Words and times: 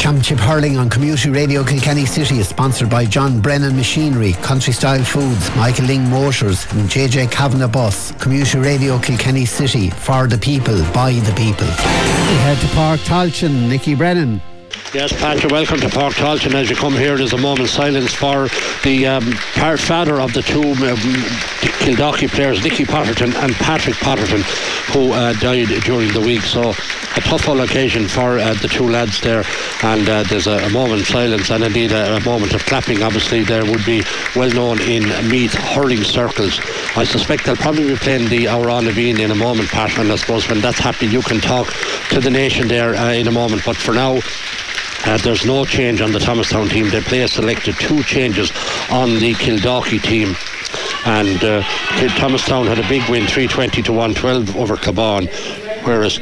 Championship 0.00 0.38
Hurling 0.38 0.78
on 0.78 0.88
Community 0.88 1.30
Radio 1.30 1.62
Kilkenny 1.62 2.06
City 2.06 2.38
is 2.38 2.48
sponsored 2.48 2.88
by 2.88 3.04
John 3.04 3.40
Brennan 3.40 3.76
Machinery, 3.76 4.32
Country 4.32 4.72
Style 4.72 5.04
Foods, 5.04 5.54
Michael 5.56 5.84
Ling 5.86 6.08
Motors 6.08 6.64
and 6.72 6.88
JJ 6.88 7.30
Kavanagh 7.30 7.68
Bus. 7.68 8.12
Community 8.12 8.58
Radio 8.58 8.98
Kilkenny 8.98 9.44
City, 9.44 9.90
for 9.90 10.26
the 10.26 10.38
people, 10.38 10.82
by 10.92 11.12
the 11.12 11.32
people. 11.36 11.66
We 11.66 12.36
head 12.44 12.58
to 12.60 12.68
Park 12.74 13.00
Tailteann, 13.00 13.68
Nicky 13.68 13.94
Brennan. 13.94 14.40
Yes, 14.92 15.12
Patrick, 15.12 15.52
welcome 15.52 15.78
to 15.78 15.88
Park 15.88 16.14
Tailteann. 16.14 16.52
As 16.52 16.68
you 16.68 16.74
come 16.74 16.94
here, 16.94 17.16
there's 17.16 17.32
a 17.32 17.38
moment's 17.38 17.70
silence 17.70 18.12
for 18.12 18.48
the 18.82 19.06
um, 19.06 19.22
father 19.78 20.20
of 20.20 20.32
the 20.32 20.42
two 20.42 20.64
um, 20.64 22.28
players, 22.28 22.64
Nicky 22.64 22.84
Potterton 22.84 23.32
and 23.36 23.52
Patrick 23.54 23.94
Potterton, 23.96 24.42
who 24.92 25.12
uh, 25.12 25.32
died 25.34 25.68
during 25.84 26.12
the 26.12 26.20
week. 26.20 26.42
So 26.42 26.70
a 26.70 27.20
tough 27.20 27.48
old 27.48 27.60
occasion 27.60 28.08
for 28.08 28.40
uh, 28.40 28.54
the 28.54 28.66
two 28.66 28.88
lads 28.88 29.20
there. 29.20 29.44
And 29.84 30.08
uh, 30.08 30.24
there's 30.24 30.48
a, 30.48 30.58
a 30.58 30.70
moment's 30.70 31.08
silence 31.08 31.50
and 31.50 31.62
indeed 31.62 31.92
a, 31.92 32.16
a, 32.16 32.20
moment 32.24 32.52
of 32.54 32.66
clapping. 32.66 33.00
Obviously, 33.04 33.44
there 33.44 33.64
would 33.64 33.84
be 33.84 34.02
well 34.34 34.50
known 34.50 34.80
in 34.82 35.04
Meath 35.28 35.54
hurling 35.54 36.02
circles. 36.02 36.58
I 36.96 37.04
suspect 37.04 37.44
they'll 37.44 37.54
probably 37.54 37.86
be 37.86 37.96
playing 37.96 38.28
the 38.28 38.46
Amhrán 38.46 38.86
na 38.86 38.90
bhFiann 38.90 39.20
in 39.20 39.30
a 39.30 39.36
moment, 39.36 39.68
Pat. 39.68 39.96
And 39.98 40.10
I 40.10 40.16
suppose 40.16 40.48
when 40.48 40.60
that's 40.60 40.80
happening, 40.80 41.12
you 41.12 41.22
can 41.22 41.38
talk 41.38 41.72
to 42.10 42.18
the 42.18 42.30
nation 42.30 42.66
there 42.66 42.96
uh, 42.96 43.12
in 43.12 43.28
a 43.28 43.32
moment. 43.32 43.62
But 43.64 43.76
for 43.76 43.94
now, 43.94 44.18
uh, 45.06 45.18
there's 45.18 45.46
no 45.46 45.64
change 45.64 46.00
on 46.00 46.12
the 46.12 46.18
Thomastown 46.18 46.68
team. 46.68 46.90
They 46.90 47.00
play 47.00 47.26
selected 47.26 47.74
two 47.76 48.02
changes 48.02 48.50
on 48.90 49.18
the 49.18 49.34
Kildalkey 49.34 50.02
team. 50.02 50.36
And 51.06 51.42
uh, 51.42 51.62
Thomastown 52.18 52.66
had 52.66 52.78
a 52.78 52.88
big 52.88 53.08
win, 53.08 53.26
320 53.26 53.82
to 53.82 53.92
112 53.92 54.56
over 54.56 54.76
Cabon, 54.76 55.26
whereas 55.84 56.18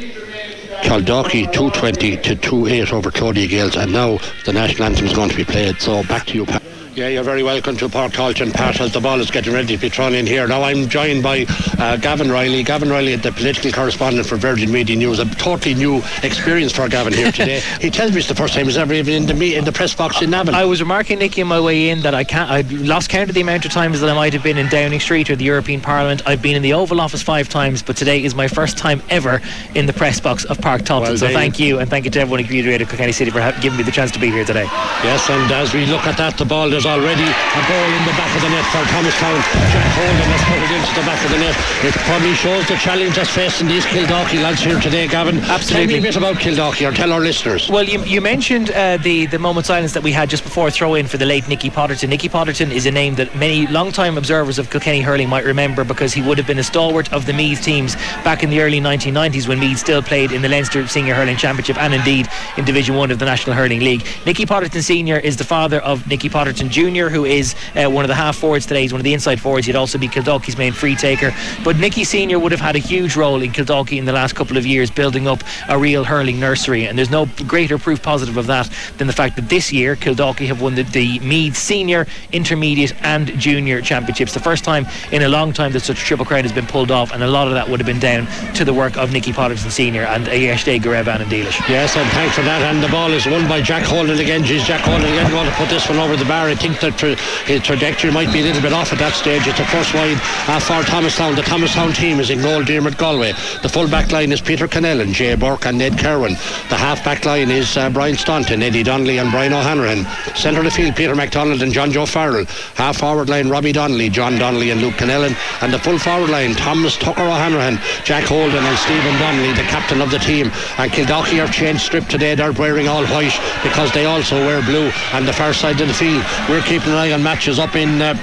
Kildalkey 0.83 1.51
220 1.51 2.17
to 2.17 2.35
28 2.35 2.93
over 2.93 3.11
Clodagh 3.11 3.49
Gaels. 3.49 3.75
And 3.75 3.91
now 3.91 4.19
the 4.45 4.53
national 4.53 4.85
anthem 4.85 5.05
is 5.05 5.13
going 5.13 5.29
to 5.29 5.35
be 5.35 5.43
played. 5.43 5.79
So 5.81 6.03
back 6.03 6.25
to 6.27 6.35
you, 6.35 6.45
Pat. 6.45 6.63
Yeah, 6.99 7.07
you're 7.07 7.23
very 7.23 7.43
welcome 7.43 7.77
to 7.77 7.87
Park 7.87 8.11
Tailteann, 8.11 8.53
Pat, 8.53 8.81
as 8.81 8.91
the 8.91 8.99
ball 8.99 9.21
is 9.21 9.31
getting 9.31 9.53
ready 9.53 9.73
to 9.73 9.77
be 9.77 9.87
thrown 9.87 10.13
in 10.13 10.27
here. 10.27 10.45
Now 10.49 10.63
I'm 10.63 10.89
joined 10.89 11.23
by 11.23 11.45
uh, 11.77 11.95
Gavin 11.95 12.29
Reilly. 12.29 12.61
Gavin 12.61 12.89
Reilly, 12.89 13.15
the 13.15 13.31
political 13.31 13.71
correspondent 13.71 14.27
for 14.27 14.35
Virgin 14.35 14.69
Media 14.69 14.97
News. 14.97 15.17
A 15.19 15.25
totally 15.35 15.75
new 15.75 16.01
experience 16.23 16.73
for 16.73 16.89
Gavin 16.89 17.13
here 17.13 17.31
today. 17.31 17.61
he 17.79 17.89
tells 17.89 18.11
me 18.11 18.17
it's 18.17 18.27
the 18.27 18.35
first 18.35 18.53
time 18.53 18.65
he's 18.65 18.75
ever 18.75 18.93
even 18.93 19.13
in 19.13 19.25
the 19.27 19.33
me- 19.33 19.55
in 19.55 19.63
the 19.63 19.71
press 19.71 19.95
box 19.95 20.21
in 20.21 20.29
Navan. 20.29 20.53
I 20.53 20.65
was 20.65 20.81
remarking, 20.81 21.19
Nicky, 21.19 21.41
on 21.41 21.47
my 21.47 21.61
way 21.61 21.87
in 21.87 22.01
that 22.01 22.13
I 22.13 22.25
can't. 22.25 22.51
I 22.51 22.61
lost 22.83 23.09
count 23.09 23.29
of 23.29 23.33
the 23.35 23.39
amount 23.39 23.63
of 23.63 23.71
times 23.71 24.01
that 24.01 24.09
I 24.09 24.13
might 24.13 24.33
have 24.33 24.43
been 24.43 24.57
in 24.57 24.67
Downing 24.67 24.99
Street 24.99 25.29
or 25.29 25.37
the 25.37 25.45
European 25.45 25.79
Parliament. 25.79 26.21
I've 26.25 26.41
been 26.41 26.57
in 26.57 26.63
the 26.63 26.73
Oval 26.73 26.99
Office 26.99 27.21
five 27.21 27.47
times, 27.47 27.81
but 27.81 27.95
today 27.95 28.21
is 28.21 28.35
my 28.35 28.49
first 28.49 28.77
time 28.77 29.01
ever 29.09 29.39
in 29.73 29.85
the 29.85 29.93
press 29.93 30.19
box 30.19 30.43
of 30.43 30.59
Park 30.59 30.81
Tailteann. 30.81 31.01
Well, 31.03 31.17
so 31.17 31.29
thank 31.29 31.59
you, 31.59 31.79
and 31.79 31.89
thank 31.89 32.03
you 32.03 32.11
to 32.11 32.19
everyone 32.19 32.43
Community 32.43 32.71
Radio 32.71 32.87
Kilkenny 32.87 33.13
City 33.13 33.31
for 33.31 33.39
giving 33.61 33.77
me 33.77 33.83
the 33.83 33.91
chance 33.91 34.11
to 34.11 34.19
be 34.19 34.29
here 34.29 34.43
today. 34.43 34.65
Yes, 35.01 35.29
and 35.29 35.49
as 35.53 35.73
we 35.73 35.85
look 35.85 36.05
at 36.05 36.17
that, 36.17 36.37
the 36.37 36.43
ball 36.43 36.73
is 36.73 36.88
already 36.89 37.29
a 37.29 37.61
ball 37.69 37.89
in 37.93 38.03
the 38.05 38.15
back 38.17 38.33
of 38.35 38.41
the 38.41 38.49
net 38.49 38.65
for 38.73 38.81
Thomastown. 38.89 39.37
Jack 39.69 39.89
Holden 39.93 40.29
has 40.33 40.43
put 40.49 40.59
it 40.59 40.71
into 40.73 40.93
the 40.97 41.05
back 41.05 41.21
of 41.23 41.31
the 41.31 41.37
net. 41.37 41.55
It 41.85 41.93
probably 42.09 42.33
shows 42.33 42.67
the 42.67 42.77
challenge 42.77 43.15
that's 43.15 43.29
facing 43.29 43.67
these 43.67 43.85
Kildalkey 43.85 44.41
lads 44.41 44.61
here 44.61 44.79
today, 44.79 45.07
Gavin. 45.07 45.37
Absolutely. 45.39 45.85
Tell 45.85 45.93
me 45.93 45.99
a 45.99 46.01
bit 46.01 46.15
about 46.15 46.35
Kildalkey 46.37 46.89
or 46.89 46.93
tell 46.93 47.13
our 47.13 47.19
listeners. 47.19 47.69
Well, 47.69 47.85
you, 47.85 48.03
you 48.05 48.21
mentioned 48.21 48.71
uh, 48.71 48.97
the, 48.97 49.27
the 49.27 49.37
moment 49.37 49.67
silence 49.67 49.93
that 49.93 50.03
we 50.03 50.11
had 50.11 50.29
just 50.29 50.43
before 50.43 50.71
throw 50.71 50.95
in 50.95 51.07
for 51.07 51.17
the 51.17 51.25
late 51.25 51.47
Nicky 51.47 51.69
Potterton. 51.69 52.09
Nicky 52.09 52.29
Potterton 52.29 52.71
is 52.71 52.85
a 52.85 52.91
name 52.91 53.15
that 53.15 53.35
many 53.35 53.67
long-time 53.67 54.17
observers 54.17 54.57
of 54.57 54.69
Kilkenny 54.69 55.01
hurling 55.01 55.29
might 55.29 55.45
remember 55.45 55.83
because 55.83 56.13
he 56.13 56.21
would 56.21 56.37
have 56.37 56.47
been 56.47 56.59
a 56.59 56.63
stalwart 56.63 57.11
of 57.13 57.25
the 57.25 57.33
Meath 57.33 57.61
teams 57.61 57.95
back 58.23 58.41
in 58.43 58.49
the 58.49 58.61
early 58.61 58.79
1990s 58.79 59.47
when 59.47 59.59
Meath 59.59 59.77
still 59.77 60.01
played 60.01 60.31
in 60.31 60.41
the 60.41 60.49
Leinster 60.49 60.87
Senior 60.87 61.13
Hurling 61.13 61.37
Championship 61.37 61.77
and 61.77 61.93
indeed 61.93 62.27
in 62.57 62.65
Division 62.65 62.95
1 62.95 63.11
of 63.11 63.19
the 63.19 63.25
National 63.25 63.55
Hurling 63.55 63.81
League. 63.81 64.05
Nicky 64.25 64.45
Potterton 64.45 64.81
Senior 64.81 65.17
is 65.17 65.37
the 65.37 65.43
father 65.43 65.79
of 65.81 66.07
Nicky 66.07 66.29
Potterton 66.29 66.68
Jr., 66.69 67.07
who 67.07 67.25
is 67.25 67.55
uh, 67.75 67.89
one 67.89 68.05
of 68.05 68.09
the 68.09 68.15
half 68.15 68.37
forwards 68.37 68.65
today. 68.65 68.81
He's 68.81 68.93
one 68.93 68.99
of 68.99 69.03
the 69.03 69.13
inside 69.13 69.39
forwards. 69.39 69.67
He'd 69.67 69.75
also 69.75 69.97
be 69.97 70.07
Kildalkey's 70.07 70.57
main 70.57 70.73
free 70.73 70.95
taker. 70.95 71.33
But 71.63 71.77
Nicky 71.77 72.03
Senior 72.03 72.39
would 72.39 72.51
have 72.51 72.61
had 72.61 72.75
a 72.75 72.79
huge 72.79 73.15
role 73.15 73.41
in 73.41 73.51
Kildalkey 73.51 73.97
in 73.97 74.05
the 74.05 74.13
last 74.13 74.35
couple 74.35 74.57
of 74.57 74.65
years, 74.65 74.91
building 74.91 75.27
up 75.27 75.43
a 75.67 75.77
real 75.77 76.03
hurling 76.03 76.39
nursery. 76.39 76.87
And 76.87 76.97
there's 76.97 77.09
no 77.09 77.27
greater 77.47 77.77
proof 77.77 78.01
positive 78.01 78.37
of 78.37 78.47
that 78.47 78.69
than 78.97 79.07
the 79.07 79.13
fact 79.13 79.35
that 79.35 79.49
this 79.49 79.71
year 79.71 79.95
Kildalkey 79.95 80.47
have 80.47 80.61
won 80.61 80.75
the, 80.75 80.83
the 80.83 81.19
Meath 81.19 81.55
Senior, 81.55 82.07
Intermediate, 82.31 82.93
and 83.03 83.27
Junior 83.39 83.81
Championships. 83.81 84.33
The 84.33 84.39
first 84.39 84.63
time 84.63 84.85
in 85.11 85.23
a 85.23 85.29
long 85.29 85.53
time 85.53 85.71
that 85.73 85.81
such 85.81 86.01
a 86.01 86.05
triple 86.05 86.25
crown 86.25 86.43
has 86.43 86.53
been 86.53 86.67
pulled 86.67 86.91
off, 86.91 87.11
and 87.11 87.23
a 87.23 87.27
lot 87.27 87.47
of 87.47 87.53
that 87.53 87.67
would 87.69 87.79
have 87.79 87.87
been 87.87 87.99
down 87.99 88.27
to 88.53 88.65
the 88.65 88.73
work 88.73 88.97
of 88.97 89.11
Nicky 89.11 89.31
Potterton 89.31 89.71
Senior 89.71 90.03
and 90.03 90.25
Ayeshte 90.27 90.79
Garevan 90.79 91.21
and 91.21 91.31
Dealish. 91.31 91.59
Yes, 91.69 91.95
and 91.95 92.09
thanks 92.11 92.35
for 92.35 92.41
that. 92.41 92.61
And 92.61 92.83
the 92.83 92.89
ball 92.89 93.11
is 93.11 93.25
won 93.25 93.47
by 93.47 93.61
Jack 93.61 93.83
Holden 93.83 94.19
again. 94.19 94.43
Geez, 94.43 94.63
Jack 94.63 94.81
Holden 94.81 95.05
again 95.05 95.31
going 95.31 95.49
to 95.49 95.55
put 95.55 95.69
this 95.69 95.87
one 95.87 95.97
over 95.97 96.15
the 96.15 96.25
bar. 96.25 96.47
I 96.47 96.55
think 96.59 96.79
that 96.81 96.97
tra- 96.97 97.15
his 97.45 97.61
trajectory 97.63 98.11
might 98.11 98.31
be 98.31 98.41
a 98.41 98.43
little 98.43 98.61
bit 98.61 98.73
off 98.73 98.91
at 98.91 98.99
that 98.99 99.13
stage. 99.13 99.47
It's 99.47 99.59
a 99.59 99.65
first 99.65 99.93
wide 99.93 100.19
uh, 100.47 100.59
for 100.59 100.83
Thomastown. 100.83 101.35
The 101.35 101.41
Thomastown 101.41 101.93
team 101.93 102.19
is 102.19 102.29
in 102.29 102.41
goal, 102.41 102.63
Dermot 102.63 102.97
Galway. 102.97 103.31
The 103.63 103.69
full 103.69 103.87
back 103.87 104.11
line 104.11 104.31
is 104.31 104.41
Peter 104.41 104.67
Cannellan, 104.67 105.13
Jay 105.13 105.35
Burke, 105.35 105.65
and 105.65 105.77
Ned 105.77 105.97
Kerwin. 105.97 106.33
The 106.69 106.75
half 106.75 107.03
back 107.03 107.25
line 107.25 107.49
is 107.49 107.77
uh, 107.77 107.89
Brian 107.89 108.17
Staunton, 108.17 108.61
Eddie 108.61 108.83
Donnelly, 108.83 109.17
and 109.17 109.31
Brian 109.31 109.53
O'Hanrahan. 109.53 110.05
Centre 110.35 110.59
of 110.59 110.65
the 110.65 110.71
field, 110.71 110.95
Peter 110.95 111.15
MacDonald 111.15 111.61
and 111.61 111.71
John 111.71 111.91
Joe 111.91 112.05
Farrell. 112.05 112.45
Half 112.75 112.97
forward 112.97 113.29
line, 113.29 113.49
Robbie 113.49 113.71
Donnelly, 113.71 114.09
John 114.09 114.37
Donnelly, 114.37 114.71
and 114.71 114.81
Luke 114.81 114.95
Cannellan. 114.95 115.35
And 115.61 115.73
the 115.73 115.79
full 115.79 115.97
forward 115.97 116.29
line, 116.29 116.55
Thomas 116.55 116.97
Tucker 116.97 117.23
O'Hanrahan, 117.23 117.79
Jack 118.03 118.25
Holden, 118.25 118.63
and 118.63 118.77
Stephen 118.77 119.17
Donnelly, 119.19 119.53
the 119.53 119.67
captain 119.69 120.01
of 120.01 120.11
the 120.11 120.19
team. 120.19 120.51
And 120.77 120.91
Kildalkey 120.91 121.43
are 121.43 121.51
changed 121.51 121.81
strip 121.81 122.05
today. 122.07 122.35
They're 122.35 122.51
wearing 122.51 122.87
all 122.87 123.05
white 123.07 123.37
because 123.63 123.91
they 123.93 124.05
also 124.05 124.35
wear 124.45 124.61
blue. 124.61 124.91
And 125.13 125.27
the 125.27 125.33
far 125.33 125.53
side 125.53 125.79
of 125.81 125.87
the 125.87 125.93
field, 125.93 126.23
we're 126.49 126.61
keeping 126.61 126.89
an 126.89 126.95
eye 126.95 127.11
on 127.11 127.21
matches 127.21 127.59
up 127.59 127.75
in. 127.75 128.01
Uh, 128.01 128.15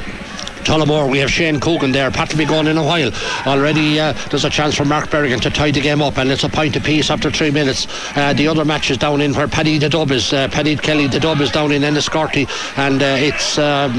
Tullamore. 0.67 1.09
We 1.09 1.19
have 1.19 1.31
Shane 1.31 1.61
Coogan 1.61 1.93
there. 1.93 2.11
Pat 2.11 2.33
will 2.33 2.39
be 2.39 2.45
going 2.45 2.67
in 2.67 2.77
a 2.77 2.83
while. 2.83 3.13
Already 3.47 4.01
uh, 4.01 4.15
there's 4.31 4.45
a 4.45 4.51
chance 4.51 4.75
for 4.75 4.85
Mark 4.85 5.11
Bergin 5.11 5.41
to 5.43 5.51
tie 5.51 5.71
the 5.71 5.81
game 5.81 6.03
up, 6.03 6.19
and 6.19 6.29
it's 6.29 6.43
a 6.43 6.49
point 6.49 6.75
apiece 6.75 7.09
after 7.09 7.31
three 7.31 7.53
minutes. 7.53 7.87
Uh, 8.17 8.33
the 8.33 8.49
other 8.49 8.65
match 8.65 8.91
is 8.91 8.99
down 8.99 9.21
in 9.21 9.33
where 9.33 9.47
Paddy 9.47 9.79
the 9.79 9.89
Dub 9.89 10.11
is. 10.11 10.33
Uh, 10.33 10.49
Paddy 10.49 10.75
Kelly 10.75 11.07
the 11.07 11.21
Dub 11.21 11.41
is 11.41 11.53
down 11.53 11.71
in 11.71 11.83
Enniscorthy, 11.83 12.49
and 12.77 13.01
uh, 13.01 13.15
it's 13.17 13.59
um, 13.59 13.93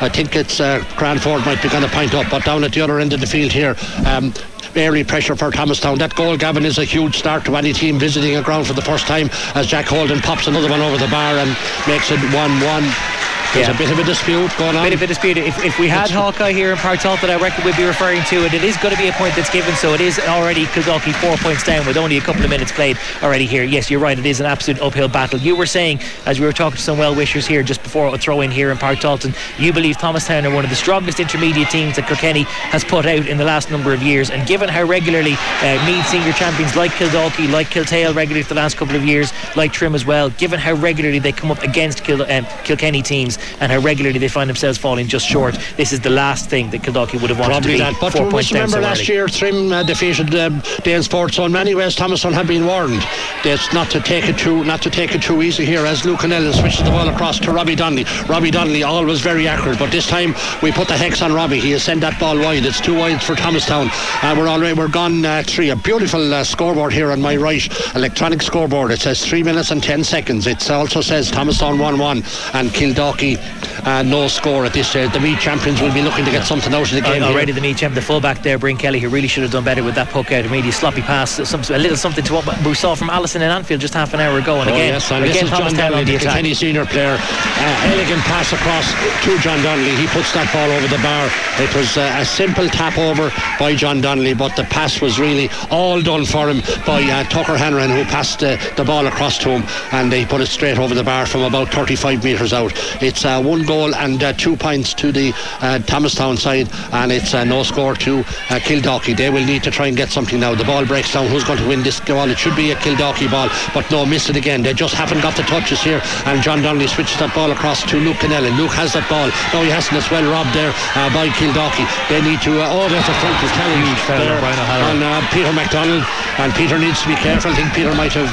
I 0.00 0.08
think 0.08 0.34
it's 0.34 0.58
uh, 0.58 0.82
Cranford 0.96 1.44
might 1.44 1.62
be 1.62 1.68
going 1.68 1.84
to 1.84 1.90
point 1.90 2.14
up, 2.14 2.30
but 2.30 2.46
down 2.46 2.64
at 2.64 2.72
the 2.72 2.80
other 2.80 2.98
end 2.98 3.12
of 3.12 3.20
the 3.20 3.26
field 3.26 3.52
here. 3.52 3.76
Um, 4.06 4.32
airy 4.74 5.04
pressure 5.04 5.36
for 5.36 5.50
Thomastown. 5.50 5.98
That 5.98 6.14
goal, 6.14 6.36
Gavin, 6.36 6.64
is 6.64 6.78
a 6.78 6.84
huge 6.84 7.16
start 7.16 7.44
to 7.44 7.56
any 7.56 7.72
team 7.72 7.98
visiting 7.98 8.36
a 8.36 8.42
ground 8.42 8.66
for 8.66 8.72
the 8.72 8.82
first 8.82 9.06
time 9.06 9.28
as 9.54 9.66
Jack 9.66 9.86
Holden 9.86 10.20
pops 10.20 10.46
another 10.46 10.70
one 10.70 10.80
over 10.80 10.96
the 10.96 11.08
bar 11.08 11.34
and 11.36 11.50
makes 11.86 12.10
it 12.10 12.20
1 12.32 12.60
1. 12.60 13.25
There's 13.56 13.68
yeah. 13.68 13.74
a 13.74 13.78
bit 13.78 13.90
of 13.90 13.98
a 13.98 14.04
dispute 14.04 14.52
going 14.58 14.76
on. 14.76 14.84
A 14.84 14.90
bit 14.90 14.92
of 14.92 15.00
a 15.00 15.06
dispute. 15.06 15.38
If, 15.38 15.64
if 15.64 15.78
we 15.78 15.88
had 15.88 16.10
Hawkeye 16.10 16.52
here 16.52 16.72
in 16.72 16.76
Park 16.76 17.00
that 17.00 17.30
I 17.30 17.40
reckon 17.40 17.64
we'd 17.64 17.74
be 17.74 17.84
referring 17.84 18.22
to 18.24 18.44
it. 18.44 18.52
It 18.52 18.62
is 18.62 18.76
going 18.76 18.94
to 18.94 19.00
be 19.00 19.08
a 19.08 19.12
point 19.12 19.34
that's 19.34 19.48
given, 19.48 19.74
so 19.76 19.94
it 19.94 20.02
is 20.02 20.18
already 20.18 20.66
Kildalkey 20.66 21.14
four 21.14 21.38
points 21.38 21.64
down 21.64 21.86
with 21.86 21.96
only 21.96 22.18
a 22.18 22.20
couple 22.20 22.44
of 22.44 22.50
minutes 22.50 22.70
played 22.70 22.98
already 23.22 23.46
here. 23.46 23.64
Yes, 23.64 23.90
you're 23.90 23.98
right. 23.98 24.18
It 24.18 24.26
is 24.26 24.40
an 24.40 24.46
absolute 24.46 24.82
uphill 24.82 25.08
battle. 25.08 25.38
You 25.38 25.56
were 25.56 25.64
saying, 25.64 26.00
as 26.26 26.38
we 26.38 26.44
were 26.44 26.52
talking 26.52 26.76
to 26.76 26.82
some 26.82 26.98
well 26.98 27.14
wishers 27.14 27.46
here 27.46 27.62
just 27.62 27.82
before 27.82 28.14
a 28.14 28.18
throw 28.18 28.42
in 28.42 28.50
here 28.50 28.70
in 28.70 28.76
Park 28.76 28.98
Tailteann, 28.98 29.34
you 29.58 29.72
believe 29.72 29.96
Thomastown 29.96 30.44
are 30.44 30.54
one 30.54 30.64
of 30.64 30.70
the 30.70 30.76
strongest 30.76 31.18
intermediate 31.18 31.70
teams 31.70 31.96
that 31.96 32.06
Kilkenny 32.06 32.42
has 32.42 32.84
put 32.84 33.06
out 33.06 33.26
in 33.26 33.38
the 33.38 33.44
last 33.44 33.70
number 33.70 33.94
of 33.94 34.02
years. 34.02 34.28
And 34.28 34.46
given 34.46 34.68
how 34.68 34.84
regularly 34.84 35.32
uh, 35.62 35.86
Meath 35.86 36.06
senior 36.08 36.32
champions 36.32 36.76
like 36.76 36.90
Kildalkey, 36.90 37.50
like 37.50 37.68
Kiltale 37.68 38.14
regularly 38.14 38.42
for 38.42 38.50
the 38.52 38.60
last 38.60 38.76
couple 38.76 38.96
of 38.96 39.04
years, 39.06 39.32
like 39.56 39.72
Trim 39.72 39.94
as 39.94 40.04
well, 40.04 40.28
given 40.28 40.60
how 40.60 40.74
regularly 40.74 41.20
they 41.20 41.32
come 41.32 41.50
up 41.50 41.62
against 41.62 42.04
Kil- 42.04 42.30
um, 42.30 42.44
Kilkenny 42.64 43.00
teams 43.00 43.38
and 43.60 43.72
how 43.72 43.78
regularly 43.78 44.18
they 44.18 44.28
find 44.28 44.48
themselves 44.48 44.78
falling 44.78 45.06
just 45.06 45.26
short. 45.26 45.58
This 45.76 45.92
is 45.92 46.00
the 46.00 46.10
last 46.10 46.48
thing 46.48 46.70
that 46.70 46.82
Kildalkey 46.82 47.20
would 47.20 47.30
have 47.30 47.38
wanted 47.38 47.52
Probably 47.52 47.72
to 47.72 47.78
be. 47.78 47.78
That. 47.78 48.00
But 48.00 48.12
four 48.12 48.30
points 48.30 48.52
remember 48.52 48.80
last 48.80 49.02
early. 49.02 49.14
year 49.14 49.26
Trim 49.26 49.72
uh, 49.72 49.82
defeated 49.82 50.34
um, 50.34 50.60
Danesfort, 50.84 51.34
so 51.34 51.44
in 51.44 51.52
many 51.52 51.74
ways 51.74 51.94
Thomastown 51.94 52.32
have 52.32 52.46
been 52.46 52.66
warned. 52.66 53.02
That's 53.44 53.72
not 53.72 53.90
to 53.90 54.00
take 54.00 54.28
it 54.28 54.38
too 54.38 54.64
not 54.64 54.82
to 54.82 54.90
take 54.90 55.14
it 55.14 55.22
too 55.22 55.42
easy 55.42 55.64
here 55.64 55.86
as 55.86 56.04
Luke 56.04 56.20
Cannellan 56.20 56.52
switches 56.52 56.84
the 56.84 56.90
ball 56.90 57.08
across 57.08 57.38
to 57.40 57.52
Robbie 57.52 57.74
Donnelly. 57.74 58.04
Robbie 58.28 58.50
Donnelly 58.50 58.82
always 58.82 59.20
very 59.20 59.48
accurate, 59.48 59.78
but 59.78 59.90
this 59.90 60.06
time 60.06 60.34
we 60.62 60.72
put 60.72 60.88
the 60.88 60.96
hex 60.96 61.22
on 61.22 61.32
Robbie. 61.32 61.60
He 61.60 61.70
has 61.72 61.82
sent 61.82 62.00
that 62.00 62.18
ball 62.18 62.38
wide. 62.38 62.64
It's 62.64 62.80
two 62.80 62.94
wide 62.96 63.22
for 63.22 63.34
Thomastown. 63.34 63.88
Uh, 64.22 64.34
we're 64.36 64.48
already 64.48 64.78
we're 64.78 64.88
gone 64.88 65.24
uh, 65.24 65.42
three. 65.46 65.70
A 65.70 65.76
beautiful 65.76 66.34
uh, 66.34 66.44
scoreboard 66.44 66.92
here 66.92 67.10
on 67.10 67.20
my 67.20 67.36
right, 67.36 67.66
electronic 67.94 68.42
scoreboard. 68.42 68.90
It 68.90 69.00
says 69.00 69.24
three 69.24 69.42
minutes 69.42 69.70
and 69.70 69.82
ten 69.82 70.04
seconds. 70.04 70.46
It 70.46 70.70
also 70.70 71.00
says 71.00 71.30
Thomastown 71.30 71.78
one 71.78 71.98
one 71.98 72.18
and 72.54 72.70
Kildalkey 72.70 73.35
uh, 73.84 74.02
no 74.02 74.28
score 74.28 74.64
at 74.64 74.72
this 74.72 74.88
stage. 74.88 75.12
The 75.12 75.20
Meath 75.20 75.40
champions 75.40 75.80
will 75.80 75.92
be 75.92 76.02
looking 76.02 76.24
to 76.24 76.30
get 76.30 76.44
something 76.44 76.72
out 76.74 76.88
of 76.88 76.94
the 76.94 77.00
game. 77.00 77.22
already 77.22 77.52
the 77.52 77.60
Meath 77.60 77.78
champ, 77.78 77.94
the 77.94 78.02
fullback 78.02 78.42
there, 78.42 78.58
Brian 78.58 78.76
Kelly, 78.76 79.00
who 79.00 79.08
really 79.08 79.28
should 79.28 79.42
have 79.42 79.52
done 79.52 79.64
better 79.64 79.84
with 79.84 79.94
that 79.94 80.08
puck 80.08 80.32
out. 80.32 80.44
A 80.44 80.46
Immediate 80.46 80.72
sloppy 80.72 81.02
pass, 81.02 81.48
some, 81.48 81.60
a 81.74 81.78
little 81.78 81.96
something 81.96 82.24
to 82.24 82.34
what 82.34 82.64
we 82.64 82.74
saw 82.74 82.94
from 82.94 83.08
Alisson 83.08 83.36
in 83.36 83.42
Anfield 83.42 83.80
just 83.80 83.94
half 83.94 84.14
an 84.14 84.20
hour 84.20 84.38
ago. 84.38 84.60
And 84.60 84.70
oh, 84.70 84.74
again, 84.74 84.94
yes, 84.94 85.10
and 85.10 85.24
again, 85.24 85.34
this 85.34 85.42
is 85.44 85.50
John 85.50 85.74
Donnelly, 85.74 86.04
the 86.04 86.18
Kenny 86.18 86.54
senior 86.54 86.86
player. 86.86 87.16
Uh, 87.18 87.90
elegant 87.92 88.22
pass 88.22 88.52
across 88.52 88.86
to 89.24 89.38
John 89.38 89.62
Donnelly. 89.62 89.96
He 89.96 90.06
puts 90.08 90.32
that 90.32 90.50
ball 90.52 90.70
over 90.70 90.88
the 90.88 91.02
bar. 91.02 91.28
It 91.62 91.74
was 91.74 91.96
uh, 91.96 92.16
a 92.18 92.24
simple 92.24 92.68
tap 92.68 92.98
over 92.98 93.30
by 93.58 93.74
John 93.74 94.00
Donnelly, 94.00 94.34
but 94.34 94.54
the 94.56 94.64
pass 94.64 95.00
was 95.00 95.18
really 95.18 95.48
all 95.70 96.00
done 96.00 96.24
for 96.24 96.48
him 96.48 96.60
by 96.86 97.02
uh, 97.02 97.24
Tucker 97.24 97.56
Hanrahan, 97.56 97.90
who 97.90 98.04
passed 98.04 98.42
uh, 98.42 98.56
the 98.76 98.84
ball 98.84 99.06
across 99.06 99.38
to 99.38 99.50
him, 99.50 99.62
and 99.92 100.12
he 100.12 100.24
put 100.24 100.40
it 100.40 100.46
straight 100.46 100.78
over 100.78 100.94
the 100.94 101.04
bar 101.04 101.26
from 101.26 101.42
about 101.42 101.68
35 101.68 102.24
metres 102.24 102.52
out. 102.52 102.72
It's 103.16 103.24
uh, 103.24 103.40
one 103.40 103.64
goal 103.64 103.94
and 103.94 104.22
uh, 104.22 104.34
two 104.34 104.60
points 104.60 104.92
to 104.92 105.10
the 105.10 105.32
uh, 105.64 105.78
Thomastown 105.88 106.36
side, 106.36 106.68
and 106.92 107.10
it's 107.10 107.32
uh, 107.32 107.44
no 107.44 107.62
score 107.62 107.94
to 108.04 108.20
uh, 108.20 108.60
Kildalkey. 108.60 109.16
They 109.16 109.30
will 109.30 109.46
need 109.46 109.64
to 109.64 109.70
try 109.70 109.86
and 109.86 109.96
get 109.96 110.10
something 110.10 110.38
now. 110.38 110.54
The 110.54 110.68
ball 110.68 110.84
breaks 110.84 111.14
down. 111.14 111.28
Who's 111.28 111.42
going 111.42 111.58
to 111.60 111.66
win 111.66 111.82
this 111.82 111.98
ball? 111.98 112.28
It 112.28 112.36
should 112.36 112.54
be 112.54 112.72
a 112.72 112.76
Kildalkey 112.76 113.30
ball, 113.30 113.48
but 113.72 113.90
no, 113.90 114.04
miss 114.04 114.28
it 114.28 114.36
again. 114.36 114.62
They 114.62 114.74
just 114.74 114.92
haven't 114.92 115.22
got 115.22 115.34
the 115.34 115.44
touches 115.44 115.80
here, 115.80 116.02
and 116.26 116.42
John 116.42 116.60
Donnelly 116.60 116.88
switches 116.88 117.16
that 117.16 117.32
ball 117.34 117.52
across 117.52 117.80
to 117.88 117.96
Luke 117.96 118.20
Canella. 118.20 118.52
Luke 118.60 118.76
has 118.76 118.92
that 118.92 119.08
ball. 119.08 119.32
No, 119.56 119.64
he 119.64 119.72
hasn't 119.72 119.96
as 119.96 120.10
well 120.12 120.28
robbed 120.28 120.52
there 120.52 120.76
uh, 120.92 121.08
by 121.16 121.32
Kildalkey. 121.40 121.88
They 122.12 122.20
need 122.20 122.44
to. 122.44 122.52
oh, 122.68 122.84
there's 122.92 123.08
a 123.08 123.16
frontal 123.24 123.48
challenge 123.56 123.96
there 124.12 124.36
on 124.44 125.24
Peter 125.32 125.56
McDonald, 125.56 126.04
and 126.36 126.52
Peter 126.52 126.76
needs 126.76 127.00
to 127.00 127.08
be 127.08 127.16
careful. 127.16 127.48
I 127.48 127.56
think 127.56 127.72
Peter 127.72 127.96
might 127.96 128.12
have 128.12 128.28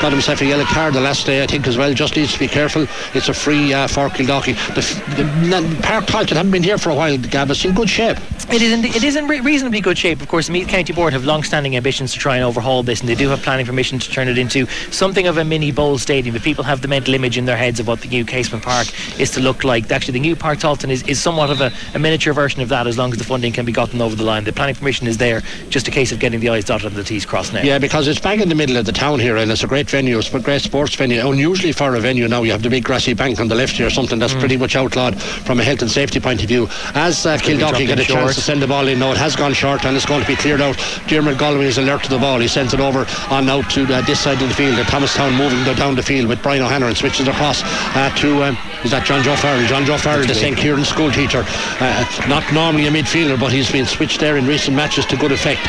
got 0.00 0.12
himself 0.12 0.40
a 0.40 0.46
yellow 0.46 0.64
card 0.64 0.94
the 0.94 1.04
last 1.04 1.26
day, 1.26 1.42
I 1.42 1.46
think, 1.46 1.66
as 1.66 1.76
well. 1.76 1.92
Just 1.92 2.16
needs 2.16 2.32
to 2.32 2.38
be 2.38 2.48
careful. 2.48 2.86
It's 3.12 3.28
a 3.28 3.34
free 3.34 3.72
uh, 3.72 3.86
for 3.86 4.05
Kildalkey. 4.12 4.54
The, 4.74 5.22
the, 5.22 5.24
the 5.48 5.82
Park 5.82 6.06
Tailteann 6.06 6.36
haven't 6.36 6.52
been 6.52 6.62
here 6.62 6.78
for 6.78 6.90
a 6.90 6.94
while, 6.94 7.16
Gav. 7.18 7.50
It's 7.50 7.64
in 7.64 7.74
good 7.74 7.90
shape. 7.90 8.18
It 8.48 8.62
is 8.62 8.72
in, 8.72 8.84
it 8.84 9.02
is 9.02 9.16
in 9.16 9.26
re- 9.26 9.40
reasonably 9.40 9.80
good 9.80 9.98
shape. 9.98 10.20
Of 10.20 10.28
course, 10.28 10.46
the 10.46 10.52
Meath 10.52 10.68
County 10.68 10.92
Board 10.92 11.12
have 11.12 11.24
long-standing 11.24 11.76
ambitions 11.76 12.12
to 12.12 12.18
try 12.18 12.36
and 12.36 12.44
overhaul 12.44 12.82
this, 12.82 13.00
and 13.00 13.08
they 13.08 13.14
do 13.14 13.28
have 13.28 13.42
planning 13.42 13.66
permission 13.66 13.98
to 13.98 14.10
turn 14.10 14.28
it 14.28 14.38
into 14.38 14.66
something 14.90 15.26
of 15.26 15.36
a 15.38 15.44
mini 15.44 15.72
bowl 15.72 15.98
stadium. 15.98 16.34
But 16.34 16.42
people 16.42 16.62
have 16.64 16.80
the 16.80 16.88
mental 16.88 17.14
image 17.14 17.36
in 17.36 17.44
their 17.44 17.56
heads 17.56 17.80
of 17.80 17.88
what 17.88 18.00
the 18.00 18.08
new 18.08 18.24
Casement 18.24 18.62
Park 18.62 18.88
is 19.18 19.30
to 19.32 19.40
look 19.40 19.64
like. 19.64 19.90
Actually, 19.90 20.12
the 20.12 20.20
new 20.20 20.36
Park 20.36 20.58
Tailteann 20.58 20.90
is, 20.90 21.02
is 21.04 21.20
somewhat 21.20 21.50
of 21.50 21.60
a, 21.60 21.72
a, 21.94 21.98
miniature 21.98 22.32
version 22.32 22.62
of 22.62 22.68
that, 22.68 22.86
as 22.86 22.96
long 22.96 23.10
as 23.12 23.18
the 23.18 23.24
funding 23.24 23.52
can 23.52 23.64
be 23.64 23.72
gotten 23.72 24.00
over 24.00 24.14
the 24.14 24.22
line. 24.22 24.44
The 24.44 24.52
planning 24.52 24.76
permission 24.76 25.06
is 25.06 25.18
there, 25.18 25.42
just 25.68 25.88
a 25.88 25.90
case 25.90 26.12
of 26.12 26.20
getting 26.20 26.40
the 26.40 26.48
I's 26.48 26.64
dotted 26.64 26.86
and 26.86 26.96
the 26.96 27.04
T's 27.04 27.26
crossed 27.26 27.52
now. 27.52 27.62
Yeah, 27.62 27.78
because 27.78 28.06
it's 28.06 28.20
bang 28.20 28.40
in 28.40 28.48
the 28.48 28.54
middle 28.54 28.76
of 28.76 28.86
the 28.86 28.92
town 28.92 29.18
here, 29.18 29.36
and 29.36 29.50
it's 29.50 29.64
a 29.64 29.66
great 29.66 29.90
venue. 29.90 30.18
It's 30.18 30.32
a 30.32 30.38
great 30.40 30.62
sports 30.62 30.94
venue. 30.94 31.26
Unusually 31.28 31.72
for 31.72 31.94
a 31.94 32.00
venue 32.00 32.28
now, 32.28 32.42
you 32.42 32.52
have 32.52 32.62
the 32.62 32.70
big 32.70 32.84
grassy 32.84 33.14
bank 33.14 33.40
on 33.40 33.48
the 33.48 33.54
left 33.54 33.74
here, 33.74 33.90
something 33.96 34.18
that's 34.18 34.34
mm. 34.34 34.40
pretty 34.40 34.56
much 34.56 34.76
outlawed 34.76 35.20
from 35.20 35.58
a 35.58 35.64
health 35.64 35.82
and 35.82 35.90
safety 35.90 36.20
point 36.20 36.42
of 36.42 36.48
view. 36.48 36.68
As 36.94 37.26
uh, 37.26 37.38
Kildalkey 37.38 37.86
get 37.86 37.98
a 37.98 38.04
short. 38.04 38.20
chance 38.20 38.34
to 38.36 38.42
send 38.42 38.62
the 38.62 38.68
ball 38.68 38.86
in 38.86 38.98
now, 39.00 39.10
it 39.10 39.16
has 39.16 39.34
gone 39.34 39.54
short 39.54 39.84
and 39.84 39.96
it's 39.96 40.06
going 40.06 40.20
to 40.20 40.26
be 40.26 40.36
cleared 40.36 40.60
out. 40.60 40.76
Dermot 41.08 41.38
Galway 41.38 41.66
is 41.66 41.78
alert 41.78 42.04
to 42.04 42.10
the 42.10 42.18
ball. 42.18 42.38
He 42.38 42.48
sends 42.48 42.74
it 42.74 42.80
over 42.80 43.06
on 43.30 43.48
out 43.48 43.68
to 43.70 43.82
uh, 43.84 44.02
this 44.02 44.20
side 44.20 44.40
of 44.42 44.48
the 44.48 44.54
field. 44.54 44.78
And 44.78 44.86
Thomastown 44.86 45.34
moving 45.34 45.64
down 45.74 45.96
the 45.96 46.02
field 46.02 46.28
with 46.28 46.42
Brian 46.42 46.62
O'Hanlon 46.62 46.94
switches 46.94 47.26
across 47.26 47.62
uh, 47.64 48.14
to 48.20 48.44
um, 48.44 48.58
is 48.84 48.90
that 48.92 49.04
John 49.04 49.24
Joe 49.24 49.34
Farrell? 49.34 49.66
John 49.66 49.84
Joe 49.84 49.98
Farrell, 49.98 50.26
the 50.26 50.34
St. 50.34 50.56
Kieran 50.56 50.84
school 50.84 51.10
teacher. 51.10 51.42
Uh, 51.80 52.04
not 52.28 52.44
normally 52.52 52.86
a 52.86 52.90
midfielder, 52.90 53.40
but 53.40 53.50
he's 53.50 53.70
been 53.72 53.86
switched 53.86 54.20
there 54.20 54.36
in 54.36 54.46
recent 54.46 54.76
matches 54.76 55.06
to 55.06 55.16
good 55.16 55.32
effect. 55.32 55.60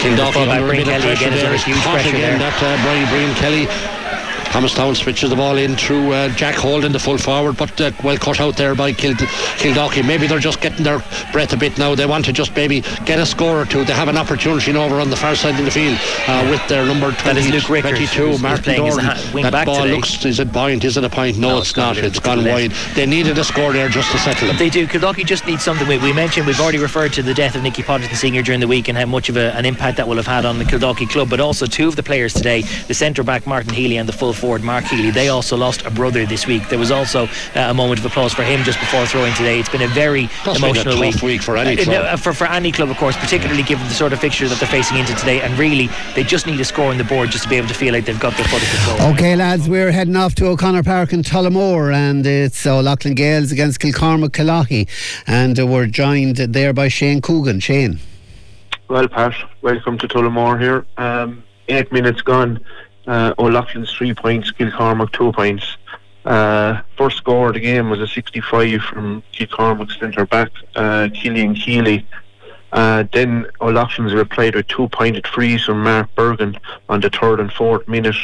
Kildalkey 0.00 0.48
under 0.48 0.72
a 0.72 0.76
bit 0.76 0.88
of 0.88 1.02
pressure 1.02 1.30
there. 1.30 1.52
Huge 1.58 1.76
pressure 1.82 2.08
again, 2.08 2.38
there. 2.38 2.50
That 2.50 2.56
uh, 2.62 2.74
Brian, 2.82 3.06
Brian 3.12 3.34
Kelly 3.36 3.66
Thomastown 4.52 4.94
switches 4.94 5.30
the 5.30 5.36
ball 5.36 5.56
in 5.56 5.76
through 5.76 6.12
uh, 6.12 6.28
Jack 6.30 6.56
Holden, 6.56 6.92
the 6.92 6.98
full 6.98 7.16
forward, 7.16 7.56
but 7.56 7.80
uh, 7.80 7.90
well 8.04 8.18
cut 8.18 8.38
out 8.38 8.56
there 8.56 8.74
by 8.74 8.92
Kild- 8.92 9.16
Kildalkey. 9.16 10.06
Maybe 10.06 10.26
they're 10.26 10.38
just 10.38 10.60
getting 10.60 10.84
their 10.84 11.02
breath 11.32 11.54
a 11.54 11.56
bit 11.56 11.78
now. 11.78 11.94
They 11.94 12.04
want 12.04 12.26
to 12.26 12.34
just 12.34 12.54
maybe 12.54 12.82
get 13.06 13.18
a 13.18 13.24
score 13.24 13.62
or 13.62 13.64
two. 13.64 13.84
They 13.84 13.94
have 13.94 14.08
an 14.08 14.18
opportunity 14.18 14.76
over 14.76 15.00
on 15.00 15.08
the 15.08 15.16
far 15.16 15.36
side 15.36 15.58
of 15.58 15.64
the 15.64 15.70
field 15.70 15.98
uh, 16.28 16.46
with 16.50 16.66
their 16.68 16.84
number 16.84 17.12
20, 17.12 17.60
22, 17.60 18.38
Martin 18.38 18.76
Dorn. 18.76 18.96
That 19.42 19.64
ball 19.64 19.82
today. 19.82 19.94
looks, 19.94 20.22
is 20.24 20.38
it 20.38 20.52
point? 20.52 20.84
Is 20.84 20.96
it 20.96 21.04
a 21.04 21.08
point? 21.08 21.38
No, 21.38 21.48
no 21.48 21.58
it's, 21.58 21.68
it's 21.70 21.76
not. 21.78 21.96
It's 21.96 22.18
gone 22.18 22.44
wide. 22.44 22.72
They 22.94 23.06
needed 23.06 23.38
a 23.38 23.44
score 23.44 23.72
there 23.72 23.88
just 23.88 24.12
to 24.12 24.18
settle 24.18 24.50
it. 24.50 24.58
They 24.58 24.68
do. 24.70 24.86
Kildalkey 24.86 25.24
just 25.24 25.46
needs 25.46 25.62
something. 25.62 25.88
We, 25.88 25.98
we, 25.98 26.12
mentioned, 26.12 26.46
we've 26.46 26.60
already 26.60 26.78
referred 26.78 27.12
to 27.14 27.22
the 27.22 27.34
death 27.34 27.54
of 27.54 27.62
Nicky 27.62 27.82
Potterton 27.82 28.14
Senior 28.16 28.42
during 28.42 28.60
the 28.60 28.68
week 28.68 28.88
and 28.88 28.98
how 28.98 29.06
much 29.06 29.28
of 29.28 29.36
a, 29.36 29.54
an 29.54 29.64
impact 29.64 29.96
that 29.96 30.06
will 30.06 30.16
have 30.16 30.26
had 30.26 30.44
on 30.44 30.58
the 30.58 30.64
Kildalkey 30.64 31.08
club, 31.08 31.30
but 31.30 31.40
also 31.40 31.64
two 31.64 31.88
of 31.88 31.96
the 31.96 32.02
players 32.02 32.34
today, 32.34 32.62
the 32.86 32.94
centre 32.94 33.22
back 33.22 33.46
Martin 33.46 33.72
Healy 33.72 33.96
and 33.96 34.08
the 34.08 34.12
full 34.12 34.32
forward 34.42 34.62
Mark 34.62 34.84
Healy. 34.84 35.10
They 35.10 35.22
they 35.22 35.28
also 35.28 35.56
lost 35.56 35.86
a 35.86 35.90
brother 35.90 36.26
this 36.26 36.48
week. 36.48 36.68
There 36.68 36.80
was 36.80 36.90
also 36.90 37.26
uh, 37.54 37.70
a 37.70 37.74
moment 37.74 38.00
of 38.00 38.06
applause 38.06 38.34
for 38.34 38.42
him 38.42 38.64
just 38.64 38.80
before 38.80 39.06
throwing 39.06 39.32
today. 39.34 39.60
It's 39.60 39.68
been 39.68 39.82
a 39.82 39.94
very 39.94 40.26
That's 40.44 40.58
emotional 40.58 40.94
been 40.96 41.04
a 41.04 41.06
week. 41.12 41.22
week 41.22 41.42
for 41.42 41.56
any 41.56 41.80
uh, 41.80 41.84
club. 41.84 42.04
Uh, 42.04 42.16
for, 42.16 42.32
for 42.32 42.48
any 42.48 42.72
club, 42.72 42.90
of 42.90 42.96
course, 42.96 43.16
particularly 43.16 43.62
given 43.62 43.86
the 43.86 43.94
sort 43.94 44.12
of 44.12 44.18
fixture 44.18 44.48
that 44.48 44.58
they're 44.58 44.68
facing 44.68 44.96
into 44.98 45.14
today. 45.14 45.40
And 45.42 45.56
really, 45.56 45.88
they 46.16 46.24
just 46.24 46.48
need 46.48 46.58
a 46.58 46.64
score 46.64 46.90
on 46.90 46.98
the 46.98 47.04
board 47.04 47.30
just 47.30 47.44
to 47.44 47.50
be 47.50 47.54
able 47.54 47.68
to 47.68 47.74
feel 47.74 47.92
like 47.92 48.04
they've 48.04 48.18
got 48.18 48.36
their 48.36 48.46
foot 48.46 48.62
control. 48.62 49.12
Okay, 49.12 49.36
lads, 49.36 49.68
we're 49.68 49.92
heading 49.92 50.16
off 50.16 50.34
to 50.34 50.46
O'Connor 50.46 50.82
Park 50.82 51.12
in 51.12 51.22
Tullamore, 51.22 51.94
and 51.94 52.26
it's 52.26 52.66
O'Loughlin 52.66 53.14
Gaels 53.14 53.52
against 53.52 53.78
Kilcormac 53.78 54.30
Killoughey, 54.30 54.88
and 55.28 55.60
uh, 55.60 55.64
we're 55.68 55.86
joined 55.86 56.38
there 56.38 56.72
by 56.72 56.88
Shane 56.88 57.20
Coogan. 57.22 57.60
Shane. 57.60 58.00
Well, 58.88 59.06
Pat, 59.06 59.34
welcome 59.62 59.98
to 59.98 60.08
Tullamore 60.08 60.60
here. 60.60 60.84
Um, 60.96 61.44
eight 61.68 61.92
minutes 61.92 62.22
gone. 62.22 62.58
Uh, 63.06 63.34
O'Loughlin's 63.38 63.92
three 63.92 64.14
points, 64.14 64.52
Kilcormac 64.52 65.12
two 65.12 65.32
points. 65.32 65.76
Uh, 66.24 66.80
first 66.96 67.16
score 67.16 67.48
of 67.48 67.54
the 67.54 67.60
game 67.60 67.90
was 67.90 68.00
a 68.00 68.06
65 68.06 68.80
from 68.82 69.22
Kilcormac's 69.32 69.98
centre 69.98 70.24
back, 70.26 70.50
uh, 70.76 71.08
Killian 71.12 71.54
Keeley. 71.54 72.06
Uh, 72.72 73.04
then 73.12 73.46
O'Loughlin's 73.60 74.14
replied 74.14 74.54
with 74.54 74.66
two 74.68 74.88
pointed 74.88 75.26
frees 75.26 75.64
from 75.64 75.82
Mark 75.82 76.08
Bergin 76.14 76.56
on 76.88 77.00
the 77.00 77.10
third 77.10 77.40
and 77.40 77.52
fourth 77.52 77.86
minute. 77.88 78.16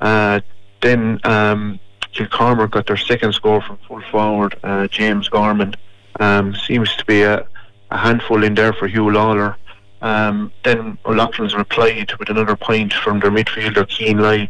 Uh, 0.00 0.40
then 0.82 1.20
um, 1.24 1.80
got 2.14 2.86
their 2.86 2.96
second 2.96 3.32
score 3.32 3.62
from 3.62 3.78
full 3.88 4.02
forward, 4.10 4.58
uh, 4.62 4.86
James 4.88 5.28
Gorman. 5.28 5.74
Um, 6.20 6.54
seems 6.54 6.94
to 6.96 7.04
be 7.04 7.22
a, 7.22 7.46
a 7.90 7.96
handful 7.96 8.42
in 8.42 8.54
there 8.54 8.72
for 8.72 8.86
Hugh 8.86 9.10
Lawler. 9.10 9.56
Um, 10.02 10.52
then 10.62 10.98
O'Loughlin's 11.06 11.54
replied 11.54 12.12
with 12.18 12.28
another 12.28 12.54
point 12.54 12.92
from 12.92 13.20
their 13.20 13.30
midfielder 13.30 13.88
Keane 13.88 14.18
Lai, 14.18 14.48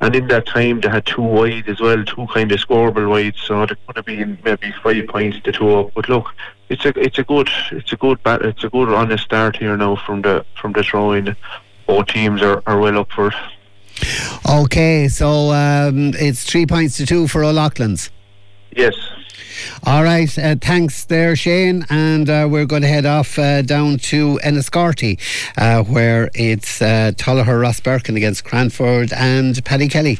and 0.00 0.14
in 0.14 0.28
that 0.28 0.46
time 0.46 0.80
they 0.80 0.88
had 0.88 1.04
two 1.04 1.22
wide 1.22 1.68
as 1.68 1.80
well, 1.80 2.04
two 2.04 2.26
kind 2.32 2.52
of 2.52 2.60
scoreable 2.60 3.10
wide, 3.10 3.34
so 3.36 3.62
it 3.62 3.76
could 3.86 3.96
have 3.96 4.04
been 4.04 4.38
maybe 4.44 4.72
five 4.82 5.06
points 5.08 5.40
to 5.40 5.52
two 5.52 5.74
up. 5.74 5.94
But 5.94 6.08
look, 6.08 6.32
it's 6.68 6.84
a 6.84 6.98
it's 6.98 7.18
a 7.18 7.24
good 7.24 7.48
it's 7.72 7.92
a 7.92 7.96
good 7.96 8.22
bat, 8.22 8.42
it's 8.42 8.62
a 8.62 8.70
good 8.70 8.88
honest 8.88 9.24
start 9.24 9.56
here 9.56 9.76
now 9.76 9.96
from 9.96 10.22
the 10.22 10.46
from 10.60 10.72
the 10.72 10.84
throwing. 10.84 11.34
Both 11.86 12.06
teams 12.06 12.40
are, 12.40 12.62
are 12.66 12.78
well 12.78 12.98
up 12.98 13.10
for 13.10 13.28
it. 13.28 13.34
Okay, 14.48 15.08
so 15.08 15.50
um, 15.52 16.12
it's 16.14 16.44
three 16.44 16.66
points 16.66 16.96
to 16.98 17.06
two 17.06 17.28
for 17.28 17.44
O'Loughlin's. 17.44 18.10
Yes. 18.74 18.94
All 19.84 20.02
right, 20.02 20.38
uh, 20.38 20.56
thanks 20.60 21.04
there, 21.04 21.36
Shane. 21.36 21.84
And 21.90 22.28
uh, 22.28 22.48
we're 22.50 22.66
going 22.66 22.82
to 22.82 22.88
head 22.88 23.06
off 23.06 23.38
uh, 23.38 23.62
down 23.62 23.98
to 23.98 24.38
Enniscorthy, 24.44 25.18
uh, 25.56 25.84
where 25.84 26.30
it's 26.34 26.80
uh, 26.82 27.12
Tullogher 27.16 27.60
Rosbercon 27.60 28.16
against 28.16 28.44
Cranford 28.44 29.12
and 29.12 29.64
Paddy 29.64 29.88
Kelly. 29.88 30.18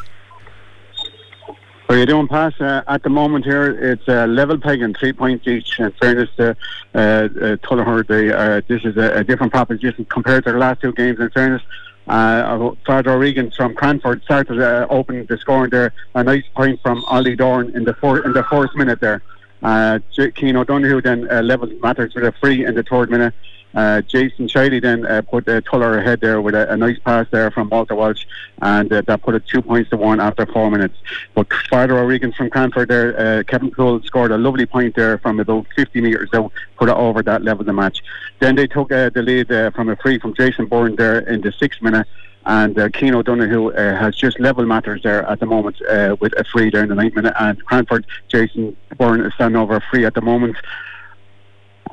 How 1.89 1.95
are 1.95 1.99
you 1.99 2.07
doing, 2.07 2.29
Pat? 2.29 2.59
Uh, 2.59 2.83
at 2.89 3.03
the 3.03 3.11
moment 3.11 3.45
here, 3.45 3.67
it's 3.93 4.09
uh, 4.09 4.25
level 4.25 4.59
pegging, 4.59 4.95
three 4.95 5.13
points 5.13 5.47
each. 5.47 5.79
In 5.79 5.93
fairness 6.01 6.31
to 6.37 6.57
uh, 6.95 8.61
this 8.69 8.85
is 8.85 8.97
a, 8.97 9.19
a, 9.19 9.25
different 9.25 9.53
proposition 9.53 10.07
compared 10.07 10.45
to 10.45 10.53
the 10.53 10.59
last 10.59 10.81
two 10.81 10.93
games. 10.93 11.21
In 11.21 11.29
fairness, 11.31 11.61
uh, 12.09 12.71
Father 12.87 13.11
O'Regan 13.11 13.51
from 13.51 13.75
Cranford 13.75 14.23
started 14.25 14.63
uh, 14.63 14.87
opening 14.89 15.27
the 15.27 15.37
scoring 15.37 15.71
there. 15.71 15.93
A 16.15 16.25
nice 16.25 16.45
point 16.55 16.81
from 16.83 17.05
Ollie 17.05 17.37
Dorn 17.37 17.71
in 17.77 17.85
the 17.85 17.95
in 18.25 18.33
the 18.33 18.45
first 18.45 18.75
minute 18.77 19.01
there. 19.01 19.23
Uh, 19.65 19.99
Keane 20.35 20.57
O'Donoghue 20.57 21.01
then 21.01 21.29
uh, 21.31 21.41
leveled 21.43 21.81
matters 21.81 22.15
with 22.15 22.25
a 22.25 22.33
free 22.33 22.65
in 22.65 22.75
the 22.75 22.83
third 22.83 23.11
minute. 23.11 23.35
Uh, 23.75 24.03
Jason 24.03 24.47
Shiley 24.47 24.81
then 24.81 25.05
uh, 25.05 25.21
put 25.23 25.49
uh, 25.49 25.61
Tuller 25.63 25.99
ahead 25.99 26.21
there 26.21 26.41
with 26.41 26.55
a, 26.55 26.71
a, 26.71 26.77
nice 26.77 26.99
pass 27.01 27.27
there 27.33 27.51
from 27.51 27.69
Walter 27.71 27.97
Walsh, 27.97 28.25
and 28.63 28.93
uh, 28.93 29.03
that 29.03 29.23
put 29.23 29.35
it 29.35 29.45
two 29.49 29.61
points 29.63 29.91
to 29.91 29.97
one 29.97 30.21
after 30.21 30.47
four 30.47 30.71
minutes. 30.71 30.97
But 31.35 31.53
Father 31.69 31.99
O'Regan 31.99 32.33
from 32.33 32.51
Cranford 32.51 32.89
there, 32.89 33.19
uh, 33.19 33.43
Kevin 33.43 33.73
Cole 33.73 34.01
scored 34.03 34.31
a 34.31 34.39
lovely 34.39 34.65
point 34.65 34.95
there 34.95 35.19
from 35.19 35.41
about 35.41 35.67
50 35.75 36.01
metres 36.03 36.31
out, 36.35 36.53
put 36.77 36.89
it 36.89 36.95
over 36.95 37.21
that 37.25 37.43
level 37.43 37.63
of 37.63 37.67
the 37.67 37.73
match. 37.73 38.05
Then 38.39 38.55
they 38.55 38.69
took 38.69 38.93
uh, 38.93 39.11
the 39.11 39.23
lead 39.23 39.51
uh, 39.51 39.73
from 39.73 39.89
a 39.89 39.97
free 39.97 40.21
from 40.21 40.35
Jason 40.35 40.67
Byrne 40.67 40.95
there 40.95 41.19
in 41.19 41.41
the 41.41 41.51
sixth 41.51 41.83
minute 41.83 42.07
and 42.47 42.79
uh, 42.79 42.89
Keane 42.91 43.15
O'Donoghue 43.15 43.73
uh, 43.73 43.97
has 43.99 44.17
just 44.17 44.39
level 44.39 44.67
matters 44.67 45.03
there 45.03 45.27
at 45.27 45.41
the 45.41 45.47
moment 45.47 45.81
uh, 45.83 46.17
with 46.21 46.33
a 46.39 46.45
free 46.45 46.71
in 46.73 46.89
the 46.89 46.95
ninth 46.95 47.15
minute, 47.15 47.35
and 47.39 47.65
Cranford 47.65 48.07
Jason 48.29 48.77
Byrne 48.99 49.21
is 49.23 49.33
standing 49.35 49.61
over 49.61 49.77
a 49.77 49.81
free 49.91 50.05
at 50.05 50.15
the 50.15 50.21
moment, 50.21 50.57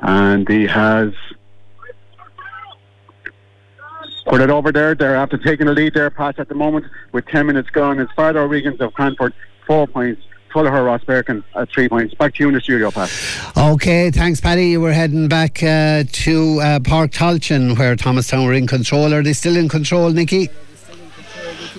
and 0.02 0.48
he 0.48 0.66
has 0.66 1.12
put 4.26 4.40
it 4.40 4.50
over 4.50 4.72
there. 4.72 4.94
They're 4.94 5.16
after 5.16 5.38
taking 5.38 5.66
the 5.66 5.72
lead 5.72 5.94
there, 5.94 6.10
pass 6.10 6.34
at 6.38 6.48
the 6.48 6.54
moment 6.54 6.86
with 7.12 7.26
10 7.26 7.46
minutes 7.46 7.70
gone. 7.70 7.98
It's 7.98 8.12
Father 8.12 8.40
O'Regan's 8.40 8.80
of 8.80 8.92
Cranford, 8.92 9.32
four 9.66 9.86
points. 9.86 10.22
Tullogher 10.52 10.84
Rosbercon 10.84 11.42
at 11.56 11.68
three 11.70 11.88
points. 11.88 12.14
Back 12.14 12.34
to 12.34 12.42
you 12.42 12.48
in 12.48 12.54
the 12.54 12.60
studio, 12.60 12.90
Pat. 12.90 13.10
Okay, 13.56 14.10
thanks, 14.10 14.40
Paddy. 14.40 14.76
We're 14.76 14.92
heading 14.92 15.28
back 15.28 15.62
uh, 15.62 16.04
to 16.10 16.60
uh, 16.60 16.78
Páirc 16.80 17.10
Tailteann, 17.10 17.78
where 17.78 17.96
Thomastown 17.96 18.44
were 18.44 18.52
in 18.52 18.66
control. 18.66 19.12
Are 19.14 19.22
they 19.22 19.32
still 19.32 19.56
in 19.56 19.68
control, 19.68 20.10
Nicky? 20.10 20.50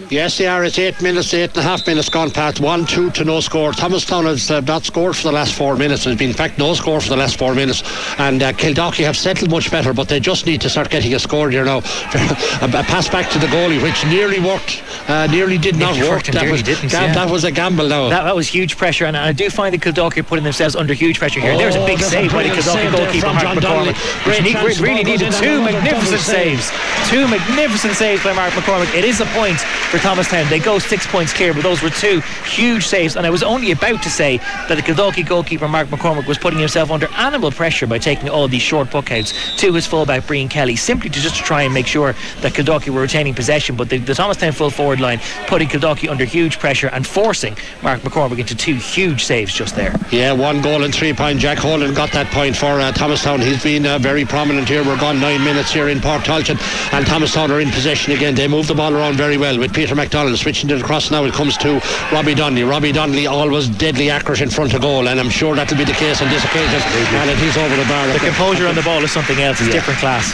Yes, 0.10 0.38
they 0.38 0.48
are. 0.48 0.64
It's 0.64 0.80
eight 0.80 1.02
minutes, 1.02 1.34
eight 1.34 1.50
and 1.50 1.58
a 1.58 1.62
half 1.62 1.86
minutes 1.86 2.10
gone 2.10 2.32
past. 2.32 2.60
One, 2.60 2.86
two 2.86 3.12
to 3.12 3.24
no 3.24 3.40
score. 3.40 3.74
Thomastown 3.74 4.26
has 4.26 4.50
uh, 4.50 4.62
not 4.62 4.86
scored 4.86 5.16
for 5.16 5.24
the 5.24 5.32
last 5.32 5.54
four 5.54 5.76
minutes. 5.76 6.04
There's 6.04 6.18
been, 6.18 6.30
in 6.30 6.36
fact, 6.36 6.58
no 6.58 6.74
score 6.74 7.00
for 7.00 7.10
the 7.10 7.18
last 7.18 7.38
four 7.38 7.54
minutes. 7.54 7.84
And 8.18 8.42
uh, 8.42 8.54
have 8.54 9.18
settled 9.18 9.52
much 9.52 9.70
better, 9.70 9.94
but 9.94 10.10
they 10.10 10.20
just 10.20 10.46
need 10.46 10.62
to 10.62 10.70
start 10.70 10.90
getting 10.90 11.14
a 11.14 11.20
score 11.20 11.50
here 11.50 11.66
now. 11.66 11.78
a, 11.78 12.84
pass 12.84 13.10
back 13.10 13.30
to 13.32 13.40
the 13.40 13.48
goalie, 13.48 13.82
which 13.82 14.06
nearly 14.06 14.40
worked, 14.40 14.84
uh, 15.08 15.28
nearly 15.28 15.58
did 15.58 15.76
not 15.76 15.98
it 15.98 16.10
work. 16.10 16.24
That 16.26 16.50
was, 16.50 16.62
yeah. 16.68 17.14
that 17.14 17.30
was 17.30 17.44
a 17.44 17.52
gamble 17.52 17.88
now. 17.88 18.10
That, 18.10 18.24
that 18.24 18.36
was 18.36 18.48
huge 18.48 18.78
pressure, 18.78 19.06
and 19.06 19.16
I 19.16 19.32
do 19.32 19.50
find 19.50 19.74
that 19.74 19.82
Kildalkey 19.82 20.18
are 20.18 20.24
putting 20.24 20.44
themselves 20.44 20.76
under 20.76 20.94
huge 20.94 21.20
pressure 21.20 21.40
here. 21.40 21.54
Oh, 21.54 21.58
There's 21.58 21.76
a 21.76 21.86
big 21.86 22.00
save 22.00 22.32
by 22.32 22.44
the 22.44 22.50
Kildalkey 22.50 22.96
goalkeeper, 22.96 23.34
Mark 23.34 23.58
McCormick. 23.58 24.24
Great 24.24 24.80
really 24.80 25.04
needed 25.04 25.32
two 25.34 25.62
magnificent 25.62 26.22
saves. 26.22 26.72
Two 27.10 27.28
magnificent 27.28 27.94
saves 27.96 28.24
by 28.24 28.34
Mark 28.34 28.54
McCormick. 28.54 28.94
It 28.96 29.06
is 29.06 29.22
a 29.22 29.26
point 29.28 29.60
for 29.92 29.98
Thomastown. 29.98 30.50
They 30.50 30.60
go 30.60 30.80
six 30.80 31.06
points 31.08 31.34
clear, 31.34 31.54
but 31.54 31.63
those 31.63 31.82
were 31.82 31.90
two 31.90 32.22
huge 32.46 32.86
saves. 32.88 33.16
And 33.16 33.25
I 33.25 33.30
was 33.30 33.44
only 33.44 33.72
about 33.72 34.02
to 34.04 34.10
say 34.10 34.38
that 34.38 34.75
the 34.75 34.82
Kildalkey 34.82 35.28
goalkeeper 35.28 35.68
Mark 35.68 35.88
McCormick 35.88 36.28
was 36.28 36.38
putting 36.38 36.60
himself 36.60 36.92
under 36.92 37.08
animal 37.13 37.52
pressure 37.52 37.88
by 37.88 38.00
taking 38.00 38.30
all 38.30 38.48
these 38.48 38.62
short 38.62 38.90
puck 38.90 39.12
outs 39.12 39.34
to 39.58 39.74
his 39.74 39.86
fullback 39.86 40.28
Brian 40.28 40.50
Kelly, 40.50 40.75
simply 40.75 41.10
to 41.10 41.20
just 41.20 41.36
try 41.36 41.63
and 41.63 41.74
make 41.74 41.88
sure 41.88 42.13
that 42.42 42.54
Kildalkey 42.54 42.90
were 42.90 43.02
retaining 43.02 43.34
possession. 43.34 43.75
But 43.75 43.90
the, 43.90 43.98
the 43.98 44.13
Thomastown 44.13 44.52
full 44.52 44.70
forward 44.70 45.00
line 45.00 45.20
putting 45.48 45.68
Kildalkey 45.68 46.10
under 46.10 46.25
huge 46.25 46.60
pressure 46.60 46.88
and 46.88 47.06
forcing 47.06 47.56
Mark 47.82 48.02
McCormick 48.02 48.40
into 48.40 48.56
two 48.56 48.75
huge 48.75 49.24
saves 49.24 49.54
just 49.54 49.75
there. 49.75 49.96
Yeah, 50.12 50.34
one 50.34 50.62
goal 50.62 50.84
and 50.84 50.94
three 50.94 51.13
point. 51.13 51.40
Jack 51.40 51.58
Holden 51.58 51.94
got 51.94 52.12
that 52.12 52.28
point 52.28 52.56
for 52.56 52.80
uh, 52.80 52.92
Thomastown. 52.92 53.42
He's 53.42 53.63
been 53.63 53.86
uh, 53.86 54.00
very 54.00 54.25
prominent 54.25 54.68
here. 54.68 54.84
We're 54.84 55.00
gone 55.00 55.20
nine 55.20 55.44
minutes 55.44 55.72
here 55.72 55.90
in 55.90 56.00
Páirc 56.00 56.22
Tailteann, 56.22 56.94
and 56.94 57.06
Thomastown 57.06 57.52
are 57.52 57.60
in 57.60 57.70
possession 57.72 58.13
again. 58.13 58.36
They 58.36 58.48
move 58.48 58.68
the 58.68 58.75
ball 58.75 58.94
around 58.94 59.16
very 59.16 59.38
well 59.38 59.58
with 59.58 59.73
Peter 59.74 59.96
McDonald 59.96 60.38
switching 60.38 60.70
it 60.70 60.80
across 60.80 61.10
now. 61.12 61.25
It 61.25 61.34
comes 61.34 61.58
to 61.58 61.82
Robbie 62.12 62.36
Donnelly. 62.36 62.63
Robbie 62.63 62.92
Donnelly 62.92 63.27
always 63.27 63.68
deadly 63.68 64.10
accurate 64.10 64.42
in 64.42 64.50
front 64.50 64.74
of 64.74 64.82
goal, 64.82 65.08
and 65.08 65.20
I'm 65.20 65.30
sure 65.30 65.56
that'll 65.56 65.77
be 65.77 65.84
the 65.84 65.94
case 65.94 66.22
on 66.22 66.30
this 66.30 66.44
occasion. 66.44 66.80
And 67.18 67.30
it 67.30 67.39
is 67.39 67.58
over 67.58 67.75
the 67.75 67.86
bar. 67.86 68.08
The 68.13 68.20
composure 68.20 68.68
on 68.68 68.75
the 68.75 68.84
ball 68.84 69.03
is 69.03 69.12
something 69.12 69.39
else. 69.39 69.60
It's 69.60 69.68
yeah. 69.68 69.74
different 69.74 70.00
class 70.00 70.34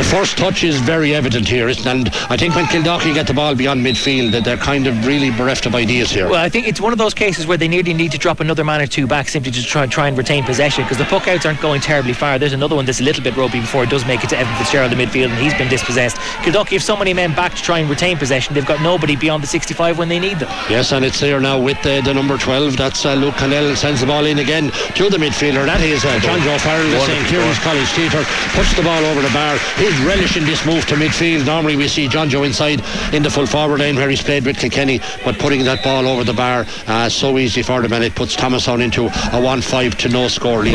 the 0.00 0.06
first 0.06 0.38
touch 0.38 0.64
is 0.64 0.80
very 0.80 1.14
evident 1.14 1.46
here, 1.46 1.68
isn't 1.68 1.86
it? 1.86 1.90
And 1.90 2.08
I 2.30 2.36
think 2.38 2.54
when 2.54 2.64
Kildalkey 2.64 3.12
get 3.12 3.26
the 3.26 3.34
ball 3.34 3.54
beyond 3.54 3.84
midfield, 3.84 4.32
that 4.32 4.44
they're 4.44 4.56
kind 4.56 4.86
of 4.86 5.06
really 5.06 5.30
bereft 5.30 5.66
of 5.66 5.74
ideas 5.74 6.10
here. 6.10 6.26
Well, 6.26 6.42
I 6.42 6.48
think 6.48 6.66
it's 6.66 6.80
one 6.80 6.92
of 6.92 6.98
those 6.98 7.12
cases 7.12 7.46
where 7.46 7.58
they 7.58 7.68
nearly 7.68 7.92
need 7.92 8.10
to 8.12 8.18
drop 8.18 8.40
another 8.40 8.64
man 8.64 8.80
or 8.80 8.86
two 8.86 9.06
back 9.06 9.28
simply 9.28 9.52
to 9.52 9.62
try, 9.62 9.86
try 9.86 10.08
and 10.08 10.16
retain 10.16 10.42
possession 10.42 10.84
because 10.84 10.96
the 10.96 11.04
puck 11.04 11.28
outs 11.28 11.44
aren't 11.44 11.60
going 11.60 11.82
terribly 11.82 12.14
far. 12.14 12.38
There's 12.38 12.54
another 12.54 12.76
one 12.76 12.86
that's 12.86 13.00
a 13.00 13.02
little 13.02 13.22
bit 13.22 13.36
ropey 13.36 13.60
before 13.60 13.84
it 13.84 13.90
does 13.90 14.06
make 14.06 14.24
it 14.24 14.30
to 14.30 14.38
Evan 14.38 14.54
Fitzgerald 14.56 14.90
in 14.90 14.96
the 14.96 15.04
midfield, 15.04 15.28
and 15.28 15.38
he's 15.38 15.52
been 15.52 15.68
dispossessed. 15.68 16.16
Kildalkey 16.44 16.72
have 16.72 16.82
so 16.82 16.96
many 16.96 17.12
men 17.12 17.34
back 17.34 17.54
to 17.54 17.62
try 17.62 17.78
and 17.80 17.90
retain 17.90 18.16
possession, 18.16 18.54
they've 18.54 18.64
got 18.64 18.80
nobody 18.80 19.16
beyond 19.16 19.42
the 19.42 19.48
65 19.48 19.98
when 19.98 20.08
they 20.08 20.18
need 20.18 20.38
them. 20.38 20.48
Yes, 20.70 20.92
and 20.92 21.04
it's 21.04 21.20
there 21.20 21.40
now 21.40 21.60
with 21.60 21.76
uh, 21.84 22.00
the 22.00 22.14
number 22.14 22.38
12. 22.38 22.78
That's 22.78 23.04
uh, 23.04 23.12
Luke 23.14 23.34
Cannell 23.34 23.76
sends 23.76 24.00
the 24.00 24.06
ball 24.06 24.24
in 24.24 24.38
again 24.38 24.70
to 24.96 25.10
the 25.10 25.18
midfielder. 25.18 25.66
That 25.66 25.82
is 25.82 26.06
uh, 26.06 26.18
John 26.20 26.40
Joe 26.40 26.56
Farrell, 26.56 26.88
the 26.88 27.00
St. 27.00 27.26
Kieran's 27.28 27.58
College 27.58 27.92
teacher, 27.92 28.24
puts 28.56 28.74
the 28.74 28.82
ball 28.82 29.04
over 29.04 29.20
the 29.20 29.32
bar. 29.36 29.60
He's 29.90 30.00
relishing 30.02 30.44
this 30.44 30.64
move 30.64 30.86
to 30.86 30.94
midfield. 30.94 31.44
Normally 31.46 31.74
we 31.74 31.88
see 31.88 32.06
John 32.06 32.28
Joe 32.28 32.44
inside 32.44 32.80
in 33.12 33.24
the 33.24 33.30
full 33.30 33.44
forward 33.46 33.80
line 33.80 33.96
where 33.96 34.08
he's 34.08 34.22
played 34.22 34.46
with 34.46 34.56
Kilkenny, 34.56 35.00
but 35.24 35.36
putting 35.40 35.64
that 35.64 35.82
ball 35.82 36.06
over 36.06 36.22
the 36.22 36.32
bar 36.32 36.64
uh, 36.86 37.08
so 37.08 37.38
easy 37.38 37.60
for 37.62 37.82
them, 37.82 37.92
and 37.94 38.04
it 38.04 38.14
puts 38.14 38.36
Thomastown 38.36 38.82
into 38.82 39.06
a 39.06 39.10
1-5 39.10 39.96
to 39.96 40.08
no 40.08 40.28
score 40.28 40.62
lead. 40.62 40.74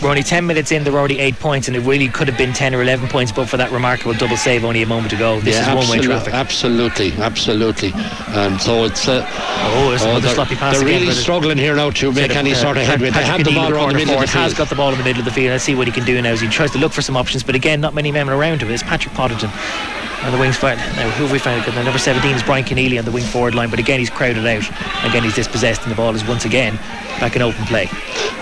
We're 0.00 0.08
only 0.08 0.22
10 0.22 0.46
minutes 0.46 0.70
in, 0.70 0.84
they're 0.84 0.92
already 0.92 1.18
8 1.18 1.40
points, 1.40 1.66
and 1.66 1.76
it 1.76 1.80
really 1.80 2.06
could 2.06 2.28
have 2.28 2.38
been 2.38 2.52
10 2.52 2.72
or 2.72 2.82
11 2.82 3.08
points, 3.08 3.32
but 3.32 3.48
for 3.48 3.56
that 3.56 3.72
remarkable 3.72 4.14
double 4.14 4.36
save 4.36 4.64
only 4.64 4.82
a 4.82 4.86
moment 4.86 5.12
ago. 5.12 5.40
This 5.40 5.56
yeah, 5.56 5.76
is 5.76 5.88
one-way 5.88 6.04
traffic. 6.04 6.32
Absolutely, 6.32 7.12
absolutely. 7.14 7.90
And 8.28 8.60
so 8.60 8.84
it's... 8.84 9.08
Uh, 9.08 9.26
oh, 9.26 9.92
it's 9.92 10.04
oh, 10.04 10.10
another 10.10 10.28
sloppy 10.28 10.54
pass 10.54 10.78
They're 10.78 10.86
again, 10.86 11.00
really 11.00 11.14
struggling 11.14 11.58
here 11.58 11.74
now 11.74 11.90
to 11.90 12.12
make 12.12 12.36
any 12.36 12.52
uh, 12.52 12.54
sort 12.54 12.76
of 12.76 12.84
headway. 12.84 13.10
They 13.10 13.24
have 13.24 13.42
the 13.42 13.50
ball 13.50 13.72
around 13.72 13.88
the 13.88 13.94
middle 13.96 14.14
of 14.14 14.20
the 14.20 14.28
field. 14.28 14.44
has 14.44 14.54
got 14.54 14.68
the 14.68 14.76
ball 14.76 14.92
in 14.92 14.98
the 14.98 15.04
middle 15.04 15.18
of 15.18 15.24
the 15.24 15.32
field. 15.32 15.50
Let's 15.50 15.64
see 15.64 15.74
what 15.74 15.88
he 15.88 15.92
can 15.92 16.04
do 16.04 16.22
now 16.22 16.30
as 16.30 16.40
he 16.40 16.46
tries 16.46 16.70
to 16.70 16.78
look 16.78 16.92
for 16.92 17.02
some 17.02 17.16
options, 17.16 17.42
but 17.42 17.56
again, 17.56 17.80
not 17.80 17.92
many 17.92 18.12
men 18.12 18.28
around 18.28 18.51
him. 18.60 18.70
It's 18.70 18.82
Patrick 18.82 19.14
Potterton 19.14 20.01
on 20.24 20.32
the 20.32 20.38
wings 20.38 20.56
fight. 20.56 20.78
Now, 20.96 21.10
who 21.10 21.24
have 21.24 21.32
we 21.32 21.38
found? 21.38 21.64
The 21.64 21.82
number 21.82 21.98
17 21.98 22.34
is 22.34 22.42
Brian 22.42 22.64
Keneally 22.64 22.98
on 22.98 23.04
the 23.04 23.10
wing 23.10 23.24
forward 23.24 23.54
line, 23.54 23.70
but 23.70 23.78
again, 23.78 23.98
he's 23.98 24.10
crowded 24.10 24.46
out. 24.46 24.68
Again, 25.04 25.22
he's 25.22 25.34
dispossessed, 25.34 25.82
and 25.82 25.90
the 25.90 25.96
ball 25.96 26.14
is 26.14 26.24
once 26.24 26.44
again 26.44 26.78
back 27.20 27.36
in 27.36 27.42
open 27.42 27.64
play. 27.66 27.88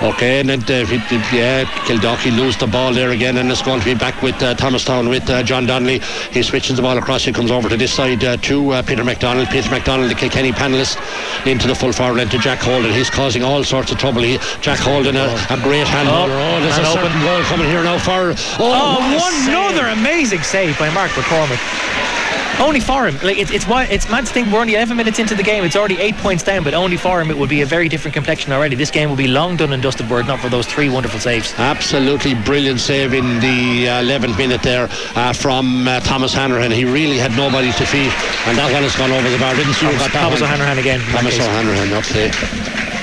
Okay, 0.02 0.40
and 0.40 0.48
then 0.48 0.60
uh, 0.60 0.88
yeah, 1.32 1.64
Kildalkey 1.84 2.34
lose 2.34 2.56
the 2.56 2.66
ball 2.66 2.94
there 2.94 3.10
again, 3.10 3.36
and 3.36 3.50
it's 3.50 3.60
going 3.60 3.80
to 3.80 3.84
be 3.84 3.94
back 3.94 4.22
with 4.22 4.40
uh, 4.42 4.54
Thomastown 4.54 5.08
with 5.08 5.28
uh, 5.28 5.42
John 5.42 5.66
Donnelly. 5.66 5.98
He 6.32 6.42
switches 6.42 6.76
the 6.76 6.82
ball 6.82 6.96
across. 6.96 7.24
He 7.24 7.32
comes 7.32 7.50
over 7.50 7.68
to 7.68 7.76
this 7.76 7.92
side 7.92 8.24
uh, 8.24 8.38
to 8.38 8.70
uh, 8.70 8.82
Peter 8.82 9.04
McDonald. 9.04 9.48
Peter 9.48 9.70
McDonald, 9.70 10.10
the 10.10 10.14
Kilkenny 10.14 10.52
panelist, 10.52 10.96
into 11.46 11.66
the 11.66 11.74
full 11.74 11.92
forward 11.92 12.16
line 12.16 12.28
to 12.30 12.38
Jack 12.38 12.60
Holden. 12.60 12.92
He's 12.92 13.10
causing 13.10 13.42
all 13.42 13.62
sorts 13.64 13.92
of 13.92 13.98
trouble. 13.98 14.22
He, 14.22 14.38
Jack 14.62 14.78
Holden, 14.78 15.16
a, 15.16 15.28
a 15.50 15.60
great 15.60 15.86
hand. 15.86 16.08
Oh, 16.08 16.24
oh 16.24 16.60
there's 16.60 16.78
a 16.78 16.88
open 16.88 17.12
goal 17.20 17.42
coming 17.42 17.68
here 17.68 17.82
now 17.84 17.98
for. 17.98 18.32
Oh, 18.58 18.96
oh 18.98 19.18
one 19.20 19.48
another 19.48 19.88
amazing 19.88 20.42
save 20.42 20.78
by 20.78 20.88
Mark 20.94 21.10
McCormick. 21.10 21.60
Only 22.60 22.80
for 22.80 23.08
him. 23.08 23.14
Like 23.22 23.38
it's 23.38 23.50
it's 23.50 23.64
it's 23.66 24.10
mad 24.10 24.26
to 24.26 24.32
think 24.32 24.52
we're 24.52 24.60
only 24.60 24.74
11 24.74 24.94
minutes 24.94 25.18
into 25.18 25.34
the 25.34 25.42
game. 25.42 25.64
It's 25.64 25.76
already 25.76 25.98
eight 25.98 26.16
points 26.16 26.42
down, 26.42 26.62
but 26.62 26.74
only 26.74 26.98
for 26.98 27.20
him 27.20 27.30
it 27.30 27.38
would 27.38 27.48
be 27.48 27.62
a 27.62 27.66
very 27.66 27.88
different 27.88 28.12
complexion 28.12 28.52
already. 28.52 28.76
This 28.76 28.90
game 28.90 29.08
will 29.08 29.16
be 29.16 29.28
long 29.28 29.56
done 29.56 29.72
and 29.72 29.82
dusted 29.82 30.10
were 30.10 30.22
not 30.22 30.40
for 30.40 30.50
those 30.50 30.66
three 30.66 30.90
wonderful 30.90 31.18
saves. 31.18 31.54
Absolutely 31.56 32.34
brilliant 32.34 32.78
save 32.78 33.14
in 33.14 33.40
the 33.40 33.86
11th 33.86 34.36
minute 34.36 34.62
there 34.62 34.88
uh, 35.16 35.32
from 35.32 35.88
uh, 35.88 36.00
Thomas 36.00 36.34
Hanrahan. 36.34 36.70
He 36.70 36.84
really 36.84 37.16
had 37.16 37.34
nobody 37.34 37.72
to 37.72 37.86
feed, 37.86 38.12
and 38.46 38.58
that 38.58 38.70
one 38.72 38.82
has 38.82 38.94
gone 38.94 39.10
over 39.10 39.30
the 39.30 39.38
bar. 39.38 39.54
Didn't 39.54 39.72
see 39.72 39.86
Thomas, 39.86 39.94
who 39.94 39.98
got 39.98 40.12
that 40.12 40.20
Thomas 40.20 40.40
one. 40.42 40.50
O'Hanrahan 40.50 40.78
again. 40.78 41.00
Thomas 41.00 41.38
O'Hanrahan, 41.38 41.92
okay 41.94 42.99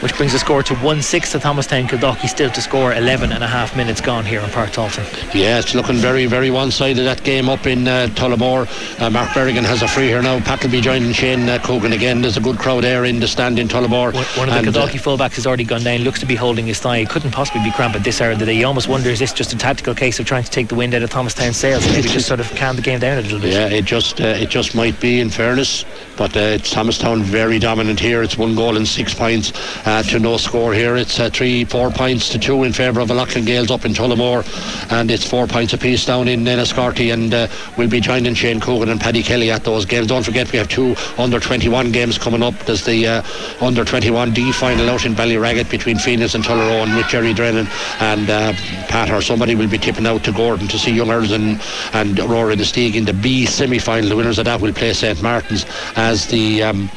which 0.00 0.16
brings 0.16 0.32
the 0.32 0.38
score 0.38 0.62
to 0.62 0.74
1 0.76 1.02
6 1.02 1.32
to 1.32 1.38
Thomastown. 1.38 1.86
Kildalkey 1.86 2.28
still 2.28 2.50
to 2.50 2.62
score 2.62 2.94
11 2.94 3.32
and 3.32 3.44
a 3.44 3.46
half 3.46 3.76
minutes 3.76 4.00
gone 4.00 4.24
here 4.24 4.40
in 4.40 4.50
Park 4.50 4.70
Páirc 4.70 4.90
Tailteann. 4.90 5.34
Yeah, 5.34 5.58
it's 5.58 5.74
looking 5.74 5.96
very, 5.96 6.26
very 6.26 6.50
one 6.50 6.70
sided 6.70 7.04
that 7.04 7.22
game 7.24 7.48
up 7.48 7.66
in 7.66 7.86
uh, 7.86 8.08
Tullamore. 8.14 8.68
Uh, 9.00 9.10
Mark 9.10 9.30
Bergin 9.30 9.64
has 9.64 9.82
a 9.82 9.88
free 9.88 10.08
here 10.08 10.22
now. 10.22 10.40
Pat 10.40 10.62
will 10.62 10.70
be 10.70 10.80
joining 10.80 11.12
Shane 11.12 11.48
uh, 11.48 11.58
Coogan 11.62 11.92
again. 11.92 12.22
There's 12.22 12.36
a 12.36 12.40
good 12.40 12.58
crowd 12.58 12.84
there 12.84 13.04
in 13.04 13.20
the 13.20 13.28
stand 13.28 13.58
in 13.58 13.68
Tullamore. 13.68 14.14
One, 14.14 14.24
one 14.36 14.48
of 14.48 14.54
the 14.54 14.70
Kildalkey 14.70 14.98
uh, 14.98 15.16
fullbacks 15.16 15.34
has 15.36 15.46
already 15.46 15.64
gone 15.64 15.82
down, 15.82 16.00
looks 16.00 16.20
to 16.20 16.26
be 16.26 16.34
holding 16.34 16.66
his 16.66 16.78
thigh. 16.78 17.04
Couldn't 17.04 17.32
possibly 17.32 17.62
be 17.62 17.70
cramp 17.72 17.94
at 17.94 18.04
this 18.04 18.20
hour 18.20 18.32
of 18.32 18.38
the 18.38 18.46
day. 18.46 18.54
You 18.54 18.66
almost 18.66 18.88
wonder 18.88 19.10
is 19.10 19.18
this 19.18 19.32
just 19.32 19.52
a 19.52 19.58
tactical 19.58 19.94
case 19.94 20.18
of 20.20 20.26
trying 20.26 20.44
to 20.44 20.50
take 20.50 20.68
the 20.68 20.74
wind 20.74 20.94
out 20.94 21.02
of 21.02 21.10
Thomastown 21.10 21.52
sails 21.52 21.86
maybe 21.86 22.08
just 22.08 22.28
sort 22.28 22.40
of 22.40 22.54
calm 22.54 22.76
the 22.76 22.82
game 22.82 23.00
down 23.00 23.18
a 23.18 23.22
little 23.22 23.40
bit? 23.40 23.52
Yeah, 23.52 23.68
it 23.68 23.84
just 23.84 24.20
uh, 24.20 24.24
it 24.24 24.50
just 24.50 24.74
might 24.74 25.00
be 25.00 25.20
in 25.20 25.30
fairness, 25.30 25.84
but 26.16 26.36
uh, 26.36 26.40
it's 26.40 26.70
Thomastown 26.70 27.22
very 27.22 27.58
dominant 27.58 27.98
here. 27.98 28.22
It's 28.22 28.36
one 28.36 28.54
goal 28.54 28.76
and 28.76 28.86
six 28.86 29.14
points 29.14 29.52
to 29.90 30.20
no 30.20 30.36
score 30.36 30.72
here. 30.72 30.96
It's 30.96 31.18
uh, 31.18 31.30
three, 31.30 31.64
four 31.64 31.90
points 31.90 32.28
to 32.30 32.38
two 32.38 32.62
in 32.62 32.72
favour 32.72 33.00
of 33.00 33.08
the 33.08 33.14
Loughlin 33.14 33.44
Gaels 33.44 33.72
up 33.72 33.84
in 33.84 33.92
Tullamore, 33.92 34.44
and 34.92 35.10
it's 35.10 35.28
four 35.28 35.48
points 35.48 35.72
apiece 35.72 36.06
down 36.06 36.28
in 36.28 36.44
Enniscorthy. 36.44 37.12
And 37.12 37.34
uh, 37.34 37.48
we'll 37.76 37.88
be 37.88 38.00
joining 38.00 38.34
Shane 38.34 38.60
Coogan 38.60 38.88
and 38.88 39.00
Paddy 39.00 39.22
Kelly 39.22 39.50
at 39.50 39.64
those 39.64 39.84
games. 39.84 40.06
Don't 40.06 40.22
forget 40.22 40.50
we 40.52 40.58
have 40.58 40.68
two 40.68 40.94
under 41.18 41.40
21 41.40 41.90
games 41.90 42.18
coming 42.18 42.42
up. 42.42 42.54
There's 42.60 42.84
the 42.84 43.06
uh, 43.06 43.22
under 43.60 43.84
21 43.84 44.32
D 44.32 44.52
final 44.52 44.88
out 44.88 45.04
in 45.04 45.14
Ballyragget 45.14 45.68
between 45.68 45.98
Phoenix 45.98 46.34
and 46.36 46.44
Tullaroan 46.44 46.96
with 46.96 47.08
Jerry 47.08 47.34
Drennan 47.34 47.66
and 47.98 48.30
uh, 48.30 48.52
Pat 48.88 49.10
or 49.10 49.20
somebody 49.20 49.56
will 49.56 49.68
be 49.68 49.78
tipping 49.78 50.06
out 50.06 50.22
to 50.24 50.32
Gordon 50.32 50.68
to 50.68 50.78
see 50.78 50.92
Young 50.92 51.10
and, 51.10 51.60
and 51.92 52.20
Aurora 52.20 52.54
the 52.54 52.64
Steag 52.64 52.94
in 52.94 53.04
the 53.04 53.12
B 53.12 53.44
semi 53.44 53.80
final. 53.80 54.08
The 54.08 54.16
winners 54.16 54.38
of 54.38 54.44
that 54.44 54.60
will 54.60 54.72
play 54.72 54.92
St 54.92 55.20
Martin's 55.20 55.66
as 55.96 56.28
the 56.28 56.62
um, 56.62 56.88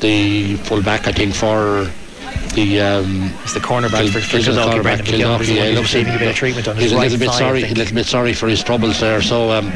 the 0.00 0.56
full 0.56 0.82
back, 0.82 1.06
I 1.06 1.12
think, 1.12 1.34
for 1.34 1.88
the 2.54 2.80
um, 2.80 3.30
it's 3.42 3.54
the 3.54 3.60
cornerback 3.60 4.10
for, 4.12 4.20
for 4.20 4.38
Kildalkey, 4.38 4.82
Brendan 4.82 5.06
Kildalkey, 5.06 5.56
yeah, 5.56 5.64
looks 5.74 5.92
receiving 5.92 6.14
a 6.14 6.18
bit 6.18 6.28
of 6.28 6.36
treatment 6.36 6.68
on 6.68 6.76
his 6.76 6.84
he's 6.84 6.94
right 6.94 7.00
a 7.00 7.10
little 7.10 7.18
bit 7.18 7.34
sorry, 7.34 7.62
a 7.62 7.74
little 7.74 7.94
bit 7.94 8.06
sorry 8.06 8.32
for 8.32 8.48
his 8.48 8.62
troubles 8.62 9.00
there. 9.00 9.22
So 9.22 9.50
um, 9.50 9.72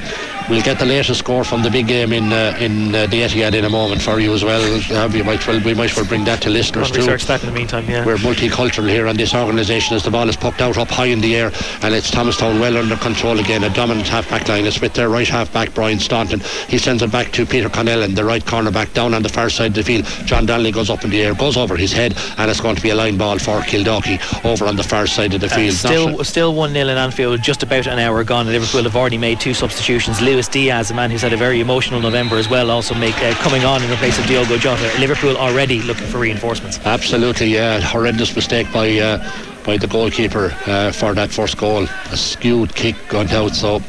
we'll 0.48 0.62
get 0.62 0.78
the 0.78 0.86
latest 0.86 1.18
score 1.18 1.44
from 1.44 1.62
the 1.62 1.70
big 1.70 1.86
game 1.86 2.12
in 2.12 2.32
uh, 2.32 2.56
in 2.60 2.94
uh, 2.94 3.06
the 3.06 3.22
Etihad 3.22 3.54
in 3.54 3.64
a 3.64 3.70
moment 3.70 4.02
for 4.02 4.20
you 4.20 4.32
as 4.32 4.44
well. 4.44 4.62
Uh, 4.92 5.08
we 5.12 5.22
might 5.22 5.46
well 5.46 5.60
we 5.64 5.74
might 5.74 5.94
well 5.96 6.06
bring 6.06 6.24
that 6.24 6.42
to 6.42 6.50
listeners 6.50 6.90
too. 6.90 7.00
Research 7.00 7.24
that 7.26 7.40
in 7.40 7.46
the 7.46 7.54
meantime. 7.54 7.88
Yeah, 7.88 8.04
we're 8.04 8.16
multicultural 8.16 8.88
here 8.88 9.06
on 9.06 9.16
this 9.16 9.34
organisation 9.34 9.96
as 9.96 10.02
the 10.02 10.10
ball 10.10 10.28
is 10.28 10.36
popped 10.36 10.60
out 10.60 10.76
up 10.76 10.88
high 10.88 11.06
in 11.06 11.20
the 11.20 11.36
air 11.36 11.52
and 11.82 11.94
it's 11.94 12.10
Thomastown 12.10 12.60
well 12.60 12.76
under 12.76 12.96
control 12.96 13.38
again. 13.38 13.64
A 13.64 13.70
dominant 13.70 14.08
half 14.08 14.28
back 14.30 14.48
line. 14.48 14.66
It's 14.66 14.80
with 14.80 14.94
their 14.94 15.08
right 15.08 15.28
half 15.28 15.52
back 15.52 15.74
Brian 15.74 15.98
Staunton. 15.98 16.40
He 16.68 16.78
sends 16.78 17.02
it 17.02 17.10
back 17.10 17.32
to 17.32 17.46
Peter 17.46 17.68
Connell 17.68 18.02
and 18.02 18.16
the 18.16 18.24
right 18.24 18.44
corner 18.44 18.70
back 18.70 18.92
down 18.92 19.14
on 19.14 19.22
the 19.22 19.28
far 19.28 19.50
side 19.50 19.68
of 19.68 19.74
the 19.74 19.82
field. 19.82 20.04
John 20.26 20.46
Donnelly 20.46 20.72
goes 20.72 20.90
up 20.90 21.04
in 21.04 21.10
the 21.10 21.22
air, 21.22 21.34
goes 21.34 21.56
over 21.56 21.76
his 21.76 21.92
head, 21.92 22.16
and 22.38 22.50
it's 22.50 22.60
going 22.66 22.74
to 22.74 22.82
be 22.82 22.90
a 22.90 22.96
line 22.96 23.16
ball 23.16 23.38
for 23.38 23.60
Kildalkey 23.60 24.18
over 24.44 24.66
on 24.66 24.74
the 24.74 24.82
far 24.82 25.06
side 25.06 25.32
of 25.34 25.40
the 25.40 25.48
field. 25.48 25.74
Uh, 25.74 25.76
still, 25.76 26.24
still 26.24 26.52
1 26.52 26.72
0 26.72 26.88
in 26.88 26.98
Anfield, 26.98 27.40
just 27.40 27.62
about 27.62 27.86
an 27.86 28.00
hour 28.00 28.24
gone. 28.24 28.46
Liverpool 28.46 28.82
have 28.82 28.96
already 28.96 29.18
made 29.18 29.38
two 29.38 29.54
substitutions. 29.54 30.20
Luis 30.20 30.48
Diaz, 30.48 30.90
a 30.90 30.94
man 30.94 31.12
who's 31.12 31.22
had 31.22 31.32
a 31.32 31.36
very 31.36 31.60
emotional 31.60 32.00
November 32.00 32.38
as 32.38 32.48
well, 32.48 32.72
also 32.72 32.92
make 32.96 33.16
uh, 33.22 33.32
coming 33.34 33.64
on 33.64 33.84
in 33.84 33.90
replace 33.90 34.18
of 34.18 34.26
Diogo 34.26 34.56
Jota. 34.56 34.92
Liverpool 34.98 35.36
already 35.36 35.80
looking 35.82 36.08
for 36.08 36.18
reinforcements. 36.18 36.84
Absolutely, 36.84 37.54
yeah. 37.54 37.80
Horrendous 37.80 38.34
mistake 38.34 38.66
by. 38.72 38.98
Uh, 38.98 39.30
by 39.66 39.76
the 39.76 39.86
goalkeeper 39.88 40.54
uh, 40.66 40.92
for 40.92 41.12
that 41.14 41.30
first 41.30 41.58
goal. 41.58 41.82
A 42.12 42.16
skewed 42.16 42.74
kick 42.74 42.96
gone 43.08 43.28
out. 43.30 43.54
So, 43.54 43.82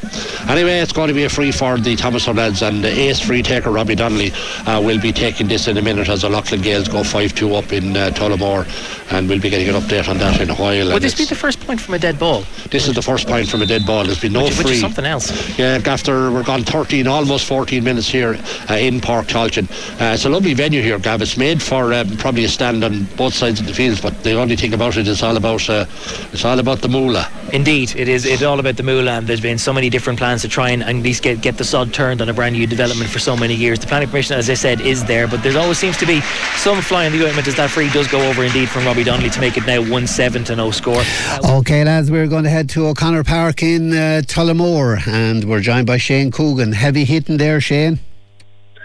anyway, 0.49 0.79
it's 0.79 0.91
going 0.91 1.07
to 1.07 1.13
be 1.13 1.23
a 1.25 1.29
free 1.29 1.51
for 1.51 1.77
the 1.77 1.95
Thomas 1.95 2.27
lads, 2.27 2.63
and 2.63 2.83
the 2.83 2.89
ace 2.89 3.19
free 3.19 3.43
taker 3.43 3.69
Robbie 3.69 3.95
Donnelly 3.95 4.31
uh, 4.65 4.81
will 4.83 4.99
be 4.99 5.13
taking 5.13 5.47
this 5.47 5.67
in 5.67 5.77
a 5.77 5.81
minute 5.81 6.09
as 6.09 6.23
the 6.23 6.29
Loughlin 6.29 6.61
Gaels 6.61 6.87
go 6.87 7.03
5 7.03 7.35
2 7.35 7.55
up 7.55 7.71
in 7.71 7.95
uh, 7.95 8.09
Tullamore, 8.09 8.65
and 9.11 9.29
we'll 9.29 9.39
be 9.39 9.51
getting 9.51 9.69
an 9.69 9.75
update 9.79 10.09
on 10.09 10.17
that 10.17 10.41
in 10.41 10.49
a 10.49 10.55
while. 10.55 10.91
Would 10.91 11.03
this 11.03 11.15
be 11.15 11.25
the 11.25 11.35
first 11.35 11.59
point 11.59 11.79
from 11.79 11.93
a 11.93 11.99
dead 11.99 12.17
ball? 12.17 12.43
This 12.71 12.87
is 12.87 12.95
the 12.95 13.01
first 13.01 13.27
point 13.27 13.47
from 13.47 13.61
a 13.61 13.65
dead 13.65 13.85
ball. 13.85 14.03
There's 14.03 14.19
been 14.19 14.33
no 14.33 14.45
which, 14.45 14.53
free. 14.53 14.63
Which 14.65 14.73
is 14.73 14.81
something 14.81 15.05
else. 15.05 15.57
Yeah, 15.59 15.79
after 15.85 16.31
we're 16.31 16.43
gone 16.43 16.63
13, 16.63 17.07
almost 17.07 17.45
14 17.45 17.83
minutes 17.83 18.07
here 18.07 18.39
uh, 18.69 18.73
in 18.73 18.99
Páirc 18.99 19.27
Tailteann. 19.27 19.69
Uh, 20.01 20.15
it's 20.15 20.25
a 20.25 20.29
lovely 20.29 20.55
venue 20.55 20.81
here, 20.81 20.97
Gav. 20.97 21.21
It's 21.21 21.37
made 21.37 21.61
for 21.61 21.93
um, 21.93 22.17
probably 22.17 22.45
a 22.45 22.49
stand 22.49 22.83
on 22.83 23.03
both 23.15 23.33
sides 23.33 23.59
of 23.59 23.67
the 23.67 23.73
field, 23.73 24.01
but 24.01 24.23
the 24.23 24.33
only 24.33 24.55
thing 24.55 24.73
about 24.73 24.97
it 24.97 25.07
is 25.07 25.21
all 25.21 25.37
about 25.37 25.66
uh, 25.69 25.85
it's 26.31 26.45
all 26.45 26.59
about 26.59 26.81
the 26.81 26.87
moolah. 26.87 27.27
Indeed, 27.53 27.95
it 27.95 28.07
is. 28.07 28.25
It's 28.25 28.43
all 28.43 28.59
about 28.59 28.77
the 28.77 28.83
moolah, 28.83 29.17
and 29.17 29.27
there's 29.27 29.41
been 29.41 29.57
so 29.57 29.73
many 29.73 29.89
different 29.89 30.19
plans 30.19 30.41
to 30.41 30.47
try 30.47 30.69
and 30.69 30.83
at 30.83 30.95
least 30.95 31.23
get, 31.23 31.41
get 31.41 31.57
the 31.57 31.63
sod 31.63 31.93
turned 31.93 32.21
on 32.21 32.29
a 32.29 32.33
brand 32.33 32.55
new 32.55 32.67
development 32.67 33.09
for 33.09 33.19
so 33.19 33.35
many 33.35 33.53
years. 33.53 33.79
The 33.79 33.87
planning 33.87 34.09
permission, 34.09 34.37
as 34.37 34.49
I 34.49 34.53
said, 34.53 34.81
is 34.81 35.05
there, 35.05 35.27
but 35.27 35.43
there 35.43 35.57
always 35.57 35.77
seems 35.77 35.97
to 35.97 36.05
be 36.05 36.21
some 36.55 36.81
fly 36.81 37.05
in 37.05 37.13
the 37.13 37.25
ointment 37.25 37.47
as 37.47 37.55
that 37.55 37.69
free 37.69 37.89
does 37.89 38.07
go 38.07 38.19
over 38.29 38.43
indeed 38.43 38.69
from 38.69 38.85
Robbie 38.85 39.03
Donnelly 39.03 39.29
to 39.29 39.39
make 39.39 39.57
it 39.57 39.65
now 39.65 39.81
1 39.81 40.07
7 40.07 40.43
to 40.45 40.55
no 40.55 40.71
score. 40.71 41.03
Okay, 41.43 41.83
lads, 41.83 42.11
we're 42.11 42.27
going 42.27 42.43
to 42.43 42.49
head 42.49 42.69
to 42.69 42.87
O'Connor 42.87 43.23
Park 43.23 43.63
in 43.63 43.93
uh, 43.93 44.21
Tullamore, 44.25 45.07
and 45.07 45.43
we're 45.45 45.61
joined 45.61 45.87
by 45.87 45.97
Shane 45.97 46.31
Coogan. 46.31 46.71
Heavy 46.71 47.05
hitting 47.05 47.37
there, 47.37 47.61
Shane. 47.61 47.99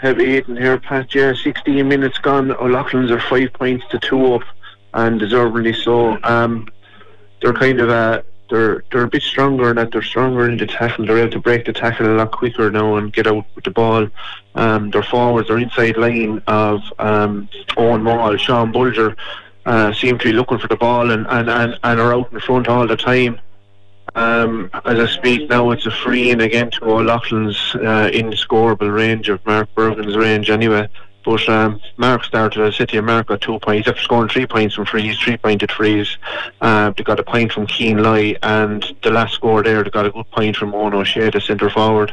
Heavy 0.00 0.32
hitting 0.32 0.56
here, 0.56 0.78
Pat. 0.78 1.14
Yeah, 1.14 1.32
16 1.32 1.86
minutes 1.86 2.18
gone. 2.18 2.50
O'Loughlin's 2.50 3.10
are 3.10 3.20
five 3.20 3.52
points 3.52 3.84
to 3.90 4.00
two 4.00 4.34
up, 4.34 4.42
and 4.94 5.20
deservedly 5.20 5.72
so. 5.72 6.18
Um, 6.24 6.68
they're 7.42 7.52
kind 7.52 7.80
of 7.80 7.90
uh, 7.90 8.22
they're 8.48 8.84
they're 8.90 9.04
a 9.04 9.08
bit 9.08 9.22
stronger 9.22 9.70
in 9.70 9.76
that 9.76 9.90
they're 9.92 10.02
stronger 10.02 10.48
in 10.48 10.56
the 10.56 10.66
tackle. 10.66 11.06
They're 11.06 11.18
able 11.18 11.32
to 11.32 11.40
break 11.40 11.64
the 11.64 11.72
tackle 11.72 12.06
a 12.06 12.14
lot 12.16 12.32
quicker 12.32 12.70
now 12.70 12.96
and 12.96 13.12
get 13.12 13.26
out 13.26 13.46
with 13.54 13.64
the 13.64 13.70
ball. 13.70 14.08
Um, 14.54 14.90
their 14.90 15.02
forwards, 15.02 15.48
their 15.48 15.58
inside 15.58 15.96
line 15.96 16.42
of 16.46 16.80
um, 16.98 17.48
Owen 17.76 18.04
Wall, 18.04 18.36
Sean 18.36 18.70
Bulger, 18.70 19.16
uh, 19.64 19.92
seem 19.92 20.18
to 20.18 20.24
be 20.24 20.32
looking 20.32 20.58
for 20.58 20.68
the 20.68 20.76
ball 20.76 21.10
and, 21.10 21.26
and, 21.28 21.48
and, 21.48 21.78
and 21.82 22.00
are 22.00 22.14
out 22.14 22.32
in 22.32 22.40
front 22.40 22.68
all 22.68 22.86
the 22.86 22.96
time. 22.96 23.40
Um, 24.14 24.70
as 24.84 24.98
I 24.98 25.06
speak 25.06 25.48
now, 25.48 25.70
it's 25.70 25.86
a 25.86 25.90
free 25.90 26.30
in 26.30 26.42
again 26.42 26.70
to 26.72 26.84
O'Loughlin's 26.84 27.74
uh, 27.76 28.10
inscorable 28.12 28.90
range 28.90 29.30
of 29.30 29.44
Mark 29.46 29.74
Bergin's 29.74 30.16
range 30.16 30.50
anyway. 30.50 30.88
But 31.24 31.48
um, 31.48 31.80
Mark 31.96 32.24
started, 32.24 32.64
as 32.64 32.76
City 32.76 32.96
of 32.96 33.04
Mark 33.04 33.28
got 33.28 33.40
two 33.40 33.58
points 33.60 33.86
after 33.86 34.00
scoring 34.00 34.28
three 34.28 34.46
points 34.46 34.74
from 34.74 34.86
frees, 34.86 35.18
three 35.18 35.36
pointed 35.36 35.70
frees. 35.70 36.16
Uh, 36.60 36.92
they 36.96 37.04
got 37.04 37.20
a 37.20 37.24
point 37.24 37.52
from 37.52 37.66
Keane 37.66 38.02
Lai, 38.02 38.36
and 38.42 38.84
the 39.02 39.10
last 39.10 39.34
score 39.34 39.62
there, 39.62 39.84
they 39.84 39.90
got 39.90 40.06
a 40.06 40.10
good 40.10 40.30
point 40.32 40.56
from 40.56 40.74
Owen 40.74 40.94
O'Shea, 40.94 41.30
the 41.30 41.40
centre 41.40 41.70
forward. 41.70 42.12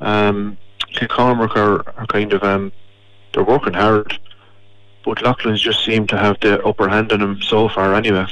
Um, 0.00 0.58
Kilcormac 0.94 1.56
are, 1.56 1.88
are 1.98 2.06
kind 2.06 2.32
of, 2.32 2.42
um, 2.42 2.72
they're 3.32 3.44
working 3.44 3.74
hard 3.74 4.18
but 5.04 5.22
Loughlin's 5.22 5.60
just 5.60 5.84
seem 5.84 6.06
to 6.08 6.18
have 6.18 6.38
the 6.40 6.62
upper 6.64 6.88
hand 6.88 7.12
on 7.12 7.20
him 7.20 7.40
so 7.42 7.68
far 7.68 7.94
anyway. 7.94 8.26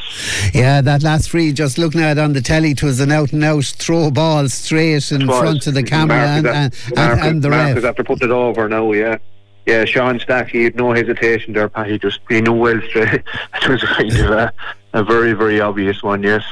Yeah, 0.54 0.80
that 0.80 1.02
last 1.02 1.30
free, 1.30 1.52
just 1.52 1.78
looking 1.78 2.00
at 2.00 2.18
it 2.18 2.20
on 2.20 2.32
the 2.32 2.40
telly, 2.40 2.72
it 2.72 2.82
was 2.82 3.00
an 3.00 3.10
out 3.10 3.32
and 3.32 3.44
out 3.44 3.64
throw 3.64 4.10
ball 4.10 4.48
straight 4.48 5.10
in 5.10 5.26
front 5.26 5.66
of 5.66 5.74
the 5.74 5.82
camera 5.82 6.16
and, 6.16 6.46
and, 6.46 6.74
and, 6.96 7.20
and, 7.20 7.42
the 7.42 7.50
Mark 7.50 7.68
ref. 7.68 7.78
is 7.78 7.84
after 7.84 8.04
putting 8.04 8.28
it 8.28 8.32
over 8.32 8.68
now, 8.68 8.92
yeah. 8.92 9.18
Yeah, 9.66 9.84
Sean 9.84 10.18
Stack, 10.18 10.48
he 10.48 10.64
had 10.64 10.76
no 10.76 10.92
hesitation 10.92 11.52
there, 11.52 11.68
Pat. 11.68 11.88
He 11.88 11.98
just, 11.98 12.20
he 12.28 12.40
knew 12.40 12.52
well 12.52 12.80
straight. 12.88 13.22
it 13.54 13.68
was 13.68 13.82
kind 13.82 14.10
of 14.10 14.30
a, 14.30 14.52
a, 14.94 15.04
very, 15.04 15.32
very 15.32 15.60
obvious 15.60 16.02
one, 16.02 16.22
yes. 16.22 16.42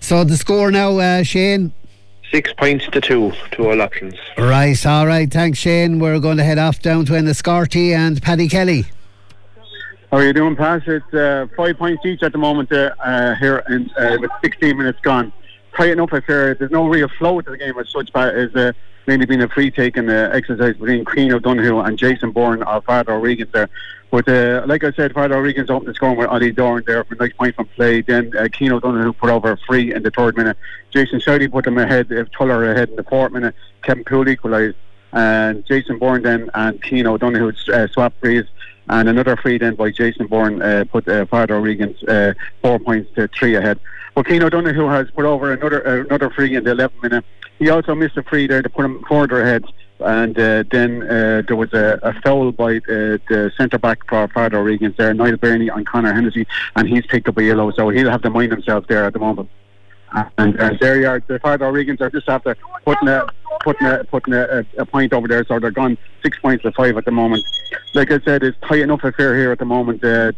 So 0.00 0.22
the 0.24 0.36
score 0.36 0.70
now, 0.70 0.98
uh, 0.98 1.22
Shane? 1.22 1.72
Six 2.30 2.52
points 2.52 2.86
to 2.88 3.00
two 3.00 3.32
to 3.52 3.70
O'Loughlin's. 3.70 4.18
Right, 4.36 4.86
all 4.86 5.06
right. 5.06 5.32
Thanks, 5.32 5.58
Shane. 5.58 5.98
We're 5.98 6.20
going 6.20 6.36
to 6.36 6.44
head 6.44 6.58
off 6.58 6.80
down 6.80 7.06
to 7.06 7.14
Enniscorthy 7.14 7.92
and 7.92 8.20
Paddy 8.20 8.48
Kelly. 8.48 8.84
How 10.10 10.18
are 10.18 10.24
you 10.24 10.32
doing, 10.32 10.56
Pat? 10.56 10.86
It's 10.86 11.14
uh, 11.14 11.46
five 11.56 11.78
points 11.78 12.04
each 12.04 12.22
at 12.22 12.32
the 12.32 12.38
moment 12.38 12.72
uh, 12.72 12.94
uh, 13.02 13.34
here, 13.36 13.62
and 13.66 13.90
uh, 13.98 14.18
with 14.20 14.30
16 14.42 14.76
minutes 14.76 14.98
gone. 15.00 15.32
Tight 15.76 15.90
enough 15.90 16.12
affair. 16.12 16.54
There's 16.54 16.70
no 16.70 16.86
real 16.86 17.08
flow 17.18 17.40
to 17.40 17.50
the 17.50 17.58
game 17.58 17.78
as 17.78 17.90
such, 17.90 18.12
Pat. 18.12 18.34
It's 18.34 18.54
uh, 18.54 18.72
mainly 19.08 19.26
been 19.26 19.40
a 19.40 19.48
free 19.48 19.70
taking 19.70 20.08
uh, 20.08 20.30
exercise 20.32 20.76
between 20.76 21.04
Queen 21.04 21.32
O'Donoghue 21.32 21.80
and 21.80 21.98
Jason 21.98 22.30
Byrne 22.30 22.62
of 22.62 22.84
Father 22.84 23.14
O'Regan 23.14 23.48
there. 23.52 23.70
But 24.10 24.28
uh, 24.28 24.64
like 24.66 24.84
I 24.84 24.92
said, 24.92 25.14
Father 25.14 25.34
O'Regan's 25.34 25.70
opened 25.70 25.88
the 25.88 25.94
scoring 25.94 26.18
with 26.18 26.28
Ollie 26.28 26.52
Dorn 26.52 26.84
there 26.86 27.02
for 27.04 27.14
a 27.14 27.16
nice 27.16 27.32
point 27.32 27.56
from 27.56 27.66
play. 27.68 28.02
Then 28.02 28.32
uh, 28.38 28.48
Keane 28.52 28.78
put 28.80 29.30
over 29.30 29.52
a 29.52 29.56
free 29.66 29.94
in 29.94 30.02
the 30.02 30.10
third 30.10 30.36
minute. 30.36 30.56
Jason 30.90 31.20
Shouty 31.20 31.50
put 31.50 31.64
them 31.64 31.78
ahead, 31.78 32.12
uh, 32.12 32.24
Tuller 32.36 32.70
ahead 32.70 32.90
in 32.90 32.96
the 32.96 33.02
fourth 33.02 33.32
minute. 33.32 33.54
Kevin 33.82 34.04
Poole 34.04 34.28
equalised. 34.28 34.76
And 35.12 35.64
Jason 35.64 35.98
Byrne 35.98 36.22
then 36.22 36.50
and 36.52 36.82
Keane 36.82 37.06
O'Donoghue 37.06 37.52
uh, 37.72 37.86
swapped 37.88 38.20
frees 38.20 38.44
and 38.90 39.08
another 39.08 39.36
free 39.36 39.58
then 39.58 39.74
by 39.74 39.90
Jason 39.90 40.26
Byrne 40.26 40.62
uh, 40.62 40.84
put 40.90 41.08
uh, 41.08 41.26
Father 41.26 41.56
O'Regan's 41.56 42.02
uh, 42.04 42.34
four 42.62 42.78
points 42.78 43.10
to 43.14 43.28
three 43.28 43.54
ahead. 43.54 43.78
Well, 44.14 44.24
Keane 44.24 44.42
O'Donoghue 44.42 44.88
has 44.88 45.10
put 45.10 45.24
over 45.24 45.52
another 45.52 45.86
uh, 45.86 46.04
another 46.04 46.30
free 46.30 46.54
in 46.54 46.64
the 46.64 46.74
11th 46.74 47.02
minute. 47.02 47.24
He 47.58 47.70
also 47.70 47.94
missed 47.94 48.16
a 48.16 48.22
free 48.22 48.46
there 48.46 48.62
to 48.62 48.68
put 48.68 48.84
him 48.84 49.04
further 49.08 49.42
ahead. 49.42 49.64
And 50.00 50.38
uh, 50.38 50.62
then 50.70 51.02
uh, 51.02 51.42
there 51.46 51.56
was 51.56 51.72
a, 51.72 51.98
a 52.02 52.12
foul 52.20 52.52
by 52.52 52.76
uh, 52.76 53.18
the 53.28 53.50
centre 53.56 53.78
back 53.78 54.08
for 54.08 54.28
Father 54.28 54.58
O'Regan's 54.58 54.96
there, 54.96 55.12
Niall 55.12 55.36
Burney 55.38 55.70
on 55.70 55.84
Connor 55.84 56.12
Hennessy, 56.12 56.46
and 56.76 56.88
he's 56.88 57.04
picked 57.06 57.26
up 57.26 57.36
a 57.36 57.42
yellow, 57.42 57.72
so 57.72 57.88
he'll 57.88 58.10
have 58.10 58.22
to 58.22 58.30
mind 58.30 58.52
himself 58.52 58.86
there 58.86 59.04
at 59.04 59.12
the 59.12 59.18
moment. 59.18 59.50
And 60.38 60.58
uh, 60.58 60.74
there 60.80 61.00
you 61.00 61.08
are, 61.08 61.22
the 61.26 61.38
Father 61.40 61.66
O'Regans 61.66 62.00
are 62.00 62.10
just 62.10 62.28
after 62.28 62.56
putting 62.84 63.08
a 63.08 63.26
putting 63.60 63.86
a 63.86 64.04
putting 64.04 64.34
a, 64.34 64.64
a, 64.78 64.86
point 64.86 65.12
over 65.12 65.28
there, 65.28 65.44
so 65.44 65.58
they're 65.58 65.70
gone 65.70 65.98
six 66.22 66.38
points 66.38 66.62
to 66.62 66.72
five 66.72 66.96
at 66.96 67.04
the 67.04 67.10
moment. 67.10 67.44
Like 67.92 68.10
I 68.10 68.20
said, 68.20 68.42
it's 68.42 68.56
tight 68.66 68.80
enough 68.80 69.04
affair 69.04 69.36
here 69.36 69.52
at 69.52 69.58
the 69.58 69.66
moment. 69.66 70.02
Uh, 70.02 70.32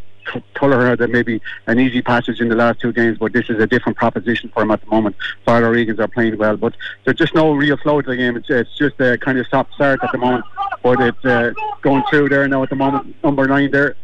Tuller 0.54 0.86
had 0.86 1.00
maybe 1.10 1.40
an 1.66 1.78
easy 1.78 2.02
passage 2.02 2.40
in 2.40 2.48
the 2.48 2.54
last 2.54 2.80
two 2.80 2.92
games, 2.92 3.18
but 3.18 3.32
this 3.32 3.48
is 3.48 3.60
a 3.60 3.66
different 3.66 3.98
proposition 3.98 4.50
for 4.50 4.62
him 4.62 4.70
at 4.70 4.80
the 4.80 4.86
moment. 4.90 5.16
Father 5.44 5.70
Regans 5.72 5.98
are 5.98 6.08
playing 6.08 6.38
well, 6.38 6.56
but 6.56 6.74
there's 7.04 7.16
just 7.16 7.34
no 7.34 7.52
real 7.52 7.76
flow 7.76 8.00
to 8.00 8.10
the 8.10 8.16
game. 8.16 8.36
It's, 8.36 8.50
it's 8.50 8.76
just 8.76 9.00
a 9.00 9.18
kind 9.18 9.38
of 9.38 9.46
stop 9.46 9.72
start 9.72 10.00
at 10.02 10.12
the 10.12 10.18
moment, 10.18 10.44
but 10.82 11.00
it's 11.00 11.24
uh, 11.24 11.52
going 11.82 12.02
through 12.10 12.28
there 12.28 12.46
now 12.48 12.62
at 12.62 12.70
the 12.70 12.76
moment. 12.76 13.16
Number 13.22 13.46
nine 13.46 13.70
there, 13.70 13.96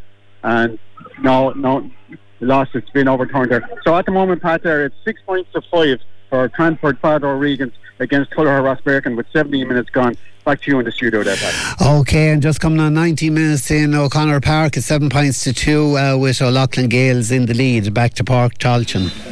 and 0.42 0.78
no, 1.20 1.50
no 1.50 1.90
loss. 2.40 2.68
It's 2.74 2.90
been 2.90 3.08
overturned 3.08 3.50
there. 3.50 3.68
So 3.84 3.96
at 3.96 4.06
the 4.06 4.12
moment, 4.12 4.42
Pat, 4.42 4.62
there 4.62 4.86
it's 4.86 4.96
six 5.04 5.20
points 5.22 5.50
to 5.52 5.62
five 5.62 6.00
for 6.28 6.48
Cranford 6.48 6.98
Father 6.98 7.28
Regans 7.28 7.72
against 7.98 8.32
Tuller 8.32 8.60
Rosbercon 8.60 9.16
with 9.16 9.26
17 9.32 9.66
minutes 9.66 9.90
gone. 9.90 10.16
Back 10.46 10.60
to 10.60 10.70
you 10.70 10.78
in 10.78 10.84
the 10.84 10.92
studio 10.92 11.24
there, 11.24 11.34
Pat. 11.36 11.82
Okay, 11.82 12.30
and 12.30 12.40
just 12.40 12.60
coming 12.60 12.78
on 12.78 12.94
90 12.94 13.30
minutes 13.30 13.68
in 13.72 13.96
O'Connor 13.96 14.40
Park, 14.40 14.76
it's 14.76 14.86
seven 14.86 15.08
points 15.08 15.42
to 15.42 15.52
two 15.52 15.98
uh, 15.98 16.16
with 16.16 16.40
O'Loughlin 16.40 16.88
Gaels 16.88 17.32
in 17.32 17.46
the 17.46 17.54
lead. 17.54 17.92
Back 17.92 18.14
to 18.14 18.22
Páirc 18.22 18.56
Tailteann. 18.56 19.25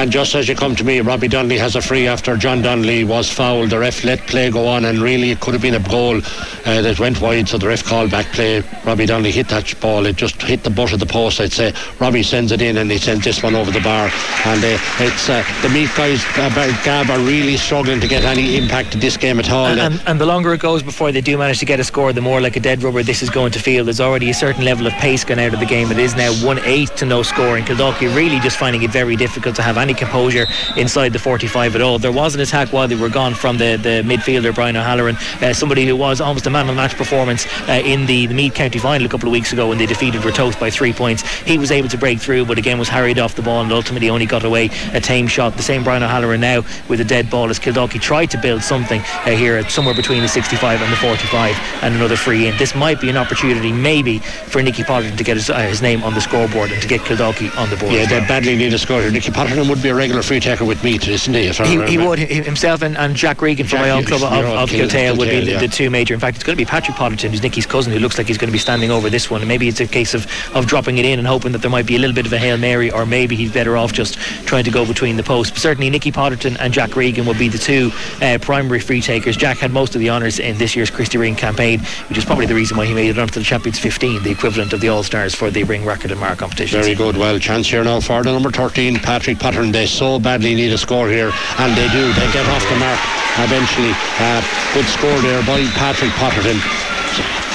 And 0.00 0.10
just 0.10 0.34
as 0.34 0.48
you 0.48 0.54
come 0.54 0.74
to 0.76 0.82
me, 0.82 1.02
Robbie 1.02 1.28
Donnelly 1.28 1.58
has 1.58 1.76
a 1.76 1.82
free 1.82 2.08
after 2.08 2.34
John 2.34 2.62
Donnelly 2.62 3.04
was 3.04 3.30
fouled. 3.30 3.68
The 3.68 3.78
ref 3.78 4.02
let 4.02 4.20
play 4.20 4.50
go 4.50 4.66
on, 4.66 4.86
and 4.86 4.98
really 4.98 5.30
it 5.30 5.40
could 5.40 5.52
have 5.52 5.60
been 5.60 5.74
a 5.74 5.88
goal 5.90 6.16
uh, 6.16 6.80
that 6.80 6.98
went 6.98 7.20
wide, 7.20 7.50
so 7.50 7.58
the 7.58 7.68
ref 7.68 7.84
called 7.84 8.10
back 8.10 8.24
play. 8.32 8.62
Robbie 8.86 9.04
Donnelly 9.04 9.30
hit 9.30 9.48
that 9.48 9.78
ball, 9.78 10.06
it 10.06 10.16
just 10.16 10.40
hit 10.40 10.62
the 10.62 10.70
butt 10.70 10.94
of 10.94 11.00
the 11.00 11.06
post, 11.06 11.38
I'd 11.38 11.52
say. 11.52 11.74
Robbie 11.98 12.22
sends 12.22 12.50
it 12.50 12.62
in, 12.62 12.78
and 12.78 12.90
he 12.90 12.96
sends 12.96 13.24
this 13.24 13.42
one 13.42 13.54
over 13.54 13.70
the 13.70 13.80
bar. 13.80 14.10
And 14.46 14.64
uh, 14.64 14.78
it's 15.00 15.28
uh, 15.28 15.44
the 15.60 15.68
Meath 15.68 15.94
guys, 15.94 16.24
uh, 16.38 16.48
Gab, 16.82 17.10
are 17.10 17.18
really 17.18 17.58
struggling 17.58 18.00
to 18.00 18.08
get 18.08 18.24
any 18.24 18.56
impact 18.56 18.92
to 18.92 18.98
this 18.98 19.18
game 19.18 19.38
at 19.38 19.50
all. 19.50 19.66
And, 19.66 19.80
and, 19.80 20.02
and, 20.06 20.18
the 20.18 20.24
longer 20.24 20.54
it 20.54 20.62
goes 20.62 20.82
before 20.82 21.12
they 21.12 21.20
do 21.20 21.36
manage 21.36 21.58
to 21.58 21.66
get 21.66 21.78
a 21.78 21.84
score, 21.84 22.14
the 22.14 22.22
more 22.22 22.40
like 22.40 22.56
a 22.56 22.60
dead 22.60 22.82
rubber 22.82 23.02
this 23.02 23.20
is 23.20 23.28
going 23.28 23.52
to 23.52 23.58
feel. 23.58 23.84
There's 23.84 24.00
already 24.00 24.30
a 24.30 24.34
certain 24.34 24.64
level 24.64 24.86
of 24.86 24.94
pace 24.94 25.24
gone 25.24 25.38
out 25.38 25.52
of 25.52 25.60
the 25.60 25.66
game. 25.66 25.90
It 25.92 25.98
is 25.98 26.16
now 26.16 26.32
1 26.32 26.60
8 26.64 26.88
to 26.96 27.04
no 27.04 27.22
score, 27.22 27.58
and 27.58 27.66
Kildalkey 27.66 28.16
really 28.16 28.40
just 28.40 28.56
finding 28.56 28.82
it 28.82 28.90
very 28.90 29.14
difficult 29.14 29.56
to 29.56 29.62
have 29.62 29.76
any 29.76 29.89
any 29.90 29.98
composure 29.98 30.46
inside 30.76 31.12
the 31.12 31.18
45 31.18 31.74
at 31.74 31.82
all. 31.82 31.98
There 31.98 32.12
was 32.12 32.34
an 32.34 32.40
attack 32.40 32.72
while 32.72 32.86
they 32.86 32.94
were 32.94 33.08
gone 33.08 33.34
from 33.34 33.58
the, 33.58 33.76
the 33.76 34.02
midfielder 34.06 34.54
Brian 34.54 34.76
O'Halloran, 34.76 35.16
uh, 35.42 35.52
somebody 35.52 35.84
who 35.84 35.96
was 35.96 36.20
almost 36.20 36.46
a 36.46 36.50
man 36.50 36.62
of 36.62 36.68
the 36.68 36.74
match 36.74 36.96
performance 36.96 37.46
uh, 37.68 37.82
in 37.84 38.06
the, 38.06 38.26
the 38.26 38.34
Meath 38.34 38.54
County 38.54 38.78
final 38.78 39.06
a 39.06 39.10
couple 39.10 39.28
of 39.28 39.32
weeks 39.32 39.52
ago 39.52 39.68
when 39.68 39.78
they 39.78 39.86
defeated 39.86 40.20
Ratoath 40.22 40.58
by 40.60 40.70
three 40.70 40.92
points. 40.92 41.22
He 41.40 41.58
was 41.58 41.72
able 41.72 41.88
to 41.88 41.98
break 41.98 42.20
through, 42.20 42.44
but 42.44 42.58
again 42.58 42.78
was 42.78 42.88
harried 42.88 43.18
off 43.18 43.34
the 43.34 43.42
ball 43.42 43.62
and 43.62 43.72
ultimately 43.72 44.08
only 44.10 44.26
got 44.26 44.44
away 44.44 44.70
a 44.92 45.00
tame 45.00 45.26
shot. 45.26 45.56
The 45.56 45.62
same 45.62 45.82
Brian 45.82 46.02
O'Halloran 46.02 46.40
now 46.40 46.62
with 46.88 47.00
a 47.00 47.04
dead 47.04 47.28
ball 47.28 47.50
as 47.50 47.58
Kildalkey 47.58 48.00
tried 48.00 48.30
to 48.30 48.38
build 48.38 48.62
something 48.62 49.00
uh, 49.00 49.30
here 49.30 49.56
at 49.56 49.70
somewhere 49.72 49.94
between 49.94 50.22
the 50.22 50.28
65 50.28 50.80
and 50.80 50.92
the 50.92 50.96
45 50.96 51.56
and 51.82 51.96
another 51.96 52.16
free 52.16 52.46
in. 52.46 52.56
This 52.58 52.76
might 52.76 53.00
be 53.00 53.10
an 53.10 53.16
opportunity 53.16 53.72
maybe 53.72 54.20
for 54.20 54.62
Nicky 54.62 54.84
Potterton 54.84 55.16
to 55.16 55.24
get 55.24 55.36
his, 55.36 55.50
uh, 55.50 55.58
his 55.58 55.82
name 55.82 56.04
on 56.04 56.14
the 56.14 56.20
scoreboard 56.20 56.70
and 56.70 56.80
to 56.80 56.86
get 56.86 57.00
Kildalkey 57.00 57.56
on 57.58 57.68
the 57.70 57.76
board. 57.76 57.92
Yeah, 57.92 58.06
they 58.06 58.20
badly 58.20 58.54
need 58.54 58.72
a 58.72 58.78
score 58.78 59.00
here. 59.00 59.10
Nicky 59.10 59.32
Potterton 59.32 59.68
would 59.68 59.79
be 59.82 59.88
a 59.88 59.94
regular 59.94 60.22
free 60.22 60.40
taker 60.40 60.64
with 60.64 60.82
Meath, 60.82 61.08
isn't 61.08 61.34
he? 61.34 61.48
He, 61.48 61.86
he 61.86 61.98
would 61.98 62.18
himself 62.18 62.82
and, 62.82 62.96
and 62.96 63.14
Jack 63.14 63.42
Regan 63.42 63.66
from 63.66 63.78
Jack, 63.78 63.86
my 63.86 63.90
own 63.90 64.04
club 64.04 64.22
of, 64.22 64.44
of 64.44 64.68
Kiltale 64.68 65.16
would 65.18 65.28
be 65.28 65.40
the, 65.44 65.52
yeah. 65.52 65.60
the, 65.60 65.68
two 65.68 65.90
major. 65.90 66.14
In 66.14 66.20
fact, 66.20 66.36
it's 66.36 66.44
going 66.44 66.56
to 66.56 66.60
be 66.60 66.68
Patrick 66.68 66.96
Potterton, 66.96 67.30
who's 67.30 67.42
Nicky's 67.42 67.66
cousin, 67.66 67.92
who 67.92 67.98
looks 67.98 68.18
like 68.18 68.26
he's 68.26 68.38
going 68.38 68.48
to 68.48 68.52
be 68.52 68.58
standing 68.58 68.90
over 68.90 69.10
this 69.10 69.30
one. 69.30 69.40
And 69.40 69.48
maybe 69.48 69.68
it's 69.68 69.80
a 69.80 69.86
case 69.86 70.14
of, 70.14 70.26
of 70.54 70.66
dropping 70.66 70.98
it 70.98 71.04
in 71.04 71.18
and 71.18 71.26
hoping 71.26 71.52
that 71.52 71.62
there 71.62 71.70
might 71.70 71.86
be 71.86 71.96
a 71.96 71.98
little 71.98 72.14
bit 72.14 72.26
of 72.26 72.32
a 72.32 72.38
hail 72.38 72.56
mary, 72.56 72.90
or 72.90 73.06
maybe 73.06 73.36
he's 73.36 73.52
better 73.52 73.76
off 73.76 73.92
just 73.92 74.14
trying 74.46 74.64
to 74.64 74.70
go 74.70 74.86
between 74.86 75.16
the 75.16 75.22
posts. 75.22 75.52
But 75.52 75.60
certainly, 75.60 75.90
Nicky 75.90 76.12
Potterton 76.12 76.56
and 76.60 76.72
Jack 76.72 76.96
Regan 76.96 77.26
would 77.26 77.38
be 77.38 77.48
the 77.48 77.58
two 77.58 77.90
uh, 78.22 78.38
primary 78.40 78.80
free 78.80 79.00
takers. 79.00 79.36
Jack 79.36 79.58
had 79.58 79.72
most 79.72 79.94
of 79.94 80.00
the 80.00 80.10
honours 80.10 80.38
in 80.38 80.58
this 80.58 80.76
year's 80.76 80.90
Christy 80.90 81.18
Ring 81.18 81.36
campaign, 81.36 81.80
which 82.08 82.18
is 82.18 82.24
probably 82.24 82.46
the 82.46 82.54
reason 82.54 82.76
why 82.76 82.86
he 82.86 82.94
made 82.94 83.10
it 83.10 83.18
onto 83.18 83.40
the 83.40 83.44
Champions 83.44 83.78
15, 83.78 84.22
the 84.22 84.30
equivalent 84.30 84.72
of 84.72 84.80
the 84.80 84.88
All 84.88 85.02
Stars 85.02 85.34
for 85.34 85.50
the 85.50 85.64
ring 85.64 85.84
Rackard 85.84 86.10
and 86.10 86.20
Meagher 86.20 86.38
competition. 86.38 86.80
Very 86.80 86.94
good. 86.94 87.16
Well, 87.16 87.38
chance 87.38 87.68
here 87.68 87.84
now 87.84 88.00
for 88.00 88.22
the 88.22 88.32
number 88.32 88.50
13, 88.50 88.96
Patrick 88.96 89.38
Potterton. 89.70 89.72
They 89.72 89.86
so 89.86 90.18
badly 90.18 90.54
need 90.54 90.72
a 90.72 90.78
score 90.78 91.08
here, 91.08 91.32
and 91.58 91.76
they 91.76 91.88
do. 91.88 92.12
They 92.12 92.32
get 92.32 92.46
off 92.48 92.62
the 92.68 92.76
mark 92.76 92.98
eventually. 93.38 93.92
Uh, 94.18 94.42
good 94.74 94.86
score 94.86 95.18
there 95.22 95.42
by 95.46 95.64
Patrick 95.76 96.10
Potterton 96.12 96.60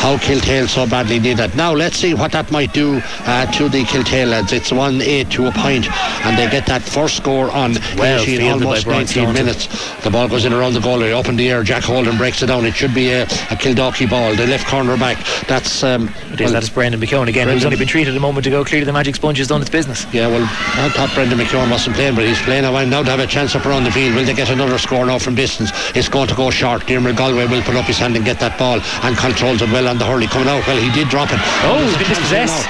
how 0.05 0.17
Kiltale 0.17 0.67
so 0.67 0.87
badly 0.87 1.19
need 1.19 1.37
that. 1.37 1.55
Now 1.55 1.73
let's 1.73 1.97
see 1.97 2.13
what 2.13 2.31
that 2.33 2.51
might 2.51 2.73
do 2.73 3.01
uh, 3.25 3.51
to 3.53 3.69
the 3.69 3.83
Kiltale 3.83 4.29
lads. 4.29 4.53
It's 4.53 4.71
1 4.71 5.01
8 5.01 5.31
to 5.31 5.47
a 5.47 5.51
point, 5.51 5.91
and 6.25 6.37
they 6.37 6.49
get 6.49 6.65
that 6.67 6.83
first 6.83 7.17
score 7.17 7.49
on 7.51 7.75
well, 7.97 8.21
18, 8.21 8.51
almost 8.51 8.87
19 8.87 9.33
minutes. 9.33 9.67
The 10.03 10.11
ball 10.11 10.27
goes 10.27 10.45
in 10.45 10.53
around 10.53 10.73
the 10.73 10.79
goal 10.79 11.01
area, 11.01 11.17
up 11.17 11.27
in 11.27 11.35
the 11.35 11.49
air. 11.49 11.63
Jack 11.63 11.83
Holden 11.83 12.17
breaks 12.17 12.41
it 12.43 12.47
down. 12.47 12.65
It 12.65 12.75
should 12.75 12.93
be 12.93 13.09
a, 13.11 13.23
a 13.23 13.55
Kildalkey 13.57 14.09
ball, 14.09 14.35
the 14.35 14.47
left 14.47 14.67
corner 14.67 14.97
back. 14.97 15.25
That's 15.47 15.83
um, 15.83 16.09
it 16.31 16.41
is, 16.41 16.45
well, 16.45 16.53
that 16.53 16.63
is 16.63 16.69
Brendan 16.69 16.99
McKeown 16.99 17.27
again, 17.27 17.45
Brendan. 17.45 17.53
who's 17.53 17.65
only 17.65 17.77
been 17.77 17.87
treated 17.87 18.15
a 18.15 18.19
moment 18.19 18.45
ago. 18.45 18.63
Clearly, 18.63 18.85
the 18.85 18.93
Magic 18.93 19.15
Sponge 19.15 19.37
has 19.37 19.47
done 19.47 19.61
its 19.61 19.69
business. 19.69 20.05
Yeah, 20.13 20.27
well, 20.27 20.43
I 20.43 20.89
thought 20.89 21.11
Brendan 21.15 21.39
McKeown 21.39 21.71
wasn't 21.71 21.95
playing, 21.95 22.15
but 22.15 22.25
he's 22.25 22.41
playing 22.41 22.63
now. 22.63 22.75
Now 22.85 23.01
to 23.01 23.09
have 23.09 23.19
a 23.19 23.27
chance 23.27 23.55
up 23.55 23.65
around 23.65 23.85
the 23.85 23.91
field. 23.91 24.15
Will 24.15 24.25
they 24.25 24.33
get 24.33 24.49
another 24.49 24.77
score 24.77 25.05
now 25.05 25.17
from 25.17 25.33
distance? 25.33 25.71
It's 25.95 26.09
going 26.09 26.27
to 26.27 26.35
go 26.35 26.51
short. 26.51 26.85
Diarmuid 26.85 27.15
Galway 27.15 27.47
will 27.47 27.61
put 27.63 27.75
up 27.75 27.85
his 27.85 27.97
hand 27.97 28.15
and 28.15 28.25
get 28.25 28.39
that 28.41 28.59
ball 28.59 28.79
and 29.03 29.17
controls 29.17 29.44
it 29.53 29.69
well 29.69 29.87
on 29.87 29.97
the 29.97 30.05
hurley 30.05 30.25
coming 30.27 30.47
out. 30.49 30.65
Well, 30.65 30.77
he 30.81 30.89
did 30.91 31.09
drop 31.09 31.29
it. 31.31 31.39
Oh, 31.61 31.77
he's 31.85 31.93
been 31.97 32.09
dispossessed. 32.09 32.65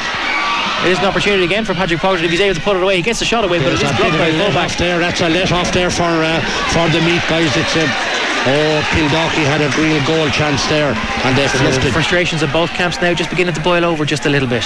It 0.84 0.92
is 0.92 1.00
an 1.00 1.06
opportunity 1.06 1.44
again 1.46 1.64
for 1.66 1.74
Patrick 1.74 2.00
Potter 2.00 2.24
if 2.24 2.30
he's 2.30 2.42
able 2.42 2.54
to 2.56 2.62
put 2.62 2.76
it 2.76 2.84
away. 2.84 2.98
He 2.98 3.02
gets 3.02 3.20
the 3.20 3.26
shot 3.26 3.44
away, 3.46 3.58
but 3.60 3.72
it's 3.74 3.82
blocked 3.82 4.20
by 4.20 4.30
the 4.30 4.38
fullback. 4.38 4.76
there. 4.78 5.00
That's 5.00 5.22
a 5.22 5.30
let 5.30 5.52
off 5.52 5.72
there 5.72 5.90
for 5.90 6.04
uh, 6.04 6.42
for 6.76 6.86
the 6.92 7.00
Meath 7.02 7.24
guys. 7.30 7.50
It's 7.56 7.76
a 7.78 7.88
Oh, 8.48 8.78
Kildalkey 8.94 9.42
had 9.50 9.62
a 9.66 9.70
real 9.82 9.98
goal 10.06 10.30
chance 10.30 10.62
there, 10.68 10.94
and 11.26 11.36
they 11.36 11.48
fluffed 11.48 11.84
it. 11.84 11.92
Frustrations 11.92 12.44
of 12.44 12.54
both 12.54 12.70
camps 12.78 13.02
now 13.02 13.12
just 13.12 13.32
beginning 13.32 13.56
to 13.56 13.62
boil 13.62 13.84
over 13.84 14.06
just 14.06 14.28
a 14.28 14.30
little 14.30 14.48
bit. 14.48 14.64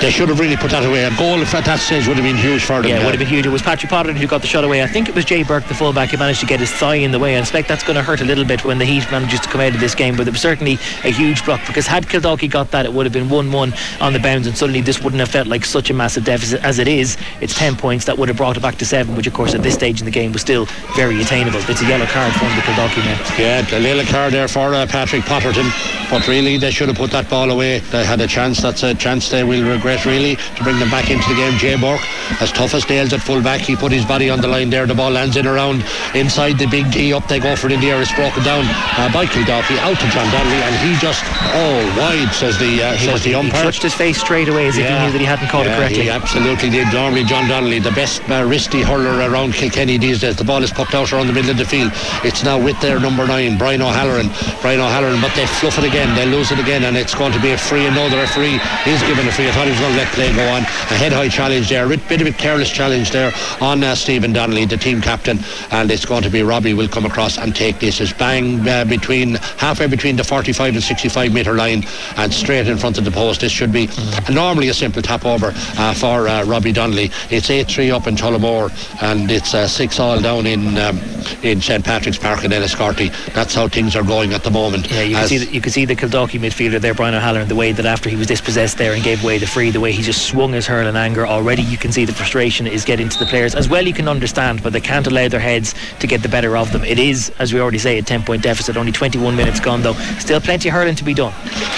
They 0.00 0.10
should 0.10 0.28
have 0.28 0.38
really 0.38 0.56
put 0.56 0.70
that 0.72 0.84
away. 0.84 1.04
A 1.04 1.16
goal 1.16 1.40
at 1.40 1.64
that 1.64 1.78
stage 1.78 2.06
would 2.06 2.16
have 2.16 2.24
been 2.24 2.36
huge 2.36 2.62
for 2.62 2.82
them. 2.82 2.90
Yeah, 2.90 3.00
it 3.00 3.04
would 3.04 3.14
have 3.14 3.18
been 3.18 3.28
huge. 3.28 3.46
It 3.46 3.50
was 3.50 3.62
Patrick 3.62 3.90
Potter 3.90 4.12
who 4.12 4.26
got 4.26 4.42
the 4.42 4.46
shot 4.46 4.62
away. 4.62 4.82
I 4.82 4.86
think 4.86 5.08
it 5.08 5.14
was 5.14 5.24
Jay 5.24 5.42
Burke, 5.42 5.66
the 5.68 5.74
fullback, 5.74 6.10
who 6.10 6.18
managed 6.18 6.40
to 6.40 6.46
get 6.46 6.60
his 6.60 6.70
thigh 6.70 6.96
in 6.96 7.12
the 7.12 7.18
way. 7.18 7.36
I 7.36 7.40
expect 7.40 7.68
that's 7.68 7.82
going 7.82 7.96
to 7.96 8.02
hurt 8.02 8.20
a 8.20 8.24
little 8.24 8.44
bit 8.44 8.62
when 8.64 8.78
the 8.78 8.84
Heat 8.84 9.10
manages 9.10 9.40
to 9.40 9.48
come 9.48 9.60
out 9.62 9.74
of 9.74 9.80
this 9.80 9.94
game. 9.94 10.14
But 10.16 10.28
it 10.28 10.32
was 10.32 10.40
certainly 10.40 10.74
a 11.04 11.10
huge 11.10 11.44
block 11.44 11.66
because 11.66 11.86
had 11.86 12.06
Kildalkey 12.06 12.50
got 12.50 12.70
that, 12.72 12.84
it 12.84 12.92
would 12.92 13.06
have 13.06 13.12
been 13.12 13.30
1 13.30 13.52
1 13.52 13.74
on 14.00 14.12
the 14.12 14.18
bounds, 14.18 14.46
and 14.46 14.56
suddenly 14.56 14.82
this 14.82 15.02
wouldn't 15.02 15.20
have 15.20 15.30
felt 15.30 15.46
like 15.46 15.64
such 15.64 15.88
a 15.88 15.94
massive 15.94 16.24
deficit 16.24 16.62
as 16.62 16.78
it 16.78 16.88
is. 16.88 17.16
It's 17.40 17.54
10 17.54 17.76
points 17.76 18.04
that 18.04 18.18
would 18.18 18.28
have 18.28 18.36
brought 18.36 18.56
it 18.56 18.60
back 18.60 18.76
to 18.76 18.84
7, 18.84 19.16
which, 19.16 19.26
of 19.26 19.32
course, 19.32 19.54
at 19.54 19.62
this 19.62 19.74
stage 19.74 20.00
in 20.00 20.04
the 20.04 20.10
game 20.10 20.32
was 20.32 20.42
still 20.42 20.66
very 20.94 21.20
attainable. 21.22 21.60
It's 21.70 21.80
a 21.80 21.86
yellow 21.86 22.06
card 22.06 22.32
from 22.34 22.48
the 22.48 22.62
Kildalkey 22.62 23.04
men. 23.04 23.18
Yeah, 23.38 23.76
a 23.76 23.80
yellow 23.80 24.04
card 24.04 24.34
there 24.34 24.48
for 24.48 24.74
uh, 24.74 24.86
Patrick 24.86 25.22
Potterton. 25.22 25.70
But 26.10 26.28
really, 26.28 26.56
they 26.56 26.70
should 26.70 26.88
have 26.88 26.96
put 26.96 27.10
that 27.10 27.28
ball 27.28 27.50
away. 27.50 27.80
They 27.90 28.04
had 28.04 28.20
a 28.20 28.28
chance. 28.28 28.62
That's 28.62 28.82
a 28.84 28.94
chance 28.94 29.28
they 29.28 29.42
will 29.42 29.68
regret, 29.68 29.85
really, 30.04 30.36
to 30.36 30.60
bring 30.64 30.78
them 30.78 30.90
back 30.90 31.10
into 31.10 31.28
the 31.28 31.36
game. 31.36 31.56
Jay 31.58 31.76
Burke, 31.76 32.02
as 32.40 32.50
tough 32.50 32.74
as 32.74 32.88
nails 32.88 33.12
at 33.12 33.20
full 33.20 33.42
back, 33.42 33.60
he 33.60 33.76
put 33.76 33.92
his 33.92 34.04
body 34.04 34.30
on 34.30 34.40
the 34.40 34.48
line 34.48 34.70
there. 34.70 34.86
The 34.86 34.94
ball 34.94 35.10
lands 35.10 35.36
in 35.36 35.46
around 35.46 35.84
inside 36.14 36.58
the 36.58 36.66
big 36.66 36.90
D. 36.90 37.12
Up 37.12 37.26
they 37.28 37.38
go 37.38 37.54
for 37.54 37.68
it 37.68 37.72
in 37.72 37.80
the 37.80 37.90
air. 37.90 38.00
It's 38.02 38.12
broken 38.14 38.42
down 38.42 38.64
uh, 38.98 39.10
by 39.12 39.26
Kildalkey 39.26 39.78
out 39.78 39.98
to 40.00 40.06
John 40.10 40.26
Donnelly, 40.32 40.62
and 40.66 40.74
he 40.82 40.98
just 40.98 41.22
oh 41.54 41.78
wide 41.98 42.32
says 42.34 42.58
the 42.58 42.82
uh, 42.82 42.96
says 42.98 43.22
the 43.22 43.34
umpire. 43.34 43.62
He 43.62 43.64
touched 43.64 43.82
his 43.82 43.94
face 43.94 44.18
straight 44.20 44.48
away 44.48 44.66
as 44.66 44.76
yeah. 44.76 44.84
if 44.84 44.88
he 44.90 45.06
knew 45.06 45.12
that 45.12 45.20
he 45.20 45.26
hadn't 45.26 45.48
caught 45.48 45.66
yeah, 45.66 45.74
it 45.74 45.78
correctly. 45.78 46.02
He 46.04 46.10
absolutely 46.10 46.70
did. 46.70 46.92
Normally, 46.92 47.24
John 47.24 47.48
Donnelly, 47.48 47.78
the 47.78 47.92
best 47.92 48.22
uh, 48.26 48.42
wristy 48.42 48.82
hurler 48.82 49.30
around 49.30 49.54
Kilkenny 49.54 49.98
these 49.98 50.20
days. 50.20 50.36
The 50.36 50.44
ball 50.44 50.62
is 50.62 50.72
popped 50.72 50.94
out 50.94 51.12
around 51.12 51.26
the 51.28 51.32
middle 51.32 51.50
of 51.50 51.58
the 51.58 51.64
field. 51.64 51.92
It's 52.24 52.42
now 52.42 52.58
with 52.58 52.78
their 52.80 52.98
number 52.98 53.26
nine, 53.26 53.58
Brian 53.58 53.82
O'Halloran. 53.82 54.28
Brian 54.60 54.80
O'Halloran, 54.80 55.20
but 55.20 55.34
they 55.34 55.46
fluff 55.46 55.78
it 55.78 55.84
again. 55.84 56.14
They 56.16 56.26
lose 56.26 56.50
it 56.50 56.58
again, 56.58 56.84
and 56.84 56.96
it's 56.96 57.14
going 57.14 57.32
to 57.32 57.40
be 57.40 57.52
a 57.52 57.58
free. 57.58 57.86
And 57.86 57.94
no, 57.94 58.08
the 58.08 58.16
referee 58.16 58.58
is 58.86 59.00
given 59.06 59.26
a 59.28 59.32
free. 59.32 59.48
I 59.48 59.52
thought 59.52 59.68
he 59.68 59.75
was 59.76 59.80
going 59.80 59.92
to 59.92 59.98
let 59.98 60.12
play 60.14 60.34
go 60.34 60.46
on. 60.48 60.62
A 60.62 60.96
head 60.96 61.12
high 61.12 61.28
challenge 61.28 61.68
there, 61.68 61.84
a 61.92 61.96
bit 61.96 62.20
of 62.20 62.26
a 62.26 62.32
careless 62.32 62.70
challenge 62.70 63.10
there 63.10 63.32
on 63.60 63.84
uh, 63.84 63.94
Stephen 63.94 64.32
Donnelly, 64.32 64.64
the 64.64 64.76
team 64.76 65.00
captain, 65.00 65.38
and 65.70 65.90
it's 65.90 66.04
going 66.04 66.22
to 66.22 66.30
be 66.30 66.42
Robbie 66.42 66.74
will 66.74 66.88
come 66.88 67.04
across 67.04 67.38
and 67.38 67.54
take 67.54 67.78
this. 67.78 68.00
It's 68.00 68.12
bang 68.12 68.66
uh, 68.68 68.84
between 68.84 69.34
halfway 69.58 69.86
between 69.86 70.16
the 70.16 70.24
45 70.24 70.74
and 70.74 70.82
65 70.82 71.32
metre 71.32 71.54
line 71.54 71.84
and 72.16 72.32
straight 72.32 72.68
in 72.68 72.78
front 72.78 72.98
of 72.98 73.04
the 73.04 73.10
post. 73.10 73.40
This 73.40 73.52
should 73.52 73.72
be 73.72 73.88
normally 74.30 74.68
a 74.68 74.74
simple 74.74 75.02
tap 75.02 75.24
over 75.24 75.52
uh, 75.54 75.94
for 75.94 76.28
uh, 76.28 76.44
Robbie 76.44 76.72
Donnelly. 76.72 77.10
It's 77.30 77.48
8-3 77.48 77.92
up 77.92 78.06
in 78.06 78.16
Tullamore 78.16 78.70
and 79.02 79.30
it's 79.30 79.54
uh, 79.54 79.68
6 79.68 80.00
all 80.00 80.20
down 80.20 80.46
in 80.46 80.78
um, 80.78 80.98
in 81.42 81.60
St 81.60 81.84
Patrick's 81.84 82.18
Park 82.18 82.44
in 82.44 82.52
Enniscorthy. 82.52 83.12
That's 83.34 83.54
how 83.54 83.68
things 83.68 83.96
are 83.96 84.02
going 84.02 84.32
at 84.32 84.42
the 84.42 84.50
moment. 84.50 84.90
Yeah, 84.90 85.02
you 85.02 85.16
can 85.16 85.28
see 85.28 85.38
the, 85.38 85.52
you 85.52 85.60
can 85.60 85.72
see 85.72 85.84
the 85.84 85.96
Kildalkey 85.96 86.40
midfielder 86.40 86.80
there, 86.80 86.94
Brian 86.94 87.14
O'Halloran, 87.14 87.48
the 87.48 87.54
way 87.54 87.72
that 87.72 87.86
after 87.86 88.08
he 88.08 88.16
was 88.16 88.26
dispossessed 88.26 88.78
there 88.78 88.92
and 88.92 89.02
gave 89.02 89.22
away 89.22 89.38
the 89.38 89.46
free, 89.46 89.65
the 89.70 89.80
way 89.80 89.92
he 89.92 90.02
just 90.02 90.26
swung 90.28 90.52
his 90.52 90.66
hurl 90.66 90.86
in 90.86 90.96
anger 90.96 91.26
already. 91.26 91.62
You 91.62 91.78
can 91.78 91.92
see 91.92 92.04
the 92.04 92.12
frustration 92.12 92.66
is 92.66 92.84
getting 92.84 93.08
to 93.08 93.18
the 93.18 93.26
players 93.26 93.54
as 93.54 93.68
well. 93.68 93.86
You 93.86 93.92
can 93.92 94.08
understand, 94.08 94.62
but 94.62 94.72
they 94.72 94.80
can't 94.80 95.06
allow 95.06 95.28
their 95.28 95.40
heads 95.40 95.74
to 96.00 96.06
get 96.06 96.22
the 96.22 96.28
better 96.28 96.56
of 96.56 96.72
them. 96.72 96.84
It 96.84 96.98
is, 96.98 97.30
as 97.38 97.52
we 97.52 97.60
already 97.60 97.78
say, 97.78 97.98
a 97.98 98.02
10 98.02 98.22
point 98.24 98.42
deficit. 98.42 98.76
Only 98.76 98.92
21 98.92 99.36
minutes 99.36 99.60
gone 99.60 99.82
though. 99.82 99.94
Still 100.18 100.40
plenty 100.40 100.68
of 100.68 100.74
hurling 100.74 100.96
to 100.96 101.04
be 101.04 101.14
done. 101.14 101.32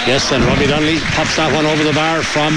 Yes, 0.07 0.31
and 0.31 0.43
Robbie 0.45 0.67
Donnelly 0.67 0.99
pops 0.99 1.35
that 1.37 1.53
one 1.53 1.65
over 1.65 1.83
the 1.83 1.93
bar 1.93 2.21
from 2.21 2.53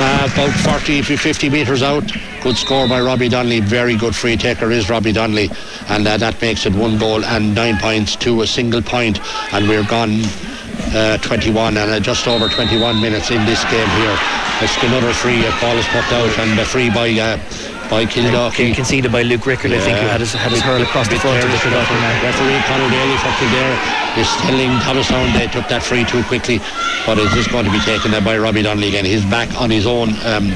uh, 0.00 0.28
about 0.32 0.80
40 0.80 1.02
to 1.02 1.16
50 1.16 1.50
metres 1.50 1.82
out. 1.82 2.10
Good 2.42 2.56
score 2.56 2.88
by 2.88 3.00
Robbie 3.00 3.28
Donnelly. 3.28 3.60
Very 3.60 3.96
good 3.96 4.16
free 4.16 4.36
taker 4.36 4.70
is 4.70 4.88
Robbie 4.88 5.12
Donnelly, 5.12 5.50
and 5.88 6.06
uh, 6.06 6.16
that 6.16 6.40
makes 6.40 6.64
it 6.64 6.74
one 6.74 6.98
goal 6.98 7.24
and 7.24 7.54
nine 7.54 7.76
points 7.76 8.16
to 8.16 8.42
a 8.42 8.46
single 8.46 8.80
point, 8.80 9.20
and 9.52 9.68
we're 9.68 9.84
gone 9.84 10.22
uh, 10.94 11.18
21 11.18 11.76
and 11.76 11.90
uh, 11.90 12.00
just 12.00 12.26
over 12.26 12.48
21 12.48 13.00
minutes 13.00 13.30
in 13.30 13.44
this 13.46 13.62
game 13.64 13.88
here. 14.00 14.16
It's 14.60 14.76
another 14.82 15.12
free. 15.12 15.44
A 15.46 15.50
ball 15.60 15.76
is 15.76 15.86
popped 15.88 16.12
out 16.12 16.38
and 16.38 16.58
a 16.58 16.64
free 16.64 16.90
by 16.90 17.10
uh, 17.10 17.38
by 17.90 18.06
Kildalkey. 18.06 18.74
Conceded 18.74 19.10
by 19.10 19.22
Luke 19.22 19.44
Rickard, 19.44 19.72
yeah. 19.72 19.78
I 19.78 19.80
think, 19.80 19.98
who 19.98 20.06
had 20.06 20.20
his, 20.20 20.32
had 20.32 20.52
his 20.52 20.62
hurl 20.62 20.80
across 20.80 21.08
the 21.08 21.18
front 21.18 21.42
of 21.42 21.50
the 21.50 21.58
Referee 21.58 22.62
Conor 22.70 22.88
Daly 22.88 23.16
for 23.18 23.34
Kildare 23.42 23.74
is 24.16 24.30
telling 24.46 24.70
Thomastown 24.80 25.32
they 25.34 25.48
took 25.48 25.68
that 25.68 25.82
free 25.82 26.04
too 26.04 26.22
quickly, 26.24 26.58
but 27.04 27.18
it 27.18 27.32
is 27.36 27.48
going 27.48 27.64
to 27.64 27.70
be 27.70 27.80
taken 27.80 28.12
by 28.24 28.38
Robbie 28.38 28.62
Donnelly 28.62 28.88
again. 28.88 29.04
He's 29.04 29.24
back 29.24 29.50
on 29.60 29.70
his 29.70 29.86
own. 29.86 30.10
Um, 30.24 30.54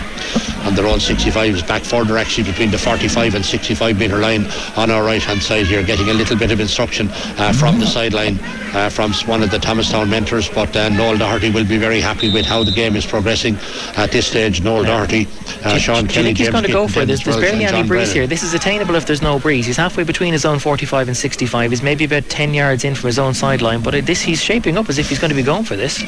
on 0.64 0.75
their 0.75 0.87
own 0.87 0.99
65 0.99 1.57
is 1.57 1.62
back 1.62 1.83
further 1.83 2.16
actually 2.16 2.44
between 2.44 2.70
the 2.70 2.79
45 2.79 3.35
and 3.35 3.44
65 3.44 3.99
metre 3.99 4.18
line 4.18 4.47
on 4.77 4.90
our 4.90 5.05
right 5.05 5.23
hand 5.23 5.42
side 5.42 5.66
here 5.66 5.83
getting 5.83 6.09
a 6.09 6.14
little 6.14 6.38
bit 6.38 6.51
of 6.51 6.59
instruction 6.59 7.09
uh, 7.38 7.53
from 7.53 7.79
the 7.79 7.87
sideline 7.87 8.38
uh, 8.73 8.88
from 8.88 9.12
one 9.27 9.42
of 9.42 9.51
the 9.51 9.59
Thomastown 9.59 10.09
mentors 10.09 10.49
but 10.49 10.75
uh, 10.75 10.88
Noel 10.88 11.18
Doherty 11.18 11.51
will 11.51 11.66
be 11.66 11.77
very 11.77 12.01
happy 12.01 12.33
with 12.33 12.47
how 12.47 12.64
the 12.64 12.73
game 12.73 12.97
is 12.97 13.05
progressing 13.05 13.57
at 13.97 14.11
this 14.11 14.27
stage 14.27 14.62
Noel 14.62 14.85
Doherty 14.85 15.29
uh, 15.64 15.77
Sean 15.77 16.07
Kelly 16.07 16.33
he's 16.33 16.49
going 16.49 16.64
to 16.64 16.73
go 16.73 16.88
for 16.88 17.05
this 17.05 17.24
there's 17.25 17.37
barely 17.37 17.65
any 17.65 17.87
breeze 17.87 17.89
Brennan. 17.89 18.15
here. 18.15 18.27
This 18.27 18.43
is 18.43 18.55
attainable 18.55 18.95
if 18.95 19.07
there's 19.07 19.23
no 19.23 19.39
breeze. 19.39 19.67
He's 19.67 19.77
halfway 19.77 20.05
between 20.05 20.33
his 20.33 20.45
own 20.45 20.59
45 20.59 21.09
and 21.09 21.17
65 21.17 21.71
he's 21.71 21.83
maybe 21.83 22.05
about 22.05 22.25
10 22.29 22.55
yards 22.55 22.85
in 22.85 22.95
from 22.95 23.09
his 23.09 23.19
own 23.19 23.35
sideline 23.35 23.83
but 23.83 24.07
this 24.07 24.21
he's 24.21 24.43
shaping 24.43 24.77
up 24.77 24.89
as 24.89 24.99
if 24.99 25.09
he's 25.09 25.19
going 25.19 25.31
to 25.31 25.35
be 25.35 25.43
going 25.43 25.65
for 25.65 25.77
this. 25.77 26.03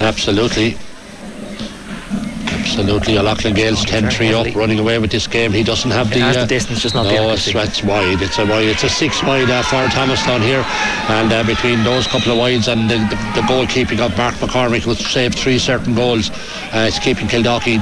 Absolutely 0.00 0.76
Absolutely, 2.80 3.16
a 3.16 3.22
Loughlin 3.22 3.54
Gaels 3.54 3.84
10-3 3.84 4.32
up, 4.32 4.56
running 4.56 4.78
away 4.78 4.98
with 4.98 5.10
this 5.10 5.26
game. 5.26 5.52
He 5.52 5.62
doesn't 5.62 5.90
have 5.90 6.08
the, 6.08 6.22
uh, 6.22 6.32
the 6.32 6.46
distance, 6.46 6.80
just 6.80 6.94
not 6.94 7.04
no, 7.04 7.28
the 7.28 7.32
it's, 7.34 7.46
it's 7.46 7.82
wide. 7.82 8.22
It's 8.22 8.38
a 8.38 8.46
wide. 8.46 8.68
It's 8.68 8.84
a 8.84 8.88
six 8.88 9.22
wide 9.22 9.50
uh, 9.50 9.62
for 9.62 9.86
Thomastown 9.90 10.40
here, 10.40 10.64
and 11.08 11.30
uh, 11.30 11.44
between 11.44 11.84
those 11.84 12.06
couple 12.06 12.32
of 12.32 12.38
wides 12.38 12.68
and 12.68 12.88
the, 12.88 12.96
the, 12.96 13.40
the 13.40 13.46
goalkeeping 13.46 14.00
of 14.00 14.16
Mark 14.16 14.34
McCormick, 14.36 14.82
who 14.82 14.94
saved 14.94 15.38
three 15.38 15.58
certain 15.58 15.94
goals, 15.94 16.30
uh, 16.72 16.86
it's 16.88 16.98
keeping 16.98 17.26
Kildalkey 17.26 17.80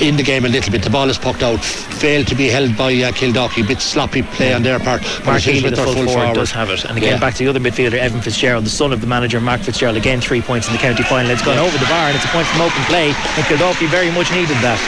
in 0.00 0.16
the 0.16 0.22
game 0.22 0.44
a 0.44 0.48
little 0.48 0.72
bit. 0.72 0.82
The 0.82 0.90
ball 0.90 1.10
is 1.10 1.18
poked 1.18 1.42
out, 1.42 1.62
failed 1.62 2.26
to 2.28 2.34
be 2.34 2.48
held 2.48 2.76
by 2.76 2.92
uh, 2.94 3.12
Kildalkey. 3.12 3.66
Bit 3.68 3.80
sloppy 3.80 4.22
play 4.22 4.54
on 4.54 4.62
their 4.62 4.78
part. 4.78 5.02
Mark 5.24 5.42
Healy, 5.42 5.70
the 5.70 5.76
full, 5.76 5.94
full 5.94 6.06
forward, 6.06 6.12
forward, 6.12 6.34
does 6.34 6.50
have 6.52 6.70
it. 6.70 6.84
And 6.84 6.96
again, 6.96 7.14
yeah. 7.14 7.20
back 7.20 7.34
to 7.34 7.44
the 7.44 7.50
other 7.50 7.60
midfielder, 7.60 7.98
Evan 7.98 8.20
Fitzgerald, 8.20 8.64
the 8.64 8.70
son 8.70 8.92
of 8.92 9.00
the 9.00 9.06
manager, 9.06 9.40
Mark 9.40 9.60
Fitzgerald. 9.60 9.96
Again, 9.96 10.20
three 10.20 10.40
points 10.40 10.68
in 10.68 10.72
the 10.72 10.78
county 10.78 11.02
final. 11.02 11.30
It's 11.30 11.44
gone 11.44 11.56
yeah. 11.56 11.64
over 11.64 11.76
the 11.76 11.86
bar, 11.86 12.08
and 12.08 12.16
it's 12.16 12.24
a 12.24 12.28
point 12.28 12.46
from 12.46 12.62
open 12.62 12.82
play. 12.84 13.08
And 13.08 13.44
Kildalkey 13.46 13.88
very 13.88 14.10
much 14.10 14.21
needed 14.30 14.56
that. 14.62 14.78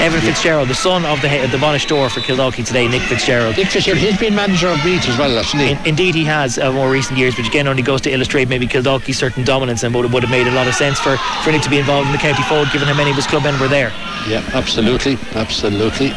Evan 0.00 0.20
Fitzgerald, 0.20 0.68
the 0.68 0.74
son 0.74 1.04
of 1.04 1.20
the 1.22 1.28
the 1.28 1.56
bainisteoir 1.56 2.10
for 2.10 2.20
Kildalkey 2.20 2.64
today, 2.64 2.86
Nick 2.86 3.02
Fitzgerald. 3.02 3.56
Nick 3.56 3.68
Fitzgerald, 3.68 3.98
he's 3.98 4.18
been 4.18 4.34
manager 4.34 4.68
of 4.68 4.84
Meath 4.84 5.08
as 5.08 5.18
well, 5.18 5.30
hasn't 5.30 5.62
he? 5.62 5.70
In, 5.72 5.78
indeed, 5.86 6.14
he 6.14 6.24
has 6.24 6.58
uh, 6.58 6.70
more 6.70 6.90
recent 6.90 7.18
years, 7.18 7.36
which 7.36 7.48
again 7.48 7.66
only 7.66 7.82
goes 7.82 8.00
to 8.02 8.10
illustrate 8.12 8.48
maybe 8.48 8.66
Kildalkey's 8.66 9.18
certain 9.18 9.44
dominance 9.44 9.82
and 9.82 9.94
would, 9.94 10.12
would 10.12 10.22
have 10.22 10.30
made 10.30 10.46
a 10.46 10.52
lot 10.52 10.68
of 10.68 10.74
sense 10.74 11.00
for, 11.00 11.16
for 11.42 11.50
Nick 11.50 11.62
to 11.62 11.70
be 11.70 11.78
involved 11.78 12.06
in 12.06 12.12
the 12.12 12.18
county 12.18 12.42
fold, 12.44 12.70
given 12.70 12.86
how 12.86 12.94
many 12.94 13.10
of 13.10 13.16
his 13.16 13.26
club 13.26 13.42
men 13.42 13.58
were 13.58 13.68
there. 13.68 13.88
Yeah, 14.28 14.44
absolutely, 14.52 15.18
absolutely. 15.34 16.10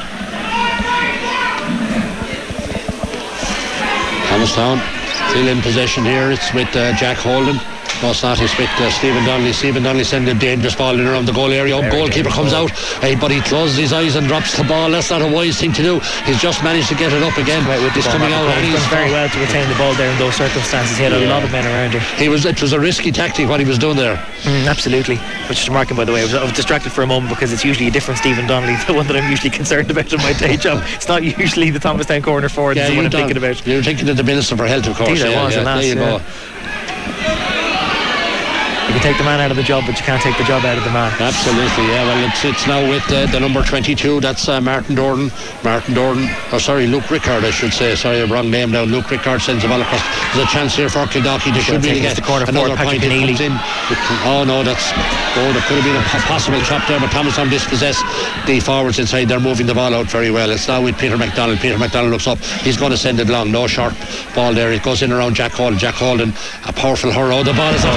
Thomastown 4.30 4.80
still 5.32 5.48
in 5.48 5.62
possession 5.62 6.04
here. 6.04 6.30
It's 6.30 6.54
with 6.54 6.76
uh, 6.76 6.94
Jack 6.96 7.18
Holden. 7.18 7.56
No, 8.02 8.10
not. 8.24 8.42
It's 8.42 8.58
with 8.58 8.70
uh, 8.82 8.90
Stephen 8.90 9.24
Donnelly. 9.26 9.54
Stephen 9.54 9.84
Donnelly 9.84 10.04
sending 10.04 10.36
a 10.36 10.40
dangerous 10.40 10.74
ball 10.74 11.00
in 11.00 11.06
around 11.06 11.28
the 11.28 11.34
goal 11.34 11.52
area. 11.52 11.78
Oh, 11.78 11.86
goalkeeper 11.92 12.30
comes 12.30 12.52
out, 12.52 12.72
hey, 12.98 13.14
but 13.16 13.30
he 13.30 13.42
closes 13.42 13.78
his 13.78 13.94
eyes 13.94 14.16
and 14.16 14.28
drops 14.28 14.58
the 14.58 14.64
ball. 14.64 14.90
That's 14.90 15.12
not 15.12 15.22
a 15.22 15.28
wise 15.28 15.60
thing 15.60 15.72
to 15.74 15.84
do. 15.84 16.00
He's 16.26 16.42
just 16.42 16.64
managed 16.64 16.90
to 16.90 16.96
get 16.96 17.14
it 17.14 17.22
up 17.22 17.38
again. 17.38 17.62
Right, 17.70 17.80
with 17.80 17.94
he's 17.94 18.08
coming 18.08 18.34
out. 18.34 18.50
And 18.50 18.66
he's 18.66 18.86
very 18.88 19.12
well 19.12 19.30
to 19.30 19.40
retain 19.40 19.70
the 19.70 19.76
ball 19.76 19.94
there 19.94 20.12
in 20.12 20.18
those 20.18 20.36
circumstances. 20.36 20.98
He 20.98 21.04
had 21.04 21.12
yeah. 21.12 21.28
a 21.28 21.30
lot 21.30 21.44
of 21.44 21.52
men 21.52 21.66
around 21.66 21.94
him. 21.94 22.02
He 22.18 22.28
was. 22.28 22.44
It 22.46 22.60
was 22.60 22.74
a 22.74 22.80
risky 22.80 23.12
tactic 23.12 23.48
what 23.48 23.60
he 23.60 23.68
was 23.68 23.78
doing 23.78 23.98
there. 23.98 24.16
Mm, 24.42 24.68
absolutely. 24.68 25.18
Which 25.48 25.62
is 25.62 25.68
remarkable, 25.68 26.02
by 26.02 26.06
the 26.06 26.14
way. 26.14 26.22
I 26.22 26.24
was, 26.24 26.34
I 26.34 26.44
was, 26.44 26.54
distracted 26.54 26.92
for 26.92 27.04
a 27.04 27.08
moment 27.08 27.30
because 27.30 27.54
it's 27.54 27.64
usually 27.64 27.88
a 27.88 27.92
different 27.92 28.18
Stephen 28.18 28.48
Donnelly, 28.48 28.76
the 28.88 28.94
one 28.94 29.06
that 29.08 29.16
I'm 29.16 29.30
usually 29.30 29.52
concerned 29.52 29.92
about 29.92 30.12
in 30.12 30.18
my 30.20 30.34
day 30.34 30.58
job. 30.58 30.84
It's 30.96 31.08
not 31.08 31.22
usually 31.24 31.70
the 31.70 31.80
Thomastown 31.80 32.24
corner 32.24 32.50
forward. 32.50 32.78
Yeah, 32.78 32.90
the 32.90 32.96
one 32.96 33.06
I'm 33.06 33.12
thinking 33.12 33.38
about. 33.38 33.66
You're 33.68 33.84
thinking 33.84 34.10
of 34.10 34.18
the 34.18 34.24
Minister 34.24 34.58
for 34.58 34.66
Health, 34.66 34.88
of 34.88 34.96
course. 34.98 35.10
Indeed, 35.10 35.32
yeah, 35.32 35.46
was, 35.46 35.56
yeah, 35.56 35.64
there 35.64 35.84
you 35.84 35.96
go. 35.96 36.22
You 38.92 39.00
can 39.00 39.08
take 39.08 39.18
the 39.18 39.24
man 39.24 39.40
out 39.40 39.52
of 39.52 39.56
the 39.56 39.64
job, 39.64 39.86
but 39.88 39.96
you 39.96 40.04
can't 40.04 40.22
take 40.22 40.38
the 40.38 40.44
job 40.44 40.66
out 40.66 40.78
of 40.78 40.84
the 40.84 40.92
man. 40.92 41.16
Absolutely, 41.16 41.88
yeah. 41.88 42.04
Well, 42.04 42.28
it's 42.28 42.44
it's 42.44 42.68
now 42.68 42.84
with 42.84 43.08
uh, 43.08 43.26
the 43.32 43.40
number 43.40 43.64
22. 43.64 44.20
That's 44.20 44.50
uh, 44.50 44.60
Martin 44.60 44.96
Dorn. 44.96 45.32
Martin 45.64 45.94
Dorn. 45.94 46.28
Oh, 46.52 46.58
sorry, 46.60 46.88
Luke 46.88 47.10
Rickard, 47.10 47.46
I 47.46 47.52
should 47.52 47.72
say. 47.72 47.96
Sorry, 47.96 48.22
wrong 48.26 48.52
name 48.52 48.70
now. 48.70 48.84
Luke 48.84 49.10
Rickard 49.10 49.42
sends 49.42 49.64
the 49.64 49.70
ball 49.70 49.80
across. 49.80 50.04
There's 50.36 50.46
a 50.46 50.52
chance 50.52 50.76
here 50.76 50.90
for 50.90 51.08
Kildalkey. 51.08 51.56
They 51.56 51.62
should 51.62 51.86
really 51.86 52.02
get 52.02 52.18
the 52.18 52.22
corner 52.22 52.44
another 52.50 52.76
point. 52.76 53.00
Comes 53.02 53.40
in. 53.40 53.56
Oh 54.28 54.44
no, 54.46 54.62
that's 54.62 54.92
oh, 55.40 55.52
there 55.56 55.64
could 55.72 55.80
have 55.80 55.88
been 55.88 55.96
a 55.96 56.24
possible 56.28 56.60
chop 56.68 56.86
there, 56.90 57.00
but 57.00 57.12
Thomas 57.12 57.40
on 57.40 57.48
dispossessed 57.48 58.04
the 58.46 58.60
forwards 58.60 59.00
inside. 59.00 59.30
They're 59.30 59.40
moving 59.40 59.68
the 59.68 59.74
ball 59.74 59.96
out 59.96 60.08
very 60.08 60.32
well. 60.32 60.52
It's 60.52 60.68
now 60.68 60.84
with 60.84 61.00
Peter 61.00 61.16
McDonald. 61.18 61.60
Peter 61.60 61.78
McDonald 61.78 62.12
looks 62.12 62.28
up. 62.28 62.40
He's 62.68 62.76
going 62.76 62.92
to 62.92 62.98
send 62.98 63.22
it 63.22 63.30
long. 63.30 63.54
No 63.54 63.68
short 63.68 63.94
ball 64.36 64.54
there. 64.54 64.74
It 64.74 64.84
goes 64.84 65.02
in 65.02 65.14
around 65.14 65.36
Jack 65.36 65.54
Holden. 65.54 65.80
Jack 65.80 65.96
Holden, 65.96 66.34
a 66.68 66.74
powerful 66.74 67.10
hurl. 67.10 67.32
Oh, 67.32 67.44
the 67.44 67.54
ball 67.54 67.74
is 67.74 67.86
off 67.86 67.96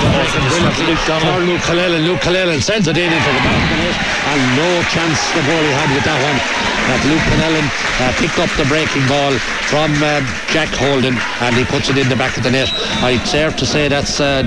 the. 0.79 0.84
Luke 0.87 1.01
Donald. 1.07 1.49
Luke 1.49 1.61
Cullelan. 1.63 2.05
Luke 2.05 2.21
Cullelan 2.21 2.61
sends 2.61 2.89
it 2.89 2.97
in 2.97 3.11
into 3.11 3.31
the 3.33 3.41
back 3.41 3.57
of 3.57 3.69
the 3.73 3.77
net, 3.81 3.97
and 4.29 4.41
no 4.57 4.69
chance 4.93 5.19
the 5.33 5.41
goalie 5.41 5.73
had 5.73 5.89
with 5.95 6.05
that 6.05 6.21
one. 6.21 6.39
That 6.85 7.01
Luke 7.09 7.25
Cullelan 7.33 7.67
uh, 8.05 8.13
picked 8.21 8.39
up 8.39 8.53
the 8.61 8.69
breaking 8.69 9.07
ball 9.09 9.33
from 9.73 9.91
uh, 10.05 10.21
Jack 10.53 10.69
Holden, 10.69 11.17
and 11.41 11.57
he 11.57 11.65
puts 11.65 11.89
it 11.89 11.97
in 11.97 12.11
the 12.11 12.17
back 12.17 12.37
of 12.37 12.43
the 12.43 12.51
net. 12.51 12.69
I'd 13.01 13.25
dare 13.33 13.51
to 13.51 13.65
say 13.65 13.89
that's 13.89 14.21
uh, 14.21 14.43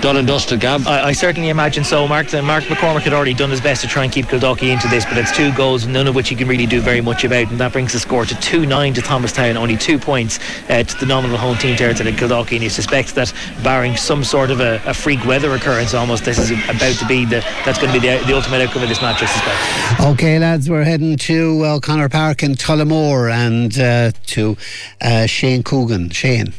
done 0.00 0.16
and 0.16 0.26
dusted, 0.26 0.60
Gav. 0.60 0.86
I, 0.86 1.08
I 1.08 1.12
certainly 1.12 1.48
imagine 1.48 1.82
so. 1.82 2.06
Mark, 2.06 2.32
uh, 2.32 2.40
Mark 2.40 2.62
McCormick 2.64 3.02
had 3.02 3.12
already 3.12 3.34
done 3.34 3.50
his 3.50 3.60
best 3.60 3.80
to 3.82 3.88
try 3.88 4.04
and 4.04 4.12
keep 4.12 4.26
Kildalkey 4.26 4.72
into 4.72 4.86
this, 4.86 5.04
but 5.04 5.18
it's 5.18 5.36
two 5.36 5.52
goals, 5.54 5.84
none 5.88 6.06
of 6.06 6.14
which 6.14 6.28
he 6.28 6.36
can 6.36 6.46
really 6.46 6.66
do 6.66 6.80
very 6.80 7.00
much 7.00 7.24
about, 7.24 7.50
and 7.50 7.58
that 7.58 7.72
brings 7.72 7.92
the 7.92 7.98
score 7.98 8.24
to 8.24 8.34
2-9 8.36 8.94
to 8.94 9.02
Thomastown, 9.02 9.56
only 9.56 9.76
two 9.76 9.98
points 9.98 10.38
uh, 10.70 10.84
to 10.84 10.96
the 10.98 11.06
nominal 11.06 11.36
home 11.36 11.56
team 11.56 11.74
territory 11.74 12.10
in 12.10 12.14
Kildalkey, 12.14 12.52
and 12.52 12.62
he 12.62 12.68
suspects 12.68 13.10
that 13.12 13.34
barring 13.64 13.96
some 13.96 14.22
sort 14.22 14.52
of 14.52 14.60
a, 14.60 14.80
a 14.86 14.94
freak 14.94 15.24
weather 15.26 15.52
occurrence 15.52 15.71
almost, 15.72 16.24
this 16.24 16.38
is 16.38 16.50
about 16.68 16.94
to 16.96 17.06
be 17.06 17.24
the 17.24 17.40
that's 17.64 17.78
going 17.78 17.92
to 17.92 18.00
be 18.00 18.06
the, 18.06 18.22
the 18.26 18.34
ultimate 18.34 18.60
outcome 18.60 18.82
of 18.82 18.88
this 18.88 19.00
match, 19.00 19.22
I 19.22 19.26
suspect. 19.26 20.00
Okay, 20.00 20.38
lads, 20.38 20.68
we're 20.68 20.84
heading 20.84 21.16
to 21.16 21.64
uh, 21.64 21.76
O'Connor 21.76 22.08
Park 22.08 22.42
in 22.42 22.52
Tullamore 22.52 23.32
and 23.32 23.78
uh, 23.78 24.10
to 24.26 24.56
uh, 25.00 25.26
Shane 25.26 25.62
Coogan. 25.62 26.10
Shane. 26.10 26.52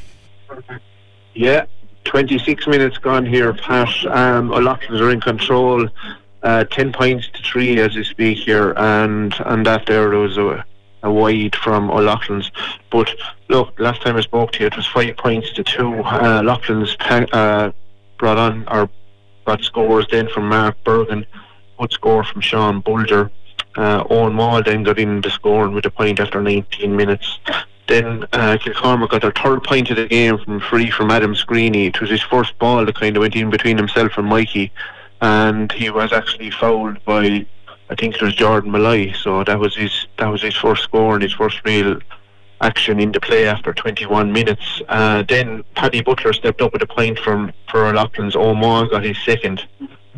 Yeah, 1.35 1.65
26 2.05 2.67
minutes 2.67 2.97
gone 2.97 3.25
here, 3.25 3.53
Pat. 3.53 3.89
Um, 4.07 4.51
O'Loughlin's 4.51 4.99
are 4.99 5.11
in 5.11 5.21
control. 5.21 5.87
Uh, 6.41 6.63
10 6.65 6.91
points 6.91 7.29
to 7.33 7.41
3 7.43 7.79
as 7.79 7.95
we 7.95 8.03
speak 8.03 8.39
here, 8.39 8.73
and, 8.75 9.33
and 9.45 9.65
that 9.65 9.85
there 9.85 10.09
was 10.09 10.37
a, 10.37 10.65
a 11.03 11.11
wide 11.11 11.55
from 11.55 11.89
O'Loughlin's. 11.89 12.51
But 12.89 13.09
look, 13.47 13.79
last 13.79 14.01
time 14.01 14.17
I 14.17 14.21
spoke 14.21 14.51
to 14.53 14.59
you, 14.61 14.67
it 14.67 14.75
was 14.75 14.87
5 14.87 15.15
points 15.17 15.53
to 15.53 15.63
2. 15.63 16.03
Uh, 16.03 16.41
Loughlin's 16.43 16.97
uh, 16.99 17.71
brought 18.17 18.37
on, 18.37 18.67
or 18.67 18.89
got 19.45 19.63
scores 19.63 20.07
then 20.11 20.27
from 20.29 20.49
Mark 20.49 20.75
Bergin, 20.83 21.25
good 21.79 21.91
score 21.91 22.23
from 22.23 22.41
Sean 22.41 22.81
Bulger. 22.81 23.31
Uh, 23.75 24.03
Owen 24.09 24.37
Wall 24.37 24.61
then 24.61 24.83
got 24.83 24.99
in 24.99 25.21
the 25.21 25.31
scoring 25.31 25.73
with 25.73 25.85
a 25.85 25.89
point 25.89 26.19
after 26.19 26.41
19 26.41 26.95
minutes. 26.95 27.39
Then 27.87 28.23
uh, 28.31 28.57
Kilcormac 28.61 29.09
got 29.09 29.21
their 29.23 29.31
third 29.31 29.63
point 29.63 29.89
of 29.89 29.97
the 29.97 30.07
game 30.07 30.37
from 30.37 30.59
free 30.59 30.89
from 30.89 31.11
Adam 31.11 31.33
Screeney. 31.33 31.87
It 31.87 31.99
was 31.99 32.09
his 32.09 32.21
first 32.21 32.57
ball 32.59 32.85
that 32.85 32.95
kind 32.95 33.17
of 33.17 33.21
went 33.21 33.35
in 33.35 33.49
between 33.49 33.77
himself 33.77 34.17
and 34.17 34.27
Mikey, 34.27 34.71
and 35.21 35.71
he 35.71 35.89
was 35.89 36.13
actually 36.13 36.51
fouled 36.51 37.03
by 37.03 37.45
I 37.89 37.95
think 37.95 38.15
it 38.15 38.21
was 38.21 38.35
Jordan 38.35 38.71
Molloy. 38.71 39.13
So 39.13 39.43
that 39.43 39.59
was 39.59 39.75
his 39.75 40.07
that 40.17 40.27
was 40.27 40.41
his 40.41 40.55
first 40.55 40.83
score 40.83 41.15
and 41.15 41.23
his 41.23 41.33
first 41.33 41.61
real 41.65 41.99
action 42.63 42.99
into 42.99 43.19
play 43.19 43.45
after 43.45 43.73
21 43.73 44.31
minutes. 44.31 44.81
Uh, 44.87 45.23
then 45.27 45.63
Paddy 45.75 46.01
Butler 46.01 46.33
stepped 46.33 46.61
up 46.61 46.73
with 46.73 46.81
a 46.81 46.87
point 46.87 47.19
from 47.19 47.51
for 47.69 47.93
Loughlin's. 47.93 48.35
Omar 48.35 48.87
got 48.87 49.03
his 49.03 49.17
second 49.23 49.67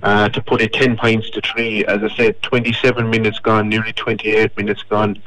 uh, 0.03 0.29
to 0.29 0.41
put 0.41 0.61
it 0.61 0.71
10 0.71 0.97
points 0.97 1.29
to 1.31 1.41
3. 1.41 1.85
As 1.85 2.03
I 2.03 2.15
said, 2.15 2.41
27 2.43 3.09
minutes 3.09 3.39
gone, 3.39 3.67
nearly 3.67 3.93
28 3.93 4.55
minutes 4.57 4.83
gone. 4.83 5.21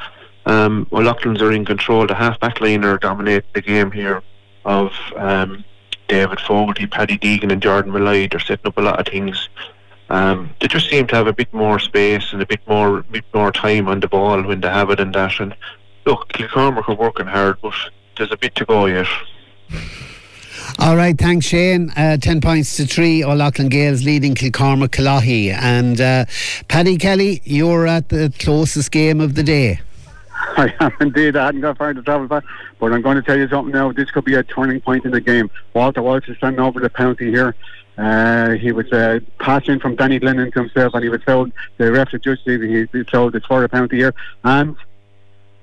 Um, 0.46 0.86
O'Loughlin's 0.92 1.42
are 1.42 1.52
in 1.52 1.64
control. 1.64 2.06
The 2.06 2.14
half 2.14 2.38
back 2.40 2.60
line 2.60 2.84
are 2.84 2.96
dominating 2.96 3.50
the 3.52 3.60
game 3.60 3.90
here 3.90 4.22
of 4.64 4.92
um, 5.16 5.64
David 6.06 6.40
Fogarty, 6.40 6.86
Paddy 6.86 7.18
Deegan, 7.18 7.52
and 7.52 7.60
Jordan 7.60 7.92
Molloy. 7.92 8.28
They're 8.28 8.40
setting 8.40 8.66
up 8.66 8.78
a 8.78 8.80
lot 8.80 9.00
of 9.00 9.06
things. 9.06 9.48
Um, 10.10 10.54
they 10.60 10.68
just 10.68 10.88
seem 10.88 11.06
to 11.08 11.16
have 11.16 11.26
a 11.26 11.34
bit 11.34 11.52
more 11.52 11.78
space 11.78 12.32
and 12.32 12.40
a 12.40 12.46
bit 12.46 12.60
more 12.66 13.02
bit 13.02 13.24
more 13.34 13.52
time 13.52 13.88
on 13.88 14.00
the 14.00 14.08
ball 14.08 14.42
when 14.42 14.62
they 14.62 14.68
have 14.68 14.88
it 14.88 15.00
and 15.00 15.14
that. 15.14 15.38
And 15.38 15.54
look, 16.08 16.28
Kilcormac 16.28 16.88
are 16.88 16.94
working 16.94 17.26
hard, 17.26 17.58
but 17.60 17.74
there's 18.16 18.32
a 18.32 18.36
bit 18.36 18.54
to 18.54 18.64
go 18.64 18.86
yet. 18.86 19.06
All 20.78 20.96
right, 20.96 21.16
thanks, 21.18 21.46
Shane. 21.46 21.90
Uh, 21.96 22.16
10 22.16 22.40
points 22.40 22.76
to 22.76 22.86
3. 22.86 23.24
O'Loughlin 23.24 23.68
Gaels 23.68 24.04
leading 24.04 24.34
Kilcormac 24.34 24.88
Killoughey. 24.88 25.52
And 25.52 26.00
uh, 26.00 26.24
Paddy 26.68 26.96
Kelly, 26.96 27.42
you're 27.44 27.86
at 27.86 28.08
the 28.08 28.32
closest 28.38 28.90
game 28.90 29.20
of 29.20 29.34
the 29.34 29.42
day. 29.42 29.80
I 30.56 30.72
am 30.80 30.92
indeed. 31.00 31.36
I 31.36 31.46
hadn't 31.46 31.60
got 31.60 31.76
far 31.76 31.92
to 31.92 32.02
travel 32.02 32.26
back, 32.26 32.44
but 32.78 32.92
I'm 32.92 33.02
going 33.02 33.16
to 33.16 33.22
tell 33.22 33.36
you 33.36 33.48
something 33.48 33.72
now. 33.72 33.92
This 33.92 34.10
could 34.10 34.24
be 34.24 34.34
a 34.34 34.42
turning 34.42 34.80
point 34.80 35.04
in 35.04 35.10
the 35.10 35.20
game. 35.20 35.50
Walter 35.74 36.00
Walsh 36.00 36.28
is 36.28 36.36
standing 36.38 36.60
over 36.60 36.80
the 36.80 36.90
penalty 36.90 37.30
here. 37.30 37.54
Uh, 37.98 38.50
he 38.50 38.70
was 38.70 38.90
uh, 38.92 39.18
passing 39.40 39.80
from 39.80 39.96
Danny 39.96 40.20
Glennon 40.20 40.52
to 40.52 40.60
himself, 40.60 40.94
and 40.94 41.02
he 41.02 41.10
was 41.10 41.20
told 41.24 41.50
the 41.78 41.90
ref 41.90 42.12
judge 42.22 42.38
he, 42.44 42.86
he 42.92 43.04
told 43.04 43.34
it's 43.34 43.46
for 43.46 43.64
a 43.64 43.68
penalty 43.68 43.96
here. 43.96 44.14
And 44.44 44.76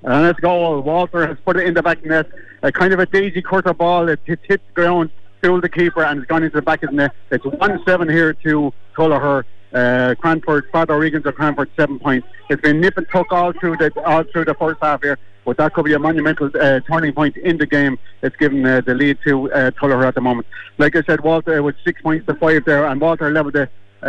and 0.06 0.22
let's. 0.22 0.40
Walter 0.40 1.26
has 1.26 1.36
put 1.44 1.56
it 1.56 1.66
in 1.66 1.74
the 1.74 1.82
back 1.82 2.04
net. 2.04 2.28
A 2.62 2.70
kind 2.70 2.92
of 2.92 3.00
a 3.00 3.06
daisy 3.06 3.42
cutter 3.42 3.74
ball. 3.74 4.08
It 4.08 4.20
hit, 4.24 4.38
hit 4.44 4.62
the 4.68 4.72
ground, 4.72 5.10
fooled 5.42 5.62
the 5.62 5.68
keeper, 5.68 6.04
and 6.04 6.20
it's 6.20 6.28
gone 6.28 6.44
into 6.44 6.56
the 6.56 6.62
back 6.62 6.82
of 6.84 6.90
the 6.90 6.96
net. 6.96 7.12
It's 7.30 7.44
1 7.44 7.82
7 7.84 8.08
here 8.08 8.32
to 8.32 8.72
Tullogher. 8.96 9.44
Uh, 9.74 10.14
Cranford, 10.14 10.64
Father 10.72 10.94
Regans 10.94 11.26
of 11.26 11.34
Cranford, 11.34 11.68
seven 11.76 11.98
points. 11.98 12.26
It's 12.48 12.62
been 12.62 12.80
nip 12.80 12.96
and 12.96 13.06
tuck 13.10 13.32
all 13.32 13.52
through 13.52 13.76
the 13.76 13.92
all 14.06 14.22
through 14.22 14.44
the 14.44 14.54
first 14.54 14.78
half 14.80 15.02
here, 15.02 15.18
but 15.44 15.56
that 15.56 15.74
could 15.74 15.84
be 15.84 15.92
a 15.92 15.98
monumental 15.98 16.50
uh, 16.54 16.80
turning 16.80 17.12
point 17.12 17.36
in 17.36 17.58
the 17.58 17.66
game. 17.66 17.98
It's 18.22 18.36
given 18.36 18.64
uh, 18.64 18.80
the 18.80 18.94
lead 18.94 19.18
to 19.26 19.52
uh, 19.52 19.70
Tullogher 19.72 20.06
at 20.06 20.14
the 20.14 20.20
moment. 20.20 20.46
Like 20.78 20.94
I 20.94 21.02
said, 21.02 21.20
Walter 21.20 21.62
was 21.64 21.74
six 21.84 22.00
points 22.00 22.26
to 22.26 22.34
five 22.34 22.64
there, 22.64 22.86
and 22.86 23.00
Walter 23.00 23.30
leveled 23.30 23.56
it 23.56 23.70
uh, 24.02 24.06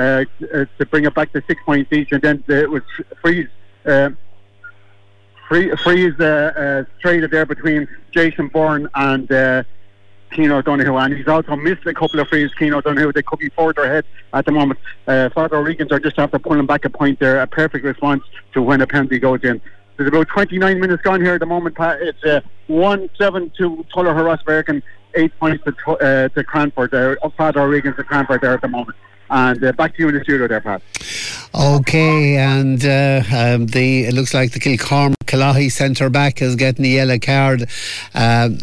uh, 0.54 0.66
to 0.78 0.86
bring 0.86 1.06
it 1.06 1.16
back 1.16 1.34
to 1.34 1.44
six 1.48 1.60
points 1.66 1.92
each, 1.92 2.12
and 2.12 2.22
then 2.22 2.44
it 2.48 2.70
was 2.70 2.84
freeze. 3.20 3.50
Uh, 3.86 4.12
free, 5.48 5.76
freeze 5.84 6.14
uh, 6.20 6.24
uh, 6.24 6.84
traded 7.02 7.32
there 7.32 7.46
between 7.46 7.88
Jason 8.12 8.48
Byrne 8.48 8.90
and 8.96 9.32
uh, 9.32 9.64
Keno 10.32 10.62
Donoghue, 10.62 10.98
and 10.98 11.14
he's 11.14 11.28
also 11.28 11.56
missed 11.56 11.86
a 11.86 11.94
couple 11.94 12.20
of 12.20 12.28
frees. 12.28 12.54
Keno 12.56 12.82
Donoghue, 12.82 13.14
they 13.14 13.24
could 13.24 13.40
be 13.40 13.50
further 13.50 13.84
ahead 13.84 14.06
at 14.34 14.46
the 14.46 14.52
moment. 14.52 14.80
Uh, 15.08 15.30
Father 15.30 15.58
Regans 15.58 15.92
are 15.92 16.00
just 16.00 16.20
after 16.20 16.40
pulling 16.40 16.66
back 16.66 16.86
a 16.86 16.90
point 16.90 17.20
there, 17.20 17.42
a 17.42 17.48
perfect 17.48 17.86
response 17.86 18.24
to 18.54 18.62
when 18.62 18.82
a 18.82 18.88
penalty 18.88 19.20
goes 19.20 19.40
in. 19.44 19.62
There's 19.96 20.10
about 20.10 20.28
29 20.28 20.80
minutes 20.80 21.02
gone 21.02 21.22
here 21.22 21.36
at 21.36 21.40
the 21.40 21.46
moment. 21.46 21.76
It's 21.80 22.24
uh, 22.24 22.42
1 22.68 23.10
7 23.18 23.52
to 23.58 23.86
Tullogher 23.94 24.68
and 24.70 24.84
eight 25.16 25.32
points 25.40 25.64
to, 25.64 25.92
uh, 25.92 26.30
to 26.30 26.44
Cranford. 26.44 26.94
Uh, 26.94 27.16
Father 27.36 27.62
Regans 27.62 27.96
to 27.96 28.04
Cranford 28.04 28.42
there 28.42 28.54
at 28.54 28.62
the 28.62 28.68
moment. 28.68 28.96
And 29.30 29.64
uh, 29.64 29.72
back 29.74 29.96
to 29.96 30.02
you 30.02 30.10
in 30.10 30.16
the 30.16 30.24
studio 30.24 30.48
there, 30.48 30.62
Pat. 30.62 30.82
Okay, 31.56 32.38
and 32.38 32.84
uh, 32.86 33.24
um, 33.36 33.68
the 33.68 34.06
it 34.06 34.14
looks 34.14 34.34
like 34.34 34.52
the 34.52 34.60
Kilcormac 34.60 35.16
Killoughey 35.26 35.72
centre 35.72 36.10
back 36.10 36.42
is 36.42 36.56
getting 36.56 36.84
the 36.84 36.90
yellow 36.90 37.18
card. 37.18 37.64
Um, 38.14 38.58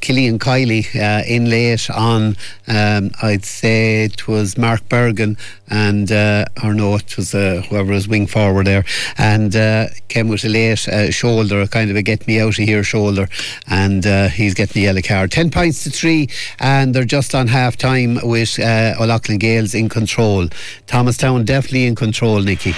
Killian 0.00 0.38
Kiley 0.38 0.84
uh, 0.96 1.24
in 1.26 1.48
late 1.48 1.88
on, 1.90 2.36
um, 2.66 3.10
I'd 3.22 3.44
say 3.44 4.04
it 4.04 4.26
was 4.26 4.58
Mark 4.58 4.88
Bergin 4.88 5.38
and 5.68 6.12
uh, 6.12 6.44
or 6.62 6.74
no, 6.74 6.96
it 6.96 7.16
was 7.16 7.34
uh, 7.34 7.62
whoever 7.68 7.92
was 7.92 8.06
wing 8.06 8.26
forward 8.26 8.66
there, 8.66 8.84
and 9.16 9.54
uh, 9.56 9.86
came 10.08 10.28
with 10.28 10.44
a 10.44 10.48
late 10.48 10.86
uh, 10.88 11.10
shoulder, 11.10 11.66
kind 11.66 11.90
of 11.90 11.96
a 11.96 12.02
get 12.02 12.26
me 12.26 12.40
out 12.40 12.58
of 12.58 12.64
here 12.64 12.84
shoulder, 12.84 13.28
and 13.68 14.06
uh, 14.06 14.28
he's 14.28 14.54
getting 14.54 14.74
the 14.74 14.86
yellow 14.86 15.02
card. 15.02 15.30
Ten 15.30 15.50
points 15.50 15.84
to 15.84 15.90
three, 15.90 16.28
and 16.60 16.94
they're 16.94 17.04
just 17.04 17.34
on 17.34 17.48
half 17.48 17.76
time 17.76 18.18
with 18.22 18.58
uh, 18.58 18.94
O'Loughlin 19.00 19.38
Gaels 19.38 19.74
in 19.74 19.88
control. 19.94 20.48
Thomastown 20.86 21.44
definitely 21.44 21.86
in 21.86 21.94
control, 21.94 22.42
Nicky 22.42 22.74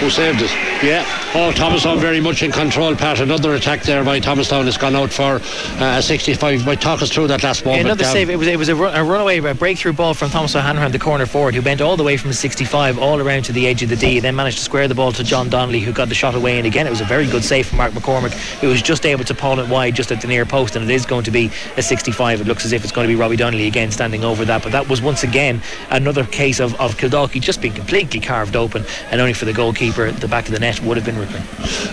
who 0.00 0.10
saved 0.10 0.42
it. 0.42 0.50
Yeah. 0.82 1.04
Oh, 1.36 1.50
Thomastown 1.52 1.98
very 1.98 2.20
much 2.20 2.42
in 2.42 2.52
control, 2.52 2.94
Pat. 2.94 3.20
Another 3.20 3.54
attack 3.54 3.82
there 3.82 4.04
by 4.04 4.20
Thomastown 4.20 4.66
has 4.66 4.76
gone 4.76 4.94
out 4.94 5.12
for 5.12 5.40
uh, 5.82 6.00
65. 6.00 6.64
Might 6.64 6.80
talk 6.80 7.02
us 7.02 7.10
through 7.10 7.26
that 7.28 7.42
last 7.42 7.64
moment. 7.64 7.86
Yeah, 7.86 7.92
another 7.92 8.04
save. 8.04 8.30
It 8.30 8.36
was 8.36 8.46
it 8.46 8.58
was 8.58 8.68
a, 8.68 8.76
run, 8.76 8.94
a 8.94 9.02
runaway 9.02 9.38
a 9.38 9.54
breakthrough 9.54 9.92
ball 9.92 10.14
from 10.14 10.30
Thomas 10.30 10.54
O'Hanrahan, 10.54 10.92
the 10.92 10.98
corner 10.98 11.26
forward, 11.26 11.54
who 11.54 11.62
bent 11.62 11.80
all 11.80 11.96
the 11.96 12.02
way 12.02 12.16
from 12.16 12.32
65 12.32 12.98
all 12.98 13.20
around 13.20 13.44
to 13.44 13.52
the 13.52 13.66
edge 13.66 13.82
of 13.82 13.88
the 13.88 13.96
D. 13.96 14.20
Then 14.20 14.36
managed 14.36 14.58
to 14.58 14.64
square 14.64 14.88
the 14.88 14.94
ball 14.94 15.12
to 15.12 15.24
John 15.24 15.48
Donnelly, 15.48 15.80
who 15.80 15.92
got 15.92 16.08
the 16.08 16.14
shot 16.14 16.34
away. 16.34 16.58
And 16.58 16.66
again, 16.66 16.86
it 16.86 16.90
was 16.90 17.00
a 17.00 17.04
very 17.04 17.26
good 17.26 17.44
save 17.44 17.66
from 17.66 17.78
Mark 17.78 17.92
McCormick, 17.92 18.32
who 18.60 18.68
was 18.68 18.82
just 18.82 19.06
able 19.06 19.24
to 19.24 19.34
pawl 19.34 19.58
it 19.60 19.68
wide 19.68 19.94
just 19.94 20.12
at 20.12 20.20
the 20.20 20.28
near 20.28 20.44
post. 20.44 20.76
And 20.76 20.88
it 20.88 20.94
is 20.94 21.06
going 21.06 21.24
to 21.24 21.30
be 21.30 21.50
a 21.76 21.82
65. 21.82 22.40
It 22.40 22.46
looks 22.46 22.64
as 22.64 22.72
if 22.72 22.84
it's 22.84 22.92
going 22.92 23.06
to 23.08 23.12
be 23.12 23.18
Robbie 23.18 23.36
Donnelly 23.36 23.66
again 23.66 23.90
standing 23.90 24.24
over 24.24 24.44
that. 24.44 24.62
But 24.62 24.72
that 24.72 24.88
was 24.88 25.00
once 25.00 25.22
again 25.22 25.62
another 25.90 26.24
case 26.24 26.60
of, 26.60 26.74
of 26.80 26.96
Kildalkey 26.96 27.40
just 27.40 27.60
being 27.60 27.74
completely 27.74 28.20
carved 28.20 28.56
open, 28.56 28.84
and 29.10 29.20
only 29.20 29.32
for 29.32 29.44
the 29.44 29.52
goalkeeper, 29.52 29.83
the 29.90 30.28
back 30.28 30.46
of 30.46 30.52
the 30.52 30.60
net 30.60 30.80
would 30.80 30.96
have 30.96 31.06
been 31.06 31.18
Rickman. 31.18 31.42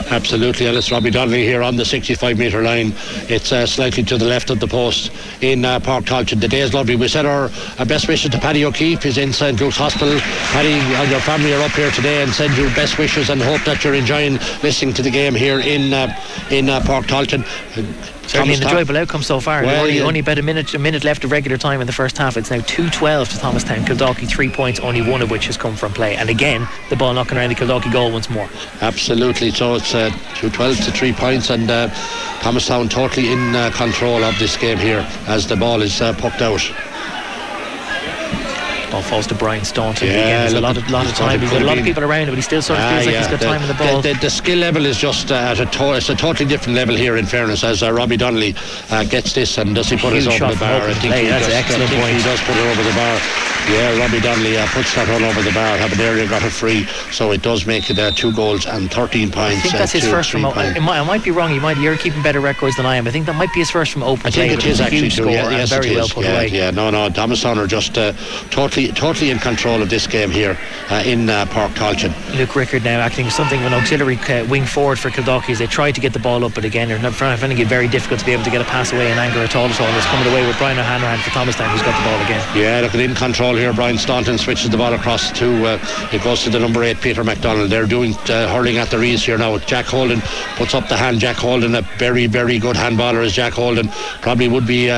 Absolutely, 0.10 0.66
and 0.68 0.78
it's 0.78 0.92
Robbie 0.92 1.12
Donnelly 1.12 1.44
here 1.44 1.64
on 1.64 1.76
the 1.76 1.86
65 1.86 2.38
metre 2.38 2.62
line. 2.62 2.94
It's 3.30 3.52
uh, 3.52 3.66
slightly 3.66 4.04
to 4.04 4.18
the 4.18 4.26
left 4.26 4.50
of 4.50 4.60
the 4.60 4.68
post 4.68 5.12
in 5.42 5.66
uh, 5.66 5.80
Páirc 5.80 6.04
Tailteann. 6.04 6.40
The 6.40 6.48
day 6.48 6.62
is 6.62 6.74
lovely. 6.74 6.96
We 6.96 7.08
said 7.08 7.26
our, 7.26 7.50
best 7.86 8.08
wishes 8.08 8.32
to 8.32 8.40
Paddy 8.40 8.66
O'Keefe. 8.66 9.04
He's 9.04 9.18
in 9.18 9.34
St 9.34 9.60
Luke's 9.60 9.78
Hospital. 9.78 10.20
Paddy 10.20 10.74
and 10.74 11.12
your 11.12 11.20
family 11.22 11.54
are 11.54 11.62
up 11.62 11.72
here 11.72 11.92
today 11.92 12.24
and 12.24 12.32
send 12.32 12.56
you 12.58 12.66
best 12.76 12.98
wishes 12.98 13.30
and 13.30 13.42
hope 13.42 13.64
that 13.66 13.84
you're 13.84 13.96
enjoying 13.96 14.34
listening 14.64 14.94
to 14.94 15.02
the 15.02 15.12
game 15.12 15.34
here 15.34 15.60
in 15.60 15.94
uh, 15.94 16.08
in 16.50 16.70
uh, 16.70 16.80
Páirc 16.82 17.04
Tailteann. 17.04 18.21
Certainly 18.32 18.56
an 18.56 18.64
enjoyable 18.64 18.98
outcome 18.98 19.24
so 19.24 19.42
far. 19.42 19.64
Well, 19.64 19.82
only, 19.82 19.98
yeah. 19.98 20.04
only 20.04 20.22
about 20.22 20.38
a 20.38 20.42
minute 20.42 20.74
a 20.74 20.80
minute 20.80 21.04
left 21.04 21.26
of 21.26 21.32
regular 21.32 21.58
time 21.58 21.82
in 21.82 21.88
the 21.88 21.94
first 21.94 22.18
half. 22.18 22.38
It's 22.38 22.50
now 22.50 22.60
2-12 22.60 23.30
to 23.32 23.38
Thomastown. 23.38 23.80
Kildalkey 23.80 24.28
three 24.28 24.50
points, 24.50 24.80
only 24.80 25.02
one 25.02 25.22
of 25.22 25.30
which 25.30 25.48
has 25.48 25.58
come 25.58 25.76
from 25.76 25.92
play. 25.94 26.16
And 26.16 26.30
again, 26.30 26.66
the 26.90 26.96
ball 26.96 27.14
knocking 27.14 27.38
around 27.38 27.50
the 27.50 27.56
Kildalkey 27.56 27.92
goal 27.92 28.12
once 28.12 28.30
more. 28.30 28.48
Absolutely. 28.80 29.52
So 29.52 29.76
it's 29.76 29.94
uh, 29.94 30.12
2-12 30.36 30.86
to 30.86 30.92
three 30.92 31.12
points 31.12 31.50
and 31.50 31.70
uh, 31.70 31.90
Thomastown 32.40 32.88
totally 32.88 33.32
in 33.32 33.54
uh, 33.54 33.70
control 33.72 34.24
of 34.24 34.40
this 34.40 34.56
game 34.56 34.78
here 34.78 35.06
as 35.28 35.46
the 35.48 35.58
ball 35.58 35.82
is 35.82 36.00
uh, 36.02 36.14
pucked 36.14 36.42
out. 36.42 36.62
Ball 38.92 39.02
falls 39.02 39.26
to 39.28 39.36
Brian 39.36 39.64
Staunton. 39.64 40.08
Yeah, 40.08 40.14
again, 40.14 40.40
there's 40.42 40.54
a 40.54 40.62
lot 40.62 40.76
of, 40.76 40.90
lot 40.90 41.06
of 41.06 41.14
time. 41.16 41.40
He's 41.40 41.50
got 41.50 41.62
a 41.62 41.66
lot 41.66 41.78
of 41.78 41.86
people 41.86 42.04
around 42.04 42.24
him, 42.24 42.32
but 42.32 42.36
he 42.36 42.42
still 42.42 42.62
sort 42.62 42.80
of 42.80 42.90
feels 42.90 43.04
ah, 43.04 43.06
like 43.06 43.14
yeah. 43.14 43.20
he's 43.20 43.28
got 43.28 43.40
the, 43.40 43.46
time 43.46 43.62
in 43.62 43.68
the 43.68 43.74
ball. 43.74 44.02
The, 44.02 44.14
the, 44.14 44.20
the 44.20 44.30
skill 44.30 44.60
level 44.60 44.86
is 44.86 44.98
just 44.98 45.32
uh, 45.32 45.36
at 45.36 45.60
a, 45.60 45.66
to- 45.66 45.96
it's 45.96 46.10
a 46.10 46.16
totally 46.16 46.48
different 46.50 46.76
level 46.76 46.96
here. 46.96 47.16
In 47.16 47.26
fairness, 47.26 47.64
as 47.64 47.84
uh, 47.84 47.92
Robbie 47.92 48.18
Donnelly 48.18 48.54
uh, 48.90 49.04
gets 49.06 49.34
this 49.34 49.58
and 49.58 49.74
does 49.74 49.90
he 49.90 49.98
put 49.98 50.14
it 50.14 50.28
over 50.28 50.54
the 50.54 50.60
bar? 50.60 50.82
I 50.82 50.94
think, 50.96 51.16
he 51.16 51.28
does, 51.28 51.48
excellent 51.48 51.84
I 51.84 51.88
think 51.88 52.02
point. 52.02 52.18
he 52.18 52.24
does 52.24 52.42
put 52.42 52.58
it 52.58 52.68
over 52.68 52.84
the 52.84 52.96
bar. 52.96 53.16
Yeah, 53.70 53.98
Robbie 54.00 54.20
Donnelly 54.20 54.58
uh, 54.58 54.68
puts 54.74 54.94
that 54.96 55.08
one 55.08 55.24
over 55.24 55.42
the 55.42 55.52
bar. 55.52 55.78
area 56.02 56.28
got 56.28 56.44
it 56.44 56.50
free, 56.50 56.86
so 57.12 57.32
it 57.32 57.44
does 57.44 57.66
make 57.66 57.90
it 57.90 58.00
uh, 58.00 58.12
two 58.12 58.34
goals 58.34 58.66
and 58.66 58.92
13 58.92 59.32
points. 59.32 59.38
I 59.38 59.60
think 59.62 59.74
that's 59.76 59.92
his 59.92 60.08
first 60.08 60.32
from. 60.32 60.46
I, 60.46 60.80
might, 60.80 61.00
I 61.00 61.04
might 61.04 61.24
be 61.24 61.32
wrong. 61.32 61.54
You 61.54 61.62
might 61.62 61.78
you're 61.78 61.96
keeping 61.96 62.24
better 62.24 62.42
records 62.42 62.76
than 62.76 62.86
I 62.86 62.96
am. 62.96 63.08
I 63.08 63.12
think 63.12 63.28
that 63.28 63.36
might 63.36 63.54
be 63.54 63.60
his 63.60 63.70
first 63.70 63.94
from 63.94 64.04
open 64.04 64.26
I 64.26 64.32
play. 64.32 64.50
think 64.50 64.64
it 64.64 64.66
is 64.66 64.82
actually. 64.82 65.34
Yeah, 65.34 65.50
yes, 65.52 65.70
very 65.70 65.88
it 65.88 65.92
is. 65.92 65.96
well 65.96 66.08
put 66.10 66.26
yeah, 66.26 66.34
away. 66.34 66.48
Yeah, 66.48 66.72
no, 66.72 66.90
no. 66.90 67.10
Thomastown 67.10 67.60
are 67.60 67.68
just 67.68 67.98
uh, 67.98 68.14
totally, 68.88 69.12
totally 69.12 69.32
in 69.32 69.40
control 69.40 69.82
of 69.82 69.90
this 69.90 70.08
game 70.08 70.32
here 70.32 70.58
uh, 70.90 71.04
in 71.06 71.30
uh, 71.30 71.46
Páirc 71.46 71.70
Tailteann. 71.72 72.38
Luke 72.38 72.56
Rickard 72.56 72.84
now 72.84 73.00
acting 73.00 73.30
something 73.30 73.60
of 73.60 73.66
an 73.66 73.74
auxiliary 73.74 74.18
uh, 74.18 74.46
wing 74.48 74.66
forward 74.66 75.00
for 75.00 75.10
Kildalkey 75.10 75.50
as 75.50 75.60
they 75.60 75.68
try 75.68 75.92
to 75.92 76.02
get 76.02 76.14
the 76.14 76.20
ball 76.20 76.44
up, 76.44 76.54
but 76.54 76.66
again 76.66 76.88
they're 76.88 77.12
finding 77.12 77.58
it 77.60 77.68
very 77.68 77.88
difficult 77.88 78.20
to 78.20 78.26
be 78.26 78.32
able 78.32 78.44
to 78.44 78.50
get 78.50 78.62
a 78.62 78.66
pass 78.66 78.92
away 78.94 79.12
in 79.12 79.18
anger 79.18 79.40
at 79.40 79.56
all. 79.56 79.62
At 79.62 79.80
all. 79.80 79.88
It's 79.96 80.06
coming 80.08 80.32
away 80.32 80.46
with 80.48 80.58
Brian 80.58 80.78
O'Hanrahan 80.80 81.20
for 81.20 81.30
Thomastown, 81.30 81.70
who's 81.70 81.82
got 81.84 81.98
the 81.98 82.10
ball 82.10 82.20
again. 82.26 82.58
Yeah, 82.58 82.82
look 82.82 82.96
at 82.96 83.00
in 83.00 83.14
control 83.14 83.56
here. 83.56 83.74
Brian 83.74 83.98
Staunton 83.98 84.38
switches 84.38 84.70
the 84.70 84.78
ball 84.78 84.94
across 84.94 85.32
to 85.34 85.66
uh, 85.66 86.10
it 86.12 86.24
goes 86.24 86.44
to 86.44 86.50
the 86.50 86.60
number 86.60 86.84
eight 86.84 87.00
Peter 87.00 87.24
McDonald. 87.24 87.70
They're 87.70 87.86
doing 87.86 88.16
uh, 88.30 88.48
hurling 88.48 88.78
at 88.78 88.90
the 88.90 88.98
reeds 88.98 89.24
here 89.24 89.38
now. 89.38 89.58
Jack 89.60 89.86
Holden 89.86 90.22
puts 90.56 90.74
up 90.74 90.88
the 90.90 90.98
hand. 90.98 91.20
Jack 91.20 91.36
Holden, 91.36 91.76
a 91.76 91.82
very 91.98 92.28
very 92.28 92.60
good 92.60 92.76
handballer 92.76 93.24
as 93.24 93.34
Jack 93.34 93.54
Holden 93.54 93.90
probably 94.22 94.48
would 94.48 94.66
be. 94.66 94.90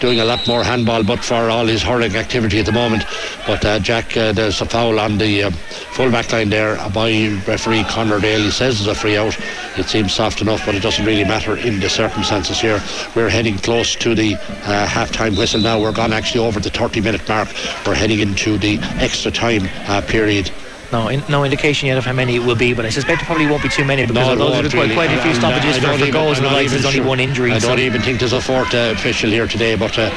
Doing 0.00 0.20
a 0.20 0.24
lot 0.24 0.46
more 0.48 0.64
handball, 0.64 1.02
but 1.04 1.22
for 1.22 1.50
all 1.50 1.66
his 1.66 1.82
hurling 1.82 2.16
activity 2.16 2.58
at 2.58 2.64
the 2.64 2.72
moment. 2.72 3.04
But 3.46 3.62
uh, 3.64 3.78
Jack, 3.78 4.16
uh, 4.16 4.32
there's 4.32 4.60
a 4.62 4.64
foul 4.64 4.98
on 4.98 5.18
the 5.18 5.44
uh, 5.44 5.50
full 5.50 6.10
back 6.10 6.32
line 6.32 6.48
there 6.48 6.76
by 6.94 7.28
referee 7.46 7.84
Conor 7.84 8.18
Dale. 8.18 8.40
He 8.40 8.50
says 8.50 8.80
it's 8.80 8.88
a 8.88 8.94
free 8.94 9.18
out. 9.18 9.38
It 9.76 9.86
seems 9.86 10.14
soft 10.14 10.40
enough, 10.40 10.64
but 10.64 10.74
it 10.74 10.82
doesn't 10.82 11.04
really 11.04 11.24
matter 11.24 11.56
in 11.56 11.80
the 11.80 11.90
circumstances 11.90 12.58
here. 12.58 12.82
We're 13.14 13.28
heading 13.28 13.58
close 13.58 13.94
to 13.96 14.14
the 14.14 14.36
uh, 14.36 14.86
half 14.86 15.12
time 15.12 15.36
whistle 15.36 15.60
now. 15.60 15.78
We're 15.78 15.92
gone 15.92 16.14
actually 16.14 16.46
over 16.46 16.60
the 16.60 16.70
30 16.70 17.02
minute 17.02 17.28
mark. 17.28 17.48
We're 17.86 17.94
heading 17.94 18.20
into 18.20 18.56
the 18.56 18.78
extra 19.00 19.30
time 19.30 19.68
uh, 19.86 20.00
period 20.00 20.50
no, 20.92 21.08
in, 21.08 21.22
no 21.28 21.44
indication 21.44 21.86
yet 21.88 21.98
of 21.98 22.04
how 22.04 22.12
many 22.12 22.36
it 22.36 22.40
will 22.40 22.56
be, 22.56 22.72
but 22.72 22.84
I 22.84 22.90
suspect 22.90 23.22
it 23.22 23.24
probably 23.26 23.46
won't 23.46 23.62
be 23.62 23.68
too 23.68 23.84
many 23.84 24.06
because 24.06 24.36
no, 24.36 24.44
although 24.44 24.60
there's 24.60 24.74
really. 24.74 24.94
quite, 24.94 25.10
a 25.10 25.22
few 25.22 25.34
stoppages 25.34 25.78
for, 25.78 25.96
for 25.96 26.12
goals 26.12 26.38
and 26.38 26.46
the 26.46 26.50
likes, 26.50 26.72
there's 26.72 26.84
only 26.84 27.00
one 27.00 27.20
injury. 27.20 27.52
I 27.52 27.58
don't 27.58 27.78
even 27.78 28.02
think 28.02 28.18
there's 28.18 28.32
a 28.32 28.40
fourth 28.40 28.74
uh, 28.74 28.92
official 28.94 29.30
here 29.30 29.46
today, 29.46 29.76
but. 29.76 29.96
Uh, 29.98 30.10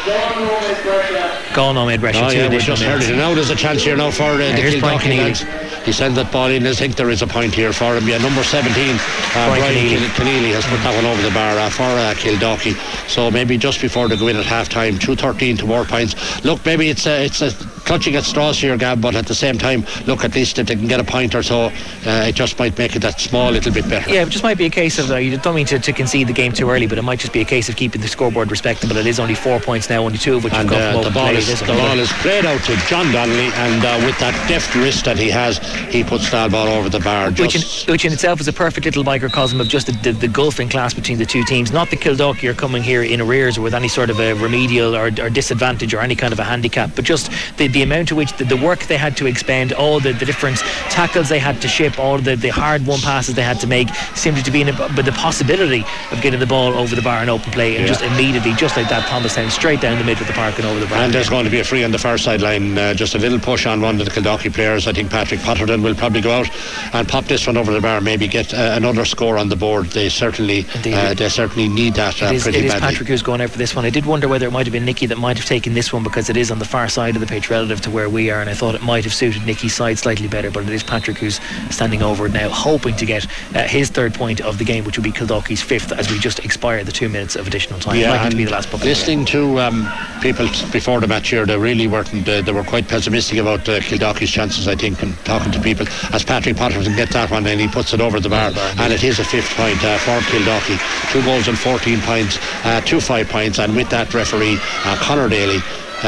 Gone 1.53 1.77
on 1.77 1.87
made 1.87 2.01
Brescia. 2.01 2.25
Oh, 2.25 2.29
yeah, 2.31 2.49
we 2.49 2.57
just 2.57 2.81
heard 2.81 3.03
it. 3.03 3.15
Now 3.15 3.35
there's 3.35 3.51
a 3.51 3.55
chance 3.55 3.83
here 3.83 3.95
now 3.95 4.09
for 4.09 4.23
uh, 4.23 4.37
yeah, 4.39 4.55
the. 4.55 5.83
He 5.85 5.91
sends 5.91 6.15
that 6.15 6.31
ball 6.31 6.47
in. 6.47 6.65
I 6.65 6.73
think 6.73 6.95
there 6.95 7.09
is 7.09 7.21
a 7.21 7.27
point 7.27 7.53
here 7.53 7.73
for 7.73 7.95
him. 7.95 8.07
Yeah, 8.07 8.17
number 8.17 8.41
17, 8.41 8.73
uh, 8.73 8.97
Brian, 9.33 9.59
Brian 9.59 10.01
Keneally 10.15 10.53
has 10.53 10.65
put 10.65 10.81
that 10.81 10.95
one 10.95 11.05
over 11.05 11.21
the 11.21 11.29
bar 11.31 11.57
uh, 11.59 11.69
for 11.69 11.83
uh. 11.83 13.07
So 13.07 13.29
maybe 13.29 13.57
just 13.57 13.81
before 13.81 14.07
they 14.07 14.17
go 14.17 14.29
in 14.29 14.37
at 14.37 14.45
half 14.45 14.69
time, 14.69 14.95
2.13 14.95 15.59
to 15.59 15.65
more 15.65 15.83
points. 15.83 16.43
Look, 16.43 16.65
maybe 16.65 16.89
it's 16.89 17.05
a, 17.05 17.25
it's 17.25 17.41
a 17.41 17.51
clutching 17.85 18.15
at 18.15 18.23
straws 18.23 18.59
here, 18.59 18.77
Gab, 18.77 19.01
but 19.01 19.15
at 19.15 19.25
the 19.27 19.35
same 19.35 19.57
time, 19.57 19.85
look, 20.05 20.23
at 20.23 20.35
least 20.35 20.59
if 20.59 20.67
they 20.67 20.75
can 20.75 20.87
get 20.87 20.99
a 20.99 21.03
point 21.03 21.35
or 21.35 21.43
so, 21.43 21.65
uh, 22.05 22.25
it 22.27 22.35
just 22.35 22.57
might 22.59 22.77
make 22.77 22.95
it 22.95 22.99
that 22.99 23.19
small 23.19 23.51
little 23.51 23.71
bit 23.71 23.87
better. 23.89 24.09
Yeah, 24.09 24.23
it 24.23 24.29
just 24.29 24.43
might 24.43 24.57
be 24.57 24.65
a 24.65 24.69
case 24.69 24.99
of, 24.99 25.11
uh, 25.11 25.17
you 25.17 25.37
don't 25.37 25.55
mean 25.55 25.65
to, 25.67 25.79
to 25.79 25.93
concede 25.93 26.27
the 26.27 26.33
game 26.33 26.51
too 26.51 26.69
early, 26.69 26.87
but 26.87 26.97
it 26.97 27.01
might 27.01 27.19
just 27.19 27.33
be 27.33 27.41
a 27.41 27.45
case 27.45 27.69
of 27.69 27.75
keeping 27.75 28.01
the 28.01 28.07
scoreboard 28.07 28.51
respectable. 28.51 28.97
It 28.97 29.07
is 29.07 29.19
only 29.19 29.35
four 29.35 29.59
points 29.59 29.89
now, 29.89 30.03
only 30.03 30.17
two 30.17 30.35
of 30.35 30.43
which 30.43 30.53
and, 30.53 30.69
have 30.69 30.79
come 30.79 30.89
uh, 30.89 30.93
from 30.93 31.03
the 31.03 31.19
ball 31.19 31.29
play. 31.29 31.37
is, 31.37 31.59
the 31.59 31.65
ball 31.65 31.99
is 31.99 32.11
played 32.13 32.45
out 32.45 32.61
to 32.63 32.75
John 32.87 33.11
Donnelly, 33.11 33.51
and 33.53 33.83
uh, 33.83 34.05
with 34.05 34.17
that 34.19 34.33
deft 34.47 34.73
wrist 34.75 35.05
that 35.05 35.17
he 35.17 35.29
has, 35.29 35.57
he 35.91 36.03
puts 36.03 36.29
that 36.31 36.51
ball 36.51 36.67
over 36.67 36.89
the 36.89 36.99
bar. 36.99 37.31
Which 37.31 37.55
in, 37.55 37.91
which 37.91 38.05
in, 38.05 38.13
itself 38.13 38.39
is 38.39 38.47
a 38.47 38.53
perfect 38.53 38.85
little 38.85 39.03
microcosm 39.03 39.59
of 39.59 39.67
just 39.67 39.87
the, 39.87 39.93
the, 40.03 40.11
the 40.11 40.27
gulfing 40.27 40.69
class 40.69 40.93
between 40.93 41.17
the 41.17 41.25
two 41.25 41.43
teams. 41.43 41.71
Not 41.71 41.89
the 41.89 41.97
Kildalkey 41.97 42.49
are 42.49 42.53
coming 42.53 42.83
here 42.83 43.03
in 43.03 43.21
arrears 43.21 43.57
or 43.57 43.61
with 43.61 43.73
any 43.73 43.87
sort 43.87 44.09
of 44.09 44.19
a 44.19 44.33
remedial 44.33 44.95
or, 44.95 45.07
or 45.19 45.29
disadvantage 45.29 45.93
or 45.93 45.99
any 45.99 46.15
kind 46.15 46.33
of 46.33 46.39
a 46.39 46.43
handicap, 46.43 46.91
but 46.95 47.05
just 47.05 47.31
the, 47.57 47.67
the 47.73 47.81
amount 47.81 48.07
to 48.09 48.15
which 48.15 48.33
the, 48.37 48.45
the 48.45 48.57
work 48.57 48.83
they 48.83 48.97
had 48.97 49.17
to 49.17 49.25
expend, 49.25 49.73
all 49.73 49.99
the, 49.99 50.13
the 50.13 50.25
different 50.25 50.57
tackles 50.89 51.29
they 51.29 51.39
had 51.39 51.61
to 51.61 51.67
ship, 51.67 51.99
all 51.99 52.17
the, 52.17 52.35
the 52.35 52.49
hard 52.49 52.85
won 52.85 52.99
passes 52.99 53.35
they 53.35 53.43
had 53.43 53.59
to 53.59 53.67
make, 53.67 53.89
seemed 54.15 54.43
to 54.43 54.51
be 54.51 54.61
in 54.61 54.69
a, 54.69 54.73
but 54.95 55.05
the 55.05 55.11
possibility 55.13 55.83
of 56.11 56.21
getting 56.21 56.39
the 56.39 56.45
ball 56.45 56.73
over 56.73 56.95
the 56.95 57.01
bar 57.01 57.21
in 57.21 57.29
open 57.29 57.51
play 57.51 57.75
and 57.75 57.81
yeah. 57.81 57.87
just 57.87 58.01
immediately, 58.01 58.53
just 58.53 58.77
like 58.77 58.89
that, 58.89 59.07
Thomastown 59.09 59.49
straight 59.49 59.81
down 59.81 59.97
the 59.97 60.05
middle 60.05 60.21
of 60.21 60.27
the 60.27 60.33
park 60.33 60.57
and 60.57 60.65
over 60.65 60.79
the 60.79 60.85
bar. 60.87 60.99
And 60.99 61.13
there's 61.13 61.29
going 61.29 61.45
to 61.45 61.51
be 61.51 61.59
a 61.59 61.63
free 61.63 61.83
on 61.83 61.91
the 61.91 61.97
far 61.97 62.17
sideline, 62.17 62.77
uh, 62.77 62.93
just 62.93 63.15
a 63.15 63.19
little 63.19 63.39
push 63.39 63.65
on 63.65 63.81
one 63.81 63.99
of 63.99 64.05
the 64.05 64.11
Kildalkey 64.11 64.53
players. 64.53 64.87
I 64.87 64.93
think 64.93 65.09
Patrick 65.09 65.39
Potterton 65.41 65.83
will 65.83 65.95
probably 65.95 66.21
go 66.21 66.31
out 66.31 66.49
and 66.93 67.07
pop 67.07 67.25
this 67.25 67.47
one 67.47 67.57
over 67.57 67.71
the 67.73 67.81
bar, 67.81 68.01
maybe 68.01 68.27
get 68.27 68.53
uh, 68.53 68.73
another 68.75 69.05
score 69.05 69.37
on 69.37 69.49
the 69.49 69.55
board. 69.55 69.87
They 69.87 70.09
certainly, 70.09 70.65
uh, 70.85 71.13
they 71.13 71.29
certainly 71.29 71.67
need 71.67 71.95
that 71.95 72.21
uh, 72.21 72.27
it 72.27 72.35
is, 72.35 72.43
pretty 72.43 72.59
it 72.59 72.65
is 72.65 72.71
badly. 72.71 72.87
Patrick 72.87 73.07
who's 73.09 73.23
going 73.23 73.41
out 73.41 73.49
for 73.49 73.57
this 73.57 73.75
one. 73.75 73.85
I 73.85 73.89
did 73.89 74.05
wonder 74.05 74.27
whether 74.27 74.47
it 74.47 74.51
might 74.51 74.65
have 74.65 74.73
been 74.73 74.85
Nicky 74.85 75.05
that 75.07 75.17
might 75.17 75.37
have 75.37 75.45
taken 75.45 75.73
this 75.73 75.91
one 75.91 76.03
because 76.03 76.29
it 76.29 76.37
is 76.37 76.51
on 76.51 76.59
the 76.59 76.65
far 76.65 76.87
side 76.89 77.15
of 77.15 77.21
the 77.21 77.27
pitch 77.27 77.49
relative 77.63 77.81
to 77.81 77.91
where 77.91 78.09
we 78.09 78.29
are, 78.29 78.41
and 78.41 78.49
I 78.49 78.53
thought 78.53 78.75
it 78.75 78.81
might 78.81 79.05
have 79.05 79.13
suited 79.13 79.45
Nicky's 79.45 79.73
side 79.73 79.97
slightly 79.97 80.27
better. 80.27 80.51
But 80.51 80.63
it 80.63 80.69
is 80.69 80.83
Patrick 80.83 81.17
who's 81.17 81.39
standing 81.69 82.01
over 82.01 82.27
now, 82.27 82.49
hoping 82.49 82.95
to 82.97 83.05
get 83.05 83.25
uh, 83.55 83.63
his 83.63 83.89
third 83.89 84.13
point 84.13 84.41
of 84.41 84.57
the 84.57 84.65
game, 84.65 84.83
which 84.83 84.97
will 84.97 85.03
be 85.03 85.11
Kildalkey's 85.11 85.61
fifth, 85.61 85.93
as 85.93 86.11
we 86.11 86.19
just 86.19 86.39
expire 86.39 86.83
the 86.83 86.91
two 86.91 87.07
minutes 87.07 87.37
of 87.37 87.47
additional 87.47 87.79
time. 87.79 87.95
Yeah, 87.95 88.11
Likely 88.11 88.31
to 88.31 88.35
be 88.35 88.45
the 88.45 88.51
last 88.51 88.69
bucket. 88.69 88.85
Listening 88.85 89.23
to 89.25 89.59
um, 89.61 89.89
people 90.21 90.47
before 90.71 90.99
the 90.99 91.07
match 91.07 91.29
here, 91.29 91.45
they 91.45 91.57
really 91.57 91.87
weren't. 91.87 92.13
Uh, 92.27 92.41
they 92.41 92.51
were 92.51 92.63
quite 92.63 92.87
pessimistic 92.87 93.37
about 93.39 93.67
uh, 93.69 93.79
chances, 93.79 94.67
I 94.67 94.75
think, 94.75 95.01
and 95.01 95.15
talking 95.19 95.51
to 95.53 95.61
people 95.61 95.87
as 96.11 96.23
Patrick 96.25 96.57
Potterton 96.57 96.95
get 96.97 97.09
that 97.11 97.31
one 97.31 97.45
and 97.47 97.59
he 97.59 97.67
puts 97.67 97.93
it 97.93 98.01
over 98.01 98.19
the 98.19 98.29
bar, 98.29 98.51
and 98.77 98.91
it 98.91 99.03
is 99.03 99.19
a 99.19 99.23
fifth 99.23 99.49
point 99.55 99.81
uh, 99.83 99.97
for 99.99 100.19
Kildalkey. 100.31 100.77
Two 101.11 101.23
goals 101.23 101.47
and 101.47 101.57
14 101.57 102.01
points, 102.01 102.37
uh, 102.65 102.81
two 102.81 102.99
five 102.99 103.29
points, 103.29 103.59
and 103.59 103.73
with 103.75 103.89
that 103.89 104.13
referee 104.13 104.57
uh, 104.83 104.97
Conor 104.97 105.29
Daly 105.29 105.59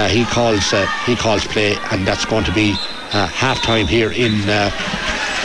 he 0.10 0.26
calls 0.26 0.74
uh, 0.74 0.86
he 1.06 1.16
calls 1.16 1.48
play, 1.48 1.76
and 1.92 2.06
that's 2.06 2.26
going 2.26 2.44
to 2.44 2.52
be 2.52 2.72
uh, 3.14 3.28
half 3.28 3.62
time 3.62 3.88
here 3.88 4.12
in 4.12 4.34
uh, 4.50 4.70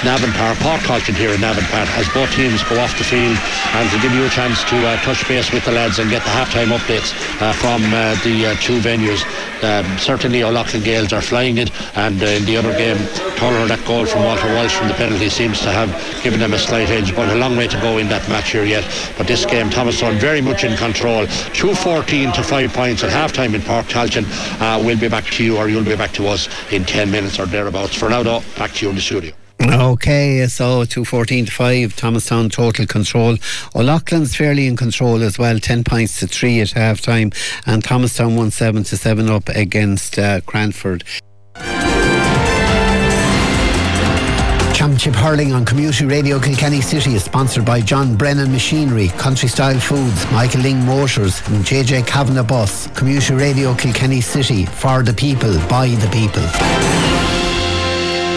Navan 0.03 0.33
Park, 0.33 0.57
Páirc 0.59 0.81
Tailteann 0.89 1.15
here 1.15 1.31
in 1.31 1.41
Navan 1.43 1.65
Park, 1.65 1.87
as 1.99 2.09
both 2.15 2.33
teams 2.33 2.63
go 2.65 2.81
off 2.81 2.97
the 2.97 3.05
field 3.05 3.37
and 3.77 3.91
to 3.91 4.01
give 4.01 4.15
you 4.15 4.25
a 4.25 4.31
chance 4.31 4.65
to 4.65 4.77
uh, 4.87 4.97
touch 5.03 5.29
base 5.29 5.53
with 5.53 5.63
the 5.67 5.73
lads 5.73 5.99
and 5.99 6.09
get 6.09 6.25
the 6.25 6.31
half-time 6.31 6.69
updates 6.69 7.13
uh, 7.43 7.53
from 7.53 7.85
uh, 7.93 8.17
the 8.25 8.47
uh, 8.47 8.55
two 8.65 8.81
venues. 8.81 9.21
Um, 9.63 9.85
certainly 9.99 10.43
O'Loughlin 10.43 10.83
Gaels 10.83 11.13
are 11.13 11.21
flying 11.21 11.59
it 11.59 11.71
and 11.99 12.23
uh, 12.23 12.27
in 12.27 12.47
the 12.47 12.57
other 12.57 12.73
game 12.79 12.97
Tuller 13.37 13.67
that 13.67 13.85
goal 13.87 14.07
from 14.07 14.25
Walter 14.25 14.49
Walsh 14.55 14.75
from 14.75 14.89
the 14.89 14.95
penalty 14.95 15.29
seems 15.29 15.61
to 15.61 15.71
have 15.71 15.93
given 16.23 16.41
them 16.41 16.55
a 16.55 16.59
slight 16.59 16.89
edge 16.89 17.15
but 17.15 17.29
a 17.29 17.35
long 17.35 17.55
way 17.59 17.69
to 17.69 17.79
go 17.83 17.99
in 17.99 18.09
that 18.09 18.27
match 18.31 18.53
here 18.53 18.65
yet. 18.65 18.85
But 19.19 19.27
this 19.27 19.45
game 19.45 19.69
Thomastown 19.69 20.19
very 20.19 20.41
much 20.41 20.65
in 20.65 20.79
control. 20.79 21.27
2-14 21.27 22.33
to 22.33 22.43
5 22.43 22.73
points 22.73 23.05
at 23.05 23.11
half 23.11 23.35
time 23.35 23.55
in 23.55 23.61
Páirc 23.61 23.91
Tailteann 23.91 24.25
uh, 24.63 24.83
we'll 24.83 24.99
be 24.99 25.09
back 25.09 25.27
to 25.27 25.45
you 25.45 25.59
or 25.59 25.69
you'll 25.69 25.85
be 25.85 25.95
back 25.95 26.13
to 26.13 26.27
us 26.27 26.49
in 26.73 26.87
10 26.87 27.11
minutes 27.11 27.39
or 27.39 27.45
thereabouts. 27.45 27.95
For 27.95 28.09
now 28.09 28.23
though 28.23 28.41
back 28.57 28.73
to 28.73 28.87
you 28.87 28.89
in 28.89 28.97
the 28.97 29.03
studio 29.03 29.35
Okay, 29.63 30.47
so 30.47 30.85
214 30.85 31.47
to 31.47 31.53
5, 31.53 31.97
Thomastown 31.97 32.49
total 32.49 32.87
control. 32.87 33.37
O'Loughlin's 33.75 34.35
fairly 34.35 34.67
in 34.67 34.77
control 34.77 35.23
as 35.23 35.39
well, 35.39 35.59
10 35.59 35.85
points 35.85 36.19
to 36.21 36.27
3 36.27 36.61
at 36.61 36.71
half 36.71 37.03
time, 37.03 37.31
and 37.67 37.85
Thomastown 37.85 38.37
1 38.37 38.51
7 38.51 38.85
to 38.85 38.97
7 38.97 39.29
up 39.29 39.49
against 39.51 40.19
uh, 40.19 40.41
Cranford. 40.43 41.05
Championship 44.75 45.15
Hurling 45.15 45.53
on 45.53 45.67
Community 45.67 46.07
Radio 46.07 46.41
Kilkenny 46.41 46.81
City 46.81 47.15
is 47.15 47.25
sponsored 47.25 47.67
by 47.67 47.83
John 47.83 48.17
Brennan 48.17 48.51
Machinery, 48.51 49.09
Country 49.09 49.49
Style 49.51 49.79
Foods, 49.79 50.31
Michael 50.33 50.63
Ling 50.63 50.83
Motors, 50.87 51.47
and 51.49 51.65
JJ 51.65 52.07
Kavanagh 52.07 52.45
Bus. 52.45 52.87
Community 52.99 53.35
Radio 53.35 53.75
Kilkenny 53.75 54.23
City, 54.23 54.65
for 54.65 55.03
the 55.03 55.13
people, 55.13 55.53
by 55.69 55.89
the 55.89 56.09
people. 56.09 57.30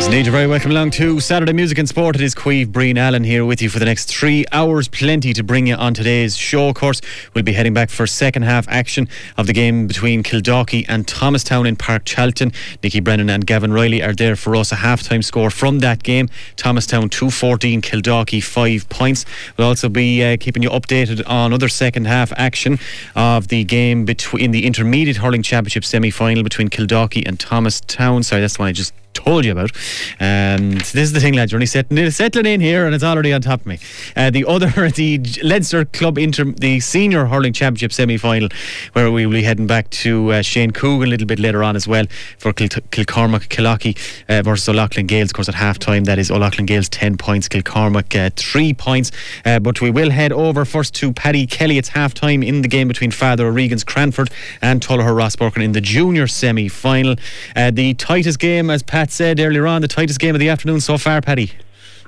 Indeed, 0.06 0.28
you're 0.28 0.34
very 0.34 0.48
welcome 0.48 0.70
along 0.70 0.92
to 0.92 1.20
Saturday 1.20 1.54
Music 1.54 1.80
and 1.80 1.90
Sport. 1.90 2.16
It 2.16 2.22
is 2.22 2.36
Queeve 2.36 2.72
Breen 2.72 3.00
Allen 3.00 3.24
here 3.24 3.46
with 3.46 3.64
you 3.64 3.70
for 3.70 3.80
the 3.80 3.86
next 3.86 4.06
three 4.06 4.46
hours. 4.52 4.88
Plenty 4.88 5.34
to 5.34 5.44
bring 5.44 5.66
you 5.66 5.74
on 5.76 5.96
today's 5.96 6.38
show. 6.38 6.70
Of 6.70 6.76
course, 6.76 7.02
we'll 7.34 7.44
be 7.44 7.54
heading 7.54 7.74
back 7.74 7.90
for 7.90 8.06
second 8.06 8.44
half 8.44 8.68
action 8.68 9.08
of 9.38 9.48
the 9.48 9.54
game 9.54 9.88
between 9.88 10.22
Kildalkey 10.22 10.86
and 10.88 11.08
Thomastown 11.08 11.66
in 11.66 11.78
Páirc 11.78 12.04
Tailteann. 12.04 12.54
Nicky 12.84 13.00
Brennan 13.00 13.30
and 13.30 13.48
Gavin 13.48 13.74
Reilly 13.74 14.04
are 14.04 14.14
there 14.14 14.36
for 14.36 14.56
us. 14.56 14.72
A 14.72 14.76
half-time 14.76 15.24
score 15.24 15.50
from 15.50 15.80
that 15.80 16.04
game. 16.04 16.30
Thomastown 16.58 17.10
2-14, 17.10 17.82
Kildalkey 17.82 18.44
5 18.44 18.90
points. 18.90 19.26
We'll 19.58 19.68
also 19.68 19.90
be 19.90 20.24
uh, 20.24 20.38
keeping 20.40 20.62
you 20.62 20.70
updated 20.70 21.28
on 21.28 21.54
other 21.54 21.70
second 21.70 22.06
half 22.06 22.32
action 22.36 22.78
of 23.16 23.48
the 23.48 23.64
game 23.64 24.06
between 24.06 24.52
the 24.52 24.68
Intermediate 24.68 25.18
Hurling 25.18 25.42
Championship 25.42 25.86
semi-final 25.86 26.44
between 26.44 26.68
Kildalkey 26.68 27.28
and 27.28 27.40
Thomastown. 27.40 28.22
Sorry, 28.22 28.42
that's 28.42 28.58
the 28.58 28.62
one 28.62 28.70
I 28.70 28.74
just 28.74 28.94
told 29.14 29.46
you 29.46 29.52
about. 29.52 29.72
And 30.20 30.74
this 30.74 30.96
is 30.96 31.14
the 31.14 31.20
thing, 31.20 31.34
lads. 31.34 31.52
You're 31.52 31.58
only 31.58 31.66
settling, 31.66 32.10
settling 32.12 32.46
in 32.46 32.62
here, 32.62 32.86
and 32.86 32.96
it's 32.96 33.04
already 33.04 33.34
on 33.34 33.42
top 33.42 33.62
of 33.62 33.66
me. 33.66 33.80
Uh, 34.16 34.30
the 34.30 34.46
other, 34.46 34.90
the 34.96 35.20
Leinster 35.44 35.86
Club 35.86 36.18
Inter, 36.18 36.46
the 36.46 36.80
Senior 36.80 37.26
Hurling 37.26 37.54
Championship 37.54 37.94
semi-final, 37.94 38.50
where 38.94 39.12
we 39.12 39.26
will 39.26 39.34
be 39.34 39.44
heading 39.44 39.68
back 39.68 39.90
to 39.92 40.32
uh, 40.32 40.42
Shane 40.42 40.72
Coogan 40.72 41.08
a 41.08 41.10
little 41.10 41.28
bit 41.28 41.40
later 41.40 41.64
on 41.64 41.76
as 41.76 41.88
well 41.88 42.06
for 42.38 42.54
Kil- 42.54 42.68
Kilcormac 42.68 43.48
Killoughey 43.50 43.98
uh, 44.30 44.42
versus 44.42 44.68
O'Loughlin 44.68 45.08
Gaels. 45.08 45.30
Of 45.30 45.34
course, 45.34 45.50
at 45.50 45.56
half 45.56 45.80
time, 45.80 46.06
that 46.06 46.20
is 46.20 46.32
O'Loughlin 46.32 46.66
Gaels 46.66 46.90
10 46.90 47.18
points, 47.18 47.48
Kilcormac 47.48 48.28
uh, 48.28 48.30
3 48.36 48.74
points. 48.74 49.12
Uh, 49.46 49.60
but 49.60 49.82
we 49.82 49.92
will 49.92 50.12
head 50.12 50.32
over 50.32 50.66
first 50.66 50.94
to 50.96 51.14
Paddy 51.14 51.46
Kelly. 51.46 51.78
It's 51.78 51.90
half 51.90 52.14
time 52.14 52.44
in 52.44 52.62
the 52.62 52.68
game 52.68 52.88
between 52.88 53.12
Father 53.12 53.48
O'Regan's 53.48 53.84
Cranford 53.84 54.30
and 54.62 54.82
Tullogher 54.82 55.16
Rosbercon 55.16 55.64
in 55.64 55.72
the 55.74 55.82
junior 55.82 56.28
semi 56.28 56.68
final. 56.68 57.16
Uh, 57.56 57.72
the 57.72 57.94
tightest 57.96 58.40
game, 58.40 58.70
as 58.70 58.84
Pat 58.84 59.03
said 59.12 59.40
earlier 59.40 59.68
on, 59.68 59.82
the 59.82 59.88
tightest 59.88 60.20
game 60.20 60.36
of 60.36 60.40
the 60.40 60.50
afternoon 60.50 60.82
so 60.82 60.98
far, 60.98 61.22
Paddy. 61.22 61.52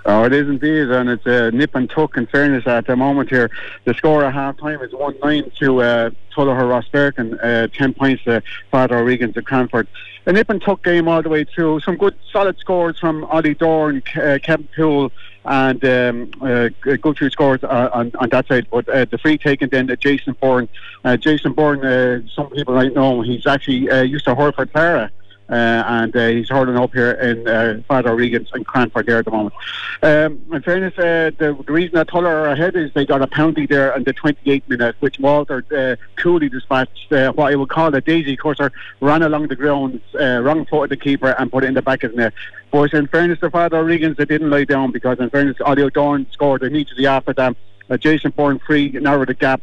Oh, 0.07 0.23
it 0.23 0.33
is 0.33 0.47
indeed, 0.47 0.91
and 0.91 1.09
it's 1.09 1.25
a 1.25 1.47
uh, 1.47 1.49
nip 1.49 1.73
and 1.73 1.89
tuck. 1.89 2.15
In 2.15 2.27
fairness, 2.27 2.67
at 2.67 2.85
the 2.85 2.95
moment 2.95 3.29
here, 3.29 3.49
the 3.85 3.93
score 3.95 4.23
at 4.23 4.35
half 4.35 4.55
time 4.57 4.79
is 4.81 4.93
one 4.93 5.15
nine 5.23 5.51
to 5.57 5.81
uh, 5.81 6.09
Tullogher 6.31 6.61
Rosbercon, 6.69 7.39
uh, 7.43 7.67
ten 7.73 7.91
points 7.91 8.23
to 8.25 8.43
Father 8.69 8.99
O'Regan 8.99 9.33
to 9.33 9.41
Cranford. 9.41 9.87
A 10.27 10.31
nip 10.31 10.49
and 10.49 10.61
tuck 10.61 10.83
game 10.83 11.07
all 11.07 11.23
the 11.23 11.29
way 11.29 11.43
through. 11.43 11.79
Some 11.79 11.97
good, 11.97 12.15
solid 12.31 12.59
scores 12.59 12.99
from 12.99 13.23
Ollie 13.25 13.55
Dorn, 13.55 14.03
uh, 14.15 14.37
Kevin 14.43 14.67
Poole, 14.75 15.11
and 15.43 15.83
um, 15.85 16.31
uh, 16.41 16.69
few 16.83 17.29
scores 17.31 17.63
uh, 17.63 17.89
on, 17.93 18.11
on 18.19 18.29
that 18.29 18.47
side. 18.47 18.67
But 18.69 18.87
uh, 18.89 19.05
the 19.05 19.17
free 19.17 19.37
taken 19.37 19.69
then 19.69 19.89
uh, 19.89 19.95
Jason 19.95 20.35
Byrne. 20.39 20.67
Uh, 21.03 21.17
Jason 21.17 21.53
Byrne, 21.53 21.83
uh, 21.83 22.21
some 22.33 22.49
people 22.49 22.75
might 22.75 22.93
know, 22.93 23.21
he's 23.21 23.45
actually 23.45 23.89
uh, 23.89 24.01
used 24.01 24.25
to 24.25 24.35
Horford 24.35 24.71
Clara. 24.71 25.11
Uh, 25.47 25.83
and 25.85 26.15
uh, 26.15 26.27
he's 26.27 26.49
hurling 26.49 26.75
up 26.75 26.91
here 26.91 27.11
in 27.11 27.47
uh, 27.47 27.79
Father 27.87 28.09
O'Regan's 28.09 28.49
and 28.53 28.65
Cranford 28.65 29.05
there 29.05 29.19
at 29.19 29.25
the 29.25 29.31
moment. 29.31 29.53
Um, 30.01 30.41
in 30.51 30.61
fairness, 30.63 30.97
uh, 30.97 31.29
the, 31.37 31.55
the 31.65 31.71
reason 31.71 31.95
that 31.95 32.07
Tuller 32.07 32.29
are 32.29 32.47
ahead 32.47 32.75
is 32.75 32.91
they 32.93 33.05
got 33.05 33.21
a 33.21 33.27
penalty 33.27 33.67
there 33.67 33.95
in 33.95 34.03
the 34.03 34.13
28th 34.13 34.67
minute, 34.67 34.95
which 35.01 35.19
Walter 35.19 35.63
uh, 35.71 36.03
coolly 36.19 36.49
dispatched 36.49 37.11
uh, 37.13 37.31
what 37.33 37.51
I 37.51 37.55
would 37.55 37.69
call 37.69 37.93
a 37.93 38.01
daisy 38.01 38.35
courser, 38.35 38.71
ran 39.01 39.21
along 39.21 39.49
the 39.49 39.55
ground, 39.55 40.01
uh, 40.19 40.41
wrong 40.41 40.65
foot 40.65 40.85
of 40.85 40.89
the 40.89 40.97
keeper, 40.97 41.35
and 41.37 41.51
put 41.51 41.63
it 41.63 41.67
in 41.67 41.75
the 41.75 41.81
back 41.83 42.03
of 42.03 42.11
the 42.11 42.17
net. 42.17 42.33
But 42.71 42.93
in 42.93 43.07
fairness 43.07 43.39
to 43.41 43.51
Father 43.51 43.77
O'Regan's, 43.77 44.17
they 44.17 44.25
didn't 44.25 44.49
lie 44.49 44.65
down 44.65 44.91
because, 44.91 45.19
in 45.19 45.29
fairness, 45.29 45.57
Audio 45.63 45.89
Dorn 45.89 46.25
scored 46.31 46.63
immediately 46.63 47.05
after 47.05 47.33
them. 47.33 47.55
Uh, 47.87 47.97
Jason 47.97 48.31
Byrne 48.31 48.59
free 48.59 48.89
narrowed 48.89 49.29
the 49.29 49.35
gap, 49.35 49.61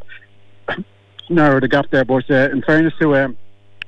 narrowed 1.29 1.65
the 1.65 1.69
gap 1.69 1.87
there. 1.91 2.05
But 2.05 2.31
uh, 2.31 2.51
in 2.53 2.63
fairness 2.63 2.95
to 3.01 3.17
um, 3.17 3.37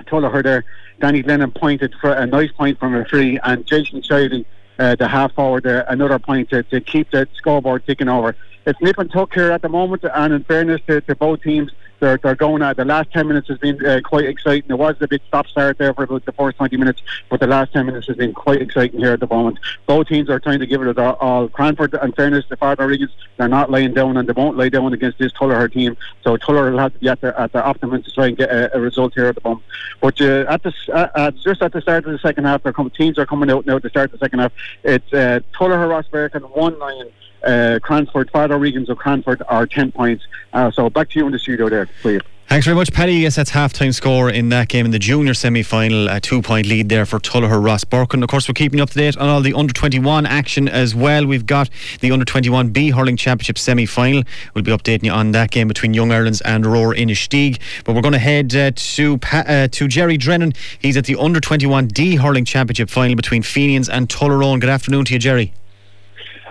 Tuller 0.04 0.42
there, 0.42 0.64
Danny 1.00 1.22
Lennon 1.22 1.50
pointed 1.50 1.94
for 2.00 2.12
a 2.12 2.26
nice 2.26 2.52
point 2.52 2.78
from 2.78 2.94
a 2.94 3.04
free, 3.04 3.38
and 3.42 3.66
Jason 3.66 4.00
Chiley, 4.02 4.44
uh, 4.78 4.94
the 4.96 5.08
half 5.08 5.32
forward, 5.32 5.66
uh, 5.66 5.84
another 5.88 6.18
point 6.18 6.50
to, 6.50 6.62
to 6.64 6.80
keep 6.80 7.10
the 7.10 7.28
scoreboard 7.34 7.86
ticking 7.86 8.08
over. 8.08 8.36
It's 8.66 8.80
nip 8.80 8.98
and 8.98 9.10
tuck 9.10 9.34
here 9.34 9.50
at 9.50 9.62
the 9.62 9.68
moment, 9.68 10.04
and 10.04 10.32
in 10.32 10.44
fairness 10.44 10.80
to, 10.86 11.00
to 11.02 11.14
both 11.14 11.42
teams, 11.42 11.70
they're, 12.04 12.18
they're 12.18 12.34
going 12.34 12.62
at 12.62 12.76
the 12.76 12.84
last 12.84 13.10
10 13.12 13.26
minutes 13.26 13.48
has 13.48 13.58
been 13.58 13.84
uh, 13.84 14.00
quite 14.04 14.26
exciting. 14.26 14.64
There 14.68 14.76
was 14.76 14.96
a 15.00 15.08
bit 15.08 15.22
stop 15.26 15.46
start 15.46 15.78
there 15.78 15.94
for 15.94 16.04
about 16.04 16.24
the 16.26 16.32
first 16.32 16.58
20 16.58 16.76
minutes, 16.76 17.02
but 17.30 17.40
the 17.40 17.46
last 17.46 17.72
10 17.72 17.86
minutes 17.86 18.06
has 18.08 18.16
been 18.16 18.34
quite 18.34 18.60
exciting 18.60 19.00
here 19.00 19.12
at 19.12 19.20
the 19.20 19.26
moment. 19.26 19.58
Both 19.86 20.08
teams 20.08 20.28
are 20.28 20.38
trying 20.38 20.58
to 20.58 20.66
give 20.66 20.82
it 20.82 20.98
all. 20.98 21.14
all. 21.14 21.48
Cranford, 21.48 21.94
in 21.94 22.12
fairness 22.12 22.44
to 22.46 22.56
Father 22.56 22.86
Regis, 22.86 23.10
they're 23.38 23.48
not 23.48 23.70
laying 23.70 23.94
down 23.94 24.18
and 24.18 24.28
they 24.28 24.32
won't 24.32 24.56
lay 24.56 24.68
down 24.68 24.92
against 24.92 25.18
this 25.18 25.32
Tuller 25.32 25.66
team. 25.68 25.96
So 26.22 26.36
Tuller 26.36 26.70
will 26.70 26.78
have 26.78 26.92
to 26.92 26.98
be 26.98 27.08
at 27.08 27.22
their, 27.22 27.38
at 27.38 27.52
their 27.52 27.64
optimum 27.64 28.02
to 28.02 28.10
try 28.10 28.26
and 28.26 28.36
get 28.36 28.50
a, 28.50 28.76
a 28.76 28.80
result 28.80 29.14
here 29.14 29.26
at 29.26 29.36
the 29.36 29.40
moment. 29.42 29.64
But 30.00 30.20
uh, 30.20 30.44
at 30.48 30.62
the, 30.62 30.72
uh, 30.92 31.30
just 31.30 31.62
at 31.62 31.72
the 31.72 31.80
start 31.80 32.04
of 32.04 32.12
the 32.12 32.18
second 32.18 32.44
half, 32.44 32.62
come, 32.62 32.90
teams 32.90 33.18
are 33.18 33.26
coming 33.26 33.50
out 33.50 33.64
now 33.64 33.78
to 33.78 33.88
start 33.88 34.12
the 34.12 34.18
second 34.18 34.40
half. 34.40 34.52
It's 34.82 35.10
uh, 35.12 35.40
Tuller 35.56 35.90
and 36.34 36.44
1 36.44 36.78
9 36.78 37.10
uh, 37.44 37.78
Cranford, 37.82 38.30
Father 38.30 38.58
Regans 38.58 38.88
of 38.88 38.98
Cranford 38.98 39.42
are 39.48 39.66
10 39.66 39.92
points. 39.92 40.24
Uh, 40.52 40.70
so 40.70 40.90
back 40.90 41.10
to 41.10 41.18
you 41.18 41.26
in 41.26 41.32
the 41.32 41.38
studio 41.38 41.68
there, 41.68 41.88
please. 42.02 42.20
Thanks 42.46 42.66
very 42.66 42.76
much, 42.76 42.92
Paddy. 42.92 43.14
Yes, 43.14 43.36
that's 43.36 43.50
half-time 43.50 43.92
score 43.92 44.28
in 44.28 44.50
that 44.50 44.68
game 44.68 44.84
in 44.84 44.92
the 44.92 44.98
junior 44.98 45.32
semi-final. 45.32 46.08
A 46.08 46.20
two-point 46.20 46.66
lead 46.66 46.90
there 46.90 47.06
for 47.06 47.18
Tullogher 47.18 47.60
Rosbercon. 47.60 48.22
Of 48.22 48.28
course, 48.28 48.46
we're 48.46 48.52
keeping 48.52 48.78
you 48.78 48.82
up 48.82 48.90
to 48.90 48.98
date 48.98 49.16
on 49.16 49.28
all 49.28 49.40
the 49.40 49.54
under-21 49.54 50.26
action 50.28 50.68
as 50.68 50.94
well. 50.94 51.26
We've 51.26 51.46
got 51.46 51.70
the 52.00 52.12
under-21 52.12 52.72
B 52.72 52.90
hurling 52.90 53.16
championship 53.16 53.56
semi-final. 53.56 54.24
We'll 54.54 54.62
be 54.62 54.70
updating 54.72 55.04
you 55.04 55.10
on 55.10 55.32
that 55.32 55.52
game 55.52 55.68
between 55.68 55.94
Young 55.94 56.12
Ireland's 56.12 56.42
and 56.42 56.66
Rower 56.66 56.94
Inistioge. 56.94 57.58
But 57.82 57.94
we're 57.94 58.02
going 58.02 58.12
to 58.12 58.18
head 58.18 58.54
uh, 58.54 58.72
to 58.74 59.18
pa- 59.18 59.44
uh, 59.48 59.68
to 59.68 59.88
Jerry 59.88 60.18
Drennan. 60.18 60.52
He's 60.78 60.98
at 60.98 61.06
the 61.06 61.16
under-21 61.16 61.92
D 61.92 62.16
hurling 62.16 62.44
championship 62.44 62.90
final 62.90 63.16
between 63.16 63.42
Fenians 63.42 63.88
and 63.88 64.08
Tullaroan. 64.08 64.60
Good 64.60 64.70
afternoon 64.70 65.06
to 65.06 65.14
you, 65.14 65.18
Jerry. 65.18 65.54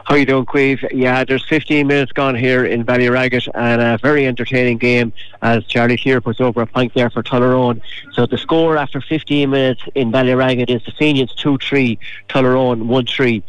How 0.06 0.16
you 0.16 0.26
doing, 0.26 0.45
Queeve? 0.45 0.84
Yeah, 0.91 1.24
there's 1.24 1.45
15 1.45 1.88
minutes 1.88 2.12
gone 2.12 2.36
here 2.36 2.66
in 2.66 2.84
Ballyragget 2.84 3.47
and 3.56 3.82
a 3.82 3.97
very 3.97 4.28
entertaining 4.28 4.78
game 4.78 5.14
as 5.41 5.64
Charlie 5.66 5.95
Shear 5.95 6.20
puts 6.20 6.41
over 6.41 6.62
a 6.62 6.68
point 6.68 6.93
there 6.93 7.10
for 7.10 7.24
Tullaroan. 7.24 7.82
So 8.12 8.26
the 8.26 8.38
score 8.38 8.76
after 8.76 8.99
15 8.99 9.49
minutes 9.49 9.82
in 9.95 10.12
Ballyragget 10.12 10.70
is 10.70 10.84
the 10.84 10.91
Fenians 10.91 11.34
2-3, 11.36 11.97
Tullaroan 12.28 12.84
1-3. 12.84 13.43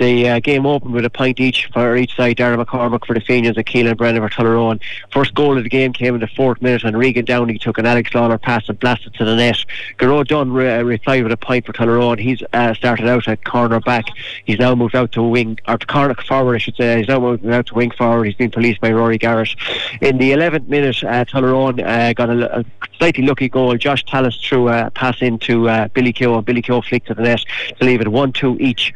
The 0.00 0.28
uh, 0.30 0.40
game 0.40 0.64
opened 0.64 0.94
with 0.94 1.04
a 1.04 1.10
point 1.10 1.38
each 1.40 1.66
for 1.74 1.94
each 1.94 2.16
side. 2.16 2.38
Darren 2.38 2.64
McCormick 2.64 3.06
for 3.06 3.12
the 3.12 3.20
Fenians 3.20 3.58
and 3.58 3.66
Keelan 3.66 3.98
Brennan 3.98 4.22
for 4.22 4.30
Tullaroan. 4.30 4.80
First 5.12 5.34
goal 5.34 5.58
of 5.58 5.62
the 5.62 5.68
game 5.68 5.92
came 5.92 6.14
in 6.14 6.20
the 6.22 6.26
fourth 6.26 6.62
minute 6.62 6.84
and 6.84 6.96
Regan 6.96 7.26
Downey 7.26 7.58
took 7.58 7.76
an 7.76 7.84
Alex 7.84 8.14
Lawler 8.14 8.38
pass 8.38 8.68
and 8.68 8.80
blasted 8.80 9.12
to 9.14 9.24
the 9.26 9.36
net. 9.36 9.58
Garrod 9.98 10.28
Dunn 10.28 10.52
re- 10.52 10.78
uh, 10.78 10.82
replied 10.82 11.22
with 11.22 11.32
a 11.32 11.36
point 11.36 11.66
for 11.66 11.72
Tullaroan. 11.72 12.18
He's 12.18 12.42
uh, 12.52 12.72
started 12.74 13.06
out 13.06 13.28
at 13.28 13.44
corner 13.44 13.78
back. 13.78 14.06
He's 14.46 14.58
now 14.58 14.74
moved 14.74 14.96
out 14.96 15.12
to 15.12 15.22
wing 15.22 15.58
or 15.68 15.76
to 15.76 15.86
Forward, 16.00 16.54
I 16.54 16.58
should 16.58 16.76
say. 16.76 16.98
He's 16.98 17.08
now 17.08 17.20
moving 17.20 17.52
out 17.52 17.66
to 17.66 17.74
wing 17.74 17.90
forward. 17.90 18.24
He's 18.24 18.34
been 18.34 18.50
policed 18.50 18.80
by 18.80 18.90
Rory 18.90 19.18
Garrett. 19.18 19.54
In 20.00 20.18
the 20.18 20.30
11th 20.30 20.66
minute, 20.66 21.02
uh, 21.04 21.24
Tullaroan 21.24 21.84
uh, 21.84 22.12
got 22.14 22.30
a, 22.30 22.60
a, 22.60 22.64
slightly 22.98 23.24
lucky 23.24 23.48
goal. 23.48 23.76
Josh 23.76 24.04
Tallis 24.04 24.36
threw 24.36 24.68
a 24.68 24.90
pass 24.90 25.22
into 25.22 25.68
uh, 25.68 25.88
Billy 25.88 26.12
Keogh, 26.12 26.36
and 26.36 26.44
Billy 26.44 26.62
Keogh 26.62 26.82
flicked 26.82 27.06
to 27.08 27.14
the 27.14 27.22
net 27.22 27.42
to 27.78 27.84
leave 27.84 28.00
it 28.00 28.08
1 28.08 28.32
2 28.32 28.58
each. 28.60 28.92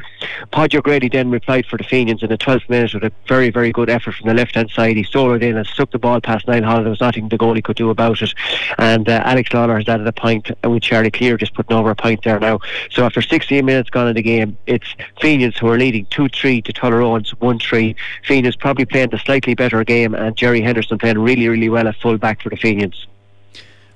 Podger 0.53 0.83
Grady 0.83 1.09
then 1.09 1.31
replied 1.31 1.67
for 1.67 1.77
the 1.77 1.85
Fenians 1.85 2.23
in 2.23 2.29
the 2.29 2.39
12th 2.39 2.69
minute 2.69 2.95
with 2.95 3.05
a 3.05 3.13
very, 3.29 3.51
very 3.51 3.73
good 3.73 3.91
effort 3.91 4.15
from 4.15 4.29
the 4.29 4.35
left 4.35 4.55
hand 4.55 4.71
side. 4.71 4.97
He 4.97 5.05
stole 5.05 5.33
it 5.33 5.43
in 5.43 5.57
and 5.57 5.67
stuck 5.67 5.91
the 5.91 5.99
ball 5.99 6.21
past 6.21 6.47
Niall 6.47 6.63
Holland. 6.63 6.87
There 6.87 6.91
was 6.91 7.01
nothing 7.01 7.29
the 7.29 7.39
goalie 7.39 7.65
could 7.65 7.77
do 7.77 7.91
about 7.91 8.23
it. 8.23 8.33
And 8.79 9.09
uh, 9.09 9.23
Alex 9.25 9.53
Lawler 9.53 9.79
has 9.79 9.89
added 9.89 10.07
a 10.07 10.13
point 10.13 10.51
with 10.63 10.83
Charlie 10.83 11.11
Clear 11.11 11.37
just 11.37 11.55
putting 11.55 11.77
over 11.77 11.91
a 11.91 11.97
point 11.97 12.23
there 12.25 12.39
now. 12.39 12.61
So 12.91 13.05
after 13.05 13.23
16 13.23 13.65
minutes 13.65 13.91
gone 13.91 14.09
in 14.09 14.17
the 14.17 14.23
game, 14.23 14.57
it's 14.67 14.95
Fenians 15.21 15.57
who 15.57 15.69
are 15.69 15.79
leading 15.79 16.07
2 16.07 16.29
3 16.29 16.63
to 16.63 16.73
Tullaroan's 16.95 17.31
1 17.41 17.59
3. 17.59 17.97
Fenians 18.27 18.57
probably 18.57 18.85
playing 18.85 19.11
the 19.11 19.19
slightly 19.19 19.55
better 19.55 19.83
game, 19.85 20.15
and 20.15 20.37
Jerry 20.37 20.61
Henderson 20.61 20.99
playing 20.99 21.19
really, 21.19 21.49
really 21.49 21.69
well 21.69 21.89
at 21.89 21.97
full 21.97 22.19
back 22.19 22.43
for 22.43 22.51
the 22.51 22.57
Fenians. 22.57 23.07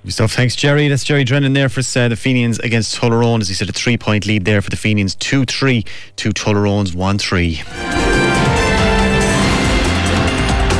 Stuff. 0.06 0.32
Thanks, 0.32 0.56
Jerry. 0.56 0.88
That's 0.88 1.04
Jerry 1.04 1.22
Drennan 1.24 1.52
there 1.52 1.68
for 1.68 1.80
uh, 1.80 2.08
the 2.08 2.16
Fenians 2.16 2.58
against 2.60 2.96
Tullaroan. 2.96 3.42
As 3.42 3.48
he 3.48 3.54
said, 3.54 3.68
a 3.68 3.72
three 3.72 3.98
point 3.98 4.24
lead 4.24 4.46
there 4.46 4.62
for 4.62 4.70
the 4.70 4.76
Fenians 4.76 5.14
2 5.16 5.44
3 5.44 5.84
to 6.16 6.30
Tullaroan's 6.30 6.94
1 6.94 7.18
3. 7.18 8.27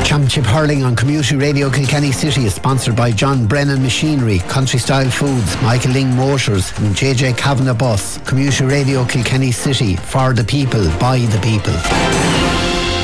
Championship 0.09 0.47
Hurling 0.47 0.85
on 0.85 0.97
Community 0.97 1.37
Radio 1.37 1.69
Kilkenny 1.69 2.13
City 2.13 2.47
is 2.47 2.55
sponsored 2.55 2.97
by 2.97 3.13
John 3.13 3.47
Brennan 3.47 3.83
Machinery, 3.83 4.39
Country 4.39 4.79
Style 4.79 5.11
Foods, 5.11 5.61
Michael 5.61 5.91
Ling 5.91 6.17
Motors, 6.17 6.73
and 6.79 6.97
JJ 6.97 7.37
Kavanagh 7.37 7.75
Bus. 7.75 8.17
Community 8.27 8.65
Radio 8.65 9.05
Kilkenny 9.05 9.53
City, 9.53 9.97
for 9.97 10.33
the 10.33 10.43
people, 10.45 10.83
by 10.99 11.19
the 11.19 11.39
people. 11.43 11.75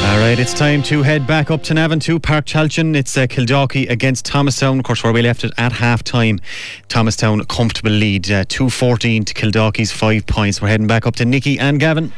All 0.09 0.19
right, 0.19 0.39
it's 0.39 0.55
time 0.55 0.83
to 0.85 1.03
head 1.03 1.27
back 1.27 1.51
up 1.51 1.63
to 1.65 1.75
Navan 1.75 2.01
to 2.01 2.19
Páirc 2.19 2.45
Tailteann. 2.47 2.97
It's 2.97 3.15
uh, 3.19 3.27
Kildalkey 3.27 3.91
against 3.91 4.25
Thomastown, 4.25 4.79
of 4.79 4.87
course, 4.87 5.05
where 5.05 5.13
we 5.13 5.21
left 5.21 5.45
it 5.45 5.53
at 5.59 5.73
half 5.73 6.03
time. 6.03 6.41
Thomastown, 6.89 7.45
comfortable 7.45 7.91
lead, 7.91 8.31
uh, 8.31 8.47
214 8.49 9.27
to 9.27 9.35
Kildalkey's 9.35 9.93
five 9.93 10.25
points. 10.25 10.63
We're 10.63 10.69
heading 10.69 10.87
back 10.87 11.07
up 11.07 11.17
to 11.17 11.27
Nicky 11.27 11.59
and 11.59 11.79
Gavin. 11.79 12.15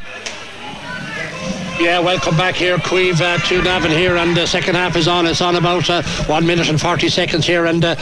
Yeah, 1.79 1.99
welcome 1.99 2.35
back 2.39 2.55
here, 2.55 2.79
Queeve, 2.79 3.21
uh, 3.21 3.37
to 3.37 3.61
Navan 3.61 3.91
here, 3.91 4.17
and 4.17 4.35
the 4.35 4.47
second 4.47 4.77
half 4.77 4.97
is 4.97 5.07
on. 5.07 5.27
It's 5.27 5.43
on 5.43 5.57
about 5.57 5.91
uh, 5.91 6.03
one 6.25 6.47
minute 6.47 6.71
and 6.71 6.81
40 6.81 7.11
seconds 7.11 7.47
here, 7.47 7.67
and 7.67 7.85
uh, 7.85 7.97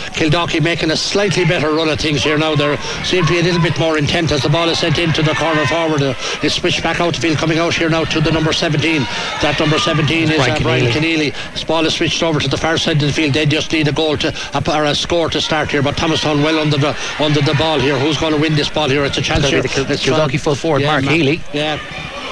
making 0.63 0.93
a 0.93 0.97
slightly 0.97 1.45
better 1.45 1.73
run 1.73 1.89
of 1.89 1.99
things 1.99 2.23
here 2.23 2.39
now. 2.39 2.55
They 2.55 2.77
seem 3.03 3.27
to 3.27 3.33
be 3.33 3.41
a 3.41 3.43
little 3.43 3.61
bit 3.61 3.77
more 3.77 3.99
intent 3.99 4.31
as 4.31 4.43
the 4.43 4.49
ball 4.49 4.69
is 4.69 4.79
sent 4.79 4.99
into 4.99 5.23
the 5.23 5.35
corner 5.35 5.67
forward. 5.67 6.03
Uh, 6.03 6.15
it's 6.41 6.55
switched 6.55 6.85
back 6.85 7.01
out 7.01 7.15
the 7.15 7.21
field, 7.21 7.37
coming 7.39 7.59
out 7.59 7.75
here 7.75 7.91
now 7.91 8.05
to 8.05 8.21
the 8.21 8.31
number 8.31 8.53
17. 8.53 9.03
That 9.43 9.57
number 9.59 9.81
17 9.81 10.31
is 10.31 10.39
uh, 10.39 10.59
Brian 10.63 10.87
Keneally. 10.87 11.35
This 11.53 11.65
ball 11.65 11.85
is 11.85 11.95
switched 11.95 12.23
over 12.23 12.39
to 12.39 12.49
the 12.49 12.57
far 12.57 12.79
side 12.79 13.03
of 13.03 13.09
the 13.09 13.13
field. 13.13 13.35
They 13.35 13.45
just 13.45 13.73
need 13.73 13.89
a 13.89 13.93
goal 13.93 14.17
to 14.19 14.33
or 14.73 14.85
a 14.85 14.95
score 14.95 15.29
to 15.31 15.41
start 15.41 15.73
here, 15.73 15.83
but 15.83 15.97
Thomastown 15.97 16.43
well 16.43 16.61
under 16.61 16.79
the 16.79 16.97
under 17.19 17.41
the 17.41 17.55
ball 17.55 17.81
here. 17.81 17.99
Who's 17.99 18.19
going 18.19 18.35
to 18.35 18.41
win 18.41 18.55
this 18.55 18.69
ball 18.69 18.89
here? 18.89 19.05
It's 19.05 19.19
a 19.19 19.23
chance 19.23 19.49
here. 19.49 19.63
The 19.63 19.69
Kildalkey 19.69 20.39
full 20.39 20.55
forward, 20.55 20.83
yeah, 20.83 21.01
Mark, 21.01 21.05
Healy. 21.05 21.41
Yeah. 21.53 21.81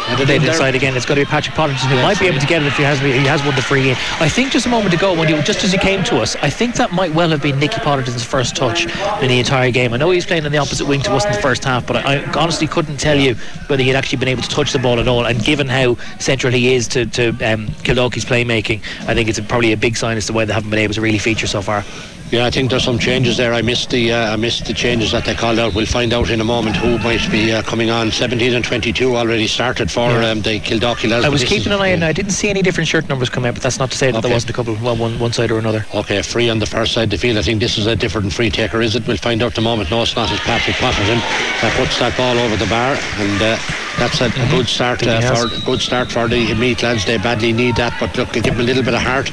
And 0.09 0.29
they 0.29 0.39
decide 0.39 0.75
again 0.75 0.97
it's 0.97 1.07
going 1.07 1.19
to 1.19 1.25
be 1.25 1.31
Patrick 1.31 1.55
Potterton 1.55 1.89
who 1.89 1.97
Yeah, 1.97 2.03
might 2.03 2.19
be 2.19 2.27
able 2.27 2.41
to 2.41 2.47
get 2.47 2.63
it 2.63 2.67
if 2.67 2.77
he 2.77 2.83
has 2.83 2.99
he 3.01 3.27
has 3.27 3.43
won 3.45 3.55
the 3.55 3.63
free 3.63 3.83
game. 3.83 3.97
I 4.21 4.29
think 4.29 4.53
just 4.53 4.67
a 4.67 4.69
moment 4.69 4.95
ago 4.95 5.15
when 5.19 5.29
you 5.29 5.41
just 5.43 5.65
as 5.65 5.73
you 5.73 5.79
came 5.79 6.03
to 6.05 6.21
us, 6.21 6.37
I 6.37 6.51
think 6.51 6.75
that 6.77 6.93
might 6.93 7.15
well 7.15 7.31
have 7.31 7.43
been 7.43 7.59
Nicky 7.59 7.81
Potterton's 7.81 8.25
first 8.25 8.57
touch 8.57 8.87
in 9.23 9.29
the 9.29 9.39
entire 9.39 9.71
game. 9.71 9.93
I 9.93 9.97
know 9.97 10.11
he 10.11 10.17
was 10.17 10.27
playing 10.27 10.45
on 10.45 10.53
the 10.53 10.59
opposite 10.59 10.87
wing 10.87 11.01
to 11.03 11.13
us 11.13 11.25
in 11.25 11.33
the 11.33 11.39
first 11.41 11.65
half, 11.65 11.87
but 11.87 11.97
I, 11.97 12.17
I 12.17 12.33
honestly 12.33 12.67
couldn't 12.67 12.99
tell 12.99 13.19
you 13.19 13.35
whether 13.67 13.83
he 13.83 13.89
had 13.89 13.97
actually 13.97 14.19
been 14.19 14.29
able 14.29 14.43
to 14.43 14.49
touch 14.49 14.73
the 14.73 14.79
ball 14.79 14.99
at 14.99 15.09
all. 15.09 15.27
And 15.27 15.43
given 15.45 15.69
how 15.69 15.97
central 16.19 16.53
he 16.53 16.75
is 16.75 16.89
to, 16.89 17.07
to 17.07 17.29
um, 17.29 17.69
Kildalkey's 17.85 18.25
playmaking, 18.25 18.81
I 19.09 19.15
think 19.15 19.29
it's 19.29 19.39
a, 19.39 19.43
probably 19.43 19.73
a 19.73 19.77
big 19.77 19.97
sign 19.97 20.17
as 20.17 20.27
to 20.27 20.33
why 20.33 20.45
they 20.45 20.53
haven't 20.53 20.71
been 20.71 20.79
able 20.79 20.95
to 20.95 21.01
really 21.01 21.19
feature 21.19 21.47
so 21.47 21.63
far. 21.63 21.85
Yeah, 22.33 22.47
I 22.47 22.51
think 22.51 22.70
there's 22.70 22.85
some 22.85 22.99
changes 22.99 23.37
there. 23.37 23.53
I 23.53 23.61
missed 23.61 23.91
the 23.91 24.11
uh, 24.11 24.33
I 24.33 24.37
missed 24.37 24.64
the 24.64 24.72
changes 24.72 25.12
that 25.12 25.26
they 25.26 25.35
called 25.35 25.59
out. 25.59 25.74
We'll 25.74 25.85
find 25.85 26.14
out 26.14 26.30
in 26.30 26.41
a 26.41 26.45
moment 26.45 26.76
who 26.76 26.97
might 27.01 27.20
be 27.30 27.53
uh, 27.53 27.61
coming 27.61 27.91
on. 27.91 28.11
17 28.11 28.55
and 28.55 28.64
22 28.64 29.14
already 29.14 29.47
started 29.47 29.91
for 29.91 30.09
Yeah. 30.11 30.30
um, 30.30 30.41
the 30.41 30.59
lads. 30.80 31.26
I 31.26 31.28
was 31.28 31.45
keeping 31.45 31.72
an 31.74 31.80
eye 31.83 31.93
on. 31.93 32.03
I 32.03 32.12
didn't 32.12 32.30
see 32.33 32.49
any 32.49 32.62
different 32.62 32.89
shirt 32.89 33.07
numbers 33.07 33.28
come 33.28 33.45
out, 33.45 33.53
but 33.53 33.62
that's 33.62 33.78
not 33.78 33.91
to 33.91 33.99
say 33.99 34.11
that 34.11 34.22
there 34.22 34.28
Okay. 34.30 34.35
wasn't 34.35 34.49
a 34.51 34.55
couple, 34.55 34.74
well, 34.83 34.97
one 34.97 35.18
one 35.18 35.35
side 35.35 35.51
or 35.51 35.59
another. 35.59 35.85
Okay, 35.95 36.22
free 36.22 36.49
on 36.49 36.59
the 36.59 36.64
far 36.64 36.87
side 36.87 37.05
of 37.05 37.11
the 37.11 37.18
field. 37.18 37.37
I 37.37 37.43
think 37.43 37.61
this 37.61 37.76
is 37.76 37.87
a 37.87 37.95
different 37.95 38.33
free 38.33 38.49
taker, 38.49 38.80
is 38.80 38.97
it? 38.97 39.07
We'll 39.07 39.18
find 39.18 39.43
out 39.43 39.53
in 39.53 39.59
a 39.59 39.68
moment. 39.68 39.91
No, 39.91 40.01
it's 40.01 40.16
not. 40.16 40.33
It's 40.33 40.41
Patrick 40.41 40.76
Potterton 40.76 41.20
that 41.61 41.74
puts 41.76 41.99
that 41.99 42.16
ball 42.16 42.39
over 42.39 42.57
the 42.57 42.66
bar, 42.70 42.97
and 43.18 43.43
uh, 43.43 43.59
that's 43.99 44.22
a, 44.22 44.28
a 44.28 44.49
good 44.51 44.68
start 44.68 45.07
uh, 45.07 45.20
for 45.35 45.66
good 45.66 45.83
start 45.83 46.11
for 46.11 46.28
the 46.28 46.55
Meath 46.55 46.83
lads. 46.83 47.05
They 47.05 47.18
badly 47.18 47.53
need 47.53 47.76
that, 47.76 47.93
but 48.01 48.16
look, 48.16 48.33
give 48.33 48.45
them 48.45 48.61
a 48.61 48.62
little 48.62 48.83
bit 48.83 48.95
of 48.95 49.03
heart. 49.03 49.30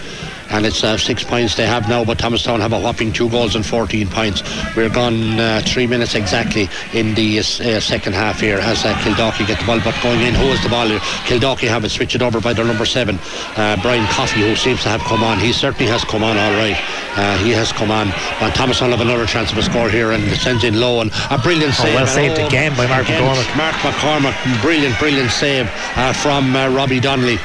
And 0.49 0.65
it's 0.65 0.83
uh, 0.83 0.97
six 0.97 1.23
points 1.23 1.55
they 1.55 1.65
have 1.65 1.87
now, 1.87 2.03
but 2.03 2.17
Thomastown 2.17 2.59
have 2.59 2.73
a 2.73 2.79
whopping 2.79 3.13
two 3.13 3.29
goals 3.29 3.55
and 3.55 3.65
14 3.65 4.07
points. 4.07 4.43
We're 4.75 4.89
gone 4.89 5.39
uh, 5.39 5.61
three 5.65 5.87
minutes 5.87 6.15
exactly 6.15 6.67
in 6.93 7.13
the 7.15 7.39
uh, 7.39 7.79
second 7.79 8.13
half 8.13 8.39
here 8.39 8.57
as 8.57 8.83
uh, 8.83 8.93
Kildalkey 8.95 9.47
get 9.47 9.59
the 9.59 9.65
ball, 9.65 9.79
but 9.83 9.95
going 10.01 10.21
in, 10.21 10.33
who 10.33 10.45
is 10.47 10.61
the 10.63 10.69
ball 10.69 10.87
here? 10.87 10.99
Kildalkey 11.29 11.67
have 11.67 11.85
it 11.85 11.89
switched 11.89 12.21
over 12.21 12.41
by 12.41 12.53
their 12.53 12.65
number 12.65 12.85
seven, 12.85 13.19
uh, 13.57 13.77
Brian 13.81 14.05
Coffey, 14.07 14.41
who 14.41 14.55
seems 14.55 14.81
to 14.83 14.89
have 14.89 15.01
come 15.01 15.23
on. 15.23 15.39
He 15.39 15.53
certainly 15.53 15.89
has 15.91 16.03
come 16.03 16.23
on 16.23 16.37
all 16.37 16.51
right. 16.53 16.77
Uh, 17.15 17.37
he 17.39 17.51
has 17.51 17.71
come 17.71 17.91
on. 17.91 18.07
And 18.41 18.53
Thomastown 18.53 18.91
have 18.91 19.01
another 19.01 19.25
chance 19.25 19.51
of 19.51 19.57
a 19.57 19.63
score 19.63 19.89
here 19.89 20.11
and 20.11 20.23
sends 20.37 20.63
in 20.63 20.79
low 20.79 21.01
and 21.01 21.11
a 21.29 21.37
brilliant 21.37 21.73
save. 21.73 21.93
Oh, 21.93 21.97
well 21.97 22.07
saved 22.07 22.39
again 22.39 22.75
by 22.75 22.87
Mark 22.87 23.05
again, 23.05 23.21
McCormack. 23.21 23.57
Mark 23.57 23.75
McCormack, 23.75 24.61
brilliant, 24.61 24.97
brilliant 24.99 25.29
save 25.31 25.69
uh, 25.95 26.13
from 26.13 26.55
uh, 26.55 26.69
Robbie 26.69 26.99
Donnelly. 26.99 27.37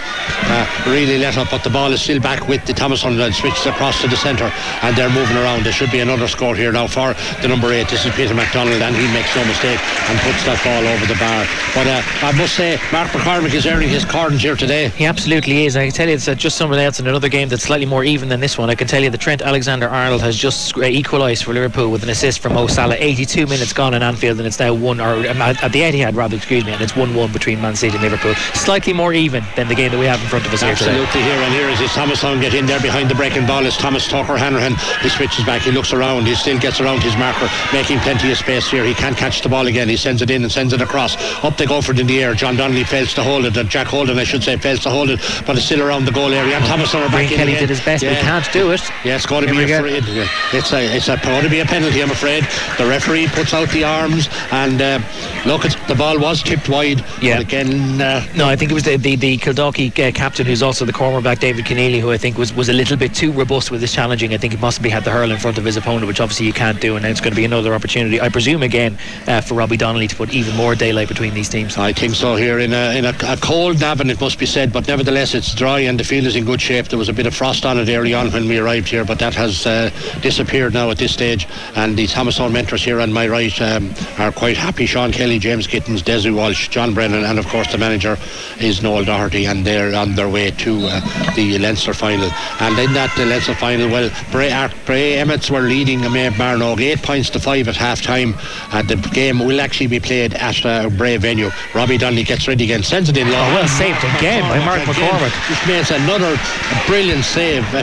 Uh, 0.47 0.85
really 0.87 1.19
let 1.19 1.37
up, 1.37 1.51
but 1.51 1.65
the 1.65 1.71
ball 1.71 1.93
is 1.93 2.01
still 2.03 2.21
back 2.21 2.49
with 2.49 2.65
the 2.67 2.73
Thomastown 2.95 3.27
and 3.27 3.35
switches 3.35 3.67
across 3.67 4.01
to 4.03 4.09
the 4.09 4.17
centre, 4.17 4.53
and 4.83 4.95
they're 4.97 5.11
moving 5.11 5.37
around. 5.37 5.65
There 5.65 5.73
should 5.73 5.91
be 5.91 5.99
another 5.99 6.29
score 6.29 6.55
here 6.55 6.71
now 6.71 6.87
for 6.87 7.15
the 7.43 7.49
number 7.49 7.73
eight. 7.73 7.89
This 7.89 8.07
is 8.07 8.15
Peter 8.15 8.35
McDonald, 8.35 8.81
and 8.81 8.95
he 8.95 9.13
makes 9.13 9.35
no 9.35 9.45
mistake 9.45 9.81
and 10.09 10.19
puts 10.21 10.45
that 10.45 10.63
ball 10.63 10.87
over 10.87 11.05
the 11.07 11.19
bar. 11.19 11.43
But 11.75 11.89
uh, 11.89 12.03
I 12.23 12.31
must 12.39 12.55
say, 12.55 12.79
Mark 12.93 13.09
McCormack 13.09 13.53
is 13.53 13.67
earning 13.67 13.89
his 13.89 14.05
corns 14.05 14.43
here 14.43 14.55
today. 14.55 14.91
He 14.91 15.07
absolutely 15.07 15.67
is. 15.67 15.77
I 15.77 15.87
can 15.87 15.93
tell 15.93 16.09
you 16.09 16.15
it's 16.15 16.29
uh, 16.29 16.37
just 16.37 16.57
someone 16.57 16.79
else 16.79 17.01
in 17.01 17.09
another 17.09 17.29
game 17.29 17.49
that's 17.49 17.65
slightly 17.65 17.87
more 17.87 18.05
even 18.05 18.29
than 18.29 18.39
this 18.39 18.57
one. 18.57 18.71
I 18.71 18.77
can 18.77 18.87
tell 18.87 19.03
you 19.03 19.11
that 19.11 19.21
Trent 19.21 19.43
Alexander 19.43 19.89
Arnold 19.89 20.21
has 20.21 20.37
just 20.37 20.77
uh, 20.77 20.83
equalised 20.83 21.43
for 21.43 21.53
Liverpool 21.53 21.91
with 21.91 22.05
an 22.05 22.11
assist 22.11 22.39
from 22.39 22.55
Mo 22.55 22.69
Salah. 22.69 22.97
82 22.97 23.47
minutes 23.49 23.73
gone 23.73 23.95
in 23.95 24.05
Anfield, 24.05 24.39
and 24.39 24.47
it's 24.47 24.61
now 24.61 24.73
one 24.73 25.01
or 25.01 25.29
um, 25.29 25.43
at 25.43 25.73
the 25.73 25.81
Etihad 25.81 26.15
rather, 26.15 26.37
excuse 26.37 26.65
me, 26.65 26.73
and 26.73 26.81
it's 26.81 26.93
1-1 26.93 27.33
between 27.33 27.61
Man 27.61 27.75
City 27.75 27.95
and 27.95 28.05
Liverpool. 28.05 28.35
Slightly 28.55 28.93
more 28.93 29.13
even 29.13 29.43
than 29.57 29.67
the 29.67 29.75
game 29.75 29.91
that 29.91 29.99
we 29.99 30.07
have 30.07 30.21
in 30.23 30.29
front 30.29 30.47
of 30.47 30.53
us 30.53 30.63
here 30.63 30.77
today. 30.77 30.91
Absolutely 30.91 31.23
here 31.23 31.43
and 31.43 31.53
here 31.53 31.69
is 31.69 31.81
his 31.81 31.91
Thomastown 31.93 32.41
get 32.41 32.55
in 32.55 32.67
there 32.67 32.81
behind 32.85 33.09
the 33.11 33.15
breaking 33.15 33.47
ball 33.47 33.65
is 33.65 33.77
Thomas 33.79 34.07
Tucker 34.07 34.37
Hanrahan. 34.37 34.75
He 35.01 35.09
switches 35.09 35.43
back. 35.45 35.63
He 35.63 35.73
looks 35.73 35.95
around. 35.95 36.27
He 36.27 36.35
still 36.35 36.59
gets 36.59 36.83
around 36.83 37.03
his 37.03 37.17
marker 37.17 37.49
making 37.73 37.99
plenty 38.01 38.31
of 38.31 38.37
space 38.37 38.71
here. 38.71 38.85
He 38.85 38.93
can't 38.93 39.17
catch 39.17 39.41
the 39.41 39.49
ball 39.49 39.67
again. 39.67 39.89
He 39.89 39.97
sends 39.97 40.21
it 40.21 40.31
in 40.31 40.43
and 40.43 40.53
sends 40.53 40.75
it 40.75 40.83
across. 40.83 41.17
Up 41.43 41.57
they 41.57 41.65
go 41.65 41.81
for 41.81 41.93
it 41.93 41.99
in 41.99 42.07
the 42.07 42.23
air. 42.23 42.35
John 42.35 42.57
Donnelly 42.57 42.85
fails 42.85 43.15
to 43.15 43.23
hold 43.23 43.47
it. 43.47 43.55
Jack 43.69 43.87
Holden 43.87 44.19
I 44.19 44.25
should 44.25 44.45
say 44.45 44.59
fails 44.59 44.81
to 44.81 44.91
hold 44.91 45.09
it 45.09 45.21
but 45.47 45.57
it's 45.57 45.65
still 45.65 45.83
around 45.83 46.05
the 46.05 46.13
goal 46.13 46.33
area. 46.33 46.57
And 46.57 46.65
Thomas 46.67 46.95
are 46.95 47.09
back 47.09 47.31
Kelly 47.31 47.55
did 47.55 47.71
his 47.71 47.81
best, 47.81 48.05
but 48.05 48.15
he 48.15 48.21
can't 48.21 48.53
do 48.53 48.71
it. 48.73 48.83
Yeah, 49.03 49.17
it's 49.17 49.25
going 49.27 49.47
to 49.47 49.55
Here 49.55 49.67
be 49.67 49.73
a 49.73 49.81
free, 49.81 50.19
it's 50.53 50.73
a 50.73 50.97
it's 50.97 51.09
a 51.09 51.17
going 51.25 51.43
to 51.43 51.51
be 51.51 51.61
a 51.61 51.65
penalty. 51.65 52.03
I'm 52.03 52.11
afraid. 52.11 52.45
The 52.77 52.87
referee 52.87 53.29
puts 53.29 53.55
out 53.55 53.71
the 53.71 53.85
arms 53.85 54.29
and 54.53 54.83
uh, 54.83 55.01
look, 55.47 55.65
it's, 55.65 55.77
the 55.89 55.95
ball 55.95 56.19
was 56.19 56.43
tipped 56.43 56.69
wide. 56.69 57.03
Yeah. 57.23 57.41
again, 57.41 58.01
uh, 58.01 58.27
No, 58.37 58.47
I 58.47 58.57
think 58.57 58.71
it 58.71 58.75
was 58.75 58.85
the 58.85 58.99
the, 58.99 59.17
the 59.17 59.39
Kildalkey 59.39 59.91
uh, 59.99 60.13
captain, 60.13 60.45
who's 60.45 60.63
also 60.63 60.85
the 60.85 60.93
cornerback, 60.93 61.41
David 61.41 61.65
Keneally, 61.65 62.01
who 62.01 62.11
I 62.11 62.19
think 62.19 62.37
was, 62.37 62.53
was 62.53 62.69
a 62.69 62.74
little 62.75 62.97
bit 62.97 63.15
too 63.15 63.33
robust 63.33 63.71
with 63.71 63.81
his 63.81 63.93
challenging. 63.93 64.35
I 64.35 64.39
think 64.39 64.53
he 64.53 64.59
possibly 64.59 64.91
had 64.91 65.05
the 65.05 65.11
hurl 65.11 65.31
in 65.31 65.39
front 65.39 65.59
of 65.59 65.65
his 65.65 65.77
opponent, 65.77 66.07
which 66.07 66.21
obviously 66.21 66.47
you 66.47 66.53
can't 66.53 66.81
do, 66.81 66.97
and 66.97 67.05
now 67.05 67.11
it's 67.11 67.21
going 67.21 67.33
to 67.33 67.37
be 67.37 67.45
another 67.45 67.75
opportunity, 67.75 68.21
I 68.21 68.29
presume, 68.29 68.63
again 68.63 68.99
uh, 69.27 69.41
for 69.41 69.55
Robbie 69.55 69.77
Donnelly 69.77 70.09
to 70.09 70.17
put 70.17 70.33
even 70.35 70.55
more 70.57 70.75
daylight 70.75 71.09
between 71.09 71.35
these 71.35 71.49
teams. 71.49 71.77
I 71.79 71.93
think 71.93 72.15
so. 72.15 72.37
Here 72.37 72.59
in 72.59 72.73
a 72.73 72.97
in 72.97 73.05
a, 73.05 73.15
a 73.27 73.37
cold 73.37 73.81
Navan, 73.81 74.11
it 74.11 74.21
must 74.21 74.39
be 74.39 74.47
said, 74.47 74.73
but 74.73 74.89
nevertheless, 74.89 75.35
it's 75.35 75.55
dry 75.55 75.81
and 75.81 75.99
the 75.99 76.05
field 76.05 76.27
is 76.27 76.37
in 76.37 76.45
good 76.45 76.61
shape. 76.61 76.89
There 76.89 76.99
was 76.99 77.09
a 77.09 77.13
bit 77.13 77.27
of 77.27 77.35
frost 77.35 77.65
on 77.65 77.79
it 77.79 77.89
early 77.89 78.15
on 78.15 78.31
when 78.31 78.49
we 78.49 78.59
arrived 78.59 78.89
here, 78.89 79.05
but 79.05 79.19
that 79.19 79.35
has 79.35 79.67
uh, 79.67 79.91
disappeared 80.21 80.75
now 80.75 80.91
at 80.91 80.99
this 80.99 81.13
stage. 81.13 81.47
And 81.77 81.97
the 81.97 82.07
Thomastown 82.07 82.53
mentors 82.53 82.85
here 82.85 83.01
on 83.01 83.13
my 83.13 83.29
right 83.29 83.61
um, 83.61 83.93
are 84.19 84.33
quite 84.33 84.57
happy. 84.57 84.87
Sean 84.87 85.13
Kelly, 85.13 85.39
James 85.39 85.67
Gittins, 85.67 86.03
Desi 86.03 86.35
Walsh, 86.35 86.69
John 86.69 86.95
Brennan, 86.95 87.25
and 87.25 87.39
of 87.39 87.47
course 87.49 87.71
the 87.71 87.79
manager 87.79 88.17
is 88.61 88.83
Noel 88.83 89.05
Doherty, 89.05 89.47
and 89.47 89.65
they're 89.65 89.95
on 89.95 90.15
their 90.15 90.29
way 90.29 90.51
to 90.51 90.87
uh, 90.87 91.35
the 91.35 91.59
Leinster 91.59 91.95
final. 91.95 92.31
And 92.65 92.79
in 92.79 92.95
that 92.95 93.15
Leinster 93.19 93.55
final, 93.55 93.91
well, 93.91 94.11
Bray, 94.33 94.49
Bray 94.87 95.19
Emmets 95.19 95.51
were 95.51 95.61
leading 95.61 96.01
Naomh 96.01 96.33
Barróg 96.33 96.81
eight 96.81 97.03
points 97.03 97.29
to 97.31 97.39
five 97.39 97.69
at 97.69 97.77
half 97.77 98.01
time. 98.01 98.35
Uh, 98.73 98.81
the 98.81 98.97
game 99.13 99.39
will 99.39 99.61
actually 99.61 99.87
be 99.87 100.01
played 100.01 100.33
at 100.33 100.65
uh, 100.65 100.89
Bray 100.89 101.19
venue. 101.19 101.51
Robbie 101.75 101.99
Donnelly 101.99 102.23
gets 102.23 102.49
ready 102.49 102.65
again, 102.65 102.83
sends 102.83 103.11
it 103.11 103.19
in 103.19 103.29
low. 103.29 103.37
Oh, 103.37 103.55
well 103.55 103.69
saved 103.69 103.99
again 104.17 104.41
by 104.49 104.65
Mark 104.65 104.81
McCormack. 104.81 105.47
Just 105.47 105.67
makes 105.69 105.91
another 105.91 106.41
brilliant 106.87 107.25
save. 107.25 107.65
Uh, 107.75 107.83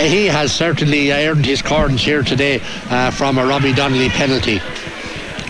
he 0.00 0.26
has 0.26 0.52
certainly 0.52 1.12
earned 1.12 1.46
his 1.46 1.62
corns 1.62 2.02
here 2.02 2.24
today 2.24 2.60
uh, 2.90 3.12
from 3.12 3.38
a 3.38 3.46
Robbie 3.46 3.72
Donnelly 3.72 4.08
penalty. 4.08 4.60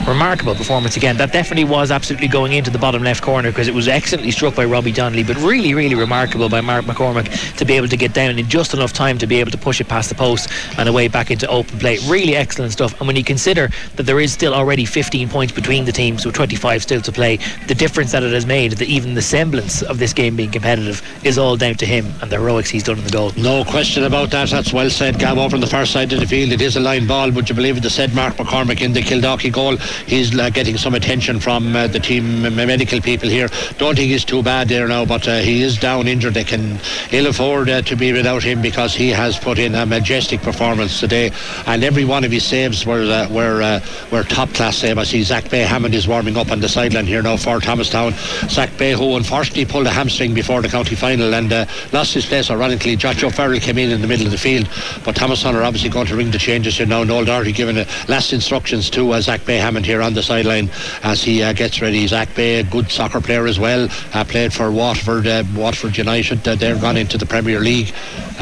Remarkable 0.06 0.54
performance 0.54 0.96
again. 0.96 1.16
That 1.16 1.32
definitely 1.32 1.64
was 1.64 1.90
absolutely 1.90 2.28
going 2.28 2.52
into 2.52 2.70
the 2.70 2.78
bottom 2.78 3.02
left 3.02 3.22
corner 3.22 3.50
because 3.50 3.68
it 3.68 3.74
was 3.74 3.88
excellently 3.88 4.30
struck 4.30 4.54
by 4.54 4.64
Robbie 4.64 4.92
Donnelly, 4.92 5.22
but 5.22 5.36
really, 5.38 5.74
really 5.74 5.94
remarkable 5.94 6.48
by 6.48 6.60
Mark 6.60 6.84
McCormack 6.84 7.56
to 7.56 7.64
be 7.64 7.74
able 7.74 7.88
to 7.88 7.96
get 7.96 8.12
down 8.12 8.38
in 8.38 8.48
just 8.48 8.74
enough 8.74 8.92
time 8.92 9.18
to 9.18 9.26
be 9.26 9.40
able 9.40 9.50
to 9.50 9.58
push 9.58 9.80
it 9.80 9.88
past 9.88 10.08
the 10.08 10.14
post 10.14 10.50
and 10.78 10.88
away 10.88 11.08
back 11.08 11.30
into 11.30 11.46
open 11.48 11.78
play. 11.78 11.98
Really 12.08 12.36
excellent 12.36 12.72
stuff. 12.72 12.98
And 12.98 13.06
when 13.06 13.16
you 13.16 13.24
consider 13.24 13.70
that 13.96 14.04
there 14.04 14.20
is 14.20 14.32
still 14.32 14.54
already 14.54 14.84
15 14.84 15.28
points 15.28 15.52
between 15.52 15.84
the 15.84 15.92
teams 15.92 16.26
with 16.26 16.34
25 16.34 16.82
still 16.82 17.00
to 17.00 17.12
play, 17.12 17.38
the 17.68 17.74
difference 17.74 18.12
that 18.12 18.22
it 18.22 18.32
has 18.32 18.46
made, 18.46 18.72
that 18.72 18.88
even 18.88 19.14
the 19.14 19.22
semblance 19.22 19.82
of 19.82 19.98
this 19.98 20.12
game 20.12 20.36
being 20.36 20.50
competitive, 20.50 21.02
is 21.24 21.38
all 21.38 21.56
down 21.56 21.74
to 21.76 21.86
him 21.86 22.06
and 22.20 22.30
the 22.30 22.36
heroics 22.36 22.70
he's 22.70 22.82
done 22.82 22.98
in 22.98 23.04
the 23.04 23.10
goal. 23.10 23.32
No 23.36 23.64
question 23.64 24.04
about 24.04 24.30
that. 24.30 24.50
That's 24.50 24.72
well 24.72 24.90
said, 24.90 25.18
Gav. 25.18 25.38
Over 25.38 25.56
on 25.56 25.60
the 25.60 25.66
far 25.66 25.86
side 25.86 26.12
of 26.12 26.20
the 26.20 26.26
field, 26.26 26.52
it 26.52 26.60
is 26.60 26.76
a 26.76 26.80
line 26.80 27.06
ball. 27.06 27.30
Would 27.30 27.48
you 27.48 27.54
believe 27.54 27.76
it? 27.76 27.82
The 27.82 27.90
said 27.90 28.14
Mark 28.14 28.34
McCormack 28.36 28.80
in 28.80 28.92
the 28.92 29.00
Kildalkey 29.00 29.52
goal. 29.52 29.76
He's 30.06 30.38
uh, 30.38 30.50
getting 30.50 30.76
some 30.76 30.94
attention 30.94 31.40
from 31.40 31.74
uh, 31.74 31.86
the 31.86 32.00
team 32.00 32.44
uh, 32.44 32.50
medical 32.50 33.00
people 33.00 33.28
here. 33.28 33.48
Don't 33.78 33.96
think 33.96 34.10
he's 34.10 34.24
too 34.24 34.42
bad 34.42 34.68
there 34.68 34.88
now, 34.88 35.04
but 35.04 35.26
uh, 35.28 35.38
he 35.38 35.62
is 35.62 35.78
down 35.78 36.08
injured. 36.08 36.34
They 36.34 36.44
can 36.44 36.78
ill 37.10 37.26
afford 37.26 37.68
uh, 37.68 37.82
to 37.82 37.96
be 37.96 38.12
without 38.12 38.42
him 38.42 38.62
because 38.62 38.94
he 38.94 39.10
has 39.10 39.38
put 39.38 39.58
in 39.58 39.74
a 39.74 39.86
majestic 39.86 40.40
performance 40.42 41.00
today, 41.00 41.30
and 41.66 41.84
every 41.84 42.04
one 42.04 42.24
of 42.24 42.30
his 42.30 42.44
saves 42.44 42.86
were 42.86 43.02
were 43.30 43.80
were 44.10 44.24
top 44.24 44.48
class 44.50 44.76
saves. 44.78 44.98
I 44.98 45.04
see 45.04 45.22
Zach 45.22 45.50
Bay 45.50 45.60
Hammond 45.60 45.94
is 45.94 46.08
warming 46.08 46.36
up 46.36 46.50
on 46.50 46.60
the 46.60 46.68
sideline 46.68 47.06
here 47.06 47.22
now 47.22 47.36
for 47.36 47.60
Thomastown. 47.60 48.12
Zach 48.48 48.76
Bay, 48.76 48.92
who 48.92 49.16
unfortunately 49.16 49.64
pulled 49.64 49.86
a 49.86 49.90
hamstring 49.90 50.34
before 50.34 50.62
the 50.62 50.68
county 50.68 50.94
final 50.94 51.34
and 51.34 51.50
lost 51.92 52.14
his 52.14 52.26
place. 52.26 52.50
Ironically, 52.50 52.96
Josh 52.96 53.22
O'Farrell 53.22 53.60
came 53.60 53.78
in 53.78 53.90
in 53.90 54.00
the 54.00 54.06
middle 54.06 54.26
of 54.26 54.32
the 54.32 54.38
field, 54.38 54.68
but 55.04 55.16
Thomastown 55.16 55.56
are 55.56 55.62
obviously 55.62 55.90
going 55.90 56.06
to 56.06 56.16
ring 56.16 56.30
the 56.30 56.38
changes 56.38 56.78
here 56.78 56.86
now. 56.86 57.04
Noel 57.04 57.24
Doherty 57.24 57.52
giving 57.52 57.76
last 58.08 58.32
instructions 58.32 58.90
to 58.90 59.20
Zach 59.20 59.44
Bay 59.44 59.58
Hammond 59.58 59.81
here 59.84 60.02
on 60.02 60.14
the 60.14 60.22
sideline 60.22 60.70
as 61.02 61.22
he 61.22 61.38
gets 61.54 61.80
ready. 61.80 62.06
Zach 62.06 62.34
Bay, 62.34 62.60
a 62.60 62.64
good 62.64 62.90
soccer 62.90 63.20
player 63.20 63.46
as 63.46 63.58
well, 63.58 63.88
played 64.28 64.52
for 64.52 64.70
Waterford, 64.70 65.26
Waterford 65.54 65.96
United. 65.96 66.42
they've 66.44 66.80
gone 66.80 66.96
into 66.96 67.18
the 67.18 67.26
Premier 67.26 67.60
League 67.60 67.92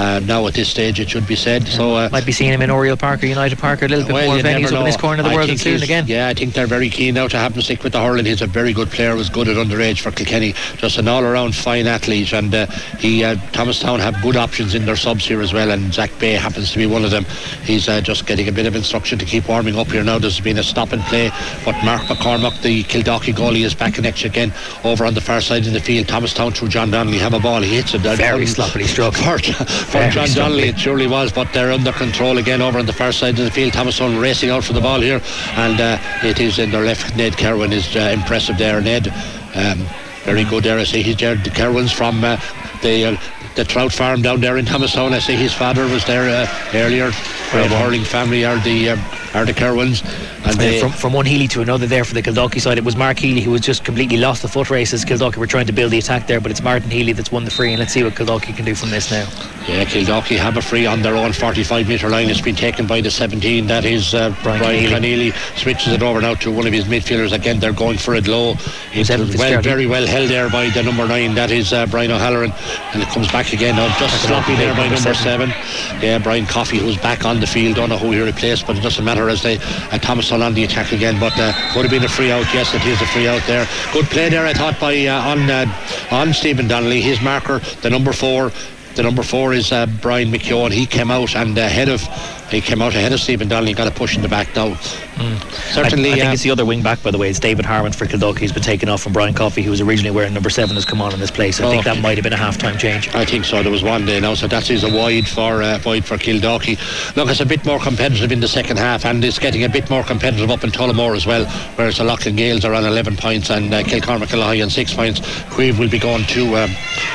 uh, 0.00 0.20
now 0.20 0.46
at 0.46 0.54
this 0.54 0.68
stage, 0.68 0.98
it 1.00 1.10
should 1.10 1.26
be 1.26 1.36
said. 1.36 1.66
So 1.68 1.94
uh, 1.94 2.08
might 2.10 2.26
be 2.26 2.32
seeing 2.32 2.52
him 2.52 2.62
in 2.62 2.70
Oriel 2.70 2.96
Park 2.96 3.22
or 3.22 3.26
United 3.26 3.58
Park 3.58 3.82
or 3.82 3.86
a 3.86 3.88
little 3.88 4.06
bit 4.06 4.14
well, 4.14 4.26
more 4.28 4.36
venues 4.38 4.72
up 4.72 4.80
in 4.80 4.84
this 4.84 4.96
corner 4.96 5.20
of 5.20 5.26
the 5.26 5.32
I 5.32 5.34
world 5.34 5.58
soon 5.58 5.82
again. 5.82 6.04
Yeah, 6.06 6.28
I 6.28 6.34
think 6.34 6.54
they're 6.54 6.66
very 6.66 6.88
keen 6.88 7.14
now 7.14 7.28
to 7.28 7.36
have 7.36 7.54
him 7.54 7.62
stick 7.62 7.82
with 7.82 7.92
the 7.92 8.00
hurling. 8.00 8.24
He's 8.24 8.42
a 8.42 8.46
very 8.46 8.72
good 8.72 8.88
player. 8.88 9.14
Was 9.14 9.28
good 9.28 9.48
at 9.48 9.56
underage 9.56 10.00
for 10.00 10.10
Kilkenny. 10.10 10.54
Just 10.76 10.98
an 10.98 11.08
all-around 11.08 11.54
fine 11.54 11.86
athlete, 11.86 12.32
and 12.32 12.54
uh, 12.54 12.66
he 12.98 13.24
uh, 13.24 13.36
Thomastown 13.52 14.00
have 14.00 14.20
good 14.22 14.36
options 14.36 14.74
in 14.74 14.86
their 14.86 14.96
subs 14.96 15.26
here 15.26 15.40
as 15.42 15.52
well. 15.52 15.70
And 15.70 15.92
Zach 15.92 16.10
Bay 16.18 16.32
happens 16.32 16.72
to 16.72 16.78
be 16.78 16.86
one 16.86 17.04
of 17.04 17.10
them. 17.10 17.24
He's 17.64 17.88
uh, 17.88 18.00
just 18.00 18.26
getting 18.26 18.48
a 18.48 18.52
bit 18.52 18.66
of 18.66 18.74
instruction 18.74 19.18
to 19.18 19.24
keep 19.24 19.48
warming 19.48 19.76
up 19.76 19.88
here 19.88 20.02
now. 20.02 20.18
There's 20.18 20.40
been 20.40 20.58
a 20.58 20.62
stop 20.62 20.92
and 20.92 21.02
play, 21.02 21.29
but 21.64 21.74
Mark 21.84 22.02
McCormack, 22.02 22.62
the 22.62 22.84
Kildalkey 22.84 23.34
goalie, 23.34 23.64
is 23.64 23.74
back 23.74 23.98
in 23.98 24.06
action 24.06 24.30
again 24.30 24.52
over 24.84 25.04
on 25.04 25.14
the 25.14 25.20
far 25.20 25.40
side 25.40 25.66
of 25.66 25.72
the 25.72 25.80
field. 25.80 26.08
Thomastown 26.08 26.52
through 26.52 26.68
John 26.68 26.90
Donnelly 26.90 27.18
have 27.18 27.34
a 27.34 27.40
ball. 27.40 27.62
He 27.62 27.76
hits 27.76 27.94
it. 27.94 28.00
Very 28.00 28.46
sloppily 28.46 28.84
struck. 28.84 29.14
For, 29.20 29.38
for 29.38 30.10
John 30.10 30.28
Donnelly, 30.28 30.68
it 30.68 30.78
surely 30.78 31.06
was, 31.06 31.32
but 31.32 31.52
they're 31.52 31.72
under 31.72 31.92
control 31.92 32.38
again 32.38 32.62
over 32.62 32.78
on 32.78 32.86
the 32.86 32.92
far 32.92 33.12
side 33.12 33.38
of 33.38 33.44
the 33.44 33.50
field. 33.50 33.72
Thomastown 33.72 34.18
racing 34.18 34.50
out 34.50 34.64
for 34.64 34.72
the 34.72 34.80
ball 34.80 35.00
here, 35.00 35.20
and 35.56 35.80
uh, 35.80 35.98
it 36.22 36.40
is 36.40 36.58
in 36.58 36.70
their 36.70 36.84
left. 36.84 37.16
Ned 37.16 37.36
Kerwin 37.36 37.72
is 37.72 37.94
uh, 37.96 38.10
impressive 38.12 38.58
there. 38.58 38.80
Ned, 38.80 39.08
um, 39.54 39.86
very 40.24 40.44
good 40.44 40.64
there. 40.64 40.78
I 40.78 40.84
see 40.84 41.02
he's 41.02 41.16
there. 41.16 41.34
The 41.34 41.50
Kerwins 41.50 41.92
from 41.92 42.22
uh, 42.24 42.40
the 42.82 43.06
uh, 43.06 43.16
the 43.56 43.64
trout 43.64 43.92
farm 43.92 44.22
down 44.22 44.40
there 44.40 44.56
in 44.56 44.64
Thomastown. 44.64 45.12
I 45.12 45.18
see 45.18 45.34
his 45.34 45.52
father 45.52 45.84
was 45.84 46.04
there 46.06 46.28
uh, 46.28 46.48
earlier. 46.74 47.10
Great 47.50 47.70
hurling 47.70 48.04
family 48.04 48.44
are 48.44 48.58
the 48.60 48.90
um, 48.90 48.98
are 49.34 49.44
the 49.44 49.52
Kerwins. 49.52 50.02
And 50.44 50.58
they, 50.58 50.80
from, 50.80 50.92
from 50.92 51.12
one 51.12 51.26
Healy 51.26 51.48
to 51.48 51.60
another 51.60 51.86
there 51.86 52.04
for 52.04 52.14
the 52.14 52.22
Kildalkey 52.22 52.60
side, 52.60 52.78
it 52.78 52.84
was 52.84 52.96
Mark 52.96 53.18
Healy 53.18 53.40
who 53.40 53.50
was 53.50 53.60
just 53.60 53.84
completely 53.84 54.16
lost 54.16 54.42
the 54.42 54.48
foot 54.48 54.70
races. 54.70 55.04
Kildalkey 55.04 55.36
were 55.36 55.46
trying 55.46 55.66
to 55.66 55.72
build 55.72 55.92
the 55.92 55.98
attack 55.98 56.26
there, 56.26 56.40
but 56.40 56.50
it's 56.50 56.62
Martin 56.62 56.90
Healy 56.90 57.12
that's 57.12 57.30
won 57.30 57.44
the 57.44 57.50
free, 57.50 57.72
and 57.72 57.78
let's 57.78 57.92
see 57.92 58.02
what 58.02 58.14
Kildalkey 58.14 58.54
can 58.56 58.64
do 58.64 58.74
from 58.74 58.90
this 58.90 59.10
now. 59.10 59.28
Yeah, 59.68 59.84
Kildalkey 59.84 60.36
have 60.38 60.56
a 60.56 60.62
free 60.62 60.86
on 60.86 61.02
their 61.02 61.14
own 61.14 61.32
45 61.32 61.88
metre 61.88 62.08
line. 62.08 62.28
It's 62.28 62.40
been 62.40 62.56
taken 62.56 62.86
by 62.86 63.00
the 63.00 63.10
17. 63.10 63.66
That 63.66 63.84
is 63.84 64.14
uh, 64.14 64.34
Brian, 64.42 64.60
Brian 64.60 64.84
Keneally. 64.90 65.32
Switches 65.58 65.92
it 65.92 66.02
over 66.02 66.20
now 66.20 66.34
to 66.34 66.50
one 66.50 66.66
of 66.66 66.72
his 66.72 66.84
midfielders. 66.84 67.32
Again, 67.32 67.60
they're 67.60 67.72
going 67.72 67.98
for 67.98 68.14
it 68.14 68.26
low. 68.26 68.54
It's 68.92 69.10
well, 69.10 69.62
very 69.62 69.86
well 69.86 70.06
held 70.06 70.28
there 70.28 70.50
by 70.50 70.70
the 70.70 70.82
number 70.82 71.06
nine. 71.06 71.34
That 71.34 71.50
is 71.50 71.72
uh, 71.72 71.86
Brian 71.86 72.10
O'Halloran, 72.10 72.52
and 72.92 73.02
it 73.02 73.08
comes 73.08 73.30
back 73.30 73.52
again. 73.52 73.76
Now 73.76 73.96
just 73.98 74.22
sloppy 74.24 74.54
there 74.56 74.74
by 74.74 74.88
number 74.88 75.14
seven. 75.14 75.50
seven. 75.50 76.02
Yeah, 76.02 76.18
Brian 76.18 76.46
Coffey, 76.46 76.78
who's 76.78 76.98
back 76.98 77.24
on 77.24 77.40
the 77.40 77.46
field. 77.46 77.76
Don't 77.76 77.88
know 77.88 77.98
who 77.98 78.10
he 78.12 78.20
replaced, 78.20 78.66
but 78.66 78.76
it 78.76 78.82
doesn't 78.82 79.04
matter 79.04 79.19
as 79.28 79.42
they 79.42 79.58
Thomas 79.98 80.32
on 80.32 80.54
the 80.54 80.64
attack 80.64 80.92
again. 80.92 81.18
But 81.20 81.32
uh, 81.36 81.52
would 81.76 81.82
have 81.82 81.90
been 81.90 82.04
a 82.04 82.08
free 82.08 82.30
out. 82.30 82.46
Yes, 82.54 82.74
it 82.74 82.84
is 82.86 83.00
a 83.02 83.06
free 83.06 83.28
out 83.28 83.42
there. 83.46 83.66
Good 83.92 84.06
play 84.06 84.28
there, 84.28 84.46
I 84.46 84.52
thought, 84.52 84.78
by 84.80 85.06
uh, 85.06 85.20
on 85.20 85.50
uh, 85.50 85.66
on 86.10 86.32
Stephen 86.32 86.68
Donnelly. 86.68 87.00
His 87.00 87.20
marker, 87.20 87.58
the 87.82 87.90
number 87.90 88.12
four. 88.12 88.52
The 89.00 89.04
number 89.04 89.22
four 89.22 89.54
is 89.54 89.72
uh, 89.72 89.86
Brian 90.02 90.30
McKeown. 90.30 90.72
He 90.72 90.84
came 90.84 91.10
out 91.10 91.34
and 91.34 91.56
ahead 91.56 91.88
of 91.88 92.02
he 92.50 92.60
came 92.60 92.82
out 92.82 92.94
ahead 92.94 93.12
of 93.12 93.20
Stephen 93.20 93.48
Donnelly. 93.48 93.72
Got 93.72 93.86
a 93.86 93.90
push 93.90 94.16
in 94.16 94.22
the 94.22 94.28
back 94.28 94.54
now. 94.54 94.74
Mm. 94.74 95.72
Certainly, 95.72 96.10
I, 96.10 96.12
I 96.12 96.16
think 96.16 96.28
uh, 96.28 96.32
it's 96.32 96.42
the 96.42 96.50
other 96.50 96.66
wing 96.66 96.82
back, 96.82 97.02
by 97.02 97.10
the 97.10 97.18
way. 97.18 97.30
It's 97.30 97.38
David 97.38 97.64
Harmon 97.64 97.92
for 97.92 98.06
Kildalkey. 98.06 98.38
He's 98.38 98.52
been 98.52 98.62
taken 98.62 98.88
off 98.88 99.02
from 99.02 99.12
Brian 99.12 99.34
Coffey, 99.34 99.62
who 99.62 99.70
was 99.70 99.80
originally 99.80 100.10
wearing 100.14 100.34
number 100.34 100.50
seven, 100.50 100.74
has 100.74 100.84
come 100.84 101.00
on 101.00 101.12
in 101.12 101.20
this 101.20 101.30
place. 101.30 101.60
I 101.60 101.66
oh, 101.66 101.70
think 101.70 101.84
that 101.84 102.00
might 102.00 102.16
have 102.16 102.24
been 102.24 102.32
a 102.32 102.38
half-time 102.38 102.76
change. 102.78 103.14
I 103.14 103.24
think 103.24 103.44
so. 103.44 103.62
There 103.62 103.70
was 103.70 103.82
one 103.82 104.04
day 104.04 104.18
now, 104.18 104.34
so 104.34 104.48
that 104.48 104.70
is 104.70 104.82
a 104.82 104.92
wide 104.92 105.28
for 105.28 105.62
uh, 105.62 105.80
wide 105.84 106.04
for 106.04 106.16
Kildalkey. 106.16 107.16
Look, 107.16 107.28
it's 107.30 107.40
a 107.40 107.46
bit 107.46 107.64
more 107.64 107.78
competitive 107.78 108.32
in 108.32 108.40
the 108.40 108.48
second 108.48 108.78
half, 108.78 109.04
and 109.04 109.24
it's 109.24 109.38
getting 109.38 109.64
a 109.64 109.68
bit 109.68 109.88
more 109.88 110.02
competitive 110.02 110.50
up 110.50 110.64
in 110.64 110.70
Tullamore 110.70 111.14
as 111.14 111.26
well, 111.26 111.44
whereas 111.76 111.98
the 111.98 112.04
Loughlin 112.04 112.36
Gaels 112.36 112.64
are 112.64 112.74
on 112.74 112.84
11 112.84 113.16
points 113.16 113.50
and 113.50 113.72
uh, 113.72 113.82
Kilcormac 113.82 114.62
on 114.62 114.70
six 114.70 114.92
points. 114.92 115.20
Queeve 115.50 115.78
will 115.78 115.90
be 115.90 115.98
going 115.98 116.24
to 116.24 116.56
um, 116.56 116.70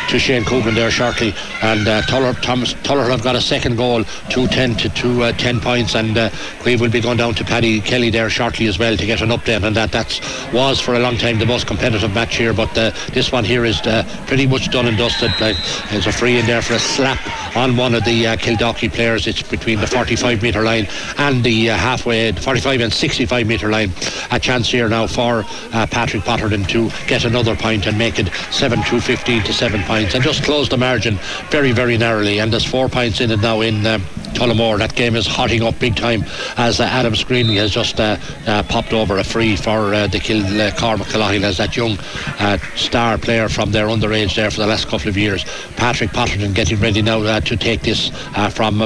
to 0.09 0.19
Shane 0.19 0.45
Coogan 0.45 0.75
there 0.75 0.91
shortly, 0.91 1.33
and 1.75 1.87
uh, 1.87 2.01
Tuller 2.03 2.33
Thomas 2.33 2.73
Tuller 2.83 3.09
have 3.09 3.21
got 3.21 3.35
a 3.35 3.41
second 3.41 3.75
goal, 3.75 4.03
two 4.29 4.47
ten 4.47 4.75
to 4.75 4.89
two 4.89 5.23
uh, 5.23 5.31
10 5.33 5.59
points, 5.59 5.95
and 5.95 6.17
uh, 6.17 6.29
Queeve 6.61 6.79
will 6.79 6.89
be 6.89 7.01
going 7.01 7.17
down 7.17 7.35
to 7.35 7.43
Paddy 7.43 7.81
Kelly 7.81 8.09
there 8.09 8.29
shortly 8.29 8.67
as 8.67 8.79
well 8.79 8.95
to 8.95 9.05
get 9.05 9.21
an 9.21 9.29
update 9.29 9.63
on 9.63 9.73
that. 9.73 9.91
That 9.91 10.19
was 10.53 10.79
for 10.79 10.95
a 10.95 10.99
long 10.99 11.17
time 11.17 11.37
the 11.37 11.45
most 11.45 11.67
competitive 11.67 12.13
match 12.13 12.37
here, 12.37 12.53
but 12.53 12.75
uh, 12.77 12.91
this 13.11 13.31
one 13.31 13.43
here 13.43 13.65
is 13.65 13.81
uh, 13.81 14.03
pretty 14.27 14.47
much 14.47 14.71
done 14.71 14.87
and 14.87 14.97
dusted. 14.97 15.31
Like, 15.41 15.57
there's 15.89 16.07
a 16.07 16.11
free 16.11 16.37
in 16.37 16.45
there 16.45 16.61
for 16.61 16.75
a 16.75 16.79
slap 16.79 17.19
on 17.55 17.75
one 17.75 17.93
of 17.93 18.05
the 18.05 18.27
uh, 18.27 18.35
Kildalkey 18.37 18.91
players. 18.91 19.27
It's 19.27 19.43
between 19.43 19.79
the 19.79 19.87
45 19.87 20.41
metre 20.41 20.63
line 20.63 20.87
and 21.17 21.43
the 21.43 21.71
uh, 21.71 21.77
halfway, 21.77 22.31
45 22.31 22.81
and 22.81 22.93
65 22.93 23.47
metre 23.47 23.69
line. 23.69 23.91
A 24.31 24.39
chance 24.39 24.69
here 24.69 24.87
now 24.87 25.07
for 25.07 25.43
uh, 25.73 25.87
Patrick 25.87 26.23
Potterton 26.23 26.67
to 26.69 26.89
get 27.07 27.25
another 27.25 27.55
point 27.55 27.85
and 27.87 27.97
make 27.97 28.19
it 28.19 28.33
7 28.51 28.81
2 28.83 28.99
15 28.99 29.43
to 29.43 29.53
7 29.53 29.83
points 29.83 30.15
and 30.15 30.23
just 30.23 30.43
close 30.43 30.69
the 30.69 30.77
margin 30.77 31.17
very, 31.55 31.71
very 31.71 31.97
narrowly. 31.97 32.39
And 32.39 32.51
there's 32.51 32.65
four 32.65 32.89
points 32.89 33.21
in 33.21 33.31
it 33.31 33.39
now 33.39 33.61
in. 33.61 33.87
Um, 33.87 34.03
Tullamore. 34.35 34.77
That 34.77 34.95
game 34.95 35.15
is 35.15 35.25
hotting 35.25 35.63
up 35.63 35.79
big 35.79 35.95
time 35.95 36.23
as 36.57 36.79
uh, 36.79 36.83
Adam 36.83 37.13
Screeney 37.13 37.55
has 37.55 37.71
just 37.71 37.99
uh, 37.99 38.17
uh, 38.45 38.63
popped 38.63 38.91
over 38.93 39.17
a 39.17 39.23
free 39.23 39.55
for 39.55 39.93
uh, 39.93 40.07
the 40.07 40.19
Kill 40.19 40.43
uh, 40.61 40.71
Cormac 40.75 41.07
as 41.15 41.57
that 41.57 41.75
young 41.75 41.97
uh, 42.39 42.57
star 42.75 43.17
player 43.17 43.47
from 43.47 43.71
their 43.71 43.87
underage 43.87 44.35
there 44.35 44.51
for 44.51 44.59
the 44.59 44.67
last 44.67 44.87
couple 44.87 45.07
of 45.07 45.17
years. 45.17 45.45
Patrick 45.77 46.09
Potterton 46.09 46.53
getting 46.53 46.79
ready 46.79 47.01
now 47.01 47.21
uh, 47.21 47.39
to 47.39 47.55
take 47.55 47.81
this 47.81 48.09
from 48.53 48.79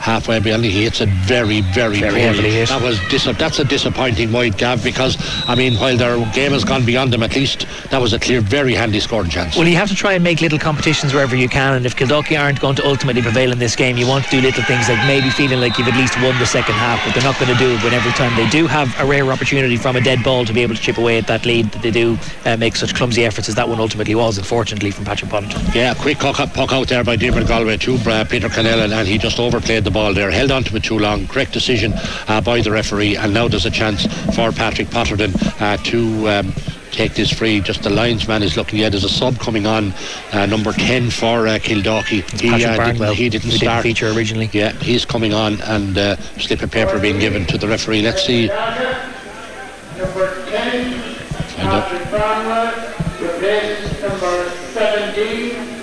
halfway 0.00 0.38
beyond. 0.38 0.64
He 0.64 0.84
hits 0.84 1.00
it 1.00 1.08
very, 1.08 1.60
very, 1.60 2.00
very 2.00 2.20
poorly. 2.20 2.64
That 2.64 2.82
was 2.82 2.98
dis- 3.08 3.24
that's 3.24 3.58
a 3.58 3.64
disappointing 3.64 4.32
wide 4.32 4.56
Gav 4.58 4.82
because 4.82 5.16
I 5.46 5.54
mean 5.54 5.74
while 5.74 5.96
their 5.96 6.16
game 6.32 6.52
has 6.52 6.64
gone 6.64 6.84
beyond 6.84 7.12
them, 7.12 7.22
at 7.22 7.34
least 7.34 7.66
that 7.90 8.00
was 8.00 8.12
a 8.12 8.18
clear, 8.18 8.40
very 8.40 8.74
handy 8.74 9.00
scoring 9.00 9.30
chance. 9.30 9.56
Well, 9.56 9.68
you 9.68 9.76
have 9.76 9.88
to 9.88 9.94
try 9.94 10.14
and 10.14 10.24
make 10.24 10.40
little 10.40 10.58
competitions 10.58 11.12
wherever 11.12 11.36
you 11.36 11.48
can, 11.48 11.74
and 11.74 11.86
if 11.86 11.94
Kildalkey 12.14 12.40
aren't 12.40 12.60
going 12.60 12.76
to 12.76 12.86
ultimately 12.86 13.22
prevail 13.22 13.50
in 13.50 13.58
this 13.58 13.74
game, 13.74 13.96
you 13.96 14.06
want 14.06 14.24
to 14.26 14.30
do 14.30 14.40
little 14.40 14.62
things 14.62 14.88
like 14.88 15.04
maybe 15.04 15.30
feeling 15.30 15.58
like 15.58 15.76
you've 15.78 15.88
at 15.88 15.96
least 15.96 16.14
won 16.22 16.38
the 16.38 16.46
second 16.46 16.76
half, 16.76 17.04
but 17.04 17.12
they're 17.12 17.24
not 17.24 17.36
going 17.40 17.50
to 17.50 17.58
do 17.58 17.74
it 17.74 17.82
when 17.82 17.92
every 17.92 18.12
time 18.12 18.32
they 18.36 18.48
do 18.50 18.68
have 18.68 18.94
a 19.00 19.04
rare 19.04 19.32
opportunity 19.32 19.76
from 19.76 19.96
a 19.96 20.00
dead 20.00 20.22
ball 20.22 20.44
to 20.44 20.52
be 20.52 20.62
able 20.62 20.76
to 20.76 20.80
chip 20.80 20.96
away 20.96 21.18
at 21.18 21.26
that 21.26 21.44
lead 21.44 21.66
that 21.72 21.82
they 21.82 21.90
do 21.90 22.16
uh, 22.44 22.56
make 22.56 22.76
such 22.76 22.94
clumsy 22.94 23.24
efforts 23.24 23.48
as 23.48 23.56
that 23.56 23.68
one 23.68 23.80
ultimately 23.80 24.14
was, 24.14 24.38
unfortunately, 24.38 24.92
from 24.92 25.04
Patrick 25.04 25.28
Potterton. 25.28 25.74
Yeah, 25.74 25.92
quick 25.94 26.20
puck, 26.20 26.36
puck 26.36 26.72
out 26.72 26.86
there 26.86 27.02
by 27.02 27.16
Dermot 27.16 27.48
Galway 27.48 27.78
to 27.78 27.96
uh, 28.08 28.24
Peter 28.26 28.48
Cannellan, 28.48 28.92
and 28.92 29.08
he 29.08 29.18
just 29.18 29.40
overplayed 29.40 29.82
the 29.82 29.90
ball 29.90 30.14
there, 30.14 30.30
held 30.30 30.52
on 30.52 30.62
to 30.62 30.76
it 30.76 30.84
too 30.84 31.00
long. 31.00 31.26
Correct 31.26 31.52
decision 31.52 31.94
uh, 32.28 32.40
by 32.40 32.60
the 32.60 32.70
referee, 32.70 33.16
and 33.16 33.34
now 33.34 33.48
there's 33.48 33.66
a 33.66 33.72
chance 33.72 34.06
for 34.36 34.52
Patrick 34.52 34.86
Potterton 34.86 35.34
uh, 35.60 35.76
to. 35.78 36.28
Um, 36.28 36.54
take 36.94 37.14
this 37.14 37.30
free. 37.30 37.60
Just 37.60 37.82
the 37.82 37.90
linesman 37.90 38.42
is 38.42 38.56
looking 38.56 38.80
at. 38.82 38.92
There's 38.92 39.04
a 39.04 39.08
sub 39.08 39.38
coming 39.38 39.66
on, 39.66 39.92
uh, 40.32 40.46
number 40.46 40.72
10 40.72 41.10
for 41.10 41.46
uh, 41.46 41.58
Kildalkey. 41.58 42.22
He, 42.40 42.64
uh, 42.64 42.92
didn't, 42.92 43.14
he 43.14 43.28
didn't 43.28 43.50
start. 43.50 43.82
Didn't 43.82 43.96
feature 43.96 44.10
originally. 44.16 44.48
Yeah, 44.52 44.72
he's 44.72 45.04
coming 45.04 45.32
on 45.34 45.60
and 45.62 45.96
uh, 45.98 46.16
slip 46.38 46.62
of 46.62 46.70
paper 46.70 46.98
being 46.98 47.18
given 47.18 47.46
to 47.46 47.58
the 47.58 47.68
referee. 47.68 48.02
Let's 48.02 48.24
see. 48.24 48.46
Number 48.46 50.44
10, 50.50 51.14
Patrick 51.56 52.10
Barnwell, 52.10 52.72
replaces 53.20 54.02
number 54.02 54.50
17, 54.72 55.73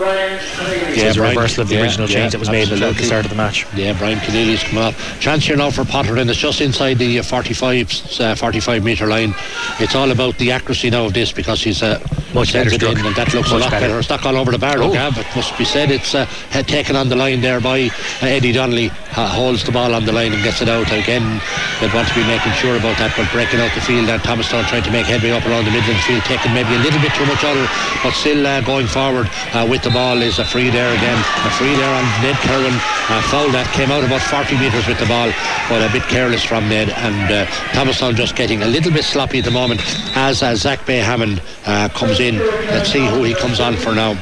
Yeah, 0.00 1.12
a 1.14 1.28
reversal 1.28 1.62
of 1.62 1.68
the 1.68 1.74
yeah, 1.76 1.82
original 1.82 2.08
change 2.08 2.32
that 2.32 2.38
was 2.38 2.50
made 2.50 2.72
at 2.72 2.78
the 2.78 3.04
start 3.04 3.24
of 3.24 3.30
the 3.30 3.36
match. 3.36 3.66
Yeah, 3.74 3.96
Brian 3.98 4.18
Keneally's 4.20 4.62
come 4.62 4.78
off. 4.78 5.20
Chance 5.20 5.46
here 5.46 5.56
now 5.56 5.70
for 5.70 5.84
Potter, 5.84 6.16
and 6.16 6.28
it's 6.30 6.38
just 6.38 6.60
inside 6.60 6.94
the 6.94 7.20
45, 7.20 8.20
uh, 8.20 8.34
45 8.34 8.84
metre 8.84 9.06
line. 9.06 9.34
It's 9.78 9.94
all 9.94 10.10
about 10.10 10.38
the 10.38 10.52
accuracy 10.52 10.90
now 10.90 11.04
of 11.04 11.12
this 11.12 11.32
because 11.32 11.62
he's 11.62 11.82
uh, 11.82 11.98
much 12.34 12.52
better 12.52 12.72
it 12.72 12.82
in, 12.82 12.96
and 12.96 13.14
that 13.16 13.34
looks 13.34 13.50
much 13.50 13.60
a 13.60 13.64
lot 13.64 13.70
better. 13.70 13.88
better. 13.88 14.02
Stuck 14.02 14.24
all 14.24 14.36
over 14.36 14.50
the 14.50 14.58
bar, 14.58 14.76
oh. 14.78 14.92
Gav. 14.92 15.18
It 15.18 15.26
must 15.36 15.56
be 15.58 15.64
said 15.64 15.90
it's 15.90 16.14
uh, 16.14 16.26
taken 16.66 16.96
on 16.96 17.08
the 17.08 17.16
line 17.16 17.40
there 17.40 17.60
by 17.60 17.90
uh, 18.22 18.26
Eddie 18.26 18.52
Donnelly. 18.52 18.90
Uh, 19.16 19.26
holds 19.26 19.64
the 19.64 19.72
ball 19.72 19.94
on 19.94 20.04
the 20.04 20.12
line 20.12 20.32
and 20.32 20.42
gets 20.42 20.62
it 20.62 20.68
out 20.68 20.86
again. 20.92 21.40
They'd 21.80 21.92
want 21.92 22.08
to 22.08 22.14
be 22.14 22.24
making 22.26 22.52
sure 22.52 22.76
about 22.76 22.96
that, 22.98 23.12
but 23.16 23.30
breaking 23.32 23.60
out 23.60 23.74
the 23.74 23.80
field 23.80 24.08
and 24.08 24.22
Thomastown 24.22 24.64
trying 24.64 24.84
to 24.84 24.92
make 24.92 25.06
headway 25.06 25.30
up 25.30 25.44
around 25.46 25.64
the 25.64 25.74
middle 25.74 25.90
of 25.90 25.96
the 25.96 26.06
field, 26.06 26.22
taking 26.24 26.54
maybe 26.54 26.72
a 26.74 26.78
little 26.78 27.00
bit 27.00 27.12
too 27.14 27.26
much 27.26 27.42
of 27.42 27.56
it, 27.58 27.68
but 28.02 28.12
still 28.14 28.46
uh, 28.46 28.60
going 28.62 28.86
forward 28.86 29.28
uh, 29.52 29.66
with 29.68 29.82
the 29.82 29.89
ball 29.90 30.22
is 30.22 30.38
a 30.38 30.44
free 30.44 30.70
there 30.70 30.92
again. 30.94 31.18
A 31.18 31.50
free 31.50 31.74
there 31.74 31.94
on 31.94 32.04
Ned 32.22 32.36
Kerwin. 32.36 32.74
A 32.74 33.22
foul 33.30 33.50
that 33.50 33.70
came 33.74 33.90
out 33.90 34.04
about 34.04 34.20
40 34.22 34.58
metres 34.58 34.86
with 34.86 34.98
the 34.98 35.06
ball, 35.06 35.30
but 35.68 35.82
a 35.82 35.92
bit 35.92 36.02
careless 36.04 36.44
from 36.44 36.68
Ned. 36.68 36.90
And 36.90 37.32
uh, 37.32 37.46
Thomastown 37.72 38.14
just 38.16 38.36
getting 38.36 38.62
a 38.62 38.66
little 38.66 38.92
bit 38.92 39.04
sloppy 39.04 39.38
at 39.38 39.44
the 39.44 39.50
moment 39.50 39.80
as 40.16 40.42
uh, 40.42 40.54
Zach 40.54 40.84
Bay 40.86 40.98
Hammond 40.98 41.42
uh, 41.66 41.88
comes 41.90 42.20
in. 42.20 42.38
Let's 42.38 42.92
see 42.92 43.06
who 43.06 43.22
he 43.24 43.34
comes 43.34 43.60
on 43.60 43.76
for 43.76 43.94
now. 43.94 44.18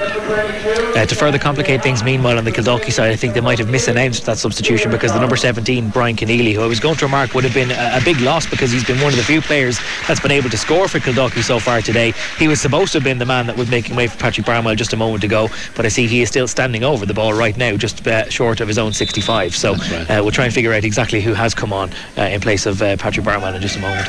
Uh, 0.00 1.04
to 1.06 1.14
further 1.14 1.38
complicate 1.38 1.82
things, 1.82 2.04
meanwhile, 2.04 2.38
on 2.38 2.44
the 2.44 2.52
Kildalkey 2.52 2.92
side, 2.92 3.10
I 3.10 3.16
think 3.16 3.34
they 3.34 3.40
might 3.40 3.58
have 3.58 3.66
misannounced 3.66 4.24
that 4.26 4.38
substitution 4.38 4.92
because 4.92 5.12
the 5.12 5.18
number 5.18 5.36
17, 5.36 5.90
Brian 5.90 6.14
Keneally, 6.14 6.54
who 6.54 6.62
I 6.62 6.66
was 6.66 6.78
going 6.78 6.96
to 6.96 7.06
remark 7.06 7.34
would 7.34 7.42
have 7.42 7.54
been 7.54 7.72
a, 7.72 7.98
a, 7.98 8.00
big 8.04 8.20
loss 8.20 8.48
because 8.48 8.70
he's 8.70 8.84
been 8.84 9.00
one 9.00 9.08
of 9.08 9.16
the 9.16 9.24
few 9.24 9.40
players 9.40 9.80
that's 10.06 10.20
been 10.20 10.30
able 10.30 10.50
to 10.50 10.56
score 10.56 10.86
for 10.86 11.00
Kildalkey 11.00 11.42
so 11.42 11.58
far 11.58 11.80
today. 11.80 12.12
He 12.38 12.46
was 12.46 12.60
supposed 12.60 12.92
to 12.92 12.98
have 12.98 13.04
been 13.04 13.18
the 13.18 13.26
man 13.26 13.48
that 13.48 13.56
was 13.56 13.68
making 13.70 13.96
way 13.96 14.06
for 14.06 14.16
Patrick 14.18 14.46
Barnwell 14.46 14.76
just 14.76 14.92
a 14.92 14.96
moment 14.96 15.24
ago, 15.24 15.48
but 15.74 15.84
I 15.84 15.88
see 15.88 16.06
he 16.06 16.22
is 16.22 16.28
still 16.28 16.46
standing 16.46 16.84
over 16.84 17.04
the 17.04 17.14
ball 17.14 17.32
right 17.32 17.56
now, 17.56 17.76
just 17.76 18.06
uh, 18.06 18.28
short 18.30 18.60
of 18.60 18.68
his 18.68 18.78
own 18.78 18.92
65. 18.92 19.56
So 19.56 19.74
right. 19.74 20.10
uh, 20.10 20.22
we'll 20.22 20.30
try 20.30 20.44
and 20.44 20.54
figure 20.54 20.72
out 20.72 20.84
exactly 20.84 21.20
who 21.20 21.34
has 21.34 21.54
come 21.54 21.72
on 21.72 21.90
uh, 22.16 22.22
in 22.22 22.40
place 22.40 22.66
of 22.66 22.80
uh, 22.82 22.96
Patrick 22.98 23.26
Barnwell 23.26 23.54
in 23.54 23.62
just 23.62 23.76
a 23.76 23.80
moment. 23.80 24.06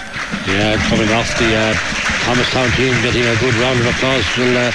Yeah, 0.48 0.78
coming 0.88 1.10
off 1.10 1.36
the 1.40 1.56
uh, 1.56 1.74
Thomastown 2.26 2.70
team, 2.72 2.94
getting 3.02 3.24
a 3.24 3.36
good 3.40 3.56
round 3.56 3.80
of 3.80 3.88
applause. 3.88 4.26
We'll 4.38 4.72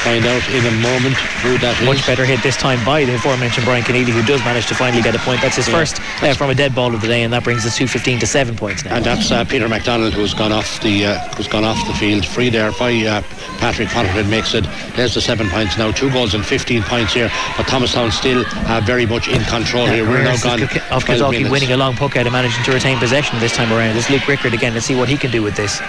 find 0.00 0.24
out 0.24 0.42
in 0.50 0.64
a 0.64 0.74
moment 0.80 1.14
who 1.44 1.58
that 1.58 1.76
Much 1.84 2.00
is. 2.00 2.06
better 2.06 2.24
hit 2.24 2.42
this 2.42 2.56
time 2.56 2.82
by 2.84 3.04
the 3.04 3.14
aforementioned 3.14 3.64
Brian 3.66 3.82
Keneally, 3.82 4.10
who 4.10 4.22
does 4.22 4.40
manage 4.44 4.66
to 4.68 4.74
finally 4.74 5.02
get 5.02 5.14
a 5.14 5.18
point. 5.18 5.40
That's 5.40 5.56
his 5.56 5.68
yeah. 5.68 5.74
first 5.74 6.00
uh, 6.22 6.34
from 6.34 6.50
a 6.50 6.54
dead 6.54 6.74
ball 6.74 6.94
of 6.94 7.00
the 7.00 7.06
day, 7.06 7.22
and 7.22 7.32
that 7.32 7.44
brings 7.44 7.66
us 7.66 7.76
to 7.76 7.86
15 7.86 8.20
to 8.20 8.26
seven 8.26 8.56
points 8.56 8.84
now. 8.84 8.96
And 8.96 9.04
that's 9.04 9.30
uh, 9.30 9.44
Peter 9.44 9.68
McDonald 9.68 10.14
who's 10.14 10.34
gone 10.34 10.52
off 10.52 10.80
the 10.80 11.06
uh, 11.06 11.18
who's 11.36 11.48
gone 11.48 11.64
off 11.64 11.78
the 11.86 11.94
field, 11.94 12.24
free 12.24 12.50
there 12.50 12.72
by 12.72 12.92
uh, 13.04 13.22
Patrick 13.58 13.88
Potterhead 13.88 14.28
makes 14.28 14.54
it. 14.54 14.64
There's 14.96 15.14
the 15.14 15.20
seven 15.20 15.48
points 15.48 15.76
now, 15.76 15.92
two 15.92 16.10
goals 16.10 16.34
and 16.34 16.44
15 16.44 16.82
points 16.84 17.12
here. 17.12 17.30
But 17.56 17.66
Thomastown 17.66 18.10
still 18.10 18.44
uh, 18.46 18.80
very 18.84 19.06
much 19.06 19.28
in 19.28 19.42
control 19.44 19.86
yeah, 19.86 19.94
here. 19.96 20.08
We're 20.08 20.24
now 20.24 20.36
gone. 20.38 20.62
Of 20.62 21.04
Kildalkey 21.04 21.50
winning 21.50 21.72
a 21.72 21.76
long 21.76 21.94
puck 21.94 22.16
out 22.16 22.26
and 22.26 22.32
managing 22.32 22.64
to 22.64 22.72
retain 22.72 22.98
possession 22.98 23.38
this 23.40 23.52
time 23.52 23.72
around. 23.72 23.96
It's 23.96 24.08
Luke 24.10 24.26
Rickard 24.26 24.54
again. 24.54 24.74
Let's 24.74 24.86
see 24.86 24.94
what 24.94 25.08
he 25.08 25.16
can 25.16 25.30
do 25.30 25.42
with 25.42 25.56
this. 25.56 25.80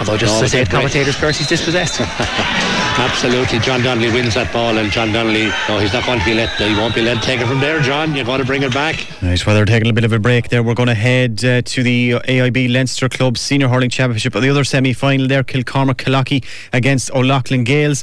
Although 0.00 0.16
just 0.16 0.34
no, 0.34 0.42
to 0.42 0.48
say 0.48 0.64
commentators 0.64 1.16
curse 1.16 1.38
he's 1.38 1.48
dispossessed. 1.56 2.00
Absolutely. 2.00 3.58
John 3.60 3.82
Donnelly 3.82 4.10
wins 4.10 4.34
that 4.34 4.52
ball 4.52 4.76
and 4.78 4.90
John 4.90 5.12
Donnelly 5.12 5.52
no 5.68 5.78
he's 5.78 5.92
not 5.92 6.04
going 6.06 6.18
to 6.18 6.24
be 6.24 6.34
let 6.34 6.50
he 6.56 6.74
won't 6.74 6.94
be 6.94 7.02
let 7.02 7.22
take 7.22 7.40
it 7.40 7.46
from 7.46 7.60
there 7.60 7.80
John. 7.80 8.14
You're 8.14 8.24
going 8.24 8.40
to 8.40 8.46
bring 8.46 8.62
it 8.62 8.74
back. 8.74 8.96
Nice 9.22 9.46
well 9.46 9.54
they're 9.54 9.64
taking 9.66 9.90
a 9.90 9.92
bit 9.92 10.04
of 10.04 10.12
a 10.12 10.18
break 10.18 10.48
there. 10.48 10.62
We're 10.62 10.74
going 10.74 10.88
to 10.88 10.94
head 10.94 11.44
uh, 11.44 11.62
to 11.62 11.82
the 11.82 12.12
AIB 12.12 12.72
Leinster 12.72 13.08
Club 13.08 13.38
Senior 13.38 13.68
Hurling 13.68 13.90
Championship 13.90 14.32
the 14.32 14.48
other 14.48 14.64
semi-final 14.64 15.28
there 15.28 15.44
Kilcormac 15.44 15.96
Killoughey 15.96 16.44
against 16.72 17.10
O'Loughlin 17.12 17.64
Gaels 17.64 18.02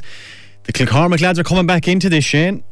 the 0.68 0.72
Kilcormac 0.74 1.22
lads 1.22 1.38
are 1.38 1.44
coming 1.44 1.66
back 1.66 1.88
into 1.88 2.10
this 2.10 2.24
Shane. 2.24 2.62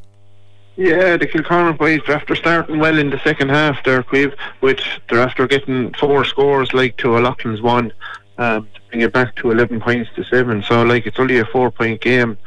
Yeah, 0.76 1.16
the 1.16 1.26
Kilcormac 1.26 1.78
boys, 1.78 2.02
after 2.08 2.36
starting 2.36 2.78
well 2.78 2.98
in 2.98 3.08
the 3.08 3.18
second 3.20 3.48
half 3.48 3.82
there, 3.84 4.02
Quiv, 4.02 4.36
which 4.60 5.00
they're 5.08 5.22
after 5.22 5.46
getting 5.46 5.94
four 5.94 6.26
scores 6.26 6.74
like 6.74 6.98
to 6.98 7.16
O'Loughlin's 7.16 7.62
one, 7.62 7.94
um, 8.38 8.68
to 8.74 8.80
bring 8.90 9.00
it 9.02 9.12
back 9.12 9.34
to 9.36 9.50
11 9.50 9.80
points 9.80 10.10
to 10.16 10.24
7. 10.24 10.62
So, 10.62 10.82
like, 10.82 11.06
it's 11.06 11.18
only 11.18 11.38
a 11.38 11.44
four 11.46 11.70
point 11.70 12.00
game, 12.00 12.38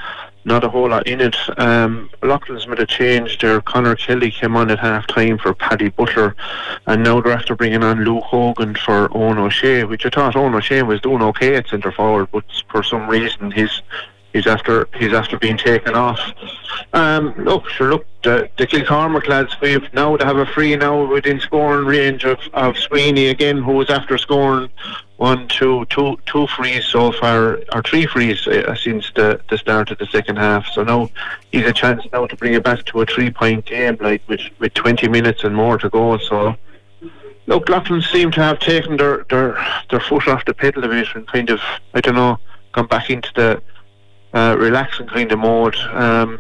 not 0.46 0.64
a 0.64 0.70
whole 0.70 0.90
lot 0.90 1.08
in 1.08 1.22
it. 1.22 1.36
Um, 1.58 2.10
Loughlin's 2.22 2.68
made 2.68 2.80
a 2.80 2.86
change 2.86 3.40
there. 3.40 3.62
Connor 3.62 3.96
Kelly 3.96 4.32
came 4.32 4.56
on 4.56 4.72
at 4.72 4.80
half 4.80 5.08
time 5.08 5.38
for 5.38 5.54
Paddy 5.54 5.90
Butler, 5.90 6.36
and 6.88 7.04
now 7.04 7.22
they're 7.22 7.34
after 7.34 7.56
bringing 7.56 7.84
on 7.84 8.04
Luke 8.04 8.24
Hogan 8.24 8.76
for 8.76 9.16
Owen 9.16 9.38
O'Shea, 9.38 9.84
which 9.84 10.06
I 10.06 10.10
thought 10.10 10.36
Owen 10.36 10.56
O'Shea 10.56 10.84
was 10.84 11.02
doing 11.02 11.22
okay 11.24 11.56
at 11.56 11.68
centre 11.68 11.92
forward, 11.92 12.30
but 12.32 12.46
for 12.70 12.84
some 12.84 13.10
reason 13.10 13.52
he's 13.52 13.82
he's 14.34 14.48
after 14.48 14.88
he's 14.98 15.14
after 15.14 15.38
being 15.38 15.58
taken 15.58 15.96
off. 15.96 16.20
Um, 16.94 17.34
look, 17.38 17.68
sure, 17.70 17.90
look, 17.90 18.06
the, 18.24 18.50
the 18.58 18.68
Kilcormac 18.68 19.28
lads, 19.28 19.56
we've 19.62 19.92
now 19.94 20.16
to 20.18 20.26
have 20.26 20.38
a 20.38 20.46
free 20.46 20.76
now 20.76 21.06
within 21.06 21.40
scoring 21.40 21.86
range 21.86 22.24
of, 22.26 22.40
of 22.54 22.78
Sweeney 22.78 23.28
again, 23.28 23.58
who 23.62 23.74
was 23.74 23.90
after 23.90 24.18
scoring 24.18 24.70
one, 25.20 25.50
two, 25.50 25.86
two, 25.90 26.18
two 26.26 26.48
frees 26.48 26.86
so 26.86 27.12
far, 27.12 27.60
or 27.74 27.84
three 27.84 28.06
frees 28.06 28.48
uh, 28.48 28.74
since 28.74 29.12
the, 29.16 29.42
the 29.50 29.58
start 29.58 29.92
of 29.92 29.98
the 29.98 30.06
second 30.06 30.38
half. 30.38 30.66
So 30.68 30.84
now 30.84 31.10
he's 31.52 31.66
a 31.66 31.74
chance 31.74 32.02
now 32.14 32.26
to 32.26 32.36
bring 32.38 32.54
it 32.54 32.64
back 32.64 32.86
to 32.86 33.02
a 33.02 33.06
three 33.06 33.30
point 33.30 33.66
game, 33.66 33.98
like 34.00 34.22
with, 34.30 34.40
with 34.60 34.74
20 34.76 35.10
minutes 35.10 35.44
and 35.44 35.54
more 35.54 35.78
to 35.78 35.90
go. 35.90 36.18
So 36.20 36.56
look, 37.48 37.68
Loughlin 37.68 38.02
seem 38.02 38.32
to 38.32 38.42
have 38.42 38.60
taken 38.60 38.96
their, 38.96 39.26
their, 39.30 39.58
their 39.90 40.00
foot 40.00 40.26
off 40.30 40.46
the 40.46 40.54
pedal 40.54 40.86
a 40.86 40.88
bit 40.88 41.08
and 41.14 41.28
kind 41.28 41.50
of, 41.50 41.60
I 41.94 42.00
don't 42.00 42.16
know, 42.16 42.40
gone 42.72 42.88
back 42.88 43.10
into 43.10 43.30
the 43.36 43.62
uh, 44.34 44.56
relaxing 44.58 45.08
kind 45.08 45.30
of 45.34 45.40
mode. 45.40 45.76
Um, 45.92 46.40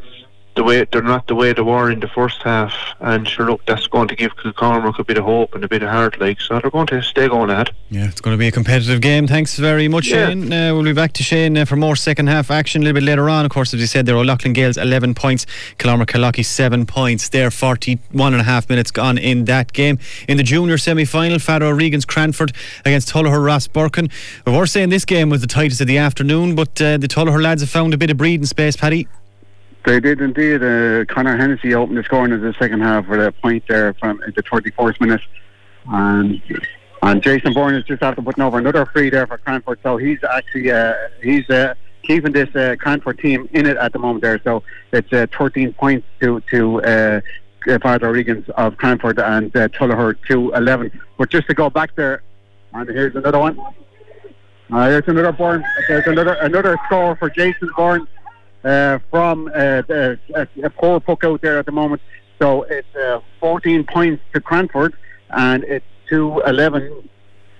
the 0.56 0.64
way 0.64 0.86
they're 0.91 1.02
not 1.02 1.28
the 1.28 1.36
way 1.36 1.54
they 1.54 1.62
were 1.62 1.91
in 1.91 2.00
the 2.00 2.08
first 2.08 2.41
half, 2.43 2.74
and 3.00 3.28
sure, 3.28 3.50
look, 3.50 3.66
that's 3.66 3.88
going 3.88 4.08
to 4.10 4.16
give 4.16 4.36
Kilcormac 4.36 5.00
a 5.00 5.04
bit 5.04 5.18
of 5.18 5.24
hope 5.26 5.56
and 5.56 5.64
a 5.64 5.68
bit 5.68 5.84
of 5.84 5.89
heart, 5.89 6.20
like 6.20 6.41
so 6.41 6.60
they're 6.60 6.72
going 6.72 6.88
to 6.88 7.02
stay 7.02 7.28
going 7.28 7.50
ahead. 7.50 7.72
Yeah, 7.89 8.08
it's 8.08 8.22
going 8.22 8.34
to 8.34 8.38
be 8.38 8.47
a 8.47 8.52
competitive 8.52 9.02
game. 9.02 9.28
Thanks 9.28 9.58
very 9.58 9.88
much, 9.88 10.08
yeah. 10.08 10.28
Shane. 10.28 10.52
Uh, 10.52 10.74
we'll 10.74 10.84
be 10.84 10.93
back 10.93 11.14
to 11.14 11.24
Shane 11.24 11.58
uh, 11.58 11.66
for 11.66 11.76
more 11.76 11.95
second 11.95 12.28
half 12.28 12.52
action 12.52 12.82
a 12.82 12.86
little 12.86 13.00
bit 13.00 13.06
later 13.06 13.30
on. 13.30 13.45
Of 13.45 13.52
course, 13.52 13.74
as 13.74 13.80
you 13.80 13.88
said, 13.88 14.06
there 14.06 14.18
are 14.18 14.26
Loughlin 14.26 14.54
Gaels 14.54 14.78
11 14.78 15.16
points, 15.16 15.45
Kilcormac 15.78 16.08
Killoughey 16.08 16.45
7 16.45 16.86
points. 16.86 17.30
There, 17.30 17.52
41 17.52 18.34
and 18.34 18.41
a 18.41 18.43
half 18.43 18.70
minutes 18.70 18.91
gone 18.91 19.18
in 19.18 19.45
that 19.45 19.74
game. 19.74 20.00
In 20.28 20.38
the 20.38 20.43
junior 20.43 20.78
semi 20.78 21.06
final, 21.06 21.38
Fado 21.38 21.76
Regan's 21.76 22.06
Cranford 22.06 22.54
against 22.86 23.10
Tullogher 23.10 23.39
Rosbercon. 23.39 24.12
We 24.45 24.58
were 24.58 24.68
saying 24.68 24.89
this 24.89 25.06
game 25.06 25.30
was 25.30 25.41
the 25.41 25.47
tightest 25.47 25.82
of 25.82 25.88
the 25.88 25.97
afternoon, 25.97 26.56
but 26.56 26.82
uh, 26.82 26.97
the 26.97 27.08
Tullogher 27.08 27.41
lads 27.41 27.62
have 27.62 27.70
found 27.70 27.93
a 27.93 27.97
bit 27.97 28.10
of 28.10 28.18
breathing 28.18 28.45
space, 28.45 28.76
Paddy. 28.76 29.08
They 29.90 30.00
did 30.00 30.22
indeed. 30.22 30.62
Uh, 30.62 31.04
Connor 31.06 31.36
Hennessy 31.36 31.74
opened 31.74 31.98
the 31.98 32.04
scoring 32.04 32.32
in 32.32 32.42
the 32.42 32.54
second 32.60 32.82
half 32.82 33.08
with 33.08 33.20
a 33.20 33.32
point 33.32 33.64
there 33.68 33.96
from 33.96 34.22
the 34.36 34.44
34th 34.44 35.02
minute. 35.02 35.22
And 35.88 36.40
and 37.02 37.24
Jason 37.24 37.54
Byrne 37.56 37.74
is 37.74 37.86
just 37.86 38.04
after 38.04 38.22
putting 38.22 38.44
over 38.44 38.60
another 38.60 38.86
free 38.86 39.10
there 39.10 39.26
for 39.26 39.40
Cranford. 39.40 39.80
So 39.82 39.98
he's 39.98 40.20
actually 40.32 40.70
uh, 40.70 40.94
he's 41.24 41.50
uh, 41.50 41.74
keeping 42.04 42.34
this 42.34 42.56
uh, 42.56 42.76
Cranford 42.80 43.18
team 43.18 43.50
in 43.52 43.66
it 43.66 43.78
at 43.78 43.92
the 43.92 43.98
moment 43.98 44.22
there. 44.22 44.40
So 44.44 44.62
it's 44.92 45.12
uh, 45.12 45.26
13 45.36 45.74
points 45.74 46.06
to 46.22 46.40
to 46.52 46.84
uh, 46.84 47.22
Father 47.82 48.14
Regans 48.14 48.48
of 48.52 48.78
Cranford 48.78 49.18
and 49.18 49.56
uh, 49.56 49.70
Tullogher 49.70 50.16
to 50.28 50.52
11. 50.52 51.02
But 51.18 51.32
just 51.32 51.48
to 51.48 51.56
go 51.56 51.68
back 51.72 51.96
there, 51.96 52.22
and 52.74 52.88
here's 52.90 53.16
another 53.16 53.40
one. 53.40 53.60
Uh, 54.72 54.88
here's 54.88 55.08
another 55.08 55.32
Byrne. 55.32 55.66
There's 55.88 56.06
another 56.06 56.34
another 56.34 56.78
score 56.86 57.16
for 57.16 57.32
Jason 57.32 57.72
Byrne 57.76 58.02
uh, 58.02 58.18
from 58.62 59.51
uh, 59.53 59.82
a, 59.89 60.18
a 60.64 60.70
poor 60.70 60.99
puck 60.99 61.24
out 61.24 61.41
there 61.41 61.60
at 61.60 61.66
the 61.66 61.72
moment. 61.72 62.01
So 62.39 62.64
it's 62.64 62.95
uh, 62.95 63.20
14 63.39 63.86
points 63.86 64.24
to 64.34 64.41
Cranford 64.41 64.95
and 65.30 65.64
it's 65.66 65.86
2 66.10 66.41
11 66.45 67.10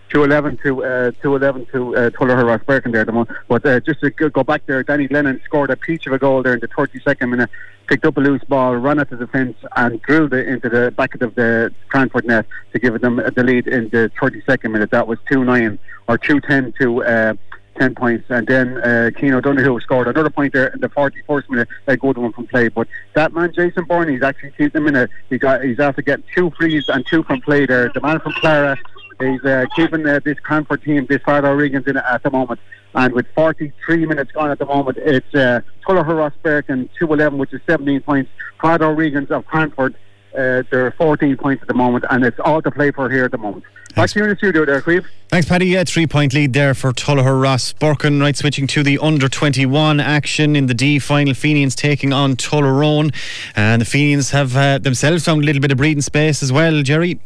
to 0.10 0.24
11 0.24 0.58
to 0.64 0.84
uh, 0.84 1.12
to 1.22 1.36
11 1.36 1.68
to 1.72 1.96
uh, 1.96 2.10
Tullogher 2.10 2.44
Rosbercon 2.44 2.92
there 2.92 3.02
at 3.02 3.08
the 3.08 3.14
moment. 3.14 3.38
But 3.48 3.66
uh, 3.66 3.80
just 3.82 4.00
to 4.02 4.10
go 4.10 4.44
back 4.44 4.66
there, 4.66 4.82
Danny 4.84 5.08
Lennon 5.08 5.42
scored 5.46 5.70
a 5.70 5.76
peach 5.76 6.08
of 6.08 6.14
a 6.14 6.20
goal 6.20 6.42
there 6.42 6.54
in 6.54 6.60
the 6.60 6.68
32nd 6.68 7.30
minute, 7.30 7.50
picked 7.88 8.06
up 8.06 8.18
a 8.18 8.20
loose 8.20 8.44
ball, 8.46 8.76
ran 8.76 9.00
at 9.00 9.10
the 9.10 9.18
defence 9.18 9.58
and 9.76 10.02
drilled 10.02 10.34
it 10.34 10.48
into 10.48 10.70
the 10.70 10.92
back 10.92 11.14
of 11.14 11.36
the 11.36 11.74
Cranford 11.90 12.26
net 12.26 12.46
to 12.74 12.80
give 12.80 13.00
them 13.02 13.18
the 13.18 13.44
lead 13.44 13.68
in 13.68 13.90
the 13.90 14.12
32nd 14.20 14.72
minute. 14.72 14.90
That 14.92 15.08
was 15.08 15.20
2 15.32 15.44
9 15.44 15.78
or 16.08 16.18
2 16.18 16.42
10 16.42 16.74
to. 16.80 17.04
Uh, 17.04 17.34
10 17.80 17.96
points. 17.96 18.26
And 18.30 18.46
then 18.46 18.78
uh, 18.80 19.12
Keane 19.18 19.40
scored 19.82 20.08
another 20.08 20.30
point 20.30 20.54
there 20.54 20.68
in 20.68 20.82
the 20.82 20.90
41st 20.90 21.50
minute, 21.50 21.68
a 21.88 21.98
good 21.98 22.18
one 22.18 22.34
from 22.34 22.46
play. 22.48 22.68
But 22.68 22.88
that 23.16 23.34
man, 23.34 23.54
Jason 23.54 23.86
Byrne, 23.86 24.10
he's 24.10 24.22
actually 24.22 24.52
keeping 24.52 24.84
them 24.84 24.96
in 24.96 25.10
he 25.30 25.38
got, 25.38 25.64
he's 25.64 25.80
after 25.80 26.02
getting 26.02 26.26
two 26.36 26.52
frees 26.52 26.90
and 26.90 27.06
two 27.08 27.24
from 27.24 27.42
play 27.42 27.66
there. 27.66 27.90
The 27.94 28.02
man 28.02 28.20
from 28.20 28.34
Clara, 28.34 28.78
he's 29.20 29.44
uh, 29.44 29.66
keeping 29.76 30.06
uh, 30.06 30.20
this 30.24 30.40
Cranford 30.40 30.84
team, 30.84 31.06
this 31.08 31.20
Fardo 31.20 31.58
Regan's 31.58 31.88
in 31.88 31.98
at 31.98 32.24
the 32.24 32.30
moment. 32.30 32.60
And 32.96 33.14
with 33.14 33.28
43 33.36 34.06
minutes 34.08 34.32
gone 34.32 34.50
at 34.50 34.60
the 34.60 34.66
moment, 34.66 34.98
it's 34.98 35.34
uh, 35.36 35.62
Tullogher 35.88 36.18
Ross 36.18 36.34
and 36.44 36.90
211, 36.98 37.38
which 37.38 37.54
is 37.54 37.62
17 37.68 38.02
points. 38.02 38.32
Fardo 38.60 38.96
Regan's 38.96 39.32
of 39.32 39.46
Cranford 39.46 39.96
Uh, 40.34 40.64
there 40.70 40.86
are 40.86 40.92
14 40.92 41.38
points 41.38 41.62
at 41.62 41.68
the 41.68 41.74
moment, 41.74 42.06
and 42.10 42.24
it's 42.24 42.40
all 42.40 42.62
to 42.62 42.72
play 42.72 42.92
for 42.92 43.10
here 43.10 43.26
at 43.26 43.32
the 43.32 43.38
moment. 43.38 43.64
Back 43.96 44.12
to 44.12 44.20
you 44.20 44.24
in 44.26 44.30
the 44.30 44.36
studio 44.36 44.66
there, 44.66 44.82
Queeve. 44.82 45.06
Thanks, 45.30 45.48
Paddy. 45.48 45.66
Yeah, 45.66 45.84
three 45.84 46.08
point 46.08 46.34
lead 46.34 46.54
there 46.54 46.74
for 46.74 46.92
Tullogher 46.94 47.42
Rosbercon. 47.42 48.22
Right, 48.22 48.36
switching 48.36 48.68
to 48.68 48.84
the 48.84 49.00
under 49.00 49.28
21 49.28 50.00
action 50.00 50.56
in 50.56 50.68
the 50.68 50.74
D 50.74 51.00
final. 51.00 51.34
Fenians 51.34 51.76
taking 51.76 52.14
on 52.14 52.36
Tullaroan. 52.36 53.14
And 53.56 53.82
the 53.82 53.86
Fenians 53.86 54.32
have 54.32 54.56
uh, 54.56 54.78
themselves 54.78 55.26
found 55.26 55.44
a 55.44 55.46
little 55.46 55.62
bit 55.62 55.72
of 55.72 55.78
breathing 55.78 56.02
space 56.02 56.42
as 56.44 56.52
well, 56.52 56.82
Jerry. 56.84 57.20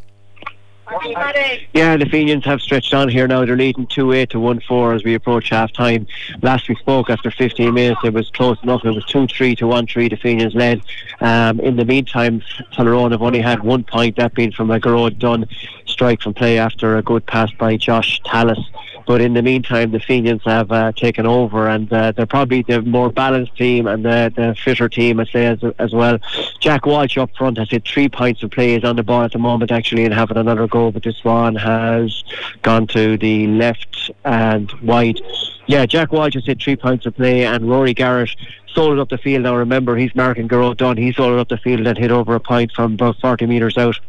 Yeah, 1.74 1.98
the 1.98 2.06
Fenians 2.06 2.46
have 2.46 2.62
stretched 2.62 2.94
on 2.94 3.10
here 3.10 3.28
now. 3.28 3.46
They're 3.46 3.56
leading 3.56 3.88
2 3.88 4.12
8 4.12 4.30
to 4.32 4.40
1 4.40 4.62
4 4.62 4.94
as 4.94 5.04
we 5.04 5.16
approach 5.16 5.50
half 5.50 5.72
time. 5.74 6.08
Last 6.42 6.70
we 6.70 6.76
spoke 6.76 7.10
after 7.10 7.32
15 7.32 7.74
minutes, 7.74 8.02
it 8.04 8.14
was 8.14 8.30
close 8.30 8.58
enough. 8.64 8.86
It 8.86 8.92
was 8.92 9.06
2 9.06 9.28
3 9.28 9.56
to 9.56 9.68
1 9.68 9.88
3. 9.88 10.10
The 10.10 10.16
Fenians 10.18 10.56
led. 10.56 10.82
Um, 11.20 11.60
in 11.60 11.76
the 11.76 11.86
meantime, 11.86 12.42
Tullaroan 12.74 13.12
have 13.12 13.22
only 13.22 13.42
had 13.42 13.64
one 13.64 13.84
point, 13.84 14.16
that 14.18 14.34
being 14.34 14.52
from 14.52 14.72
a 14.72 14.80
Garrod 14.80 15.20
Dunn 15.20 15.48
strike 15.94 16.22
from 16.22 16.34
play 16.34 16.58
after 16.58 16.98
a 16.98 17.02
good 17.02 17.26
pass 17.26 17.52
by 17.54 17.78
Josh 17.78 18.20
Tallis. 18.26 18.60
But 19.06 19.22
in 19.22 19.34
the 19.34 19.42
meantime, 19.42 19.92
the 19.92 20.00
Fenians 20.00 20.44
have 20.46 20.72
uh, 20.72 20.92
taken 20.94 21.26
over, 21.26 21.68
and 21.68 21.92
uh, 21.92 22.14
they're 22.14 22.26
probably 22.26 22.62
the 22.62 22.82
more 22.82 23.10
balanced 23.10 23.56
team 23.58 23.86
and 23.86 24.04
the, 24.04 24.32
the 24.36 24.56
fitter 24.56 24.88
team, 24.88 25.20
I'd 25.20 25.28
say, 25.28 25.46
as, 25.46 25.60
as 25.78 25.94
well. 25.94 26.20
Jack 26.60 26.86
Walsh 26.86 27.18
up 27.18 27.36
front 27.36 27.58
has 27.58 27.70
hit 27.70 27.86
three 27.86 28.08
points 28.08 28.44
of 28.44 28.52
play. 28.52 28.74
He's 28.74 28.84
on 28.84 28.96
the 28.96 29.04
ball 29.04 29.24
at 29.24 29.34
the 29.34 29.40
moment, 29.40 29.72
actually, 29.72 30.06
and 30.06 30.14
having 30.14 30.38
another 30.38 30.68
go. 30.68 30.92
But 30.92 31.04
this 31.04 31.24
one 31.24 31.56
has 31.56 32.24
gone 32.62 32.88
to 32.88 33.18
the 33.18 33.48
left 33.48 34.12
and 34.24 34.72
wide. 34.82 35.20
Yeah, 35.66 35.86
Jack 35.86 36.12
Walsh 36.12 36.36
has 36.36 36.46
hit 36.46 36.62
three 36.62 36.76
points 36.76 37.06
of 37.06 37.16
play, 37.16 37.46
and 37.46 37.70
Rory 37.70 37.94
Garrett 37.94 38.36
sold 38.74 38.94
it 38.94 39.00
up 39.00 39.10
the 39.10 39.18
field. 39.18 39.44
Now, 39.44 39.56
remember, 39.56 39.96
he's 39.96 40.16
marking 40.16 40.48
Garrod 40.48 40.78
Dunn. 40.78 40.98
He 40.98 41.12
sold 41.12 41.34
it 41.34 41.40
up 41.40 41.50
the 41.50 41.58
field 41.58 41.86
and 41.86 41.98
hit 41.98 42.12
over 42.12 42.36
a 42.36 42.40
point 42.40 42.72
from 42.72 42.94
about 42.94 43.18
40 43.20 43.46
metres 43.46 43.78
out 43.78 44.00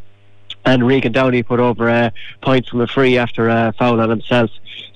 and 0.64 0.86
Regan 0.86 1.12
Downey 1.12 1.42
put 1.42 1.60
over 1.60 1.88
uh, 1.88 2.10
a 2.10 2.44
point 2.44 2.66
from 2.66 2.80
a 2.80 2.86
free 2.86 3.18
after 3.18 3.48
a 3.48 3.72
foul 3.78 4.00
on 4.00 4.10
himself. 4.10 4.50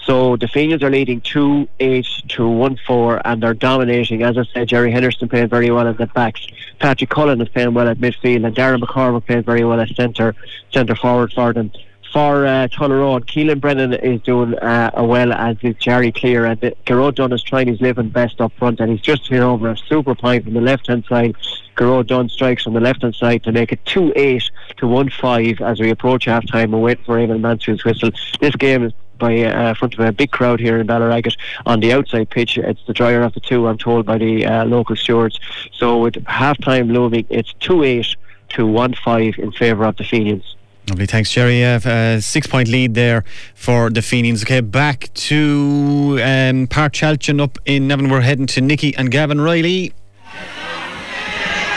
So 0.05 0.37
the 0.37 0.49
Fenians 0.49 0.83
are 0.83 0.91
leading 0.91 1.21
2 1.21 1.69
8 1.81 2.07
to 2.29 2.49
1 2.49 2.79
4 2.87 3.23
and 3.27 3.43
they're 3.43 3.55
dominating. 3.55 4.23
As 4.23 4.39
I 4.39 4.45
said, 4.55 4.69
Jerry 4.69 4.91
Henderson 4.91 5.29
playing 5.29 5.49
very 5.49 5.71
well 5.71 5.87
at 5.87 5.99
the 5.99 6.07
backs. 6.07 6.47
Patrick 6.79 7.11
Cullen 7.11 7.41
is 7.41 7.49
playing 7.51 7.75
well 7.75 7.89
at 7.89 7.99
midfield 7.99 8.47
and 8.47 8.57
Darren 8.57 8.81
McCormick 8.81 9.27
playing 9.27 9.43
very 9.43 9.65
well 9.65 9.81
at 9.81 9.89
centre 9.91 10.35
centre 10.73 10.97
forward 10.97 11.33
for 11.33 11.53
them. 11.53 11.71
For 12.13 12.47
uh, 12.47 12.69
Tullaroan, 12.69 13.25
Keelan 13.27 13.61
Brennan 13.61 13.93
is 13.93 14.23
doing 14.23 14.55
uh, 14.59 14.91
well 14.97 15.31
as 15.33 15.57
is 15.63 15.77
Jerry 15.77 16.11
Clear 16.11 16.47
and 16.47 16.63
uh, 16.65 16.71
Garrod 16.87 17.17
Dunn 17.17 17.33
is 17.33 17.43
trying 17.43 17.69
his 17.69 17.83
living 17.83 18.09
best 18.09 18.41
up 18.41 18.53
front 18.59 18.81
and 18.81 18.91
he's 18.91 19.03
just 19.03 19.29
hit 19.29 19.41
over 19.41 19.69
a 19.69 19.77
super 19.77 20.15
point 20.15 20.45
from 20.45 20.55
the 20.55 20.61
left 20.61 20.87
hand 20.87 21.05
side. 21.07 21.37
Garrod 21.77 22.07
Dunn 22.07 22.31
strikes 22.31 22.65
from 22.65 22.73
the 22.73 22.81
left 22.81 23.03
hand 23.03 23.15
side 23.15 23.43
to 23.45 23.53
make 23.53 23.73
it 23.73 23.85
2 23.85 24.15
8 24.17 24.51
to 24.79 24.87
1 24.87 25.11
5 25.11 25.61
as 25.61 25.81
we 25.81 25.91
approach 25.91 26.25
half 26.25 26.47
time 26.47 26.73
and 26.73 26.83
wait 26.83 26.99
for 27.05 27.17
Eamon 27.19 27.41
Mansfield's 27.41 27.85
whistle. 27.85 28.11
This 28.41 28.57
game 28.57 28.85
is 28.85 28.93
by 29.19 29.43
uh, 29.43 29.75
front 29.75 29.95
of 29.95 30.01
a 30.01 30.13
big 30.13 30.31
crowd 30.31 30.61
here 30.61 30.79
in 30.79 30.87
Ballyragget 30.87 31.37
on 31.67 31.81
the 31.81 31.93
outside 31.93 32.31
pitch. 32.31 32.57
It's 32.57 32.85
the 32.87 32.95
drier 32.95 33.23
of 33.23 33.35
the 33.35 33.41
two, 33.41 33.67
I'm 33.67 33.77
told 33.77 34.07
by 34.07 34.17
the 34.17 34.47
uh, 34.47 34.65
local 34.65 34.97
stewards. 34.97 35.39
So 35.75 35.99
with 35.99 36.25
half 36.27 36.57
time 36.59 36.89
looming, 36.89 37.27
it's 37.29 37.53
2 37.61 37.83
8 37.83 38.17
to 38.51 38.67
1 38.67 38.95
5 38.95 39.35
in 39.39 39.53
favour 39.53 39.85
of 39.85 39.97
the 39.97 40.05
Fenians. 40.05 40.57
Lovely, 40.89 41.07
thanks, 41.07 41.31
Jerry. 41.31 41.63
Uh, 41.65 42.21
six 42.21 42.47
point 42.47 42.69
lead 42.69 42.95
there 42.95 43.25
for 43.55 43.91
the 43.91 44.01
Fenians. 44.01 44.43
Okay, 44.43 44.61
back 44.61 45.13
to 45.15 46.19
um, 46.23 46.67
Páirc 46.67 46.93
Tailteann 46.93 47.43
up 47.43 47.59
in 47.67 47.89
Navan. 47.89 48.09
We're 48.09 48.23
heading 48.23 48.47
to 48.47 48.63
Nikki 48.63 48.97
and 48.97 49.11
Gavin 49.11 49.41
Reilly. 49.41 49.93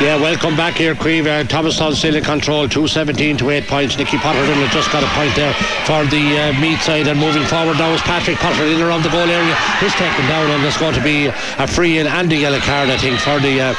Yeah, 0.01 0.19
welcome 0.19 0.57
back 0.57 0.77
here, 0.77 0.95
Queeve. 0.95 1.27
Uh, 1.27 1.43
Thomastown 1.43 1.93
still 1.93 2.15
in 2.15 2.23
control, 2.23 2.67
217 2.67 3.37
to 3.37 3.51
8 3.51 3.67
points. 3.67 3.97
Nicky 3.99 4.17
Potterton 4.17 4.57
has 4.57 4.73
just 4.73 4.91
got 4.91 5.03
a 5.03 5.07
point 5.13 5.35
there 5.35 5.53
for 5.85 6.03
the 6.09 6.41
uh, 6.41 6.59
Meath 6.59 6.81
side 6.81 7.07
and 7.07 7.19
moving 7.19 7.43
forward 7.43 7.77
now 7.77 7.93
is 7.93 8.01
Patrick 8.01 8.37
Potter 8.37 8.65
in 8.65 8.81
around 8.81 9.03
the 9.03 9.09
goal 9.09 9.29
area. 9.29 9.53
He's 9.77 9.93
taken 9.93 10.25
down 10.25 10.49
and 10.49 10.63
there's 10.63 10.77
going 10.77 10.95
to 10.95 11.03
be 11.03 11.27
a 11.27 11.67
free 11.67 11.99
in 11.99 12.07
and 12.07 12.33
a 12.33 12.35
yellow 12.35 12.57
card, 12.61 12.89
I 12.89 12.97
think, 12.97 13.19
for 13.19 13.37
the 13.39 13.61
uh, 13.61 13.73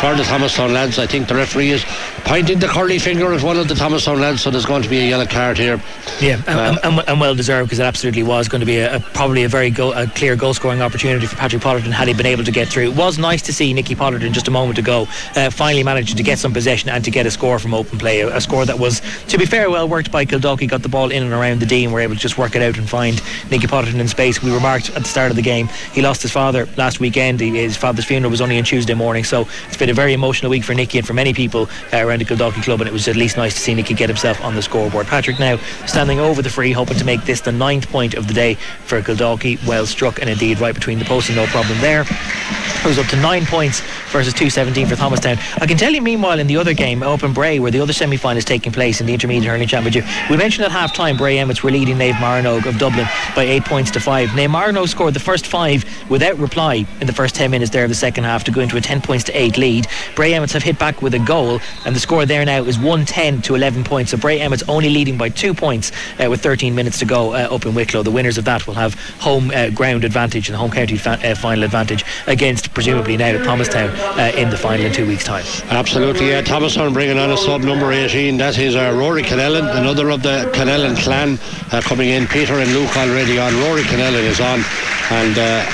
for 0.00 0.16
the 0.16 0.24
Thomastown 0.24 0.72
lads. 0.72 0.98
I 0.98 1.06
think 1.06 1.28
the 1.28 1.34
referee 1.34 1.72
is 1.72 1.84
pointing 2.24 2.58
the 2.58 2.68
curly 2.68 2.98
finger 2.98 3.30
at 3.34 3.42
one 3.42 3.58
of 3.58 3.68
the 3.68 3.74
Thomastown 3.74 4.18
lads, 4.18 4.40
so 4.40 4.50
there's 4.50 4.64
going 4.64 4.82
to 4.82 4.88
be 4.88 5.00
a 5.00 5.08
yellow 5.10 5.26
card 5.26 5.58
here. 5.58 5.78
Yeah, 6.20 6.40
and, 6.46 6.78
and, 6.82 7.06
and 7.06 7.20
well 7.20 7.34
deserved 7.34 7.68
because 7.68 7.80
it 7.80 7.84
absolutely 7.84 8.22
was 8.22 8.48
going 8.48 8.60
to 8.60 8.66
be 8.66 8.78
a, 8.78 8.96
a 8.96 9.00
probably 9.00 9.44
a 9.44 9.48
very 9.48 9.68
go, 9.68 9.92
a 9.92 10.06
clear 10.06 10.36
goal 10.36 10.54
scoring 10.54 10.80
opportunity 10.80 11.26
for 11.26 11.36
Patrick 11.36 11.60
Potterton 11.60 11.92
had 11.92 12.08
he 12.08 12.14
been 12.14 12.24
able 12.24 12.44
to 12.44 12.52
get 12.52 12.68
through. 12.68 12.92
It 12.92 12.96
was 12.96 13.18
nice 13.18 13.42
to 13.42 13.52
see 13.52 13.74
Nicky 13.74 13.94
Potterton 13.94 14.32
just 14.32 14.48
a 14.48 14.50
moment 14.50 14.78
ago 14.78 15.06
uh, 15.36 15.49
finally 15.50 15.82
managed 15.82 16.16
to 16.16 16.22
get 16.22 16.38
some 16.38 16.52
possession 16.52 16.90
and 16.90 17.04
to 17.04 17.10
get 17.10 17.26
a 17.26 17.30
score 17.30 17.58
from 17.58 17.74
open 17.74 17.98
play. 17.98 18.20
A, 18.20 18.36
a, 18.36 18.40
score 18.40 18.64
that 18.66 18.78
was, 18.78 19.02
to 19.28 19.38
be 19.38 19.46
fair, 19.46 19.70
well 19.70 19.88
worked 19.88 20.10
by 20.10 20.24
Kildalkey. 20.24 20.68
Got 20.68 20.82
the 20.82 20.88
ball 20.88 21.10
in 21.10 21.22
and 21.22 21.32
around 21.32 21.60
the 21.60 21.66
D 21.66 21.84
and 21.84 21.92
were 21.92 22.00
able 22.00 22.14
to 22.14 22.20
just 22.20 22.38
work 22.38 22.54
it 22.54 22.62
out 22.62 22.78
and 22.78 22.88
find 22.88 23.20
Nicky 23.50 23.66
Potterton 23.66 24.00
in 24.00 24.08
space. 24.08 24.42
We 24.42 24.52
remarked 24.52 24.90
at 24.90 25.02
the 25.02 25.08
start 25.08 25.30
of 25.30 25.36
the 25.36 25.42
game 25.42 25.68
he 25.92 26.02
lost 26.02 26.22
his 26.22 26.30
father 26.30 26.68
last 26.76 27.00
weekend. 27.00 27.40
He, 27.40 27.50
his 27.50 27.76
father's 27.76 28.04
funeral 28.04 28.30
was 28.30 28.40
only 28.40 28.58
on 28.58 28.64
Tuesday 28.64 28.94
morning, 28.94 29.24
so 29.24 29.46
it's 29.66 29.76
been 29.76 29.90
a 29.90 29.94
very 29.94 30.12
emotional 30.12 30.50
week 30.50 30.64
for 30.64 30.74
Nicky 30.74 30.98
and 30.98 31.06
for 31.06 31.14
many 31.14 31.32
people 31.32 31.68
uh, 31.92 31.98
around 31.98 32.20
the 32.20 32.24
Kildalkey 32.24 32.62
club. 32.62 32.80
And 32.80 32.88
it 32.88 32.92
was 32.92 33.08
at 33.08 33.16
least 33.16 33.36
nice 33.36 33.54
to 33.54 33.60
see 33.60 33.74
Nicky 33.74 33.94
get 33.94 34.08
himself 34.08 34.42
on 34.42 34.54
the 34.54 34.62
scoreboard. 34.62 35.06
Patrick 35.06 35.38
now 35.38 35.56
standing 35.86 36.20
over 36.20 36.42
the 36.42 36.50
free, 36.50 36.72
hoping 36.72 36.96
to 36.96 37.04
make 37.04 37.24
this 37.24 37.40
the 37.40 37.52
ninth 37.52 37.88
point 37.90 38.14
of 38.14 38.28
the 38.28 38.34
day 38.34 38.54
for 38.54 39.00
Kildalkey. 39.02 39.64
Well 39.66 39.86
struck 39.86 40.20
and 40.20 40.30
indeed 40.30 40.60
right 40.60 40.74
between 40.74 40.98
the 40.98 41.04
posts, 41.04 41.28
and 41.30 41.36
no 41.36 41.46
problem 41.46 41.78
there. 41.80 42.02
It 42.02 42.86
was 42.86 42.98
up 42.98 43.06
to 43.08 43.16
nine 43.16 43.44
points 43.44 43.80
versus 44.10 44.32
217 44.32 44.86
for 44.86 44.96
Thomastown. 44.96 45.36
I 45.60 45.66
can 45.66 45.76
tell 45.76 45.92
you, 45.92 46.02
meanwhile, 46.02 46.38
in 46.38 46.46
the 46.46 46.56
other 46.56 46.74
game, 46.74 47.02
Open 47.02 47.32
Bray, 47.32 47.58
where 47.58 47.70
the 47.70 47.80
other 47.80 47.92
semi 47.92 48.16
final 48.16 48.38
is 48.38 48.44
taking 48.44 48.72
place 48.72 49.00
in 49.00 49.06
the 49.06 49.12
Intermediate 49.12 49.50
Hurling 49.50 49.68
Championship, 49.68 50.04
we 50.30 50.36
mentioned 50.36 50.64
at 50.64 50.70
half 50.70 50.94
time 50.94 51.16
Bray 51.16 51.38
Emmets 51.38 51.62
were 51.62 51.70
leading 51.70 51.96
Naomh 51.96 52.14
Barróg 52.14 52.66
of 52.66 52.78
Dublin 52.78 53.06
by 53.34 53.42
eight 53.44 53.64
points 53.64 53.90
to 53.92 54.00
five. 54.00 54.28
Naomh 54.30 54.54
Barróg 54.54 54.88
scored 54.88 55.14
the 55.14 55.20
first 55.20 55.46
five 55.46 55.84
without 56.10 56.38
reply 56.38 56.86
in 57.00 57.06
the 57.06 57.12
first 57.12 57.34
10 57.34 57.50
minutes 57.50 57.70
there 57.70 57.84
of 57.84 57.88
the 57.90 57.94
second 57.94 58.24
half 58.24 58.44
to 58.44 58.50
go 58.50 58.60
into 58.60 58.76
a 58.76 58.80
10 58.80 59.00
points 59.02 59.24
to 59.24 59.32
eight 59.32 59.58
lead. 59.58 59.86
Bray 60.14 60.34
Emmets 60.34 60.52
have 60.52 60.62
hit 60.62 60.78
back 60.78 61.02
with 61.02 61.14
a 61.14 61.18
goal, 61.18 61.60
and 61.84 61.94
the 61.94 62.00
score 62.00 62.26
there 62.26 62.44
now 62.44 62.64
is 62.64 62.76
110 62.78 63.42
to 63.42 63.54
11 63.54 63.84
points. 63.84 64.10
So 64.10 64.16
Bray 64.16 64.40
Emmets 64.40 64.62
only 64.68 64.90
leading 64.90 65.16
by 65.16 65.28
two 65.28 65.54
points 65.54 65.92
uh, 66.22 66.28
with 66.28 66.42
13 66.42 66.74
minutes 66.74 66.98
to 66.98 67.04
go 67.04 67.32
uh, 67.32 67.48
up 67.50 67.66
in 67.66 67.74
Wicklow. 67.74 68.02
The 68.02 68.10
winners 68.10 68.38
of 68.38 68.44
that 68.44 68.66
will 68.66 68.74
have 68.74 68.94
home 69.20 69.50
uh, 69.54 69.70
ground 69.70 70.04
advantage 70.04 70.48
and 70.48 70.56
home 70.56 70.70
county 70.70 70.96
fa- 70.96 71.20
uh, 71.22 71.34
final 71.34 71.64
advantage 71.64 72.04
against 72.26 72.72
presumably 72.74 73.16
now 73.16 73.42
Thomastown 73.44 73.90
uh, 73.90 74.32
in 74.36 74.50
the 74.50 74.56
final 74.56 74.86
in 74.86 74.92
two 74.92 75.06
weeks' 75.06 75.19
time. 75.24 75.44
Absolutely, 75.68 76.28
yeah. 76.28 76.42
Thomastown 76.42 76.92
bringing 76.92 77.18
on 77.18 77.30
a 77.30 77.36
sub 77.36 77.62
number 77.62 77.92
18. 77.92 78.36
That 78.36 78.58
is 78.58 78.76
uh, 78.76 78.94
Rory 78.96 79.22
Kennellan, 79.22 79.68
another 79.76 80.10
of 80.10 80.22
the 80.22 80.50
Kennellan 80.54 80.96
clan 80.96 81.38
uh, 81.72 81.80
coming 81.80 82.10
in. 82.10 82.26
Peter 82.26 82.54
and 82.54 82.72
Luke 82.72 82.96
already 82.96 83.38
on. 83.38 83.54
Rory 83.62 83.82
Kennellan 83.82 84.24
is 84.24 84.40
on, 84.40 84.62
and. 85.10 85.38
Uh, 85.38 85.64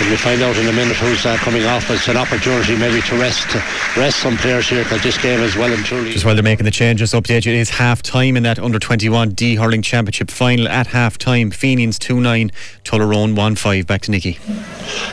and 0.00 0.08
we'll 0.08 0.18
find 0.18 0.40
out 0.42 0.56
in 0.56 0.66
a 0.66 0.72
minute 0.72 0.96
who's 0.96 1.26
uh, 1.26 1.36
coming 1.36 1.64
off. 1.64 1.86
But 1.86 1.96
it's 1.96 2.08
an 2.08 2.16
opportunity 2.16 2.76
maybe 2.76 3.02
to 3.02 3.16
rest 3.16 3.54
rest 3.96 4.20
some 4.20 4.36
players 4.36 4.68
here 4.68 4.82
because 4.82 5.02
this 5.02 5.20
game 5.20 5.40
is 5.40 5.56
well 5.56 5.72
and 5.72 5.84
truly. 5.84 6.12
Just 6.12 6.24
while 6.24 6.34
they're 6.34 6.42
making 6.42 6.64
the 6.64 6.70
changes, 6.70 7.12
update 7.12 7.44
you, 7.44 7.52
it 7.52 7.58
is 7.58 7.70
half 7.70 8.02
time 8.02 8.36
in 8.36 8.42
that 8.44 8.58
under 8.58 8.78
21 8.78 9.30
D 9.30 9.56
Hurling 9.56 9.82
Championship 9.82 10.30
final 10.30 10.68
at 10.68 10.86
half 10.86 11.18
time. 11.18 11.50
Fenians 11.50 11.98
2 11.98 12.20
9, 12.20 12.50
Tullaroan 12.84 13.36
1 13.36 13.54
5. 13.56 13.86
Back 13.86 14.02
to 14.02 14.10
Nicky. 14.10 14.38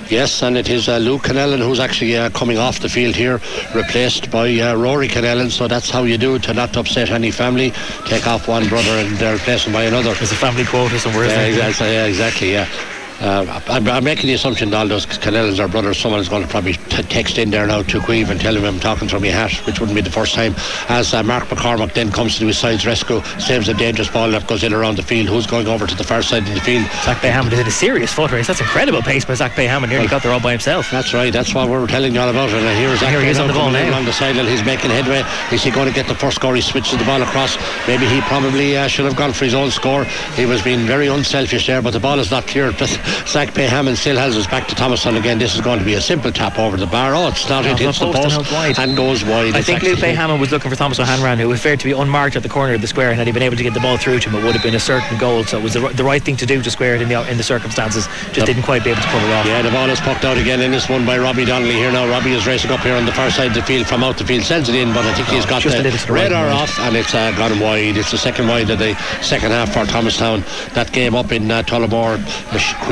Yes, 0.09 0.41
and 0.41 0.57
it 0.57 0.69
is 0.69 0.88
uh, 0.88 0.97
Luke 0.97 1.23
Kennellan 1.23 1.59
who's 1.59 1.79
actually 1.79 2.15
uh, 2.15 2.29
coming 2.29 2.57
off 2.57 2.79
the 2.79 2.89
field 2.89 3.15
here, 3.15 3.41
replaced 3.75 4.31
by 4.31 4.47
uh, 4.59 4.75
Rory 4.75 5.07
Kennellan. 5.07 5.51
So 5.51 5.67
that's 5.67 5.89
how 5.89 6.03
you 6.03 6.17
do 6.17 6.35
it 6.35 6.43
to 6.43 6.53
not 6.53 6.75
upset 6.77 7.09
any 7.09 7.31
family. 7.31 7.71
Take 8.05 8.25
off 8.25 8.47
one 8.47 8.67
brother 8.69 8.91
and 8.91 9.21
uh, 9.21 9.33
replace 9.33 9.65
him 9.65 9.73
by 9.73 9.83
another. 9.83 10.13
There's 10.13 10.31
a 10.31 10.35
family 10.35 10.65
quota 10.65 10.97
somewhere, 10.97 11.25
yeah, 11.25 11.41
isn't 11.41 11.59
there? 11.59 11.69
exactly, 11.69 11.93
yeah, 11.93 12.05
exactly, 12.05 12.51
yeah. 12.53 12.96
Uh, 13.20 13.61
I'm, 13.68 13.88
I'm, 13.88 14.03
making 14.03 14.28
the 14.28 14.34
assumption 14.34 14.70
that 14.70 14.78
all 14.78 14.88
those 14.88 15.07
Kennellans 15.07 15.59
are 15.59 15.68
brothers. 15.68 15.97
Someone's 15.97 16.30
going 16.30 16.43
to 16.43 16.47
probably 16.47 16.74
t- 16.74 17.01
text 17.03 17.39
in 17.39 17.49
there 17.49 17.65
now 17.65 17.82
to 17.82 17.99
Queeve 17.99 18.30
and 18.30 18.39
tell 18.39 18.55
him 18.55 18.63
I'm 18.63 18.80
talking 18.80 19.07
from 19.07 19.24
my 19.24 19.30
hat, 19.30 19.51
which 19.65 19.80
wouldn't 19.80 19.95
be 19.95 20.01
the 20.01 20.11
first 20.11 20.36
time. 20.36 20.53
As 20.88 21.15
uh, 21.15 21.24
Mark 21.24 21.45
McCormack 21.45 21.93
then 21.93 22.11
comes 22.11 22.38
to 22.38 22.45
his 22.45 22.59
side's 22.59 22.86
rescue, 22.86 23.24
saves 23.39 23.70
a 23.70 23.74
dangerous 23.74 24.09
ball 24.09 24.30
that 24.32 24.45
goes 24.45 24.63
in 24.63 24.72
around 24.72 24.97
the 24.97 25.03
field. 25.03 25.30
Who's 25.30 25.47
going 25.47 25.68
over 25.68 25.88
to 25.88 25.95
the 25.95 26.03
far 26.03 26.22
side 26.22 26.47
of 26.47 26.53
the 26.53 26.61
field? 26.61 26.86
Zach 27.03 27.18
Bayhammond 27.18 27.49
did 27.49 27.65
a 27.65 27.72
serious 27.72 28.13
foot 28.13 28.32
race. 28.32 28.45
That's 28.45 28.61
incredible 28.61 29.01
pace 29.01 29.26
by 29.26 29.34
Zach 29.34 29.53
Bayhammond. 29.53 29.89
Nearly 29.89 30.07
got 30.07 30.22
there 30.22 30.32
all 30.32 30.39
by 30.39 30.51
himself. 30.51 30.91
That's 30.91 31.13
right. 31.15 31.34
That's 31.34 31.55
what 31.55 31.70
we 31.70 31.76
are 31.76 31.88
telling 31.88 32.13
you 32.13 32.20
all 32.20 32.30
about. 32.30 32.49
And 32.51 32.65
uh, 32.65 32.76
here 32.76 32.89
is 32.89 32.99
Zach 32.99 33.09
Here 33.09 33.22
he 33.22 33.30
is 33.30 33.39
on 33.39 33.47
the 33.47 33.53
ball 33.53 33.72
now. 33.72 33.89
along 33.89 34.05
the 34.05 34.13
sideline. 34.13 34.45
He's 34.45 34.63
making 34.63 34.91
headway. 34.91 35.24
Is 35.51 35.63
he 35.63 35.72
going 35.72 35.88
to 35.88 35.93
get 35.93 36.07
the 36.07 36.15
first 36.15 36.36
score? 36.36 36.53
He 36.53 36.61
switches 36.61 36.99
the 36.99 37.05
ball 37.05 37.24
across. 37.24 37.57
Maybe 37.88 38.05
he 38.05 38.22
probably 38.22 38.78
uh, 38.78 38.88
should 38.88 39.05
have 39.05 39.15
gone 39.15 39.34
for 39.34 39.45
his 39.45 39.55
own 39.55 39.72
score. 39.72 40.03
He 40.36 40.45
was 40.45 40.61
being 40.61 40.86
very 40.86 41.07
unselfish 41.07 41.65
there, 41.65 41.82
but 41.82 41.91
the 41.91 41.99
ball 41.99 42.20
is 42.20 42.30
not 42.30 42.45
cleared. 42.45 42.76
Zach 43.27 43.49
Bayhammond 43.53 43.97
still 43.97 44.17
has 44.17 44.35
us 44.37 44.47
back 44.47 44.67
to 44.67 44.75
Thomastown 44.75 45.15
again. 45.17 45.39
This 45.39 45.55
is 45.55 45.61
going 45.61 45.79
to 45.79 45.85
be 45.85 45.93
a 45.95 46.01
simple 46.01 46.31
tap 46.31 46.57
over 46.59 46.77
the 46.77 46.85
bar. 46.87 47.13
Oh, 47.15 47.27
it's 47.27 47.47
not. 47.49 47.63
No, 47.65 47.71
it 47.71 47.79
hits 47.79 47.99
the 47.99 48.11
post 48.11 48.37
and 48.37 48.47
wide. 48.51 48.79
and 48.79 48.95
goes 48.95 49.23
wide. 49.23 49.55
I 49.55 49.59
It's 49.59 49.67
think 49.67 49.81
Luke 49.83 49.99
Bayhammond 49.99 50.39
was 50.39 50.51
looking 50.51 50.69
for 50.69 50.77
Thomas 50.77 50.99
O'Hanrahan, 50.99 51.39
who 51.39 51.51
appeared 51.53 51.79
to 51.79 51.85
be 51.85 51.91
unmarked 51.93 52.35
at 52.35 52.43
the 52.43 52.49
corner 52.49 52.73
of 52.73 52.81
the 52.81 52.87
square, 52.87 53.09
and 53.09 53.17
had 53.17 53.27
he 53.27 53.33
been 53.33 53.43
able 53.43 53.57
to 53.57 53.63
get 53.63 53.73
the 53.73 53.79
ball 53.79 53.97
through 53.97 54.19
to 54.19 54.29
him, 54.29 54.35
it 54.39 54.43
would 54.45 54.53
have 54.53 54.63
been 54.63 54.75
a 54.75 54.79
certain 54.79 55.17
goal. 55.17 55.43
So 55.43 55.57
it 55.57 55.63
was 55.63 55.73
the, 55.73 55.87
the 55.89 56.03
right 56.03 56.21
thing 56.21 56.35
to 56.37 56.45
do 56.45 56.61
to 56.61 56.71
square 56.71 56.95
it 56.95 57.01
in 57.01 57.09
the 57.09 57.29
in 57.29 57.37
the 57.37 57.43
circumstances. 57.43 58.07
Just 58.31 58.45
didn't 58.47 58.63
quite 58.63 58.83
be 58.83 58.91
able 58.91 59.01
to 59.01 59.07
pull 59.09 59.19
it 59.21 59.33
off. 59.33 59.45
Yeah, 59.45 59.61
the 59.61 59.71
ball 59.71 59.89
is 59.89 59.99
poked 59.99 60.25
out 60.25 60.37
again 60.37 60.61
in 60.61 60.71
this 60.71 60.89
one 60.89 61.05
by 61.05 61.17
Robbie 61.17 61.45
Donnelly 61.45 61.73
here 61.75 61.91
now. 61.91 62.07
Robbie 62.09 62.33
is 62.33 62.45
racing 62.47 62.71
up 62.71 62.81
here 62.81 62.95
on 62.95 63.05
the 63.05 63.11
far 63.11 63.29
side 63.31 63.47
of 63.47 63.53
the 63.55 63.63
field 63.63 63.87
from 63.87 64.03
out 64.03 64.17
the 64.17 64.25
field, 64.25 64.43
sends 64.43 64.69
it 64.69 64.75
in, 64.75 64.93
but 64.93 65.05
I 65.05 65.13
think 65.13 65.27
he's 65.29 65.45
got 65.45 65.63
the 65.63 66.13
radar 66.13 66.45
and 66.45 66.53
off 66.53 66.77
and 66.79 66.95
it's 66.95 67.13
uh, 67.13 67.31
gone 67.37 67.59
wide. 67.59 67.97
It's 67.97 68.11
the 68.11 68.17
second 68.17 68.47
wide 68.47 68.69
of 68.69 68.79
the 68.79 68.95
second 69.21 69.51
half 69.51 69.73
for 69.73 69.85
Thomastown. 69.85 70.43
That 70.73 70.91
game 70.91 71.15
up 71.15 71.31
in 71.31 71.49
uh, 71.49 71.63
Tullamore, 71.63 72.17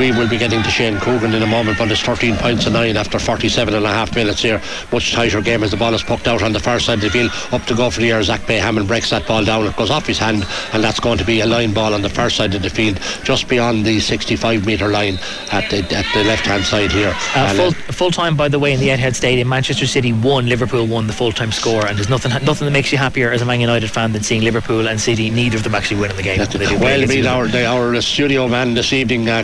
Queen 0.06 0.18
will 0.18 0.28
be 0.28 0.38
getting 0.38 0.62
to 0.62 0.70
Shane 0.70 1.00
Coogan 1.00 1.34
in 1.34 1.42
a 1.42 1.48
moment, 1.48 1.78
but 1.78 1.90
it's 1.90 2.00
13 2.00 2.36
points 2.36 2.62
to 2.62 2.70
9 2.70 2.96
after 2.96 3.18
47 3.18 3.74
and 3.74 3.84
a 3.84 3.88
half 3.88 4.14
minutes 4.14 4.40
here. 4.40 4.62
Much 4.92 5.12
tighter 5.12 5.40
game 5.40 5.64
as 5.64 5.72
the 5.72 5.76
ball 5.76 5.92
is 5.94 6.02
poked 6.04 6.28
out 6.28 6.44
on 6.44 6.52
the 6.52 6.60
far 6.60 6.78
side 6.78 6.98
of 6.98 7.00
the 7.00 7.10
field. 7.10 7.32
Up 7.50 7.66
to 7.66 7.74
go 7.74 7.90
for 7.90 7.98
the 7.98 8.12
air, 8.12 8.22
Zach 8.22 8.42
Bayhammond 8.42 8.86
breaks 8.86 9.10
that 9.10 9.26
ball 9.26 9.44
down. 9.44 9.66
It 9.66 9.74
goes 9.74 9.90
off 9.90 10.06
his 10.06 10.18
hand, 10.18 10.46
and 10.72 10.84
that's 10.84 11.00
going 11.00 11.18
to 11.18 11.24
be 11.24 11.40
a 11.40 11.46
line 11.46 11.74
ball 11.74 11.92
on 11.92 12.02
the 12.02 12.08
far 12.08 12.30
side 12.30 12.54
of 12.54 12.62
the 12.62 12.70
field, 12.70 13.00
just 13.24 13.48
beyond 13.48 13.84
the 13.84 13.98
65 13.98 14.64
metre 14.64 14.86
line 14.86 15.18
at 15.50 15.68
the, 15.70 15.78
at 15.78 16.06
the 16.14 16.22
left 16.22 16.46
hand 16.46 16.62
side 16.62 16.92
here. 16.92 17.12
Uh, 17.34 17.52
full, 17.54 17.68
uh, 17.70 17.92
full 17.92 18.10
time, 18.12 18.36
by 18.36 18.46
the 18.46 18.60
way, 18.60 18.74
in 18.74 18.78
the 18.78 18.90
Etihad 18.90 19.16
Stadium, 19.16 19.48
Manchester 19.48 19.88
City 19.88 20.12
won, 20.12 20.48
Liverpool 20.48 20.86
won 20.86 21.08
the 21.08 21.12
full 21.12 21.32
time 21.32 21.50
score, 21.50 21.84
and 21.84 21.98
there's 21.98 22.08
nothing 22.08 22.30
nothing 22.44 22.66
that 22.66 22.72
makes 22.72 22.92
you 22.92 22.98
happier 22.98 23.32
as 23.32 23.42
a 23.42 23.44
Man 23.44 23.58
United 23.58 23.90
fan 23.90 24.12
than 24.12 24.22
seeing 24.22 24.42
Liverpool 24.42 24.88
and 24.88 25.00
City, 25.00 25.30
neither 25.30 25.56
of 25.56 25.64
them 25.64 25.74
actually 25.74 26.00
winning 26.00 26.16
the 26.16 26.22
game. 26.22 26.38
Well, 26.38 26.46
play 26.46 26.64
I 26.64 26.94
against 26.94 27.08
mean, 27.08 27.24
each 27.24 27.26
other. 27.26 27.64
our, 27.64 27.96
our 27.96 28.00
studio 28.02 28.46
man 28.46 28.74
this 28.74 28.92
evening, 28.92 29.28
uh, 29.28 29.42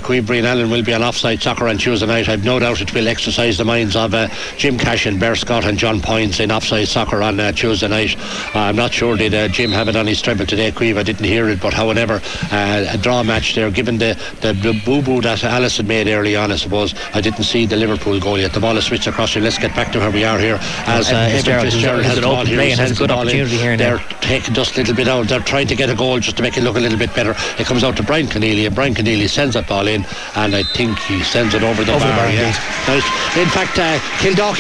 Allen, 0.53 0.69
will 0.69 0.83
be 0.83 0.93
on 0.93 1.03
offside 1.03 1.41
soccer 1.41 1.67
on 1.67 1.79
Tuesday 1.79 2.07
night. 2.07 2.29
I've 2.29 2.45
no 2.45 2.59
doubt 2.59 2.83
it 2.83 2.93
will 2.93 3.09
exercise 3.09 3.57
the 3.57 3.65
minds 3.65 3.97
of 3.97 4.13
uh, 4.13 4.29
Jim 4.59 4.77
Cashin, 4.77 5.19
Bear 5.19 5.35
Scott, 5.35 5.65
and 5.65 5.79
John 5.79 5.99
Poynes 5.99 6.41
in 6.41 6.53
offside 6.53 6.89
soccer 6.89 7.23
on 7.23 7.41
uh, 7.41 7.53
Tuesday 7.53 7.89
night. 7.89 8.15
Uh, 8.55 8.59
I'm 8.59 8.77
not 8.77 8.93
sure 8.93 9.17
did 9.17 9.33
uh, 9.33 9.49
Jim 9.49 9.71
have 9.71 9.89
it 9.89 9.97
on 9.97 10.07
his 10.07 10.21
treble 10.21 10.45
today, 10.45 10.71
Queen. 10.71 10.99
I 10.99 11.05
didn't 11.05 11.25
hear 11.25 11.49
it, 11.49 11.59
but 11.59 11.73
however, 11.73 12.21
uh, 12.53 12.85
a 12.87 12.99
draw 12.99 13.23
match 13.23 13.55
there, 13.55 13.71
given 13.71 13.97
the, 13.97 14.13
the, 14.43 14.53
the 14.53 14.79
boo 14.85 15.01
boo 15.01 15.23
that 15.23 15.39
Alisson 15.39 15.87
made 15.87 16.07
early 16.07 16.37
on, 16.37 16.53
I 16.53 16.57
suppose. 16.57 16.95
I 17.15 17.23
didn't 17.23 17.45
see 17.45 17.65
the 17.65 17.77
Liverpool 17.77 18.21
goal 18.21 18.39
yet. 18.39 18.53
The 18.53 18.61
ball 18.61 18.77
is 18.77 18.85
switched 18.85 19.07
across 19.07 19.33
here. 19.33 19.43
Let's 19.43 19.57
get 19.57 19.75
back 19.75 19.91
to 19.93 20.01
where 20.01 20.11
we 20.11 20.25
are 20.25 20.39
here. 20.39 20.59
As 20.87 21.11
uh, 21.11 21.15
Evan 21.15 21.31
Fitzgerald, 21.33 21.65
Fitzgerald 21.65 21.97
who's 21.97 22.07
has 22.09 22.17
an 22.19 22.23
the 22.25 22.29
ball 22.29 22.37
open 22.41 22.47
here, 22.49 22.57
play 22.59 22.71
and 22.73 22.81
has 22.81 22.91
a 22.91 22.95
good 22.95 23.09
the 23.09 23.15
ball 23.15 23.23
in. 23.23 23.29
opportunity 23.29 23.57
here 23.57 23.77
now. 23.79 23.97
They're 23.97 24.19
taking 24.21 24.53
just 24.53 24.75
a 24.75 24.81
little 24.81 24.95
bit 24.95 25.09
out. 25.09 25.29
They're 25.29 25.41
trying 25.41 25.69
to 25.69 25.75
get 25.75 25.89
a 25.89 25.95
goal 25.95 26.21
just 26.21 26.37
to 26.37 26.43
make 26.43 26.59
it 26.59 26.63
look 26.63 26.77
a 26.77 26.81
little 26.81 26.99
bit 26.99 27.15
better. 27.15 27.35
It 27.59 27.65
comes 27.65 27.85
out 27.85 27.97
to 27.97 28.03
Brian 28.03 28.27
Keneally, 28.27 28.67
and 28.67 28.75
Brian 28.75 28.95
Keneally 28.95 29.31
sends 29.31 29.55
that 29.55 29.67
ball 29.67 29.89
in, 29.89 30.05
and 30.43 30.57
I 30.57 30.63
think 30.65 30.99
he 31.01 31.23
sends 31.23 31.55
it 31.55 31.63
over 31.63 31.85
the 31.85 31.93
Over 31.95 32.05
the 32.05 32.11
bar. 32.11 32.27
bar, 32.27 32.33
yeah. 32.33 32.51
Nice. 32.89 33.07
In 33.37 33.49
fact, 33.49 33.79
uh, 33.79 33.99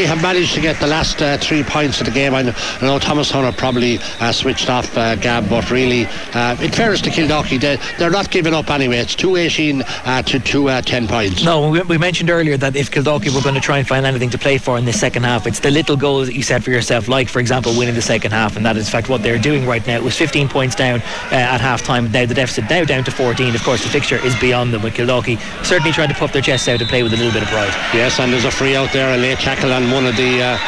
have 0.07 0.23
managed 0.23 0.55
to 0.55 0.61
get 0.61 0.79
the 0.79 0.87
last 0.87 1.21
uh, 1.21 1.37
three 1.39 1.63
points 1.63 2.01
of 2.01 2.07
the 2.07 2.13
game. 2.13 2.35
I 2.35 2.43
know, 2.43 2.53
I 2.81 2.87
know 2.87 2.99
Thomas 2.99 3.31
Hunter 3.31 3.57
probably 3.57 3.99
uh, 4.21 4.33
switched 4.33 4.71
off 4.71 4.97
uh, 4.97 5.17
Gab, 5.17 5.49
but 5.49 5.71
really, 5.71 6.07
uh, 6.35 6.57
in 6.61 6.71
fairness 6.71 7.01
to 7.03 7.11
Kildalkey, 7.11 7.61
they, 7.61 7.79
they're 7.99 8.11
not 8.11 8.31
giving 8.31 8.55
up 8.55 8.71
anyway. 8.71 8.99
It's 8.99 9.15
218 9.17 9.83
uh, 9.83 10.23
to 10.23 10.39
2 10.39 10.69
uh, 10.69 10.83
10 10.83 11.09
points. 11.09 11.43
No, 11.45 11.69
we, 11.71 11.81
we 11.83 11.99
mentioned 11.99 12.31
earlier 12.31 12.57
that 12.57 12.77
if 12.77 12.91
Kildalkey 12.91 13.35
were 13.35 13.43
going 13.43 13.55
to 13.55 13.61
try 13.61 13.79
and 13.79 13.89
find 13.89 14.07
anything 14.07 14.31
to 14.31 14.39
play 14.39 14.59
for 14.59 14.79
in 14.79 14.85
the 14.85 14.93
second 14.93 15.25
half, 15.25 15.47
it's 15.47 15.61
the 15.61 15.71
little 15.71 15.97
goals 15.97 16.29
that 16.29 16.35
you 16.35 16.43
set 16.43 16.63
for 16.63 16.71
yourself, 16.71 17.09
like, 17.09 17.29
for 17.29 17.41
example, 17.41 17.73
winning 17.77 17.95
the 17.95 18.03
second 18.03 18.31
half, 18.31 18.57
and 18.57 18.65
that 18.65 18.77
is, 18.77 18.87
in 18.87 18.93
fact, 18.93 19.09
what 19.09 19.23
they're 19.23 19.39
doing 19.39 19.67
right 19.67 19.85
now. 19.87 19.97
It 19.97 20.03
was 20.03 20.17
15 20.17 20.49
points 20.49 20.75
down 20.75 21.01
uh, 21.01 21.35
at 21.35 21.61
half 21.61 21.83
time. 21.83 22.11
Now 22.13 22.27
the 22.27 22.35
deficit 22.35 22.69
now 22.71 22.85
down 22.85 23.05
to 23.05 23.11
14. 23.11 23.55
Of 23.55 23.63
course, 23.65 23.83
the 23.83 23.89
fixture 23.91 24.25
is 24.25 24.39
beyond 24.41 24.73
them, 24.73 24.83
but 24.83 24.93
Kildalkey 24.93 25.39
certainly 25.73 25.91
trying 25.91 26.09
to 26.09 26.15
puff 26.15 26.35
their 26.35 26.43
chests 26.43 26.69
out 26.69 26.79
and 26.83 26.91
play 26.91 27.03
with 27.03 27.15
a 27.15 27.17
little 27.17 27.33
bit 27.33 27.43
of 27.43 27.49
pride. 27.49 27.73
Yes, 27.95 28.21
and 28.21 28.31
there's 28.31 28.45
a 28.45 28.51
free 28.51 28.77
out 28.77 28.93
there, 28.93 29.09
a 29.09 29.17
late 29.17 29.39
tackle 29.39 29.73
on 29.73 29.91
one 29.91 30.05
of 30.05 30.15
the 30.19 30.43
uh, 30.43 30.59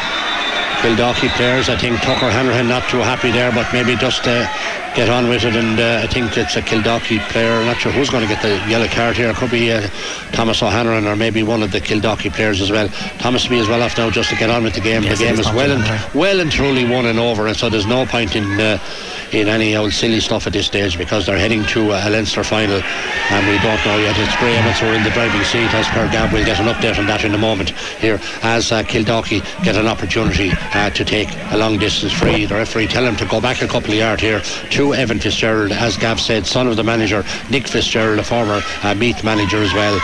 Kildalkey 0.81 1.29
players. 1.35 1.69
I 1.69 1.77
think 1.77 1.99
Tucker 2.01 2.29
Hanrahan 2.29 2.67
not 2.67 2.87
too 2.89 2.99
happy 2.99 3.31
there, 3.31 3.51
but 3.51 3.71
maybe 3.73 3.95
just 3.95 4.27
uh, 4.27 4.45
get 4.95 5.09
on 5.09 5.27
with 5.27 5.43
it. 5.43 5.55
And 5.55 5.79
uh, 5.79 6.01
I 6.03 6.07
think 6.07 6.37
it's 6.37 6.55
a 6.55 6.61
Kildalkey 6.61 7.19
player. 7.29 7.51
I'm 7.51 7.65
not 7.65 7.77
sure 7.77 7.91
who's 7.91 8.09
going 8.09 8.27
to 8.27 8.33
get 8.33 8.41
the 8.41 8.55
yellow 8.69 8.87
card 8.87 9.15
here. 9.15 9.29
It 9.29 9.35
could 9.35 9.51
be 9.51 9.71
uh, 9.71 9.87
Thomas 10.31 10.61
O'Hanrahan 10.61 11.07
or 11.07 11.15
maybe 11.15 11.43
one 11.43 11.63
of 11.63 11.71
the 11.71 11.81
Kildalkey 11.81 12.33
players 12.33 12.61
as 12.61 12.71
well. 12.71 12.87
Thomas 13.19 13.47
be 13.47 13.59
as 13.59 13.67
well 13.67 13.81
off 13.81 13.97
now 13.97 14.09
just 14.09 14.29
to 14.29 14.35
get 14.35 14.49
on 14.49 14.63
with 14.63 14.75
the 14.75 14.81
game. 14.81 15.03
Yes, 15.03 15.19
the 15.19 15.25
game 15.25 15.39
is 15.39 15.47
well 15.47 15.71
and, 15.71 15.81
O'Hanrahan. 15.81 16.17
well 16.19 16.39
and 16.39 16.51
truly 16.51 16.87
won 16.89 17.05
and 17.05 17.19
over, 17.19 17.47
and 17.47 17.57
so 17.57 17.69
there's 17.69 17.87
no 17.87 18.05
point 18.05 18.35
in. 18.35 18.45
Uh, 18.59 18.79
in 19.31 19.49
any 19.49 19.75
old 19.75 19.91
silly 19.91 20.19
stuff 20.19 20.47
at 20.47 20.53
this 20.53 20.67
stage 20.67 20.97
because 20.97 21.25
they're 21.25 21.37
heading 21.37 21.65
to 21.65 21.91
a 21.91 22.09
Leinster 22.09 22.43
final 22.43 22.81
and 22.81 23.47
we 23.47 23.57
don't 23.57 23.83
know 23.85 23.97
yet. 23.97 24.15
It's 24.17 24.35
Graham 24.37 24.63
who 24.63 24.87
are 24.87 24.93
in 24.93 25.03
the 25.03 25.09
driving 25.09 25.43
seat 25.43 25.73
as 25.73 25.87
per 25.87 26.09
Gab. 26.11 26.31
We'll 26.31 26.45
get 26.45 26.59
an 26.59 26.67
update 26.67 26.97
on 26.97 27.07
that 27.07 27.25
in 27.25 27.33
a 27.33 27.37
moment 27.37 27.71
here 27.99 28.19
as 28.43 28.71
uh, 28.71 28.83
get 28.83 29.75
an 29.75 29.87
opportunity 29.87 30.51
uh, 30.73 30.89
to 30.89 31.05
take 31.05 31.29
a 31.51 31.57
long 31.57 31.77
distance 31.77 32.13
free. 32.13 32.45
The 32.45 32.55
referee 32.55 32.87
tell 32.87 33.05
him 33.05 33.15
to 33.17 33.25
go 33.25 33.41
back 33.41 33.61
a 33.61 33.67
couple 33.67 33.91
of 33.91 33.97
yards 33.97 34.21
here 34.21 34.41
to 34.41 34.93
Evan 34.93 35.19
Fitzgerald, 35.19 35.71
as 35.71 35.97
Gab 35.97 36.19
said, 36.19 36.45
son 36.45 36.67
of 36.67 36.75
the 36.75 36.83
manager 36.83 37.23
Nick 37.49 37.67
Fitzgerald, 37.67 38.19
a 38.19 38.23
former 38.23 38.61
uh, 38.83 38.95
Meath 38.95 39.23
manager 39.23 39.57
as 39.57 39.73
well. 39.73 39.99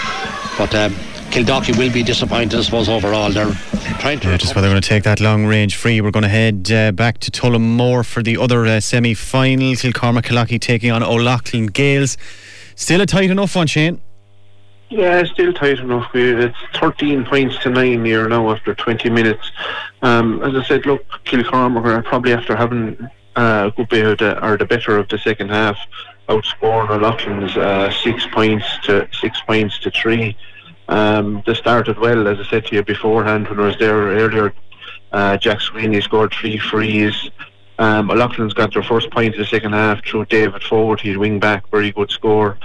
But 0.58 0.74
um, 0.76 0.94
Kildalkey 1.32 1.78
will 1.78 1.92
be 1.92 2.04
disappointed, 2.04 2.60
I 2.60 2.62
suppose, 2.62 2.90
overall. 2.90 3.32
They're 3.32 3.52
trying 4.00 4.20
to. 4.20 4.30
Yeah, 4.30 4.38
just 4.38 4.54
whether 4.54 4.68
they're 4.68 4.74
going 4.74 4.82
to 4.82 4.88
take 4.88 5.04
that 5.04 5.22
long 5.22 5.46
range 5.46 5.78
free. 5.78 6.02
We're 6.02 6.12
going 6.12 6.24
to 6.24 6.30
head 6.30 6.70
uh, 6.72 6.92
back 6.92 7.20
to 7.20 7.32
Tullamore 7.32 8.06
for 8.06 8.22
the 8.22 8.38
other 8.38 8.66
uh, 8.66 8.80
semi 8.82 9.14
final. 9.14 9.72
Kilcormac 9.72 10.24
Killoughey 10.24 10.60
taking 10.60 10.92
on 10.92 11.04
O'Loughlin 11.04 11.68
Gaels. 11.68 12.18
Still 12.76 13.02
a 13.02 13.06
tight 13.06 13.30
enough 13.30 13.56
one, 13.56 13.68
Shane. 13.68 14.02
Yeah, 14.92 15.24
still 15.24 15.54
tight 15.54 15.80
enough. 15.80 16.12
It's 16.14 16.58
13 16.76 17.24
points 17.24 17.58
to 17.60 17.70
9 17.70 18.04
here 18.04 18.28
now 18.28 18.52
after 18.52 18.76
20 18.76 19.10
minutes. 19.10 19.50
Um, 20.02 20.44
as 20.44 20.54
I 20.54 20.68
said, 20.68 20.86
look, 20.86 21.08
Kilcormac 21.24 21.86
are 21.86 22.04
probably 22.04 22.34
after 22.34 22.58
having 22.58 22.98
uh, 23.38 23.70
a 23.70 23.72
good 23.72 23.88
bit 23.88 24.06
of 24.06 24.18
the, 24.18 24.46
or 24.46 24.58
the 24.58 24.66
better 24.66 24.98
of 24.98 25.08
the 25.08 25.18
second 25.18 25.48
half, 25.48 25.78
outscoring 26.28 26.90
O'Loughlin's 26.90 27.56
uh, 27.56 27.90
six 28.04 28.28
points 28.34 28.66
to 28.84 29.08
six 29.14 29.40
points 29.48 29.80
to 29.80 29.92
three. 29.92 30.36
Um, 30.90 31.42
they 31.46 31.54
started 31.54 31.98
well, 31.98 32.28
as 32.28 32.40
I 32.46 32.50
said 32.50 32.66
to 32.66 32.76
you 32.76 32.84
beforehand 32.84 33.48
when 33.48 33.62
I 33.62 33.68
was 33.68 33.80
there 33.80 33.96
earlier. 33.96 34.54
Uh, 35.14 35.38
Jack 35.38 35.62
Sweeney 35.62 36.02
scored 36.02 36.34
three 36.34 36.58
frees. 36.58 37.30
Um, 37.80 38.12
O'Loughlin's 38.12 38.54
got 38.54 38.74
their 38.74 38.84
first 38.84 39.10
point 39.10 39.36
in 39.36 39.40
the 39.40 39.48
second 39.48 39.72
half 39.72 40.06
through 40.06 40.26
David 40.26 40.62
Fogarty, 40.64 41.16
wing 41.16 41.40
back, 41.40 41.70
very 41.72 41.94
good 41.94 42.12
score. 42.12 42.58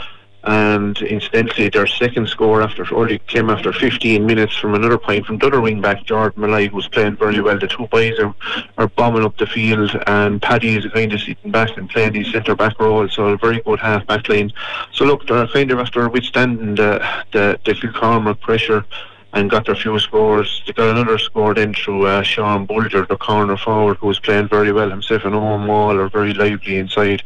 And 0.47 0.97
incidentally, 1.03 1.69
their 1.69 1.89
second 1.89 2.29
score 2.29 2.63
after 2.63 2.87
only 2.95 3.19
came 3.27 3.51
after 3.51 3.73
15 3.73 4.25
minutes 4.25 4.57
from 4.57 4.75
another 4.75 4.97
point 4.97 5.27
from 5.27 5.39
the 5.39 5.47
other 5.49 5.61
wing 5.61 5.81
back, 5.81 6.05
Jordan 6.05 6.41
Molloy, 6.41 6.69
who's 6.69 6.87
playing 6.87 7.17
very 7.17 7.41
well. 7.41 7.59
The 7.59 7.67
two 7.67 7.89
boys 7.89 8.17
are, 8.21 8.33
are 8.79 8.87
bombing 8.87 9.25
up 9.25 9.37
the 9.39 9.47
field, 9.47 9.91
and 10.07 10.41
Paddy 10.41 10.77
is 10.77 10.87
kind 10.93 11.13
of 11.13 11.21
sitting 11.21 11.51
back 11.51 11.77
and 11.77 11.91
playing 11.91 12.15
his 12.15 12.31
centre 12.31 12.55
back 12.55 12.79
role. 12.79 13.09
So 13.09 13.27
a 13.27 13.37
very 13.37 13.61
good 13.63 13.81
half 13.81 14.07
back 14.07 14.29
line. 14.29 14.53
So 14.93 15.05
look, 15.05 15.27
they're 15.27 15.49
kind 15.49 15.73
of 15.73 15.81
after 15.81 16.09
withstanding 16.09 16.77
the 16.77 17.05
the, 17.33 17.59
the 17.65 17.73
Kilcormac 17.73 18.41
pressure 18.41 18.85
and 19.33 19.51
got 19.51 19.67
their 19.67 19.75
few 19.75 19.99
scores. 19.99 20.63
They 20.67 20.73
got 20.73 20.91
another 20.91 21.19
score 21.19 21.55
then 21.55 21.75
through 21.75 22.07
uh, 22.07 22.23
Sean 22.23 22.67
Bulger, 22.67 23.05
the 23.05 23.17
corner 23.17 23.57
forward, 23.57 23.97
who 23.97 24.07
was 24.07 24.21
playing 24.21 24.49
very 24.49 24.73
well 24.73 24.89
himself, 24.89 25.25
and 25.25 25.35
Owen 25.35 25.67
Wall 25.67 25.99
are 25.99 26.09
very 26.09 26.33
lively 26.33 26.77
inside. 26.77 27.23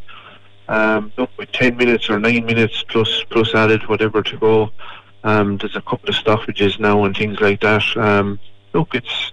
Um, 0.70 1.12
look, 1.18 1.30
with 1.36 1.50
10 1.50 1.76
minutes 1.76 2.08
or 2.08 2.20
9 2.20 2.44
minutes 2.44 2.84
plus 2.88 3.24
plus 3.28 3.54
added, 3.56 3.88
whatever 3.88 4.22
to 4.22 4.36
go, 4.36 4.70
um, 5.24 5.56
there's 5.56 5.74
a 5.74 5.82
couple 5.82 6.08
of 6.08 6.14
stoppages 6.14 6.78
now 6.78 7.04
and 7.04 7.16
things 7.16 7.40
like 7.40 7.60
that. 7.62 7.82
Um, 7.96 8.38
look, 8.72 8.94
it's 8.94 9.32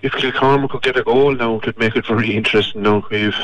if 0.00 0.12
Kilcormac 0.12 0.70
could 0.70 0.82
get 0.82 0.96
a 0.96 1.02
goal 1.02 1.34
now, 1.34 1.56
it 1.56 1.66
would 1.66 1.78
make 1.78 1.96
it 1.96 2.06
very 2.06 2.34
interesting 2.40 2.80
now, 2.82 3.02
Queeve. 3.02 3.36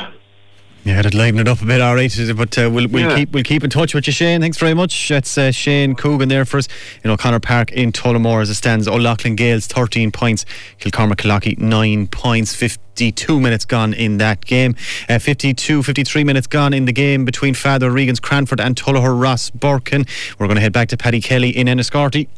Yeah, 0.85 0.97
that'd 0.97 1.15
liven 1.15 1.41
it 1.41 1.49
up 1.49 1.63
a 1.63 1.65
bit, 1.65 1.81
all 1.81 1.95
right. 1.95 2.13
But 2.37 2.59
uh, 2.59 2.69
we'll, 2.71 2.89
we'll 2.89 3.09
Yeah. 3.09 3.17
keep 3.17 3.33
we'll 3.33 3.43
keep 3.43 3.65
in 3.65 3.71
touch 3.71 3.95
with 3.95 4.07
you, 4.07 4.13
Shane. 4.13 4.43
Thanks 4.43 4.59
very 4.59 4.75
much. 4.75 5.09
That's 5.09 5.39
uh, 5.39 5.51
Shane 5.51 5.95
Coogan 5.95 6.29
there 6.29 6.45
for 6.45 6.59
us 6.59 6.69
in 7.03 7.11
O'Connor 7.11 7.41
Park 7.41 7.73
in 7.73 7.91
Tullamore 7.91 8.43
as 8.43 8.51
it 8.51 8.55
stands. 8.57 8.87
O'Loughlin 8.87 9.35
Gaels 9.35 9.67
13 9.67 10.13
points, 10.13 10.45
Kilcormac 10.79 11.17
Killoughey 11.17 11.59
9 11.59 12.07
points, 12.09 12.55
52 12.55 13.41
minutes 13.41 13.65
gone 13.65 13.95
in 13.95 14.19
that 14.19 14.45
game. 14.45 14.77
Uh, 15.09 15.19
52, 15.19 15.83
53 15.83 16.23
minutes 16.23 16.47
gone 16.47 16.75
in 16.75 16.85
the 16.85 16.93
game 16.93 17.25
between 17.25 17.55
Father 17.55 17.91
Regan's 17.91 18.21
Cranford 18.21 18.61
and 18.61 18.77
Tullogher 18.77 19.19
Rosbercon. 19.19 20.07
We're 20.39 20.49
going 20.49 20.57
to 20.57 20.61
head 20.61 20.75
back 20.75 20.89
to 20.89 20.99
Paddy 20.99 21.23
Kelly 21.23 21.49
in 21.49 21.67
Enniscorthy. 21.67 22.29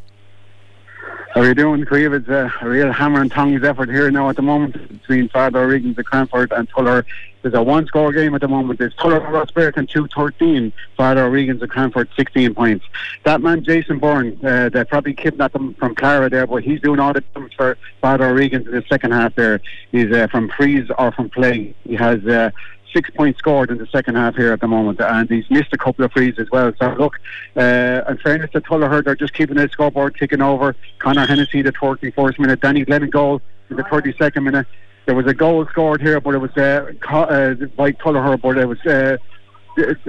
How 1.37 1.43
are 1.43 1.49
you 1.49 1.55
doing, 1.55 1.85
Creve? 1.85 2.15
It's 2.15 2.31
uh, 2.31 2.49
a 2.63 2.67
real 2.67 2.91
hammer 2.91 3.21
and 3.21 3.31
tongs 3.31 3.63
effort 3.63 3.91
here 3.91 4.11
now 4.11 4.31
at 4.31 4.37
the 4.37 4.43
moment 4.43 4.89
between 4.89 5.29
Father 5.29 5.59
O'Regan's 5.59 5.99
of 5.99 6.07
Cranford 6.07 6.51
and 6.51 6.67
Tuller. 6.71 7.05
There's 7.43 7.53
a 7.53 7.63
one 7.63 7.87
score 7.87 8.11
game 8.11 8.35
at 8.35 8.41
the 8.41 8.49
moment. 8.49 8.81
It's 8.81 8.97
Tuller 8.97 9.21
Rosbercon 9.21 9.87
2 9.87 10.09
13, 10.17 10.73
Father 10.97 11.27
O'Regan's 11.27 11.61
of 11.61 11.69
Cranford 11.69 12.09
16 12.17 12.55
points. 12.55 12.87
That 13.25 13.43
man, 13.43 13.63
Jason 13.65 13.99
Byrne, 13.99 14.39
uh, 14.43 14.71
they 14.71 14.83
probably 14.85 15.13
kidnapped 15.13 15.55
him 15.55 15.75
from 15.75 15.95
Clara 15.95 16.31
there, 16.31 16.47
but 16.47 16.63
he's 16.63 16.81
doing 16.81 17.01
all 17.01 17.13
the 17.13 17.21
things 17.35 17.53
for 17.53 17.77
Father 18.01 18.29
O'Regan's 18.29 18.67
in 18.67 18.73
the 18.73 18.85
second 18.89 19.13
half 19.13 19.35
there. 19.35 19.61
He's 19.93 20.11
uh, 20.11 20.29
from 20.29 20.49
freeze 20.49 20.91
or 20.99 21.13
from 21.13 21.29
play. 21.29 21.75
He 21.85 21.97
has 21.97 22.25
uh, 22.25 22.51
six 22.97 23.11
points 23.11 23.39
scored 23.39 23.71
in 23.71 23.77
the 23.77 23.87
second 23.89 24.15
half 24.15 24.35
here 24.37 24.53
at 24.53 24.61
the 24.61 24.67
moment, 24.67 24.99
and 25.01 25.29
he's 25.29 25.49
missed 25.51 25.71
a 25.73 25.77
couple 25.77 26.03
of 26.03 26.13
frees 26.13 26.39
as 26.39 26.51
well. 26.51 26.73
So 26.79 26.89
look, 26.95 27.21
uh, 27.55 28.01
in 28.09 28.17
fairness 28.25 28.51
to 28.53 28.63
Tullogher, 28.63 29.05
they're 29.05 29.15
just 29.15 29.35
keeping 29.35 29.57
the 29.57 29.69
scoreboard 29.69 30.17
ticking 30.17 30.41
over. 30.41 30.75
Connor 30.99 31.27
Hennessy, 31.27 31.61
the 31.61 31.73
34th 31.73 32.39
minute, 32.39 32.61
Danny 32.61 32.87
Glennon 32.87 33.11
goal 33.11 33.43
in 33.69 33.77
the 33.77 33.83
32nd 33.83 34.43
minute. 34.43 34.67
There 35.05 35.15
was 35.15 35.27
a 35.27 35.35
goal 35.35 35.67
scored 35.67 36.01
here, 36.01 36.21
but 36.23 36.35
it 36.35 36.39
was 36.39 36.57
uh, 36.57 36.91
uh, 37.11 37.55
by 37.77 37.93
Tullogher, 37.93 38.41
but 38.41 38.57
it 38.57 38.67
was. 38.67 38.81
Uh, 38.87 39.19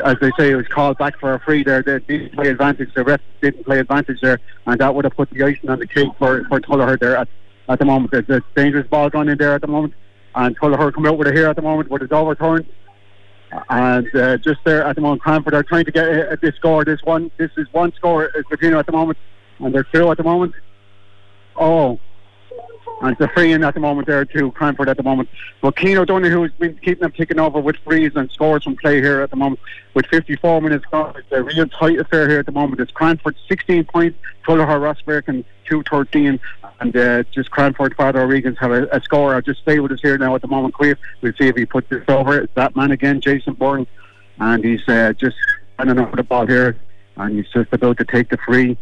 as 0.06 0.18
they 0.22 0.32
say, 0.40 0.52
it 0.52 0.56
was 0.56 0.68
called 0.70 0.98
back 0.98 1.20
for 1.20 1.34
a 1.34 1.40
free 1.42 1.62
there. 1.62 1.84
They 1.84 2.00
didn't 2.00 2.32
play 2.32 2.48
advantage. 2.48 2.94
The 2.94 3.04
ref 3.04 3.20
didn't 3.42 3.66
play 3.66 3.80
advantage 3.80 4.22
there, 4.22 4.40
and 4.66 4.80
that 4.80 4.96
would 4.96 5.04
have 5.04 5.14
put 5.14 5.30
the 5.30 5.44
icing 5.44 5.70
on 5.70 5.80
the 5.80 5.88
cake 5.88 6.08
for 6.18 6.46
for 6.46 6.62
Tullogher 6.62 6.98
there 6.98 7.18
at, 7.18 7.28
at 7.68 7.78
the 7.78 7.84
moment. 7.84 8.12
There's 8.12 8.30
a 8.30 8.42
dangerous 8.56 8.88
ball 8.88 9.10
going 9.10 9.28
in 9.28 9.38
there 9.38 9.54
at 9.54 9.60
the 9.60 9.68
moment, 9.68 9.94
and 10.38 10.58
Tullogher 10.58 10.94
come 10.94 11.06
out 11.08 11.18
with 11.18 11.28
it 11.28 11.36
here 11.36 11.48
at 11.48 11.56
the 11.56 11.62
moment, 11.62 11.90
but 11.90 12.02
it's 12.02 12.14
overturned. 12.14 12.68
And 13.70 14.08
uh, 14.16 14.38
just 14.38 14.60
there 14.66 14.84
at 14.84 14.96
the 14.96 15.02
moment, 15.02 15.22
Cranford 15.22 15.54
are 15.54 15.64
trying 15.64 15.86
to 15.86 15.92
get 15.92 16.08
uh, 16.08 16.36
this 16.42 16.56
score. 16.56 16.86
This 16.86 17.02
one, 17.04 17.32
this 17.38 17.50
is 17.58 17.68
one 17.72 17.92
score 17.94 18.26
is 18.26 18.46
between 18.50 18.74
at 18.74 18.86
the 18.86 18.92
moment, 18.92 19.18
and 19.60 19.74
they're 19.74 19.84
two 19.84 20.12
at 20.12 20.18
the 20.18 20.24
moment. 20.24 20.54
Oh, 21.56 22.00
and 23.02 23.12
it's 23.12 23.22
a 23.22 23.28
free 23.30 23.52
in 23.52 23.64
at 23.64 23.74
the 23.74 23.80
moment 23.80 24.08
there 24.08 24.26
to 24.26 24.52
Cranford 24.52 24.90
at 24.90 24.98
the 24.98 25.04
moment. 25.04 25.30
But 25.62 25.76
Keane 25.76 25.98
has 25.98 26.52
been 26.60 26.78
keeping 26.78 27.00
them 27.00 27.12
ticking 27.12 27.40
over 27.40 27.60
with 27.60 27.78
frees 27.78 28.12
and 28.16 28.30
scores 28.32 28.64
from 28.64 28.76
play 28.76 29.02
here 29.02 29.22
at 29.22 29.32
the 29.32 29.36
moment. 29.36 29.60
With 29.96 30.06
54 30.08 30.62
minutes 30.62 30.86
gone, 30.92 31.16
it's 31.18 31.32
a 31.32 31.42
real 31.42 31.68
tight 31.68 32.00
affair 32.00 32.30
here 32.30 32.40
at 32.40 32.46
the 32.46 32.52
moment. 32.52 32.80
It's 32.82 32.92
Cranford 32.92 33.36
16 33.48 33.86
points, 33.86 34.20
Tullogher 34.46 34.80
Rosbercon 34.80 35.46
213, 35.66 36.40
and 36.80 36.96
uh, 36.96 37.24
just 37.34 37.52
Cranford 37.52 37.96
Father 37.96 38.22
O'Regan's 38.22 38.58
have 38.60 38.72
a, 38.72 38.88
a 38.92 39.02
score. 39.02 39.34
I'll 39.34 39.42
just 39.42 39.62
stay 39.62 39.80
with 39.80 39.92
us 39.92 40.02
here 40.02 40.18
now 40.18 40.36
at 40.36 40.42
the 40.42 40.48
moment. 40.48 40.76
We'll 40.80 40.96
see 41.24 41.48
if 41.48 41.56
he 41.56 41.66
puts 41.66 41.90
this 41.90 42.04
over. 42.08 42.40
It's 42.40 42.54
that 42.56 42.76
man 42.76 42.92
again, 42.92 43.22
Jason 43.22 43.54
Byrne, 43.54 43.88
and 44.40 44.64
he's 44.64 44.88
uh, 44.88 45.14
just 45.14 45.38
running 45.80 46.00
over 46.00 46.16
the 46.16 46.24
ball 46.24 46.46
here, 46.46 46.78
and 47.16 47.36
he's 47.36 47.50
just 47.52 47.74
about 47.74 47.98
to 47.98 48.06
take 48.06 48.30
the 48.30 48.38
free 48.38 48.78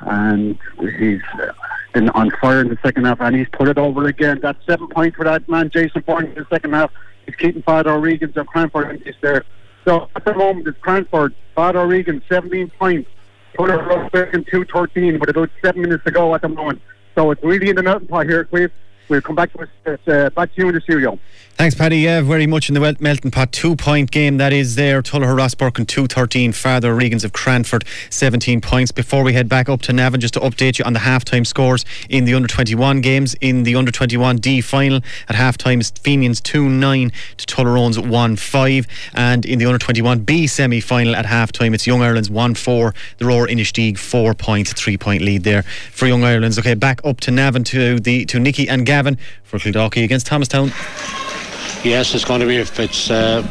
and 0.00 0.58
he's 0.98 1.22
uh, 1.34 1.52
been 1.92 2.10
on 2.10 2.30
fire 2.40 2.60
in 2.60 2.68
the 2.68 2.78
second 2.82 3.04
half, 3.04 3.20
and 3.20 3.36
he's 3.36 3.48
put 3.52 3.68
it 3.68 3.78
over 3.78 4.06
again. 4.06 4.38
That's 4.40 4.64
seven 4.66 4.88
points 4.88 5.16
for 5.16 5.24
that 5.24 5.48
man, 5.48 5.70
Jason 5.70 6.02
Byrne, 6.06 6.26
in 6.26 6.34
the 6.34 6.46
second 6.50 6.72
half. 6.74 6.90
He's 7.24 7.36
keeping 7.36 7.62
Father 7.62 7.90
O'Regan's 7.90 8.36
of 8.36 8.46
Cranford 8.46 8.90
and 8.90 9.02
he's 9.02 9.14
there. 9.20 9.44
So 9.84 10.08
at 10.14 10.24
the 10.24 10.34
moment, 10.34 10.66
it's 10.68 10.78
Cranford, 10.78 11.34
Father 11.54 11.80
O'Regan, 11.80 12.22
17 12.28 12.70
points. 12.78 13.10
Put 13.54 13.70
it 13.70 13.78
Tuller 13.78 14.08
Rosbercon 14.10 14.46
213 14.46 15.18
with 15.18 15.30
about 15.30 15.50
seven 15.62 15.82
minutes 15.82 16.04
to 16.04 16.10
go 16.10 16.34
at 16.34 16.42
the 16.42 16.48
moment. 16.48 16.82
So 17.16 17.30
it's 17.30 17.42
really 17.42 17.70
in 17.70 17.76
the 17.76 17.82
melting 17.82 18.08
pot 18.08 18.26
here, 18.26 18.44
Queef. 18.44 18.70
We'll 19.08 19.22
come 19.22 19.36
back 19.36 19.50
to 19.54 19.60
us, 19.60 19.98
uh, 20.06 20.30
back 20.30 20.54
to 20.54 20.60
you 20.60 20.68
in 20.68 20.74
the 20.74 20.80
studio. 20.82 21.18
Thanks, 21.56 21.74
Paddy. 21.74 22.00
Yeah, 22.00 22.20
very 22.20 22.46
much 22.46 22.68
in 22.68 22.74
the 22.74 22.96
Melton 23.00 23.30
Pot 23.30 23.50
two 23.50 23.76
point 23.76 24.10
game 24.10 24.36
that 24.36 24.52
is 24.52 24.74
there. 24.74 25.00
Tullogher 25.00 25.34
Rosbercon 25.34 25.86
213, 25.86 26.52
Father 26.52 26.94
Regans 26.94 27.24
of 27.24 27.32
Cranford 27.32 27.82
17 28.10 28.60
points. 28.60 28.92
Before 28.92 29.22
we 29.24 29.32
head 29.32 29.48
back 29.48 29.70
up 29.70 29.80
to 29.82 29.94
Navan, 29.94 30.20
just 30.20 30.34
to 30.34 30.40
update 30.40 30.78
you 30.78 30.84
on 30.84 30.92
the 30.92 30.98
halftime 30.98 31.46
scores 31.46 31.86
in 32.10 32.26
the 32.26 32.34
under 32.34 32.46
21 32.46 33.00
games. 33.00 33.34
In 33.40 33.62
the 33.62 33.74
under 33.74 33.90
21 33.90 34.36
D 34.36 34.60
final 34.60 35.00
at 35.30 35.34
half 35.34 35.56
time, 35.56 35.80
Fenians 35.80 36.42
2 36.42 36.68
9 36.68 37.10
to 37.38 37.46
Tullaroans 37.46 38.06
1 38.06 38.36
5. 38.36 38.86
And 39.14 39.46
in 39.46 39.58
the 39.58 39.64
under 39.64 39.78
21 39.78 40.20
B 40.20 40.46
semi 40.46 40.80
final 40.80 41.16
at 41.16 41.24
half 41.24 41.52
time, 41.52 41.72
it's 41.72 41.86
Young 41.86 42.02
Ireland's 42.02 42.28
1 42.28 42.54
4. 42.54 42.94
The 43.16 43.24
Rower 43.24 43.48
Inistioge 43.48 43.96
4 43.96 44.34
points, 44.34 44.74
3 44.74 44.98
point 44.98 45.22
lead 45.22 45.44
there 45.44 45.62
for 45.62 46.06
Young 46.06 46.22
Ireland's. 46.22 46.58
Okay, 46.58 46.74
back 46.74 47.00
up 47.02 47.20
to 47.20 47.30
Navan 47.30 47.64
to 47.64 47.98
the 47.98 48.26
to 48.26 48.38
Nicky 48.38 48.68
and 48.68 48.84
Gavin 48.84 49.16
for 49.42 49.58
Kildalkey 49.58 50.04
against 50.04 50.26
Thomastown. 50.26 50.70
Yes, 51.86 52.16
it's 52.16 52.24
going 52.24 52.40
to 52.40 52.46
be 52.46 52.56
if 52.56 52.80
it's. 52.80 53.10
Uh, 53.12 53.46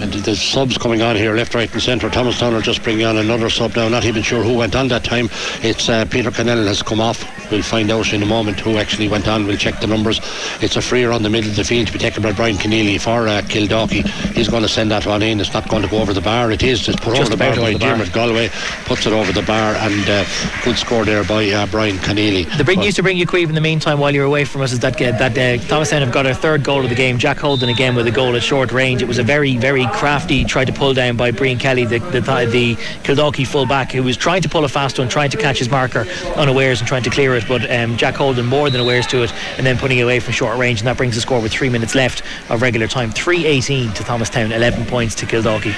and 0.00 0.12
there's 0.12 0.40
subs 0.40 0.78
coming 0.78 1.02
on 1.02 1.16
here, 1.16 1.34
left, 1.34 1.54
right, 1.54 1.72
and 1.72 1.82
centre. 1.82 2.08
Thomastown 2.08 2.54
are 2.54 2.60
just 2.60 2.82
bringing 2.82 3.04
on 3.04 3.16
another 3.16 3.50
sub 3.50 3.74
now. 3.76 3.88
Not 3.88 4.04
even 4.04 4.22
sure 4.22 4.42
who 4.42 4.56
went 4.56 4.76
on 4.76 4.88
that 4.88 5.04
time. 5.04 5.28
It's 5.62 5.88
uh, 5.88 6.04
Peter 6.06 6.30
Cannell 6.30 6.64
has 6.66 6.82
come 6.82 7.00
off. 7.00 7.24
We'll 7.50 7.62
find 7.62 7.90
out 7.90 8.12
in 8.12 8.22
a 8.22 8.26
moment 8.26 8.60
who 8.60 8.76
actually 8.76 9.08
went 9.08 9.26
on. 9.26 9.46
We'll 9.46 9.56
check 9.56 9.80
the 9.80 9.86
numbers. 9.86 10.20
It's 10.60 10.76
a 10.76 10.82
free 10.82 11.04
around 11.04 11.22
the 11.22 11.30
middle 11.30 11.50
of 11.50 11.56
the 11.56 11.64
field 11.64 11.86
to 11.88 11.92
be 11.92 11.98
taken 11.98 12.22
by 12.22 12.32
Brian 12.32 12.56
Keneally 12.56 13.00
for 13.00 13.26
uh, 13.26 13.40
Kildalkey. 13.42 14.06
He's 14.34 14.48
going 14.48 14.62
to 14.62 14.68
send 14.68 14.90
that 14.90 15.06
one 15.06 15.22
in. 15.22 15.40
It's 15.40 15.52
not 15.54 15.68
going 15.68 15.82
to 15.82 15.88
go 15.88 15.98
over 15.98 16.12
the 16.12 16.20
bar. 16.20 16.50
It 16.52 16.62
is. 16.62 16.88
It's 16.88 17.00
put 17.00 17.16
Just 17.16 17.22
over 17.22 17.30
the 17.30 17.36
bar 17.36 17.52
about 17.52 17.62
by 17.62 17.68
over 17.70 17.78
the. 17.78 17.84
Dermot 17.84 18.12
Galway. 18.12 18.48
Puts 18.84 19.06
it 19.06 19.12
over 19.12 19.32
the 19.32 19.42
bar 19.42 19.74
and 19.74 20.08
uh, 20.08 20.24
good 20.64 20.76
score 20.76 21.04
there 21.04 21.24
by 21.24 21.48
uh, 21.50 21.66
Brian 21.66 21.96
Keneally. 21.96 22.44
The 22.56 22.64
big 22.64 22.76
But- 22.76 22.84
news 22.84 22.94
to 22.96 23.02
bring 23.02 23.16
you, 23.16 23.26
Queeve, 23.26 23.48
in 23.48 23.54
the 23.54 23.60
meantime, 23.60 23.98
while 23.98 24.14
you're 24.14 24.24
away 24.26 24.44
from 24.44 24.60
us, 24.62 24.72
is 24.72 24.78
that 24.80 25.00
uh, 25.00 25.12
that 25.18 25.36
uh, 25.38 25.62
Thomastown 25.66 26.02
have 26.02 26.12
got 26.12 26.26
a 26.26 26.34
third 26.34 26.62
goal 26.62 26.82
of 26.84 26.90
the 26.90 26.94
game. 26.94 27.18
Jack 27.18 27.38
Holden 27.38 27.68
again 27.68 27.94
with 27.94 28.06
a 28.06 28.10
goal 28.12 28.36
at 28.36 28.42
short 28.42 28.72
range. 28.72 29.02
It 29.02 29.08
was 29.08 29.18
a 29.18 29.22
very, 29.24 29.56
very 29.56 29.86
crafty 29.88 30.44
try 30.44 30.64
to 30.64 30.72
pull 30.72 30.94
down 30.94 31.16
by 31.16 31.30
Brian 31.30 31.58
Kelly, 31.58 31.84
the 31.84 31.98
the, 31.98 32.20
the 32.20 32.76
Kildalkey 33.04 33.46
fullback, 33.46 33.92
who 33.92 34.02
was 34.02 34.16
trying 34.16 34.42
to 34.42 34.48
pull 34.48 34.64
a 34.64 34.68
fast 34.68 34.98
one, 34.98 35.08
trying 35.08 35.30
to 35.30 35.36
catch 35.36 35.58
his 35.58 35.70
marker 35.70 36.06
unawares 36.36 36.80
and 36.80 36.88
trying 36.88 37.02
to 37.02 37.10
clear 37.10 37.34
it. 37.34 37.44
But 37.46 37.70
um, 37.70 37.96
Jack 37.96 38.14
Holden 38.16 38.46
more 38.46 38.70
than 38.70 38.80
awares 38.80 39.08
to 39.08 39.22
it, 39.22 39.32
and 39.56 39.66
then 39.66 39.78
putting 39.78 39.98
it 39.98 40.02
away 40.02 40.20
from 40.20 40.32
short 40.32 40.58
range, 40.58 40.80
and 40.80 40.86
that 40.86 40.96
brings 40.96 41.14
the 41.14 41.20
score 41.20 41.40
with 41.40 41.52
three 41.52 41.68
minutes 41.68 41.94
left 41.94 42.22
of 42.50 42.62
regular 42.62 42.86
time. 42.86 43.10
3-18 43.10 43.94
to 43.94 44.04
Thomastown, 44.04 44.52
11 44.52 44.86
points 44.86 45.14
to 45.16 45.26
Kildalkey. 45.26 45.74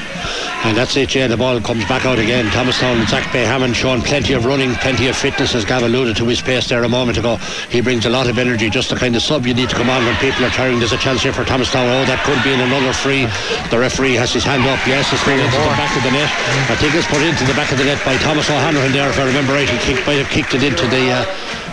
And 0.64 0.76
that's 0.76 0.96
it, 0.96 1.14
yeah. 1.14 1.26
The 1.26 1.36
ball 1.36 1.60
comes 1.60 1.84
back 1.86 2.04
out 2.04 2.18
again. 2.18 2.46
Thomastown 2.50 3.06
Zach 3.06 3.32
Bay 3.32 3.44
Hammond 3.44 3.76
showing 3.76 4.02
plenty 4.02 4.34
of 4.34 4.44
running, 4.44 4.74
plenty 4.74 5.08
of 5.08 5.16
fitness, 5.16 5.54
as 5.54 5.64
Gav 5.64 5.82
alluded 5.82 6.16
to 6.16 6.26
his 6.26 6.40
pace 6.40 6.68
there 6.68 6.82
a 6.84 6.88
moment 6.88 7.18
ago. 7.18 7.36
He 7.70 7.80
brings 7.80 8.06
a 8.06 8.10
lot 8.10 8.28
of 8.28 8.38
energy, 8.38 8.68
just 8.70 8.90
the 8.90 8.96
kind 8.96 9.14
of 9.16 9.22
sub 9.22 9.46
you 9.46 9.54
need 9.54 9.68
to 9.70 9.76
come 9.76 9.90
on 9.90 10.04
when 10.04 10.16
people 10.16 10.44
are 10.44 10.50
tiring. 10.50 10.78
There's 10.78 10.92
a 10.92 10.98
chance 10.98 11.22
here 11.22 11.32
for 11.32 11.44
Thomastown. 11.44 11.86
Oh, 11.86 12.04
that 12.06 12.24
could 12.24 12.42
be 12.42 12.52
in 12.52 12.60
another 12.60 12.92
free. 12.92 13.26
The 13.70 13.78
referee 13.78 13.99
has 14.08 14.32
his 14.32 14.44
hand 14.44 14.62
up. 14.64 14.80
Yes, 14.86 15.12
it's 15.12 15.24
going 15.24 15.38
into 15.38 15.56
the 15.56 15.76
back 15.76 15.94
of 15.96 16.02
the 16.02 16.10
net. 16.10 16.30
I 16.70 16.76
think 16.76 16.94
it's 16.94 17.06
put 17.06 17.20
into 17.20 17.44
the 17.44 17.52
back 17.52 17.70
of 17.72 17.78
the 17.78 17.84
net 17.84 18.02
by 18.04 18.16
Thomas 18.18 18.48
O'Hanrahan 18.48 18.92
there, 18.92 19.08
if 19.08 19.18
I 19.18 19.26
remember 19.26 19.52
right. 19.52 19.68
He 19.68 19.78
kicked, 19.78 20.06
might 20.06 20.16
have 20.16 20.30
kicked 20.30 20.54
it 20.54 20.62
into 20.62 20.86
the. 20.88 21.10
Uh, 21.10 21.24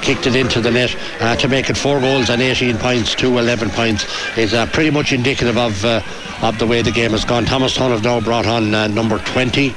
kicked 0.02 0.28
it 0.28 0.36
into 0.36 0.62
the 0.62 0.70
net 0.70 0.96
uh, 1.22 1.36
to 1.36 1.48
make 1.48 1.72
it 1.72 1.76
four 1.76 2.00
goals 2.00 2.30
and 2.30 2.40
18 2.40 2.78
points 2.78 3.16
to 3.16 3.40
11 3.40 3.72
points 3.72 4.06
is 4.38 4.54
uh, 4.54 4.66
pretty 4.68 4.92
much 4.92 5.12
indicative 5.12 5.58
of 5.58 5.84
uh, 5.84 6.02
of 6.44 6.58
the 6.60 6.68
way 6.68 6.84
the 6.84 6.92
game 6.92 7.12
has 7.12 7.26
gone. 7.26 7.46
Thomas 7.46 7.74
Thomastown 7.74 7.92
have 7.92 8.04
now 8.04 8.22
brought 8.22 8.46
on 8.46 8.76
uh, 8.76 8.86
number 8.88 9.18
20 9.18 9.74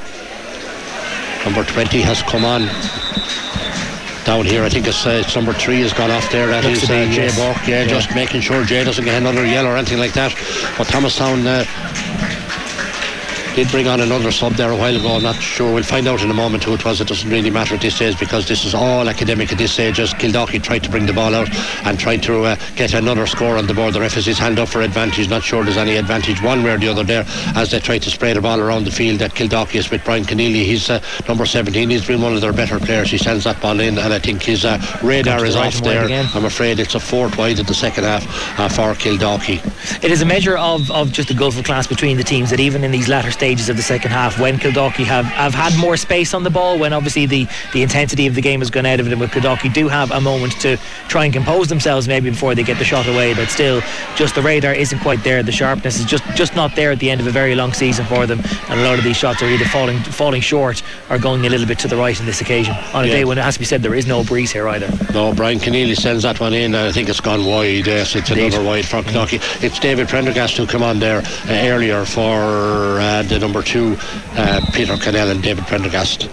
number 1.47 1.65
20 1.65 2.03
has 2.03 2.23
come 2.23 2.45
on 2.45 2.69
down 4.31 4.47
here 4.47 4.62
I 4.62 4.68
think 4.68 4.87
it's, 4.87 5.05
uh, 5.05 5.22
it's 5.24 5.35
number 5.35 5.53
3 5.53 5.81
has 5.81 5.93
gone 5.93 6.12
off 6.12 6.31
there 6.31 6.47
that 6.47 6.62
Looks 6.62 6.85
is 6.85 6.91
uh, 6.91 6.95
Jay 7.11 7.26
yes. 7.26 7.37
Burke 7.37 7.66
yeah, 7.66 7.83
Yeah. 7.83 7.89
just 7.89 8.14
making 8.14 8.43
sure 8.43 8.62
Jay 8.62 8.85
doesn't 8.85 9.05
get 9.05 9.16
another 9.20 9.45
yellow 9.45 9.70
or 9.70 9.76
anything 9.76 9.99
like 9.99 10.12
that 10.12 10.31
but 10.78 10.87
Thomastown 10.87 11.45
uh, 11.45 11.64
did 13.55 13.69
bring 13.69 13.89
on 13.89 14.01
another 14.01 14.31
sub 14.31 14.53
there 14.53 14.71
a 14.71 14.77
while 14.77 14.95
ago. 14.95 15.17
I'm 15.17 15.23
not 15.23 15.37
sure. 15.37 15.75
We'll 15.75 15.83
find 15.83 16.07
out 16.07 16.23
in 16.23 16.31
a 16.31 16.35
moment 16.35 16.65
who 16.65 16.75
it 16.75 16.85
was. 16.85 17.01
It 17.01 17.09
doesn't 17.09 17.29
really 17.29 17.51
matter 17.51 17.75
at 17.75 17.81
this 17.81 17.97
stage 17.97 18.19
because 18.19 18.47
this 18.47 18.65
is 18.65 18.75
all 18.75 19.09
academic 19.09 19.51
at 19.51 19.59
this 19.59 19.73
stage. 19.73 19.99
As 19.99 20.15
Kildalkey 20.15 20.63
tried 20.63 20.85
to 20.85 20.91
bring 20.91 21.07
the 21.07 21.13
ball 21.13 21.35
out 21.35 21.49
and 21.85 21.99
tried 21.99 22.23
to 22.25 22.45
uh, 22.45 22.57
get 22.77 22.95
another 22.95 23.27
score 23.27 23.57
on 23.57 23.67
the 23.67 23.75
board. 23.75 23.95
The 23.95 24.01
ref 24.01 24.15
has 24.15 24.27
his 24.27 24.39
hand 24.39 24.59
up 24.59 24.69
for 24.69 24.83
advantage. 24.83 25.29
Not 25.29 25.43
sure 25.43 25.65
there's 25.65 25.77
any 25.77 25.97
advantage 25.97 26.43
one 26.43 26.63
way 26.63 26.73
or 26.73 26.79
the 26.79 26.89
other 26.89 27.03
there 27.03 27.25
as 27.57 27.71
they 27.71 27.81
try 27.81 27.99
to 27.99 28.11
spray 28.11 28.33
the 28.33 28.41
ball 28.41 28.61
around 28.61 28.85
the 28.85 28.91
field. 28.91 29.19
That 29.19 29.33
Kildalkey 29.33 29.77
is 29.77 29.91
with 29.91 30.05
Brian 30.05 30.25
Keneally. 30.25 30.65
He's 30.65 30.89
uh, 30.89 31.03
number 31.29 31.45
17. 31.45 31.91
He's 31.91 32.07
been 32.07 32.23
one 32.23 32.35
of 32.35 32.41
their 32.41 32.53
better 32.53 32.79
players. 32.79 33.11
He 33.11 33.19
sends 33.19 33.45
that 33.45 33.61
ball 33.61 33.81
in, 33.81 33.99
and 33.99 34.13
I 34.13 34.19
think 34.21 34.43
his 34.43 34.65
uh, 34.65 34.81
radar 35.03 35.45
is 35.45 35.57
right 35.57 35.75
off 35.75 35.83
there. 35.83 36.05
again. 36.05 36.27
I'm 36.35 36.45
afraid 36.45 36.79
it's 36.79 36.95
a 36.95 37.01
fourth 37.01 37.37
wide 37.37 37.59
in 37.59 37.67
the 37.67 37.75
second 37.75 38.05
half 38.05 38.25
uh, 38.59 38.69
for 38.69 38.95
Kildalkey. 38.95 40.05
It 40.05 40.13
is 40.13 40.23
a 40.23 40.27
measure 40.27 40.57
of, 40.57 40.91
of 40.91 41.13
just 41.13 41.29
the 41.29 41.35
gulf 41.35 41.59
of 41.59 41.65
class 41.65 41.87
between 41.87 42.17
the 42.17 42.25
teams 42.25 42.51
that 42.51 42.61
even 42.61 42.85
in 42.85 42.93
these 42.93 43.09
latter 43.09 43.31
stages 43.41 43.70
of 43.70 43.76
the 43.78 43.82
second 43.82 44.11
half, 44.11 44.38
when 44.38 44.59
Kildalkey 44.59 45.05
have, 45.07 45.24
have 45.24 45.55
had 45.55 45.74
more 45.78 45.97
space 45.97 46.34
on 46.34 46.43
the 46.43 46.51
ball, 46.51 46.78
when 46.78 46.93
obviously 46.93 47.24
the, 47.24 47.49
the 47.72 47.80
intensity 47.82 48.26
of 48.26 48.34
the 48.34 48.43
game 48.43 48.61
has 48.61 48.68
gone 48.68 48.84
out 48.84 49.01
of 49.01 49.07
it, 49.07 49.12
and 49.12 49.18
with 49.20 49.30
Kildalkey 49.30 49.72
do 49.72 49.88
have 49.88 50.11
a 50.11 50.20
moment 50.20 50.53
to 50.61 50.76
try 51.09 51.24
and 51.24 51.32
compose 51.32 51.68
themselves 51.68 52.07
maybe 52.07 52.28
before 52.28 52.55
they 52.55 52.62
get 52.62 52.76
the 52.76 52.84
shot 52.84 53.07
away, 53.09 53.32
that 53.32 53.49
still 53.49 53.80
just 54.14 54.34
the 54.34 54.43
radar 54.43 54.74
isn't 54.74 54.99
quite 54.99 55.24
there. 55.24 55.43
The 55.43 55.53
sharpness 55.53 55.99
is 55.99 56.05
just, 56.05 56.22
just 56.36 56.55
not 56.55 56.76
there 56.76 56.91
at 56.93 56.99
the 56.99 57.09
end 57.11 57.22
of 57.22 57.26
a 57.26 57.30
very 57.30 57.55
long 57.55 57.72
season 57.72 58.05
for 58.05 58.26
them, 58.26 58.41
and 58.68 58.78
a 58.78 58.84
lot 58.84 58.99
of 58.99 59.05
these 59.05 59.16
shots 59.16 59.41
are 59.43 59.49
either 59.49 59.64
falling 59.64 59.99
falling 60.01 60.43
short 60.43 60.82
or 61.09 61.18
going 61.18 61.47
a 61.47 61.49
little 61.49 61.66
bit 61.66 61.78
to 61.78 61.88
the 61.88 61.97
right 61.97 62.20
on 62.20 62.26
this 62.26 62.43
occasion. 62.43 62.74
On 62.93 63.05
a 63.05 63.07
Yeah. 63.07 63.14
day 63.14 63.24
when 63.24 63.38
it 63.38 63.43
has 63.43 63.55
to 63.55 63.61
be 63.61 63.64
said 63.64 63.82
there 63.82 63.95
is 63.95 64.07
no 64.07 64.22
breeze 64.22 64.53
here 64.53 64.68
either. 64.68 64.91
No, 65.14 65.32
Brian 65.32 65.59
Keneally 65.59 65.97
sends 65.97 66.24
that 66.24 66.38
one 66.41 66.53
in. 66.53 66.74
and 66.74 66.76
I 66.88 66.93
think 66.93 67.09
it's 67.09 67.20
gone 67.20 67.47
wide. 67.47 67.86
Yes, 67.86 68.14
it's 68.14 68.28
Indeed. 68.28 68.49
another 68.53 68.64
wide 68.68 68.84
for 68.84 69.01
Kildalkey. 69.01 69.41
It's 69.64 69.78
David 69.78 70.09
Prendergast 70.09 70.59
who 70.59 70.66
come 70.66 70.82
on 70.82 70.99
there 70.99 71.22
uh, 71.49 71.68
earlier 71.72 72.05
for 72.05 72.99
uh, 73.01 73.22
the 73.31 73.39
number 73.39 73.62
two, 73.62 73.97
uh, 74.33 74.61
Peter 74.72 74.97
Cannell 74.97 75.31
and 75.31 75.41
David 75.41 75.64
Prendergast. 75.66 76.28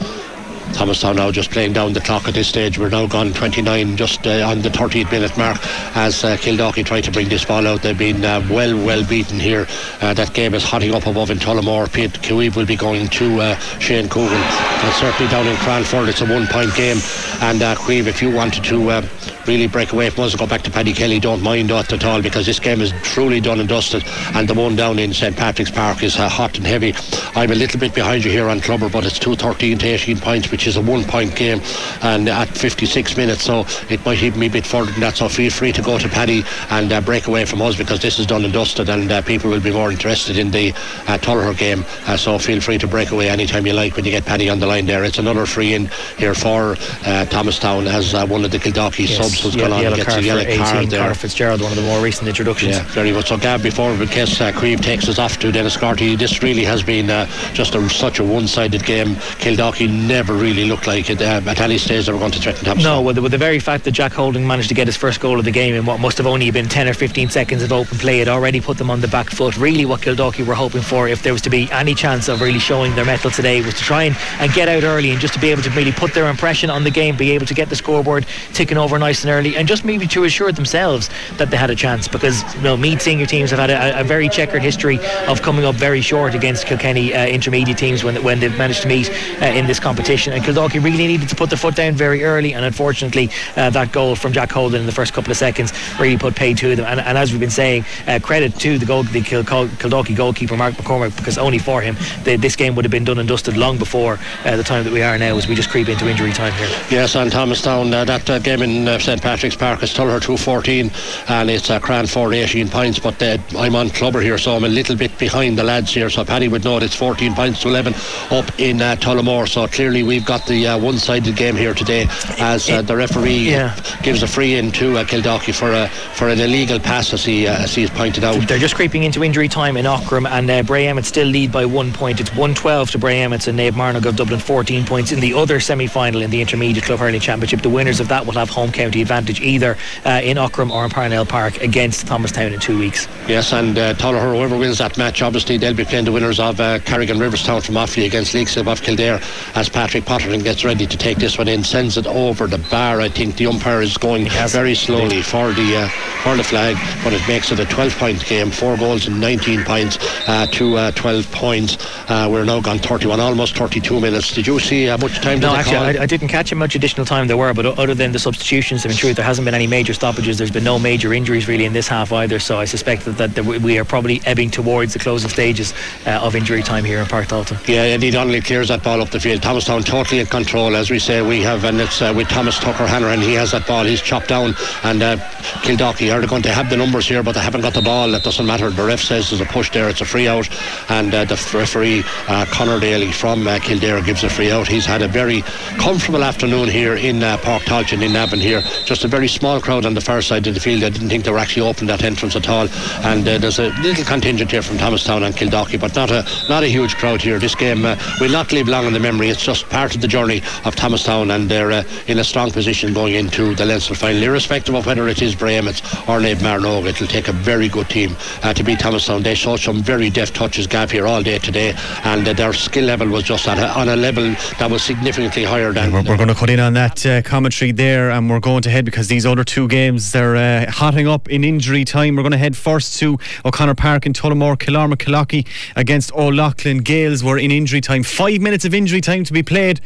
Thomastown 0.73 1.15
now 1.15 1.31
just 1.31 1.51
playing 1.51 1.73
down 1.73 1.93
the 1.93 2.01
clock 2.01 2.27
at 2.27 2.33
this 2.33 2.47
stage. 2.47 2.77
We're 2.79 2.89
now 2.89 3.05
gone 3.05 3.33
29, 3.33 3.97
just 3.97 4.25
uh, 4.25 4.47
on 4.47 4.61
the 4.63 4.69
30th 4.69 5.11
minute 5.11 5.37
mark, 5.37 5.57
as 5.95 6.23
uh, 6.23 6.37
Kildalkey 6.37 6.85
try 6.85 7.01
to 7.01 7.11
bring 7.11 7.29
this 7.29 7.45
ball 7.45 7.67
out. 7.67 7.83
They've 7.83 7.97
been 7.97 8.25
uh, 8.25 8.45
well, 8.49 8.75
well 8.83 9.05
beaten 9.05 9.39
here. 9.39 9.67
Uh, 10.01 10.13
that 10.15 10.33
game 10.33 10.55
is 10.55 10.63
hotting 10.63 10.93
up 10.93 11.05
above 11.05 11.29
in 11.29 11.37
Tullamore. 11.37 11.91
Pete 11.93 12.13
Kiweeb 12.13 12.55
will 12.55 12.65
be 12.65 12.75
going 12.75 13.07
to 13.09 13.41
uh, 13.41 13.55
Shane 13.79 14.09
Coogan. 14.09 14.33
And 14.33 14.93
certainly 14.95 15.31
down 15.31 15.45
in 15.47 15.55
Cranford, 15.57 16.09
it's 16.09 16.21
a 16.21 16.25
one-point 16.25 16.75
game. 16.75 16.97
And 17.41 17.61
uh, 17.61 17.75
if 17.87 18.21
you 18.21 18.31
wanted 18.31 18.63
to 18.65 18.89
uh, 18.89 19.01
really 19.47 19.67
break 19.67 19.93
away 19.93 20.09
from 20.09 20.25
us 20.25 20.33
and 20.33 20.39
go 20.39 20.47
back 20.47 20.61
to 20.63 20.71
Paddy 20.71 20.93
Kelly. 20.93 21.19
Don't 21.19 21.41
mind 21.41 21.69
that 21.69 21.91
at 21.93 22.03
all 22.03 22.21
because 22.21 22.45
this 22.45 22.59
game 22.59 22.81
is 22.81 22.91
truly 23.03 23.39
done 23.39 23.59
and 23.59 23.69
dusted. 23.69 24.03
And 24.35 24.47
the 24.47 24.53
one 24.53 24.75
down 24.75 24.99
in 24.99 25.13
St 25.13 25.35
Patrick's 25.35 25.71
Park 25.71 26.03
is 26.03 26.17
uh, 26.17 26.27
hot 26.27 26.57
and 26.57 26.67
heavy. 26.67 26.93
I'm 27.35 27.51
a 27.51 27.55
little 27.55 27.79
bit 27.79 27.95
behind 27.95 28.25
you 28.25 28.31
here 28.31 28.49
on 28.49 28.59
Clubber 28.59 28.89
but 28.89 29.05
it's 29.05 29.19
213 29.19 29.77
to 29.79 29.87
18 29.87 30.17
points 30.19 30.51
which 30.51 30.67
is 30.67 30.77
a 30.77 30.81
one 30.81 31.03
point 31.03 31.35
game 31.35 31.61
and 32.01 32.27
at 32.29 32.49
56 32.49 33.17
minutes 33.17 33.43
so 33.43 33.65
it 33.89 34.03
might 34.05 34.21
even 34.21 34.39
be 34.39 34.47
a 34.47 34.49
bit 34.49 34.65
further 34.65 34.91
than 34.91 35.01
that. 35.01 35.17
So 35.17 35.29
feel 35.29 35.51
free 35.51 35.71
to 35.71 35.81
go 35.81 35.97
to 35.97 36.09
Paddy 36.09 36.43
and 36.69 36.91
uh, 36.91 37.01
break 37.01 37.27
away 37.27 37.45
from 37.45 37.61
us 37.61 37.75
because 37.75 38.01
this 38.01 38.19
is 38.19 38.25
done 38.25 38.43
and 38.43 38.53
dusted 38.53 38.89
and 38.89 39.11
uh, 39.11 39.21
people 39.21 39.49
will 39.49 39.61
be 39.61 39.71
more 39.71 39.91
interested 39.91 40.37
in 40.37 40.51
the 40.51 40.73
uh, 41.07 41.53
game. 41.53 41.85
Uh, 42.05 42.17
so 42.17 42.37
feel 42.37 42.59
free 42.61 42.77
to 42.77 42.87
break 42.87 43.11
away 43.11 43.29
anytime 43.29 43.65
you 43.65 43.73
like 43.73 43.95
when 43.95 44.05
you 44.05 44.11
get 44.11 44.25
Paddy 44.25 44.49
on 44.49 44.59
the 44.59 44.67
line 44.67 44.85
there. 44.85 45.03
It's 45.03 45.19
another 45.19 45.45
free 45.45 45.73
in 45.73 45.87
here 46.17 46.33
for 46.33 46.75
uh, 47.05 47.25
Thomastown 47.25 47.87
as 47.87 48.13
uh, 48.13 48.25
one 48.25 48.43
of 48.43 48.51
the 48.51 48.57
Kildalkey 48.57 49.07
Yes, 49.07 49.17
subs 49.17 49.36
has 49.43 49.55
ye- 49.55 49.61
gone 49.61 49.73
on 49.73 49.81
yellow 49.81 49.95
and 49.95 50.03
gets 50.03 50.09
card 50.09 50.23
a 50.23 50.25
yellow 50.27 50.43
for 50.43 50.49
18, 50.49 50.59
card 50.59 50.89
there 50.89 51.13
Fitzgerald, 51.15 51.61
one 51.61 51.71
of 51.71 51.77
the 51.77 51.83
more 51.83 52.01
recent 52.01 52.27
introductions. 52.27 52.77
yeah, 52.77 52.83
very 52.85 53.11
good. 53.11 53.25
So, 53.25 53.38
Gab, 53.38 53.63
before 53.63 53.91
in 53.91 54.07
case 54.07 54.39
uh, 54.39 54.51
Creve 54.51 54.81
takes 54.81 55.07
us 55.09 55.19
off 55.19 55.38
to 55.39 55.51
Enniscorthy, 55.51 56.17
this 56.17 56.41
really 56.43 56.63
has 56.63 56.83
been 56.83 57.09
uh, 57.09 57.25
just 57.53 57.75
a, 57.75 57.89
such 57.89 58.19
a 58.19 58.23
one-sided 58.23 58.85
game. 58.85 59.15
Kildalkey 59.39 59.89
never 59.89 60.33
really 60.33 60.65
looked 60.65 60.88
like 60.88 61.09
it. 61.09 61.21
Uh, 61.21 61.41
at 61.45 61.59
any 61.59 61.77
stage 61.77 62.05
they 62.05 62.11
were 62.11 62.19
going 62.19 62.31
to 62.31 62.39
threaten 62.39 62.63
Thomastown. 62.65 62.93
No, 62.93 63.01
with 63.01 63.15
the, 63.15 63.21
with 63.21 63.31
the 63.31 63.38
very 63.38 63.59
fact 63.59 63.83
that 63.85 63.91
Jack 63.91 64.13
Holden 64.13 64.45
managed 64.45 64.69
to 64.69 64.75
get 64.75 64.88
his 64.88 64.97
first 64.97 65.19
goal 65.19 65.39
of 65.39 65.45
the 65.45 65.51
game 65.51 65.75
in 65.75 65.85
what 65.85 65.99
must 65.99 66.17
have 66.17 66.27
only 66.27 66.51
been 66.51 66.67
10 66.67 66.88
or 66.88 66.93
15 66.93 67.29
seconds 67.29 67.63
of 67.63 67.71
open 67.71 67.97
play, 67.97 68.21
it 68.21 68.27
already 68.27 68.61
put 68.61 68.77
them 68.77 68.89
on 68.89 69.01
the 69.01 69.07
back 69.07 69.29
foot. 69.29 69.57
Really, 69.57 69.85
what 69.85 70.01
Kildalkey 70.01 70.45
were 70.45 70.53
hoping 70.55 70.81
for, 70.81 71.07
if 71.07 71.23
there 71.23 71.33
was 71.33 71.41
to 71.43 71.49
be 71.49 71.69
any 71.71 71.93
chance 71.95 72.27
of 72.27 72.41
really 72.41 72.59
showing 72.59 72.95
their 72.95 73.05
mettle 73.05 73.31
today, 73.31 73.61
was 73.61 73.73
to 73.75 73.81
try 73.83 74.03
and, 74.03 74.15
and 74.39 74.51
get 74.53 74.67
out 74.67 74.83
early 74.83 75.11
and 75.11 75.19
just 75.19 75.33
to 75.33 75.39
be 75.39 75.49
able 75.49 75.61
to 75.63 75.69
really 75.71 75.91
put 75.91 76.13
their 76.13 76.29
impression 76.29 76.69
on 76.69 76.83
the 76.83 76.91
game, 76.91 77.15
be 77.15 77.31
able 77.31 77.45
to 77.45 77.53
get 77.53 77.69
the 77.69 77.75
scoreboard 77.75 78.26
ticking 78.53 78.77
over 78.77 78.97
nice 78.99 79.23
and 79.23 79.26
early, 79.29 79.55
and 79.55 79.67
just 79.67 79.85
maybe 79.85 80.07
to 80.07 80.23
assure 80.23 80.51
themselves 80.51 81.09
that 81.37 81.51
they 81.51 81.57
had 81.57 81.69
a 81.69 81.75
chance. 81.75 82.07
Because 82.07 82.43
you 82.55 82.61
know, 82.61 82.77
Meath 82.77 83.01
senior 83.01 83.25
teams 83.25 83.51
have 83.51 83.59
had 83.59 83.69
a, 83.69 84.01
a 84.01 84.03
very 84.03 84.29
checkered 84.29 84.61
history 84.61 84.99
of 85.27 85.41
coming 85.41 85.65
up 85.65 85.75
very 85.75 86.01
short 86.01 86.35
against 86.35 86.65
Kilkenny 86.65 87.13
uh, 87.13 87.25
intermediate 87.25 87.77
teams 87.77 88.03
when 88.03 88.21
when 88.23 88.39
they've 88.39 88.57
managed 88.57 88.81
to 88.83 88.87
meet 88.87 89.09
uh, 89.41 89.45
in 89.45 89.67
this 89.67 89.79
competition. 89.79 90.33
And 90.33 90.43
Kildalkey 90.43 90.83
really 90.83 91.07
needed 91.07 91.29
to 91.29 91.35
put 91.35 91.49
the 91.49 91.57
foot 91.57 91.75
down 91.75 91.93
very 91.93 92.23
early, 92.23 92.53
and 92.53 92.65
unfortunately, 92.65 93.29
uh, 93.55 93.69
that 93.71 93.91
goal 93.91 94.15
from 94.15 94.33
Jack 94.33 94.51
Holden 94.51 94.81
in 94.81 94.85
the 94.85 94.91
first 94.91 95.13
couple 95.13 95.31
of 95.31 95.37
seconds 95.37 95.73
really 95.99 96.17
put 96.17 96.35
pay 96.35 96.53
to 96.53 96.75
them. 96.75 96.85
And, 96.85 96.99
and 96.99 97.17
as 97.17 97.31
we've 97.31 97.39
been 97.39 97.49
saying, 97.49 97.85
uh, 98.07 98.19
credit 98.21 98.55
to 98.59 98.77
the 98.77 98.85
goal, 98.85 99.03
the 99.03 100.15
goalkeeper 100.15 100.57
Mark 100.57 100.75
McCormick, 100.75 101.15
because 101.17 101.37
only 101.37 101.59
for 101.59 101.81
him, 101.81 101.95
this 102.23 102.55
game 102.55 102.75
would 102.75 102.85
have 102.85 102.91
been 102.91 103.03
done 103.03 103.19
and 103.19 103.27
dusted 103.27 103.57
long 103.57 103.77
before 103.77 104.19
uh, 104.45 104.55
the 104.55 104.63
time 104.63 104.83
that 104.83 104.93
we 104.93 105.01
are 105.01 105.17
now, 105.17 105.37
as 105.37 105.47
we 105.47 105.55
just 105.55 105.69
creep 105.69 105.89
into 105.89 106.09
injury 106.09 106.31
time 106.31 106.53
here. 106.53 106.69
Yes, 106.89 107.15
and 107.15 107.31
Thomastown, 107.31 107.93
uh, 107.93 108.05
that 108.05 108.43
game 108.43 108.61
in 108.61 108.87
St 109.07 109.21
Patrick's 109.21 109.55
Park 109.55 109.81
is 109.84 109.91
Tullogher 109.93 110.21
214 110.21 110.91
and 111.29 111.49
it's 111.49 111.69
uh, 111.69 111.79
Cranford 111.79 112.34
18 112.34 112.67
points. 112.67 112.99
But 112.99 113.23
uh, 113.23 113.38
I'm 113.57 113.73
on 113.73 113.89
Clubber 113.89 114.19
here, 114.19 114.38
so 114.38 114.53
I'm 114.53 114.65
a 114.65 114.67
little 114.67 114.97
bit 114.97 115.17
behind 115.17 115.57
the 115.57 115.63
lads 115.63 115.93
here. 115.93 116.09
So 116.09 116.25
Paddy 116.25 116.49
would 116.49 116.65
know 116.65 116.75
it's 116.79 116.93
14 116.93 117.34
points 117.34 117.61
to 117.61 117.69
11 117.69 117.93
up 118.31 118.59
in 118.59 118.81
uh, 118.81 118.97
Tullamore. 118.97 119.47
So 119.47 119.65
clearly 119.65 120.03
we've 120.03 120.25
got 120.25 120.45
the 120.45 120.67
uh, 120.67 120.77
one 120.77 120.97
sided 120.97 121.38
game 121.38 121.55
here 121.55 121.73
today 121.73 122.05
as 122.38 122.69
uh, 122.69 122.81
the 122.81 122.97
referee 122.97 123.49
Yeah. 123.49 123.73
gives 124.03 124.23
a 124.23 124.27
free 124.27 124.55
in 124.55 124.73
to 124.73 124.97
uh, 124.97 125.05
Kildalkey 125.05 125.55
for, 125.55 125.71
a, 125.71 125.88
for 125.88 126.27
an 126.27 126.41
illegal 126.41 126.77
pass, 126.77 127.13
as 127.13 127.23
he, 127.23 127.47
uh, 127.47 127.59
as 127.63 127.73
he's 127.73 127.89
pointed 127.89 128.25
out. 128.25 128.45
They're 128.45 128.57
just 128.59 128.75
creeping 128.75 129.03
into 129.03 129.23
injury 129.23 129.47
time 129.47 129.77
in 129.77 129.85
Aughrim, 129.85 130.27
and 130.29 130.51
uh, 130.51 130.63
Bray 130.63 130.85
Emmets 130.85 131.07
still 131.07 131.27
lead 131.29 131.49
by 131.53 131.63
one 131.65 131.93
point. 131.93 132.19
It's 132.19 132.31
112 132.31 132.91
to 132.91 132.97
Bray 132.97 133.21
Emmets 133.21 133.47
and 133.47 133.57
Naomh 133.57 133.71
Mearnóg 133.71 134.05
of 134.05 134.17
Dublin 134.17 134.41
14 134.41 134.85
points 134.85 135.13
in 135.13 135.21
the 135.21 135.34
other 135.34 135.61
semi 135.61 135.88
final 135.88 136.21
in 136.23 136.29
the 136.29 136.41
Intermediate 136.41 136.84
Club 136.84 136.99
Hurling 136.99 137.21
Championship. 137.21 137.61
The 137.61 137.69
winners 137.69 138.01
of 138.01 138.09
that 138.09 138.25
will 138.25 138.34
have 138.34 138.49
home 138.49 138.69
county 138.73 138.97
advantage 139.02 139.41
either 139.41 139.78
uh, 140.06 140.22
in 140.24 140.38
Aughrim 140.38 140.72
or 140.72 140.84
in 140.86 140.90
Parnell 140.90 141.26
Park 141.26 141.61
against 141.61 142.07
Thomastown 142.07 142.53
in 142.53 142.60
two 142.60 142.78
weeks. 142.78 143.07
Yes, 143.28 143.53
and 143.53 143.78
uh, 143.78 143.94
whoever 143.94 144.57
wins 144.57 144.78
that 144.80 144.98
match, 144.98 145.22
obviously 145.22 145.57
they'll 145.57 145.74
be 145.74 145.86
playing 145.86 146.06
the 146.06 146.11
winners 146.11 146.40
of 146.40 146.60
uh, 146.60 146.80
Carrigan 146.80 147.18
Riverstown 147.18 147.64
from 147.65 147.76
Offaly 147.76 148.06
against 148.06 148.34
Leixlip 148.34 148.68
of 148.68 148.82
Kildare 148.82 149.19
as 149.56 149.69
Patrick 149.69 150.06
Potterton 150.06 150.44
gets 150.44 150.64
ready 150.64 150.86
to 150.86 150.98
take 150.98 151.18
this 151.18 151.38
one 151.38 151.48
in, 151.48 151.64
sends 151.64 151.98
it 151.98 152.07
over 152.07 152.48
the 152.48 152.57
bar. 152.69 153.02
I 153.02 153.10
think 153.10 153.38
the 153.38 153.48
umpire 153.48 153.82
is 153.82 153.98
going 153.98 154.30
very 154.48 154.76
slowly 154.76 155.22
for 155.22 155.52
the 155.52 155.78
uh, 155.78 155.90
for 156.24 156.36
the 156.36 156.44
flag, 156.44 156.76
but 157.03 157.14
it 157.14 157.22
makes 157.28 157.52
it 157.52 157.60
a 157.60 157.65
12 157.65 157.95
point 157.98 158.26
game, 158.26 158.52
four 158.52 158.78
goals 158.78 159.07
and 159.07 159.19
19 159.19 159.64
points 159.64 159.98
uh, 160.28 160.48
to 160.48 160.78
uh, 160.78 160.91
12 160.91 161.32
points. 161.32 161.78
Uh, 162.10 162.28
we're 162.32 162.45
now 162.45 162.60
gone 162.60 162.80
31, 162.80 163.19
almost 163.19 163.57
32 163.57 163.99
minutes. 163.99 164.34
Did 164.34 164.48
you 164.48 164.60
see 164.60 164.86
how 164.86 164.98
much 164.98 165.19
time 165.22 165.40
No, 165.40 165.56
actually. 165.56 165.99
I, 165.99 166.03
I 166.03 166.06
didn't 166.06 166.30
catch 166.30 166.49
how 166.52 166.57
much 166.57 166.76
additional 166.76 167.06
time 167.06 167.28
there 167.28 167.38
were, 167.38 167.53
but 167.53 167.65
other 167.65 167.94
than 167.94 168.11
the 168.11 168.19
substitutions, 168.19 168.86
in 168.91 168.97
truth, 168.97 169.15
there 169.15 169.26
hasn't 169.26 169.45
been 169.45 169.55
any 169.55 169.68
major 169.68 169.93
stoppages. 169.93 170.38
There's 170.38 170.51
been 170.51 170.64
no 170.64 170.80
major 170.80 171.14
injuries 171.14 171.47
really 171.47 171.65
in 171.65 171.73
this 171.73 171.88
half 171.88 172.11
either. 172.11 172.39
So 172.39 172.59
I 172.59 172.65
suspect 172.65 173.05
that, 173.05 173.35
that, 173.35 173.45
we- 173.45 173.77
are 173.77 173.85
probably 173.85 174.22
ebbing 174.26 174.49
towards 174.49 174.93
the 174.93 174.99
closing 174.99 175.30
stages 175.30 175.73
uh, 176.05 176.11
of 176.11 176.35
injury 176.35 176.64
time 176.64 176.84
here 176.84 176.99
in 176.99 177.05
Páirc 177.05 177.26
Tailteann. 177.27 177.68
Yeah, 177.68 177.81
Eddie 177.81 178.11
Donnelly 178.11 178.41
clears 178.41 178.69
that 178.69 178.84
ball 178.84 179.01
up 179.01 179.09
the 179.09 179.19
field. 179.19 179.41
Thomastown 179.43 179.84
totally 179.84 180.19
in 180.19 180.26
control, 180.27 180.76
as 180.76 180.89
we 180.89 180.99
say. 180.99 181.22
We 181.22 181.41
have, 181.41 181.64
and 181.64 181.80
it's 181.80 182.01
uh, 182.01 182.14
with 182.15 182.27
Thomas 182.30 182.57
Tucker 182.59 182.88
Hanrahan. 182.88 183.22
He 183.22 183.34
has 183.34 183.51
that 183.51 183.68
ball. 183.68 183.84
He's 183.85 184.01
chopped 184.01 184.30
down, 184.30 184.55
and 184.84 185.03
uh, 185.03 185.18
Kildalkey 185.64 186.11
are 186.14 186.26
going 186.26 186.41
to 186.43 186.51
have 186.51 186.69
the 186.69 186.77
numbers 186.77 187.07
here, 187.07 187.22
but 187.23 187.34
they 187.34 187.41
haven't 187.41 187.61
got 187.61 187.73
the 187.73 187.81
ball. 187.81 188.09
That 188.11 188.23
doesn't 188.23 188.45
matter. 188.45 188.69
The 188.69 188.84
ref 188.84 189.01
says 189.01 189.30
there's 189.30 189.41
a 189.41 189.45
push 189.45 189.69
there. 189.72 189.89
It's 189.89 190.01
a 190.01 190.05
free 190.05 190.27
out, 190.27 190.49
and 190.89 191.14
uh, 191.14 191.26
the 191.26 191.35
referee 191.53 192.03
uh, 192.27 192.45
Conor 192.49 192.80
Daly 192.80 193.11
from 193.11 193.47
uh, 193.47 193.59
Kildare 193.59 194.01
gives 194.01 194.23
a 194.23 194.30
free 194.30 194.51
out. 194.51 194.68
He's 194.68 194.85
had 194.85 195.01
a 195.01 195.07
very 195.07 195.41
comfortable 195.77 196.23
afternoon 196.23 196.68
here 196.69 196.95
in 196.95 197.22
uh, 197.22 197.38
Páirc 197.38 197.61
Tailteann 197.61 198.03
in 198.03 198.14
Navan 198.14 198.39
here. 198.39 198.61
Just 198.85 199.03
a 199.03 199.07
very 199.07 199.27
small 199.27 199.59
crowd 199.59 199.85
on 199.85 199.93
the 199.93 200.01
far 200.01 200.21
side 200.21 200.47
of 200.47 200.53
the 200.53 200.59
field. 200.59 200.83
I 200.83 200.89
didn't 200.89 201.09
think 201.09 201.25
they 201.25 201.31
were 201.31 201.39
actually 201.39 201.67
open 201.67 201.87
that 201.87 202.03
entrance 202.03 202.35
at 202.35 202.47
all. 202.49 202.67
And 203.03 203.27
uh, 203.27 203.37
there's 203.37 203.59
a 203.59 203.69
little 203.81 204.05
contingent 204.05 204.51
here 204.51 204.61
from 204.61 204.77
Thomastown 204.77 205.23
and 205.23 205.35
Kildalkey, 205.35 205.79
but 205.79 205.95
not 205.95 206.11
a 206.11 206.25
not 206.49 206.63
a 206.63 206.67
huge 206.67 206.95
crowd 206.95 207.21
here. 207.21 207.39
This 207.39 207.55
game 207.55 207.85
uh, 207.85 207.97
will 208.19 208.31
not 208.31 208.51
live 208.51 208.67
long 208.67 208.85
in 208.85 208.93
the 208.93 208.99
memory. 208.99 209.29
It's 209.29 209.43
just 209.43 209.67
part 209.69 209.95
of 209.95 210.01
the 210.01 210.07
journey 210.07 210.41
of 210.65 210.75
Thomastown, 210.75 211.31
and 211.31 211.49
they're 211.49 211.71
uh, 211.71 211.83
in 212.07 212.19
a 212.19 212.23
strong 212.23 212.51
position 212.51 212.93
going 212.93 213.15
into 213.15 213.55
the 213.55 213.65
Leinster 213.65 213.95
final, 213.95 214.23
irrespective 214.23 214.75
of 214.75 214.85
whether 214.85 215.07
it 215.07 215.21
is 215.21 215.35
Bray 215.35 215.57
or 215.57 215.61
Naomh 215.61 216.35
Mearnóg. 216.35 216.85
It'll 216.85 217.07
take 217.07 217.27
a 217.27 217.31
very 217.31 217.67
good 217.67 217.89
team 217.89 218.15
uh, 218.43 218.53
to 218.53 218.63
beat 218.63 218.79
Thomastown. 218.79 219.23
They 219.23 219.35
showed 219.35 219.59
some 219.59 219.81
very 219.81 220.09
deft 220.09 220.35
touches, 220.35 220.67
Gav, 220.67 220.91
here 220.91 221.07
all 221.07 221.23
day 221.23 221.39
today, 221.39 221.73
and 222.03 222.27
uh, 222.27 222.33
their 222.33 222.53
skill 222.53 222.85
level 222.85 223.07
was 223.07 223.23
just 223.23 223.47
at 223.47 223.57
a, 223.57 223.67
on 223.79 223.89
a 223.89 223.95
level 223.95 224.35
that 224.59 224.69
was 224.69 224.83
significantly 224.83 225.43
higher 225.43 225.73
than. 225.73 225.91
We're, 225.91 226.03
we're 226.03 226.17
going 226.17 226.29
to 226.29 226.35
cut 226.35 226.49
in 226.49 226.59
on 226.59 226.73
that 226.73 227.05
uh, 227.05 227.21
commentary 227.21 227.71
there, 227.71 228.11
and 228.11 228.29
we're 228.29 228.39
going 228.39 228.61
to 228.63 228.66
head 228.69 228.85
because 228.85 229.07
these 229.07 229.26
other 229.26 229.44
two 229.44 229.68
games 229.68 230.11
they're 230.11 230.35
uh, 230.35 230.72
hotting 230.72 231.07
up 231.07 231.30
in 231.30 231.44
injury 231.44 231.85
time. 231.85 232.15
We're 232.15 232.23
going 232.23 232.31
to 232.31 232.38
head 232.38 232.56
first 232.56 232.99
to 232.99 233.18
O'Connor 233.45 233.76
Park 233.76 234.06
in 234.06 234.14
Tullamore, 234.14 234.57
Kilcormac 234.57 235.48
against 235.76 236.11
O'Loughlin. 236.14 236.80
Gales 236.80 237.23
were 237.23 237.38
in 237.38 237.52
injury 237.52 237.81
time. 237.81 238.03
Five 238.03 238.41
minutes 238.41 238.65
of 238.65 238.73
injury 238.73 239.02
time 239.02 239.23
to 239.23 239.34
be 239.34 239.44
played, 239.44 239.81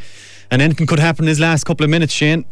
and 0.49 0.61
anything 0.61 0.87
could 0.87 0.99
happen 0.99 1.25
in 1.25 1.29
his 1.29 1.39
last 1.39 1.63
couple 1.63 1.83
of 1.83 1.89
minutes. 1.89 2.13
Shane. 2.13 2.45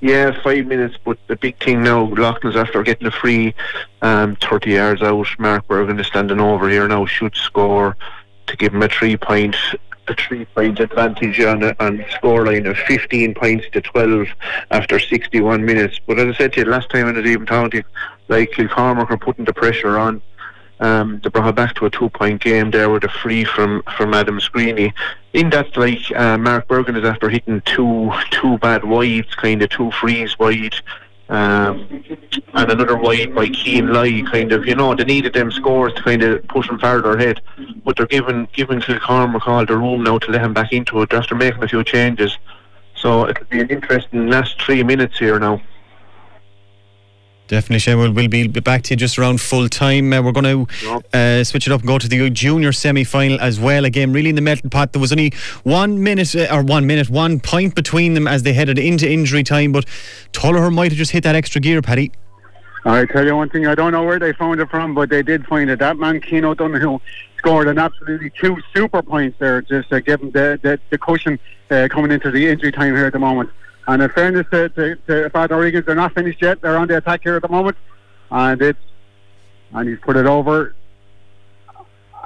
Yeah, 0.00 0.38
five 0.42 0.66
minutes, 0.66 0.96
but 1.04 1.18
the 1.26 1.36
big 1.36 1.58
thing 1.62 1.82
now, 1.82 2.06
Loughlin's 2.06 2.54
after 2.56 2.82
getting 2.82 3.06
a 3.06 3.10
free 3.10 3.54
um, 4.02 4.36
30 4.36 4.72
yards 4.72 5.02
out. 5.02 5.26
Mark 5.38 5.66
Bergin 5.68 5.98
is 5.98 6.06
standing 6.06 6.38
over 6.38 6.68
here 6.68 6.86
now, 6.86 7.06
should 7.06 7.34
score 7.34 7.96
to 8.46 8.56
give 8.56 8.74
him 8.74 8.82
a 8.82 8.88
three 8.88 9.16
point 9.16 9.56
a 10.08 10.14
three 10.14 10.44
point 10.46 10.80
advantage 10.80 11.40
on 11.40 11.62
a, 11.62 11.76
on 11.80 11.98
scoreline 12.20 12.68
of 12.68 12.76
15 12.78 13.34
points 13.34 13.66
to 13.72 13.80
12 13.80 14.28
after 14.70 14.98
61 14.98 15.64
minutes. 15.64 16.00
But 16.06 16.18
as 16.18 16.34
I 16.34 16.38
said 16.38 16.52
to 16.54 16.60
you 16.60 16.66
last 16.66 16.90
time, 16.90 17.08
and 17.08 17.18
I 17.18 17.20
even 17.20 17.46
you, 17.72 17.82
like 18.28 18.50
Kilcormac 18.52 19.10
are 19.10 19.16
putting 19.16 19.44
the 19.44 19.52
pressure 19.52 19.98
on. 19.98 20.22
Um, 20.78 21.20
they 21.22 21.30
brought 21.30 21.48
it 21.48 21.54
back 21.54 21.74
to 21.76 21.86
a 21.86 21.90
two-point 21.90 22.42
game 22.42 22.70
there 22.70 22.90
with 22.90 23.04
a 23.04 23.08
free 23.08 23.44
from 23.44 23.82
from 23.96 24.12
Adam 24.12 24.38
Screeney. 24.38 24.92
In 25.32 25.48
that, 25.50 25.74
like 25.76 26.12
uh, 26.14 26.36
Mark 26.36 26.68
Bergin 26.68 26.98
is 26.98 27.04
after 27.04 27.30
hitting 27.30 27.62
two 27.62 28.12
two 28.30 28.58
bad 28.58 28.84
wides, 28.84 29.34
kind 29.36 29.62
of 29.62 29.70
two 29.70 29.90
frees 29.90 30.38
wide, 30.38 30.74
um, 31.28 32.04
and 32.54 32.72
another 32.72 32.96
wide 32.96 33.34
by 33.34 33.48
Keane 33.48 33.92
Lai. 33.92 34.22
Kind 34.30 34.52
of, 34.52 34.66
you 34.66 34.74
know, 34.74 34.94
they 34.94 35.04
needed 35.04 35.32
them 35.32 35.50
scores 35.50 35.92
to 35.94 36.02
kind 36.02 36.22
of 36.22 36.46
push 36.48 36.68
them 36.68 36.78
farther 36.78 37.16
ahead, 37.16 37.40
but 37.84 37.96
they're 37.96 38.06
giving 38.06 38.48
giving 38.52 38.80
Kilcormac 38.80 39.46
all 39.46 39.66
the 39.66 39.76
room 39.76 40.04
now 40.04 40.18
to 40.18 40.30
let 40.30 40.42
him 40.42 40.54
back 40.54 40.72
into 40.72 41.02
it 41.02 41.12
after 41.12 41.34
making 41.34 41.62
a 41.62 41.68
few 41.68 41.82
changes. 41.84 42.38
So 42.94 43.28
it'll 43.28 43.44
be 43.46 43.60
an 43.60 43.68
interesting 43.68 44.28
last 44.28 44.60
three 44.60 44.82
minutes 44.82 45.18
here 45.18 45.38
now. 45.38 45.60
Definitely, 47.48 47.78
Shane. 47.78 47.98
We'll, 47.98 48.12
we'll 48.12 48.28
be 48.28 48.48
back 48.48 48.82
to 48.84 48.90
you 48.92 48.96
just 48.96 49.18
around 49.18 49.40
full 49.40 49.68
time. 49.68 50.12
Uh, 50.12 50.20
we're 50.20 50.32
going 50.32 50.66
to 50.66 51.00
uh, 51.12 51.44
switch 51.44 51.68
it 51.68 51.72
up 51.72 51.80
and 51.80 51.88
go 51.88 51.96
to 51.98 52.08
the 52.08 52.28
junior 52.30 52.72
semi 52.72 53.04
final 53.04 53.40
as 53.40 53.60
well. 53.60 53.84
Again, 53.84 54.12
really 54.12 54.30
in 54.30 54.34
the 54.34 54.40
melting 54.40 54.70
pot. 54.70 54.92
There 54.92 55.00
was 55.00 55.12
only 55.12 55.32
one 55.62 56.02
minute, 56.02 56.34
uh, 56.34 56.48
or 56.50 56.62
one 56.62 56.86
minute, 56.86 57.08
one 57.08 57.38
point 57.38 57.76
between 57.76 58.14
them 58.14 58.26
as 58.26 58.42
they 58.42 58.52
headed 58.52 58.78
into 58.78 59.08
injury 59.08 59.44
time, 59.44 59.70
but 59.70 59.86
Tullogher 60.32 60.74
might 60.74 60.90
have 60.90 60.98
just 60.98 61.12
hit 61.12 61.22
that 61.22 61.36
extra 61.36 61.60
gear, 61.60 61.82
Paddy. 61.82 62.10
I 62.84 63.04
tell 63.04 63.24
you 63.24 63.36
one 63.36 63.48
thing, 63.48 63.66
I 63.66 63.74
don't 63.74 63.92
know 63.92 64.04
where 64.04 64.18
they 64.18 64.32
found 64.32 64.60
it 64.60 64.68
from, 64.68 64.94
but 64.94 65.08
they 65.08 65.22
did 65.22 65.44
find 65.46 65.70
it. 65.70 65.80
That 65.80 65.98
man, 65.98 66.20
Keane 66.20 66.44
O'Donoghue, 66.44 67.00
scored 67.36 67.68
an 67.68 67.78
absolutely 67.78 68.30
two 68.40 68.56
super 68.74 69.02
points 69.02 69.38
there, 69.38 69.62
just 69.62 69.92
uh, 69.92 70.00
giving 70.00 70.30
the, 70.30 70.58
the, 70.62 70.80
the 70.90 70.98
cushion 70.98 71.38
uh, 71.70 71.88
coming 71.90 72.12
into 72.12 72.30
the 72.30 72.46
injury 72.48 72.72
time 72.72 72.94
here 72.94 73.06
at 73.06 73.12
the 73.12 73.18
moment. 73.18 73.50
And 73.88 74.02
in 74.02 74.10
fairness 74.10 74.46
to, 74.50 74.68
to, 74.70 74.96
to 75.30 75.56
Regan, 75.56 75.84
they're 75.86 75.94
not 75.94 76.14
finished 76.14 76.42
yet. 76.42 76.60
They're 76.60 76.76
on 76.76 76.88
the 76.88 76.96
attack 76.96 77.22
here 77.22 77.36
at 77.36 77.42
the 77.42 77.48
moment. 77.48 77.76
And 78.30 78.60
it's 78.60 78.78
and 79.72 79.88
he's 79.88 79.98
put 80.00 80.16
it 80.16 80.26
over. 80.26 80.74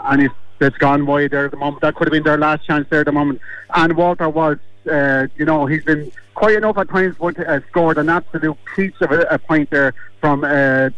And 0.05 0.23
he's 0.23 0.31
it's 0.61 0.77
gone 0.77 1.07
wide 1.07 1.31
there 1.31 1.47
at 1.47 1.51
the 1.51 1.57
moment. 1.57 1.81
That 1.81 1.95
could 1.95 2.07
have 2.07 2.13
been 2.13 2.23
their 2.23 2.39
last 2.39 2.67
chance 2.67 2.87
there 2.91 3.01
at 3.01 3.07
the 3.07 3.13
moment. 3.13 3.41
And 3.75 3.97
Walter 3.97 4.29
was, 4.29 4.59
uh, 4.91 5.27
you 5.37 5.47
know, 5.47 5.65
he's 5.67 5.85
been 5.85 6.13
quite 6.35 6.57
enough 6.57 6.77
at 6.77 6.89
times, 6.91 7.17
but 7.19 7.39
uh, 7.39 7.61
scored 7.69 7.97
an 7.97 8.11
absolute 8.11 8.59
piece 8.77 8.93
of 9.01 9.11
a, 9.11 9.23
a 9.23 9.39
point 9.39 9.71
there 9.71 9.95
from 10.21 10.45
uh, 10.45 10.91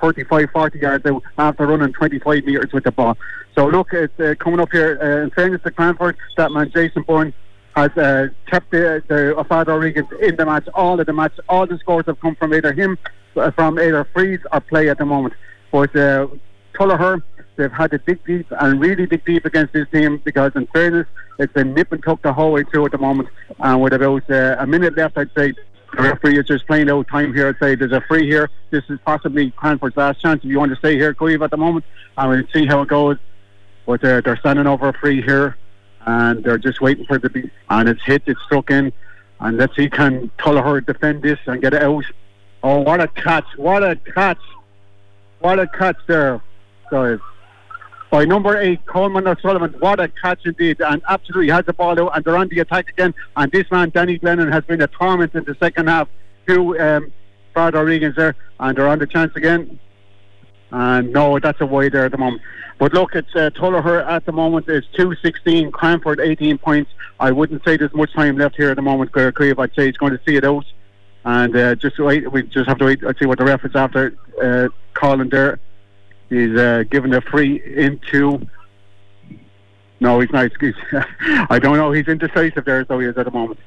35, 0.00 0.50
40 0.50 0.78
yards 0.78 1.06
out 1.06 1.22
after 1.38 1.66
running 1.66 1.92
25 1.92 2.44
metres 2.44 2.72
with 2.72 2.84
the 2.84 2.92
ball. 2.92 3.18
So 3.56 3.66
look, 3.66 3.92
it's 3.92 4.18
uh, 4.20 4.34
coming 4.38 4.60
up 4.60 4.70
here. 4.70 4.98
Uh, 5.00 5.24
in 5.24 5.30
fairness 5.30 5.62
to 5.62 5.70
Cranford, 5.72 6.16
that 6.36 6.52
man 6.52 6.70
Jason 6.70 7.02
Byrne 7.02 7.32
has 7.74 7.90
uh, 7.96 8.28
kept 8.46 8.70
the, 8.70 9.02
the 9.08 9.44
Father 9.48 9.78
Regan 9.78 10.06
in 10.20 10.36
the 10.36 10.46
match, 10.46 10.68
all 10.74 10.98
of 10.98 11.06
the 11.06 11.12
match. 11.12 11.32
All 11.48 11.66
the 11.66 11.78
scores 11.78 12.06
have 12.06 12.20
come 12.20 12.36
from 12.36 12.54
either 12.54 12.72
him, 12.72 12.96
uh, 13.36 13.50
from 13.50 13.78
either 13.78 14.04
freeze 14.12 14.40
or 14.52 14.60
play 14.60 14.88
at 14.88 14.98
the 14.98 15.04
moment. 15.04 15.34
But 15.72 15.94
uh, 15.96 16.28
they've 17.56 17.72
had 17.72 17.90
to 17.90 17.98
dig 17.98 18.24
deep 18.24 18.46
and 18.60 18.80
really 18.80 19.06
dig 19.06 19.24
deep 19.24 19.44
against 19.44 19.72
this 19.72 19.88
team 19.92 20.20
because, 20.24 20.52
in 20.54 20.66
fairness, 20.68 21.06
it's 21.38 21.52
been 21.52 21.74
nip 21.74 21.90
and 21.90 22.02
tuck 22.02 22.22
the 22.22 22.32
whole 22.32 22.52
way 22.52 22.62
through 22.64 22.86
at 22.86 22.92
the 22.92 22.98
moment. 22.98 23.28
And 23.58 23.82
with 23.82 23.92
about 23.92 24.30
uh, 24.30 24.56
a 24.58 24.66
minute 24.66 24.96
left, 24.96 25.18
I'd 25.18 25.30
say 25.36 25.52
the 25.96 26.02
referee 26.02 26.38
is 26.38 26.46
just 26.46 26.66
playing 26.68 26.90
out 26.90 27.08
time 27.08 27.34
here. 27.34 27.48
I'd 27.48 27.58
say 27.58 27.74
there's 27.74 27.92
a 27.92 28.02
free 28.02 28.28
here. 28.28 28.50
This 28.70 28.84
is 28.88 29.00
possibly 29.04 29.50
Cranford's 29.50 29.96
last 29.96 30.20
chance 30.20 30.44
if 30.44 30.50
you 30.50 30.60
want 30.60 30.70
to 30.70 30.76
stay 30.76 30.94
here, 30.94 31.12
Cleve, 31.12 31.42
at 31.42 31.50
the 31.50 31.56
moment. 31.56 31.84
And 32.16 32.30
we'll 32.30 32.44
see 32.52 32.66
how 32.66 32.82
it 32.82 32.88
goes. 32.88 33.16
But 33.84 34.04
uh, 34.04 34.20
they're 34.20 34.36
standing 34.36 34.68
over 34.68 34.88
a 34.88 34.92
free 34.92 35.22
here 35.22 35.56
and 36.06 36.44
they're 36.44 36.58
just 36.58 36.80
waiting 36.80 37.06
for 37.06 37.16
it 37.16 37.22
to 37.22 37.30
be. 37.30 37.50
And 37.70 37.88
it's 37.88 38.02
hit, 38.04 38.22
it's 38.26 38.40
struck 38.42 38.70
in. 38.70 38.92
And 39.40 39.56
let's 39.56 39.74
see, 39.76 39.90
can 39.90 40.30
Tullogher 40.38 40.84
defend 40.84 41.22
this 41.22 41.38
and 41.46 41.60
get 41.60 41.74
it 41.74 41.82
out? 41.82 42.04
Oh, 42.62 42.80
what 42.80 43.00
a 43.00 43.08
catch! 43.08 43.46
What 43.56 43.82
a 43.82 43.96
catch! 43.96 44.38
What 45.40 45.60
a 45.60 45.66
catch 45.66 45.98
there. 46.06 46.42
So 46.88 47.18
by 48.10 48.24
number 48.24 48.56
eight, 48.56 48.86
Coleman 48.86 49.26
O'Sullivan. 49.26 49.74
What 49.80 50.00
a 50.00 50.08
catch 50.08 50.46
indeed. 50.46 50.80
And 50.80 51.02
absolutely 51.08 51.50
has 51.50 51.66
the 51.66 51.72
ball 51.72 52.00
out 52.00 52.16
and 52.16 52.24
they're 52.24 52.36
on 52.36 52.48
the 52.48 52.60
attack 52.60 52.88
again. 52.90 53.12
And 53.36 53.50
this 53.50 53.70
man, 53.70 53.90
Danny 53.90 54.18
Glennon, 54.18 54.52
has 54.52 54.64
been 54.64 54.80
a 54.80 54.86
torment 54.86 55.34
in 55.34 55.44
the 55.44 55.56
second 55.56 55.88
half. 55.88 56.08
Two 56.46 56.78
um, 56.78 57.12
Father 57.52 57.84
Regans 57.84 58.14
there. 58.14 58.36
And 58.60 58.78
they're 58.78 58.86
on 58.86 59.00
the 59.00 59.06
chance 59.06 59.34
again. 59.34 59.78
And 60.70 61.12
no, 61.12 61.38
that's 61.38 61.60
a 61.60 61.66
wide 61.66 61.92
there 61.92 62.04
at 62.04 62.12
the 62.12 62.18
moment. 62.18 62.42
But 62.78 62.92
look, 62.92 63.14
it's 63.14 63.34
uh, 63.36 63.50
Tullogher 63.50 64.04
at 64.06 64.26
the 64.26 64.32
moment 64.32 64.68
is 64.68 64.84
216, 64.94 65.70
Cranford 65.70 66.20
18 66.20 66.58
points. 66.58 66.90
I 67.20 67.30
wouldn't 67.30 67.64
say 67.64 67.76
there's 67.76 67.94
much 67.94 68.12
time 68.12 68.36
left 68.36 68.56
here 68.56 68.70
at 68.70 68.76
the 68.76 68.82
moment, 68.82 69.12
Creve. 69.12 69.58
I'd 69.58 69.74
say 69.74 69.86
he's 69.86 69.96
going 69.96 70.12
to 70.12 70.20
see 70.26 70.36
it 70.36 70.44
out. 70.44 70.64
And 71.24 71.56
uh, 71.56 71.74
just 71.76 71.98
wait, 71.98 72.30
we 72.30 72.42
just 72.42 72.68
have 72.68 72.78
to 72.78 72.84
wait 72.84 73.02
and 73.02 73.16
see 73.16 73.26
what 73.26 73.38
the 73.38 73.44
ref 73.44 73.64
is 73.64 73.74
after 73.74 74.14
uh, 74.42 74.68
calling 74.92 75.28
there. 75.28 75.60
He's 76.28 76.54
uh, 76.56 76.84
given 76.90 77.14
a 77.14 77.20
free 77.20 77.62
into. 77.62 78.46
No, 80.00 80.20
he's 80.20 80.30
not. 80.32 80.50
He's, 80.60 80.74
I 81.48 81.58
don't 81.58 81.76
know. 81.76 81.92
He's 81.92 82.08
indecisive 82.08 82.64
there, 82.64 82.84
so 82.86 82.98
he 82.98 83.06
is 83.06 83.16
at 83.16 83.24
the 83.24 83.30
moment. 83.30 83.60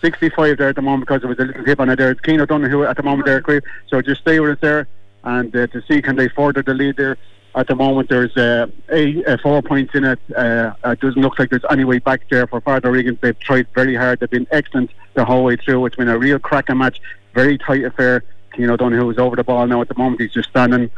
65 0.00 0.56
there 0.56 0.70
at 0.70 0.76
the 0.76 0.82
moment 0.82 1.06
because 1.06 1.20
there 1.20 1.28
was 1.28 1.38
a 1.38 1.44
little 1.44 1.62
tip 1.62 1.78
on 1.78 1.90
it 1.90 1.96
there. 1.96 2.10
It's 2.10 2.20
Keane 2.22 2.40
O'Donoghue 2.40 2.84
at 2.84 2.96
the 2.96 3.02
moment 3.02 3.26
there, 3.26 3.42
Creve. 3.42 3.62
So 3.88 4.00
just 4.00 4.22
stay 4.22 4.40
with 4.40 4.52
us 4.52 4.58
there 4.62 4.88
and 5.24 5.54
uh, 5.54 5.66
to 5.68 5.82
see 5.82 6.02
can 6.02 6.16
they 6.16 6.28
further 6.28 6.62
the 6.62 6.74
lead 6.74 6.96
there. 6.96 7.16
At 7.54 7.66
the 7.66 7.74
moment, 7.74 8.08
there's 8.08 8.36
uh, 8.36 8.68
a, 8.90 9.36
four 9.38 9.60
points 9.60 9.94
in 9.96 10.04
it. 10.04 10.20
Uh, 10.34 10.72
it 10.84 11.00
doesn't 11.00 11.20
look 11.20 11.36
like 11.36 11.50
there's 11.50 11.64
any 11.68 11.82
way 11.82 11.98
back 11.98 12.22
there 12.30 12.46
for 12.46 12.60
Father 12.60 12.92
Regan. 12.92 13.18
They've 13.20 13.38
tried 13.40 13.66
very 13.74 13.96
hard. 13.96 14.20
They've 14.20 14.30
been 14.30 14.46
excellent 14.52 14.90
the 15.14 15.24
whole 15.24 15.42
way 15.42 15.56
through. 15.56 15.84
It's 15.86 15.96
been 15.96 16.08
a 16.08 16.16
real 16.16 16.38
cracking 16.38 16.78
match, 16.78 17.00
very 17.34 17.58
tight 17.58 17.84
affair. 17.84 18.22
Keane 18.54 18.70
O'Donoghue 18.70 19.10
is 19.10 19.18
over 19.18 19.34
the 19.34 19.42
ball 19.42 19.66
now 19.66 19.80
at 19.80 19.88
the 19.88 19.96
moment. 19.96 20.20
He's 20.20 20.32
just 20.32 20.50
standing, 20.50 20.90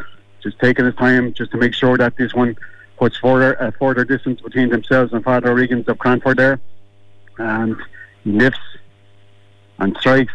just 0.42 0.58
taking 0.58 0.84
his 0.84 0.94
time, 0.96 1.32
just 1.32 1.52
to 1.52 1.56
make 1.56 1.72
sure 1.72 1.96
that 1.96 2.16
this 2.16 2.34
one 2.34 2.54
puts 2.98 3.16
further 3.16 3.54
a 3.54 3.72
further 3.72 4.04
distance 4.04 4.42
between 4.42 4.68
themselves 4.68 5.14
and 5.14 5.24
Father 5.24 5.54
Regan's 5.54 5.88
of 5.88 5.98
Cranford 5.98 6.36
there. 6.36 6.60
And 7.38 7.76
lifts 8.26 8.60
and 9.78 9.96
strikes 9.98 10.34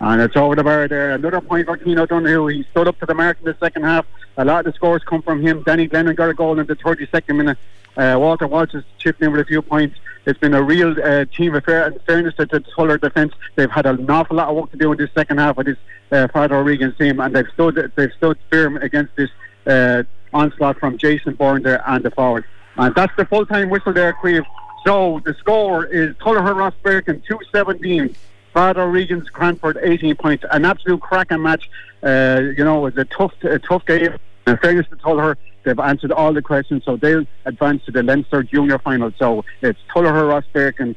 and 0.00 0.22
it's 0.22 0.36
over 0.36 0.54
the 0.54 0.64
bar 0.64 0.88
there. 0.88 1.10
Another 1.10 1.40
point 1.40 1.66
for 1.66 1.76
Keane 1.76 1.98
O'Donoghue. 1.98 2.46
He 2.46 2.62
stood 2.70 2.88
up 2.88 2.98
to 3.00 3.06
the 3.06 3.14
mark 3.14 3.38
in 3.40 3.46
the 3.46 3.56
second 3.58 3.82
half. 3.82 4.06
A 4.36 4.44
lot 4.44 4.60
of 4.60 4.72
the 4.72 4.76
scores 4.76 5.02
come 5.02 5.22
from 5.22 5.40
him. 5.40 5.62
Danny 5.64 5.88
Glennon 5.88 6.14
got 6.14 6.28
a 6.28 6.34
goal 6.34 6.58
in 6.58 6.66
the 6.66 6.76
32nd 6.76 7.36
minute. 7.36 7.58
Uh, 7.96 8.16
Walter 8.18 8.46
Walsh 8.46 8.72
has 8.72 8.84
chipped 8.98 9.20
in 9.22 9.32
with 9.32 9.40
a 9.40 9.44
few 9.44 9.60
points. 9.60 9.98
It's 10.24 10.38
been 10.38 10.54
a 10.54 10.62
real 10.62 10.94
uh, 11.02 11.24
team 11.24 11.54
affair. 11.56 11.88
In 11.88 11.98
fairness 12.00 12.34
to 12.36 12.46
the 12.46 12.60
Tuller 12.60 12.98
defence, 12.98 13.32
they've 13.56 13.70
had 13.70 13.86
an 13.86 14.08
awful 14.08 14.36
lot 14.36 14.48
of 14.48 14.56
work 14.56 14.70
to 14.70 14.76
do 14.76 14.92
in 14.92 14.98
this 14.98 15.10
second 15.14 15.38
half 15.38 15.58
of 15.58 15.64
this 15.64 15.78
uh, 16.12 16.28
Father 16.28 16.56
O'Regan's 16.56 16.96
team, 16.96 17.18
and 17.18 17.34
they've 17.34 17.48
stood 17.54 17.92
they've 17.96 18.12
stood 18.16 18.38
firm 18.50 18.76
against 18.76 19.16
this 19.16 19.30
uh, 19.66 20.02
onslaught 20.32 20.78
from 20.78 20.96
Jason 20.98 21.34
Byrne 21.34 21.62
there 21.62 21.82
and 21.88 22.04
the 22.04 22.10
forward. 22.10 22.44
And 22.76 22.94
that's 22.94 23.14
the 23.16 23.24
full 23.24 23.46
time 23.46 23.70
whistle 23.70 23.92
there, 23.92 24.12
Queeve. 24.12 24.44
So 24.84 25.20
the 25.24 25.34
score 25.34 25.84
is 25.86 26.14
Tullogher 26.16 26.54
Rosbercon 26.54 27.24
217. 27.26 28.14
Father 28.58 28.90
Regan's 28.90 29.28
Cranford 29.30 29.78
18 29.80 30.16
points. 30.16 30.44
An 30.50 30.64
absolute 30.64 31.00
cracking 31.00 31.40
match. 31.40 31.70
Uh, 32.02 32.40
you 32.56 32.64
know, 32.64 32.84
it 32.84 32.96
was 32.96 32.96
a 32.96 33.04
tough, 33.04 33.32
a 33.44 33.60
tough 33.60 33.86
game. 33.86 34.18
In 34.48 34.56
fairness 34.56 34.84
to 34.90 34.96
Tullogher, 34.96 35.36
they've 35.62 35.78
answered 35.78 36.10
all 36.10 36.32
the 36.32 36.42
questions, 36.42 36.82
so 36.84 36.96
they'll 36.96 37.24
advance 37.44 37.84
to 37.84 37.92
the 37.92 38.02
Leinster 38.02 38.42
Junior 38.42 38.80
Final. 38.80 39.12
So 39.16 39.44
it's 39.62 39.78
Tullogher, 39.94 40.42
Rosbercon, 40.42 40.96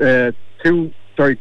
and 0.00 0.34
uh, 0.34 0.36
two. 0.64 0.92
Sorry, 1.16 1.40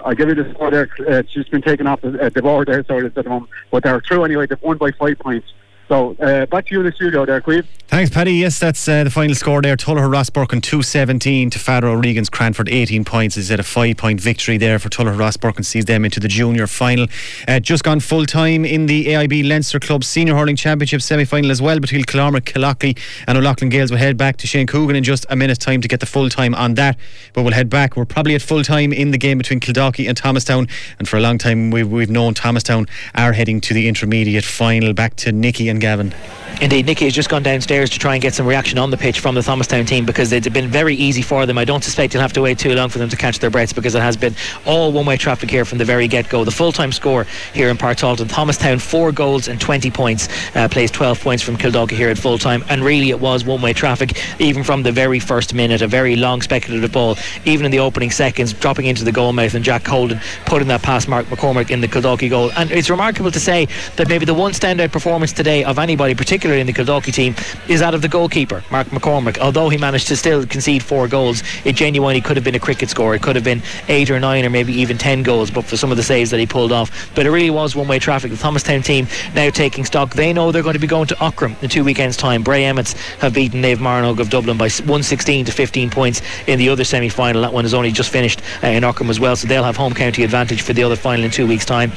I'll 0.00 0.14
give 0.14 0.30
you 0.30 0.42
the 0.42 0.50
score 0.54 0.70
there. 0.70 0.88
Uh, 0.98 1.18
it's 1.18 1.32
just 1.34 1.50
been 1.50 1.60
taken 1.60 1.86
off 1.86 2.00
the, 2.00 2.18
uh, 2.18 2.30
the 2.30 2.40
board 2.40 2.68
there, 2.68 2.82
so 2.88 2.96
it's 2.96 3.14
at 3.14 3.24
the 3.24 3.28
moment. 3.28 3.50
But 3.70 3.82
they're 3.82 4.00
through 4.00 4.24
anyway. 4.24 4.46
They've 4.46 4.62
won 4.62 4.78
by 4.78 4.92
five 4.92 5.18
points. 5.18 5.52
So 5.88 6.16
uh, 6.16 6.46
back 6.46 6.66
to 6.66 6.74
you 6.74 6.80
in 6.80 6.86
the 6.86 6.92
studio 6.92 7.26
there, 7.26 7.40
Queeve. 7.40 7.66
Thanks, 7.88 8.10
Paddy. 8.10 8.32
Yes, 8.32 8.58
that's 8.58 8.88
uh, 8.88 9.04
the 9.04 9.10
final 9.10 9.34
score 9.34 9.60
there. 9.60 9.76
Tullogher 9.76 10.10
Rosbercon 10.10 10.62
217 10.62 11.50
to 11.50 11.58
Father 11.58 11.86
O'Regan's 11.88 12.30
Cranford 12.30 12.68
18 12.68 13.04
points. 13.04 13.36
Is 13.36 13.50
it 13.50 13.60
a 13.60 13.62
five 13.62 13.98
point 13.98 14.20
victory 14.20 14.56
there 14.56 14.78
for 14.78 14.88
Tullogher 14.88 15.16
Rosbercon? 15.16 15.64
Sees 15.64 15.84
them 15.84 16.04
into 16.04 16.18
the 16.18 16.26
junior 16.26 16.66
final. 16.66 17.06
Uh, 17.46 17.60
just 17.60 17.84
gone 17.84 18.00
full 18.00 18.24
time 18.24 18.64
in 18.64 18.86
the 18.86 19.06
AIB 19.08 19.46
Leinster 19.46 19.78
Club 19.78 20.02
Senior 20.02 20.34
Hurling 20.34 20.56
Championship 20.56 21.02
semi 21.02 21.24
final 21.24 21.50
as 21.50 21.60
well 21.60 21.78
between 21.78 22.02
Kilcormac, 22.02 22.40
Killoughey, 22.40 22.98
and 23.28 23.36
O'Loughlin 23.36 23.70
Gaels. 23.70 23.90
We'll 23.90 24.00
head 24.00 24.16
back 24.16 24.38
to 24.38 24.46
Shane 24.46 24.66
Coogan 24.66 24.96
in 24.96 25.04
just 25.04 25.26
a 25.28 25.36
minute's 25.36 25.64
time 25.64 25.82
to 25.82 25.88
get 25.88 26.00
the 26.00 26.06
full 26.06 26.30
time 26.30 26.54
on 26.54 26.74
that. 26.74 26.96
But 27.34 27.42
we'll 27.42 27.52
head 27.52 27.68
back. 27.68 27.96
We're 27.96 28.06
probably 28.06 28.34
at 28.34 28.42
full 28.42 28.64
time 28.64 28.92
in 28.92 29.10
the 29.10 29.18
game 29.18 29.38
between 29.38 29.60
Kildalkey 29.60 30.08
and 30.08 30.16
Thomastown. 30.16 30.66
And 30.98 31.08
for 31.08 31.18
a 31.18 31.20
long 31.20 31.36
time, 31.36 31.70
we've, 31.70 31.88
we've 31.88 32.10
known 32.10 32.34
Thomastown 32.34 32.86
are 33.14 33.34
heading 33.34 33.60
to 33.60 33.74
the 33.74 33.86
intermediate 33.86 34.44
final. 34.44 34.94
Back 34.94 35.16
to 35.16 35.30
Nicky 35.30 35.68
and 35.68 35.73
Gavin. 35.78 36.14
Indeed, 36.60 36.86
Nicky 36.86 37.04
has 37.06 37.14
just 37.14 37.28
gone 37.28 37.42
downstairs 37.42 37.90
to 37.90 37.98
try 37.98 38.14
and 38.14 38.22
get 38.22 38.32
some 38.32 38.46
reaction 38.46 38.78
on 38.78 38.90
the 38.90 38.96
pitch 38.96 39.18
from 39.18 39.34
the 39.34 39.42
Thomastown 39.42 39.84
team 39.84 40.06
because 40.06 40.32
it's 40.32 40.48
been 40.48 40.68
very 40.68 40.94
easy 40.94 41.20
for 41.20 41.46
them. 41.46 41.58
I 41.58 41.64
don't 41.64 41.82
suspect 41.82 42.14
you'll 42.14 42.22
have 42.22 42.32
to 42.34 42.42
wait 42.42 42.60
too 42.60 42.72
long 42.74 42.88
for 42.88 42.98
them 42.98 43.08
to 43.08 43.16
catch 43.16 43.40
their 43.40 43.50
breaths 43.50 43.72
because 43.72 43.96
it 43.96 44.00
has 44.00 44.16
been 44.16 44.36
all 44.64 44.92
one 44.92 45.04
way 45.04 45.16
traffic 45.16 45.50
here 45.50 45.64
from 45.64 45.78
the 45.78 45.84
very 45.84 46.06
get 46.06 46.28
go. 46.28 46.44
The 46.44 46.52
full 46.52 46.70
time 46.70 46.92
score 46.92 47.26
here 47.52 47.70
in 47.70 47.76
Páirc 47.76 47.96
Tailteann 47.96 48.28
Thomastown, 48.28 48.78
four 48.78 49.10
goals 49.10 49.48
and 49.48 49.60
20 49.60 49.90
points, 49.90 50.28
uh, 50.54 50.68
plays 50.68 50.92
12 50.92 51.20
points 51.20 51.42
from 51.42 51.56
Kildalkey 51.56 51.92
here 51.92 52.08
at 52.08 52.18
full 52.18 52.38
time. 52.38 52.64
And 52.68 52.84
really, 52.84 53.10
it 53.10 53.18
was 53.18 53.44
one 53.44 53.60
way 53.60 53.72
traffic 53.72 54.16
even 54.40 54.62
from 54.62 54.84
the 54.84 54.92
very 54.92 55.18
first 55.18 55.54
minute. 55.54 55.82
A 55.82 55.88
very 55.88 56.14
long 56.14 56.40
speculative 56.40 56.92
ball, 56.92 57.16
even 57.44 57.66
in 57.66 57.72
the 57.72 57.80
opening 57.80 58.12
seconds, 58.12 58.52
dropping 58.52 58.86
into 58.86 59.04
the 59.04 59.12
goal 59.12 59.32
mouth 59.32 59.54
and 59.54 59.64
Jack 59.64 59.84
Holden 59.86 60.20
putting 60.46 60.68
that 60.68 60.82
past 60.82 61.08
Mark 61.08 61.26
McCormick 61.26 61.70
in 61.70 61.80
the 61.80 61.88
Kildalkey 61.88 62.30
goal. 62.30 62.52
And 62.56 62.70
it's 62.70 62.90
remarkable 62.90 63.32
to 63.32 63.40
say 63.40 63.66
that 63.96 64.08
maybe 64.08 64.24
the 64.24 64.34
one 64.34 64.52
standout 64.52 64.92
performance 64.92 65.32
today 65.32 65.63
of 65.64 65.78
anybody, 65.78 66.14
particularly 66.14 66.60
in 66.60 66.66
the 66.66 66.72
Kildalkey 66.72 67.12
team, 67.12 67.34
is 67.68 67.80
that 67.80 67.94
of 67.94 68.02
the 68.02 68.08
goalkeeper, 68.08 68.62
Mark 68.70 68.88
McCormick. 68.88 69.38
Although 69.38 69.68
he 69.68 69.78
managed 69.78 70.08
to 70.08 70.16
still 70.16 70.46
concede 70.46 70.82
four 70.82 71.08
goals, 71.08 71.42
it 71.64 71.74
genuinely 71.74 72.20
could 72.20 72.36
have 72.36 72.44
been 72.44 72.54
a 72.54 72.60
cricket 72.60 72.90
score. 72.90 73.14
It 73.14 73.22
could 73.22 73.36
have 73.36 73.44
been 73.44 73.62
eight 73.88 74.10
or 74.10 74.20
nine 74.20 74.44
or 74.44 74.50
maybe 74.50 74.72
even 74.72 74.98
ten 74.98 75.22
goals, 75.22 75.50
but 75.50 75.64
for 75.64 75.76
some 75.76 75.90
of 75.90 75.96
the 75.96 76.02
saves 76.02 76.30
that 76.30 76.40
he 76.40 76.46
pulled 76.46 76.72
off. 76.72 77.10
But 77.14 77.26
it 77.26 77.30
really 77.30 77.50
was 77.50 77.74
one 77.74 77.88
way 77.88 77.98
traffic. 77.98 78.30
The 78.30 78.36
Thomastown 78.36 78.82
team 78.82 79.06
now 79.34 79.50
taking 79.50 79.84
stock. 79.84 80.14
They 80.14 80.32
know 80.32 80.52
they're 80.52 80.62
going 80.62 80.74
to 80.74 80.80
be 80.80 80.86
going 80.86 81.06
to 81.08 81.14
Aughrim 81.16 81.60
in 81.62 81.68
two 81.68 81.84
weekends' 81.84 82.16
time. 82.16 82.42
Bray 82.42 82.64
Emmets 82.64 82.92
have 83.18 83.34
beaten 83.34 83.62
Naomh 83.62 83.78
Mearnóg 83.78 84.18
of 84.20 84.30
Dublin 84.30 84.56
by 84.56 84.68
116 84.68 85.46
to 85.46 85.52
15 85.52 85.90
points 85.90 86.22
in 86.46 86.58
the 86.58 86.68
other 86.68 86.84
semi 86.84 87.08
final. 87.08 87.42
That 87.42 87.52
one 87.52 87.64
has 87.64 87.74
only 87.74 87.92
just 87.92 88.10
finished 88.10 88.40
uh, 88.62 88.68
in 88.68 88.82
Aughrim 88.82 89.10
as 89.10 89.20
well, 89.20 89.36
so 89.36 89.46
they'll 89.46 89.64
have 89.64 89.76
home 89.76 89.94
county 89.94 90.24
advantage 90.24 90.62
for 90.62 90.72
the 90.72 90.82
other 90.82 90.96
final 90.96 91.24
in 91.24 91.30
two 91.30 91.46
weeks' 91.46 91.64
time. 91.64 91.92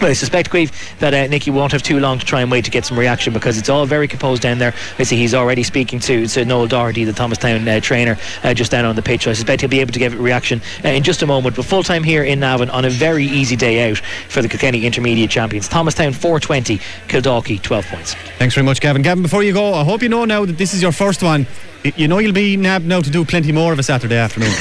I 0.00 0.12
suspect, 0.12 0.50
Queeve, 0.50 0.72
that 0.98 1.14
uh, 1.14 1.26
Nicky 1.26 1.50
won't 1.50 1.72
have 1.72 1.82
too 1.82 2.00
long 2.00 2.18
to 2.18 2.24
try 2.24 2.42
and 2.42 2.50
wait 2.50 2.64
to 2.64 2.70
get 2.70 2.84
some 2.84 2.98
reaction 2.98 3.32
because 3.32 3.58
it's 3.58 3.68
all 3.68 3.86
very 3.86 4.08
composed 4.08 4.42
down 4.42 4.58
there. 4.58 4.74
I 4.98 5.02
see 5.04 5.16
he's 5.16 5.34
already 5.34 5.62
speaking 5.62 5.98
to, 6.00 6.26
to 6.26 6.44
Noel 6.44 6.66
Doherty, 6.66 7.04
the 7.04 7.12
Thomastown 7.12 7.66
uh, 7.66 7.80
trainer, 7.80 8.18
uh, 8.42 8.54
just 8.54 8.70
down 8.70 8.84
on 8.84 8.96
the 8.96 9.02
pitch. 9.02 9.24
So 9.24 9.30
I 9.30 9.34
suspect 9.34 9.60
he'll 9.60 9.70
be 9.70 9.80
able 9.80 9.92
to 9.92 9.98
give 9.98 10.14
a 10.14 10.16
reaction 10.16 10.60
uh, 10.84 10.88
in 10.88 11.02
just 11.02 11.22
a 11.22 11.26
moment. 11.26 11.56
But 11.56 11.64
full 11.64 11.82
time 11.82 12.02
here 12.02 12.24
in 12.24 12.40
Navan 12.40 12.70
on 12.70 12.84
a 12.84 12.90
very 12.90 13.24
easy 13.24 13.56
day 13.56 13.90
out 13.90 13.98
for 14.28 14.42
the 14.42 14.48
Kilkenny 14.48 14.84
Intermediate 14.84 15.30
Champions. 15.30 15.68
Thomastown 15.68 16.12
420, 16.12 16.78
Kildalkey 17.08 17.62
12 17.62 17.86
points. 17.86 18.14
Thanks 18.38 18.54
very 18.54 18.64
much, 18.64 18.80
Gavin. 18.80 19.02
Gavin, 19.02 19.22
before 19.22 19.42
you 19.42 19.52
go, 19.52 19.74
I 19.74 19.84
hope 19.84 20.02
you 20.02 20.08
know 20.08 20.24
now 20.24 20.44
that 20.44 20.58
this 20.58 20.74
is 20.74 20.82
your 20.82 20.92
first 20.92 21.22
one 21.22 21.46
You 21.84 22.08
know 22.08 22.16
you'll 22.16 22.32
be 22.32 22.56
nabbed 22.56 22.86
now 22.86 23.02
to 23.02 23.10
do 23.10 23.26
plenty 23.26 23.52
more 23.52 23.70
of 23.70 23.78
a 23.78 23.82
Saturday 23.82 24.16
afternoon. 24.16 24.48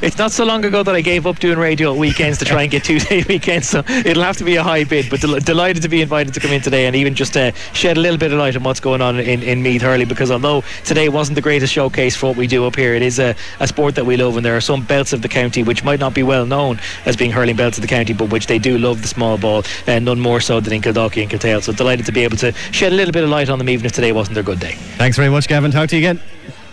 it's 0.00 0.16
not 0.16 0.32
so 0.32 0.42
long 0.42 0.64
ago 0.64 0.82
that 0.82 0.94
I 0.94 1.02
gave 1.02 1.26
up 1.26 1.38
doing 1.38 1.58
radio 1.58 1.92
at 1.92 1.98
weekends 1.98 2.38
to 2.38 2.46
try 2.46 2.62
and 2.62 2.70
get 2.70 2.82
two 2.90 2.98
day 2.98 3.22
weekends, 3.28 3.68
so 3.68 3.84
it'll 3.86 4.22
have 4.22 4.38
to 4.38 4.44
be 4.44 4.56
a 4.56 4.62
high 4.62 4.84
bid. 4.84 5.10
But 5.10 5.20
del- 5.20 5.38
delighted 5.40 5.82
to 5.82 5.90
be 5.90 6.00
invited 6.00 6.32
to 6.32 6.40
come 6.40 6.50
in 6.52 6.62
today 6.62 6.86
and 6.86 6.96
even 6.96 7.14
just 7.14 7.36
uh, 7.36 7.52
shed 7.74 7.98
a 7.98 8.00
little 8.00 8.16
bit 8.16 8.32
of 8.32 8.38
light 8.38 8.56
on 8.56 8.62
what's 8.62 8.80
going 8.80 9.02
on 9.02 9.20
in, 9.20 9.42
in 9.42 9.62
Meath 9.62 9.82
Hurley. 9.82 10.06
Because 10.06 10.30
although 10.30 10.64
today 10.86 11.10
wasn't 11.10 11.34
the 11.34 11.42
greatest 11.42 11.74
showcase 11.74 12.16
for 12.16 12.28
what 12.28 12.38
we 12.38 12.46
do 12.46 12.64
up 12.64 12.74
here, 12.74 12.94
it 12.94 13.02
is 13.02 13.18
a, 13.18 13.36
a 13.60 13.66
sport 13.66 13.94
that 13.96 14.06
we 14.06 14.16
love, 14.16 14.38
and 14.38 14.46
there 14.46 14.56
are 14.56 14.62
some 14.62 14.82
belts 14.82 15.12
of 15.12 15.20
the 15.20 15.28
county 15.28 15.62
which 15.62 15.84
might 15.84 16.00
not 16.00 16.14
be 16.14 16.22
well 16.22 16.46
known 16.46 16.80
as 17.04 17.16
being 17.16 17.30
hurling 17.30 17.56
belts 17.56 17.76
of 17.76 17.82
the 17.82 17.88
county, 17.88 18.14
but 18.14 18.30
which 18.30 18.46
they 18.46 18.58
do 18.58 18.78
love 18.78 19.02
the 19.02 19.08
small 19.08 19.36
ball, 19.36 19.62
and 19.86 20.06
none 20.06 20.18
more 20.18 20.40
so 20.40 20.58
than 20.58 20.72
in 20.72 20.80
Kildalkey 20.80 21.20
and 21.20 21.30
Kiltale. 21.30 21.62
So 21.62 21.74
delighted 21.74 22.06
to 22.06 22.12
be 22.12 22.24
able 22.24 22.38
to 22.38 22.52
shed 22.72 22.94
a 22.94 22.96
little 22.96 23.12
bit 23.12 23.24
of 23.24 23.28
light 23.28 23.50
on 23.50 23.58
them, 23.58 23.68
even 23.68 23.84
if 23.84 23.92
today 23.92 24.12
wasn't 24.12 24.36
their 24.36 24.42
good 24.42 24.58
day. 24.58 24.72
Thanks 24.96 25.18
very 25.18 25.28
much, 25.28 25.46
Gavin. 25.46 25.70
Talk 25.70 25.90
to 25.90 25.98
you 25.98 26.08
again. 26.08 26.29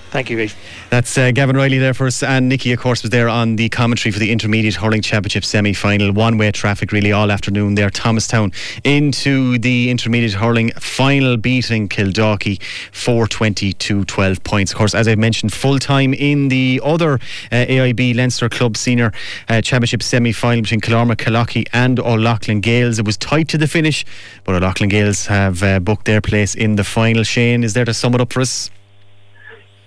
Thank 0.10 0.30
you, 0.30 0.38
Reece. 0.38 0.56
That's 0.90 1.18
uh, 1.18 1.32
Gavin 1.32 1.58
Reilly 1.58 1.80
there 1.80 1.94
for 1.94 2.08
us, 2.08 2.24
and 2.24 2.48
Nikki, 2.48 2.72
of 2.72 2.80
course, 2.80 3.04
was 3.04 3.12
there 3.12 3.28
on 3.28 3.58
the 3.58 3.68
commentary 3.68 4.14
for 4.14 4.20
the 4.20 4.32
Intermediate 4.32 4.76
Hurling 4.76 5.02
Championship 5.02 5.44
semi 5.44 5.74
final. 5.74 6.14
One 6.14 6.38
way 6.38 6.50
traffic 6.52 6.94
really 6.94 7.12
all 7.12 7.30
afternoon 7.30 7.76
there. 7.76 7.90
Thomastown 7.90 8.54
into 8.86 9.58
the 9.58 9.90
Intermediate 9.90 10.34
Hurling 10.34 10.72
final, 10.80 11.36
beating 11.36 11.90
Kildalkey 11.90 12.62
420 12.94 13.74
to 13.74 14.06
12 14.06 14.44
points. 14.46 14.72
Of 14.72 14.78
course, 14.78 14.96
as 14.96 15.10
I 15.10 15.16
mentioned, 15.16 15.52
full 15.52 15.78
time 15.78 16.14
in 16.14 16.48
the 16.48 16.80
other 16.84 17.16
uh, 17.52 17.66
AIB 17.68 18.16
Leinster 18.16 18.48
Club 18.48 18.78
Senior 18.78 19.12
uh, 19.50 19.62
Championship 19.62 20.02
semi 20.02 20.32
final 20.32 20.62
between 20.62 20.80
Kilcormac, 20.80 21.18
Killoughey, 21.18 21.68
and 21.74 22.00
O'Loughlin 22.00 22.62
Gaels. 22.62 22.98
It 22.98 23.06
was 23.06 23.18
tight 23.18 23.50
to 23.50 23.58
the 23.58 23.68
finish, 23.68 24.06
but 24.46 24.56
O'Loughlin 24.56 24.90
Gaels 24.90 25.26
have 25.26 25.62
uh, 25.64 25.80
booked 25.82 26.06
their 26.06 26.22
place 26.22 26.56
in 26.56 26.78
the 26.78 26.86
final. 26.86 27.24
Shane, 27.24 27.66
is 27.66 27.74
there 27.74 27.86
to 27.86 27.94
sum 27.94 28.16
it 28.16 28.22
up 28.22 28.32
for 28.32 28.40
us? 28.40 28.72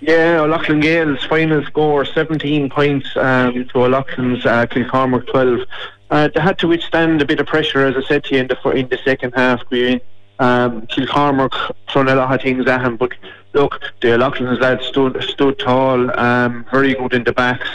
Yeah, 0.00 0.40
O'Loughlin 0.40 0.80
Gaels 0.80 1.22
final 1.28 1.62
score 1.66 2.06
17 2.06 2.70
points 2.70 3.14
um, 3.16 3.52
to 3.52 3.84
O'Loughlin's 3.84 4.46
uh, 4.46 4.66
Kilcormac 4.66 5.26
12. 5.26 5.66
Uh, 6.10 6.28
they 6.34 6.40
had 6.40 6.58
to 6.58 6.68
withstand 6.68 7.20
a 7.20 7.26
bit 7.26 7.38
of 7.38 7.46
pressure, 7.46 7.84
as 7.86 7.96
I 7.96 8.08
said 8.08 8.24
to 8.24 8.34
you, 8.34 8.40
in 8.40 8.48
the 8.48 8.70
in 8.70 8.88
the 8.88 8.98
second 9.04 9.32
half. 9.36 9.62
We 9.68 10.00
um, 10.38 10.86
Kilcormac 10.86 11.74
thrown 11.90 12.08
a 12.08 12.14
lot 12.14 12.34
of 12.34 12.40
things 12.40 12.66
at 12.66 12.80
him, 12.80 12.96
but 12.96 13.12
look, 13.52 13.78
the 14.00 14.14
O'Loughlin's 14.14 14.58
lads 14.58 14.86
stood 14.86 15.22
stood 15.22 15.58
tall, 15.58 16.18
um, 16.18 16.64
very 16.70 16.94
good 16.94 17.12
in 17.12 17.24
the 17.24 17.32
backs. 17.32 17.68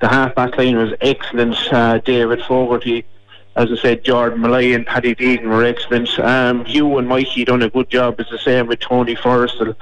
The 0.00 0.08
half 0.08 0.34
back 0.36 0.56
line 0.56 0.76
was 0.76 0.94
excellent. 1.00 1.56
Uh, 1.72 1.98
David 1.98 2.42
Fogarty, 2.44 3.04
as 3.56 3.72
I 3.72 3.76
said, 3.76 4.04
Jordan 4.04 4.40
Molloy 4.40 4.74
and 4.74 4.86
Paddy 4.86 5.14
Deegan 5.16 5.46
were 5.46 5.64
excellent. 5.64 6.18
Um, 6.20 6.64
Hugh 6.64 6.98
and 6.98 7.08
Mikey 7.08 7.44
done 7.44 7.62
a 7.62 7.68
good 7.68 7.90
job, 7.90 8.20
as 8.20 8.28
the 8.30 8.38
same 8.38 8.68
with 8.68 8.78
Tony 8.78 9.16
Forrestal. 9.16 9.74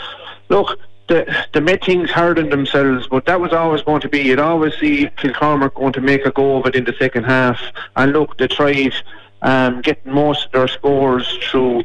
Look, 0.48 0.78
the, 1.12 1.46
the 1.52 2.10
hard 2.10 2.38
on 2.38 2.48
themselves, 2.48 3.06
but 3.06 3.26
that 3.26 3.40
was 3.40 3.52
always 3.52 3.82
going 3.82 4.00
to 4.00 4.08
be. 4.08 4.20
You'd 4.20 4.38
always 4.38 4.74
see 4.78 5.08
Kilcormac 5.18 5.74
going 5.74 5.92
to 5.92 6.00
make 6.00 6.24
a 6.24 6.30
go 6.30 6.56
of 6.56 6.66
it 6.66 6.74
in 6.74 6.84
the 6.84 6.94
second 6.98 7.24
half. 7.24 7.60
And 7.96 8.12
look, 8.12 8.38
they 8.38 8.48
tried 8.48 8.94
um, 9.42 9.82
getting 9.82 10.12
most 10.12 10.46
of 10.46 10.52
their 10.52 10.68
scores 10.68 11.38
through 11.50 11.84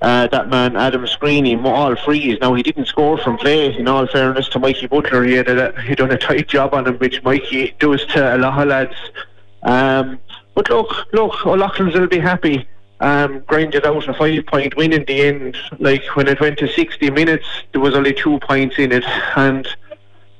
uh, 0.00 0.28
that 0.28 0.48
man 0.48 0.76
Adam 0.76 1.02
Screeney, 1.06 1.62
all 1.64 1.96
frees. 1.96 2.38
Now 2.40 2.54
he 2.54 2.62
didn't 2.62 2.86
score 2.86 3.18
from 3.18 3.36
play. 3.36 3.76
In 3.76 3.88
all 3.88 4.06
fairness 4.06 4.48
to 4.50 4.60
Mikey 4.60 4.86
Butler, 4.86 5.24
he 5.24 5.34
had 5.34 5.48
a, 5.48 5.80
he 5.82 5.96
done 5.96 6.12
a 6.12 6.18
tight 6.18 6.46
job 6.48 6.72
on 6.74 6.86
him, 6.86 6.98
which 6.98 7.22
Mikey 7.24 7.74
does 7.80 8.04
to 8.06 8.36
a 8.36 8.38
lot 8.38 8.62
of 8.62 8.68
lads. 8.68 8.94
Um, 9.64 10.20
but 10.54 10.70
look, 10.70 11.12
look, 11.12 11.46
O'Loughlin's 11.46 11.94
will 11.94 12.06
be 12.06 12.20
happy 12.20 12.68
um, 13.00 13.40
grinded 13.46 13.86
out 13.86 14.08
a 14.08 14.14
five 14.14 14.46
point 14.46 14.76
win 14.76 14.92
in 14.92 15.04
the 15.04 15.22
end. 15.22 15.56
Like 15.78 16.04
when 16.16 16.28
it 16.28 16.40
went 16.40 16.58
to 16.58 16.68
60 16.68 17.10
minutes, 17.10 17.46
there 17.72 17.80
was 17.80 17.94
only 17.94 18.12
two 18.12 18.38
points 18.40 18.78
in 18.78 18.92
it, 18.92 19.04
and 19.36 19.68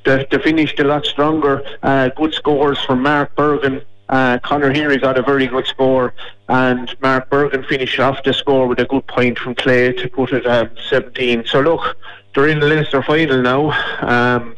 they, 0.04 0.26
they 0.30 0.38
finished 0.38 0.78
a 0.80 0.84
lot 0.84 1.04
stronger. 1.06 1.62
Uh, 1.82 2.08
good 2.16 2.34
scores 2.34 2.78
from 2.84 3.02
Mark 3.02 3.34
Bergin. 3.36 3.84
Uh, 4.08 4.38
Connor 4.38 4.72
Heary 4.72 4.96
got 4.96 5.18
a 5.18 5.22
very 5.22 5.46
good 5.46 5.66
score, 5.66 6.14
and 6.48 6.94
Mark 7.00 7.28
Bergin 7.30 7.66
finished 7.66 8.00
off 8.00 8.22
the 8.24 8.32
score 8.32 8.66
with 8.66 8.80
a 8.80 8.86
good 8.86 9.06
point 9.06 9.38
from 9.38 9.54
Clay 9.54 9.92
to 9.92 10.08
put 10.08 10.32
it 10.32 10.46
at 10.46 10.72
17. 10.88 11.44
So 11.46 11.60
look, 11.60 11.96
they're 12.34 12.48
in 12.48 12.60
the 12.60 12.66
Leinster 12.66 13.02
final 13.02 13.42
now. 13.42 13.70
Um, 14.00 14.54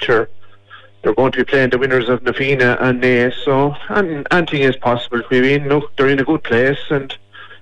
sure 0.00 0.28
they're 1.02 1.14
going 1.14 1.32
to 1.32 1.38
be 1.38 1.44
playing 1.44 1.70
the 1.70 1.78
winners 1.78 2.08
of 2.08 2.22
Na 2.22 2.32
Fianna 2.32 2.76
and 2.80 3.02
Naas. 3.02 3.34
So 3.44 3.74
and 3.88 4.26
anything 4.30 4.62
is 4.62 4.76
possible. 4.76 5.22
I 5.30 5.40
mean, 5.40 5.68
look, 5.68 5.96
they're 5.96 6.08
in 6.08 6.20
a 6.20 6.24
good 6.24 6.42
place, 6.44 6.78
and 6.90 7.16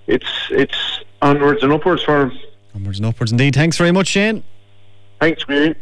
it's 0.07 0.27
it's 0.51 0.77
onwards 1.23 1.63
and 1.63 1.73
upwards 1.73 2.03
for 2.03 2.21
them. 2.21 2.39
Onwards 2.75 2.99
and 2.99 3.07
upwards 3.07 3.33
indeed. 3.33 3.55
Thanks 3.55 3.77
very 3.77 3.93
much, 3.93 4.09
Shane. 4.09 4.45
Thanks, 5.21 5.43
Green. 5.45 5.75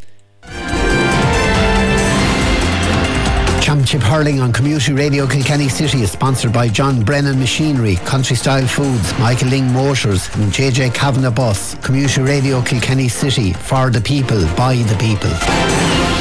Championship 3.65 4.03
Hurling 4.03 4.41
on 4.41 4.53
Community 4.53 4.93
Radio 4.93 5.27
Kilkenny 5.27 5.71
City 5.71 6.03
is 6.03 6.13
sponsored 6.13 6.53
by 6.53 6.69
John 6.69 7.03
Brennan 7.03 7.39
Machinery, 7.39 7.97
Country 7.97 8.37
Style 8.37 8.67
Foods, 8.67 9.19
Michael 9.19 9.49
Lyng 9.49 9.73
Motors, 9.73 10.29
and 10.35 10.53
JJ 10.53 10.95
Kavanagh 10.95 11.31
Bus. 11.31 11.75
Community 11.77 12.21
Radio 12.21 12.61
Kilkenny 12.61 13.09
City, 13.09 13.55
for 13.55 13.89
the 13.89 14.03
people, 14.03 14.45
by 14.55 14.77
the 14.77 14.97
people. 14.97 16.14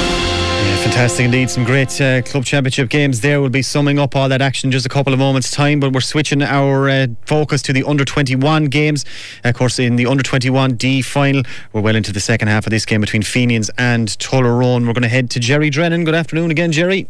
Fantastic 0.83 1.23
indeed. 1.23 1.49
Some 1.49 1.63
great 1.63 2.01
uh, 2.01 2.21
club 2.23 2.43
championship 2.43 2.89
games 2.89 3.21
there. 3.21 3.39
We'll 3.39 3.49
be 3.49 3.61
summing 3.61 3.99
up 3.99 4.17
all 4.17 4.27
that 4.27 4.41
action 4.41 4.69
just 4.69 4.85
a 4.85 4.89
couple 4.89 5.13
of 5.13 5.17
moments' 5.17 5.49
time, 5.49 5.79
but 5.79 5.93
we're 5.93 6.01
switching 6.01 6.41
our 6.41 6.89
uh, 6.89 7.07
focus 7.25 7.61
to 7.63 7.73
the 7.73 7.85
under 7.85 8.03
21 8.03 8.65
games. 8.65 9.05
Of 9.45 9.55
course, 9.55 9.79
in 9.79 9.95
the 9.95 10.05
under 10.05 10.23
21 10.23 10.75
D 10.75 11.01
final, 11.01 11.43
we're 11.71 11.79
well 11.79 11.95
into 11.95 12.11
the 12.11 12.19
second 12.19 12.49
half 12.49 12.67
of 12.67 12.71
this 12.71 12.85
game 12.85 12.99
between 12.99 13.23
Fenians 13.23 13.71
and 13.77 14.09
Tullaroan. 14.09 14.85
We're 14.85 14.91
going 14.91 15.03
to 15.03 15.07
head 15.07 15.29
to 15.31 15.39
Jerry 15.39 15.69
Drennan. 15.69 16.03
Good 16.03 16.15
afternoon 16.15 16.51
again, 16.51 16.73
Jerry. 16.73 17.07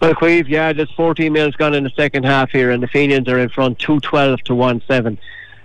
Well, 0.00 0.14
Queeve, 0.14 0.48
yeah, 0.48 0.72
there's 0.72 0.92
14 0.92 1.32
minutes 1.32 1.56
gone 1.56 1.74
in 1.74 1.82
the 1.82 1.90
second 1.90 2.24
half 2.24 2.50
here, 2.50 2.70
and 2.70 2.80
the 2.80 2.88
Fenians 2.88 3.26
are 3.28 3.40
in 3.40 3.48
front 3.48 3.80
212 3.80 4.42
to 4.44 4.54
1 4.54 4.82
7. 4.86 5.18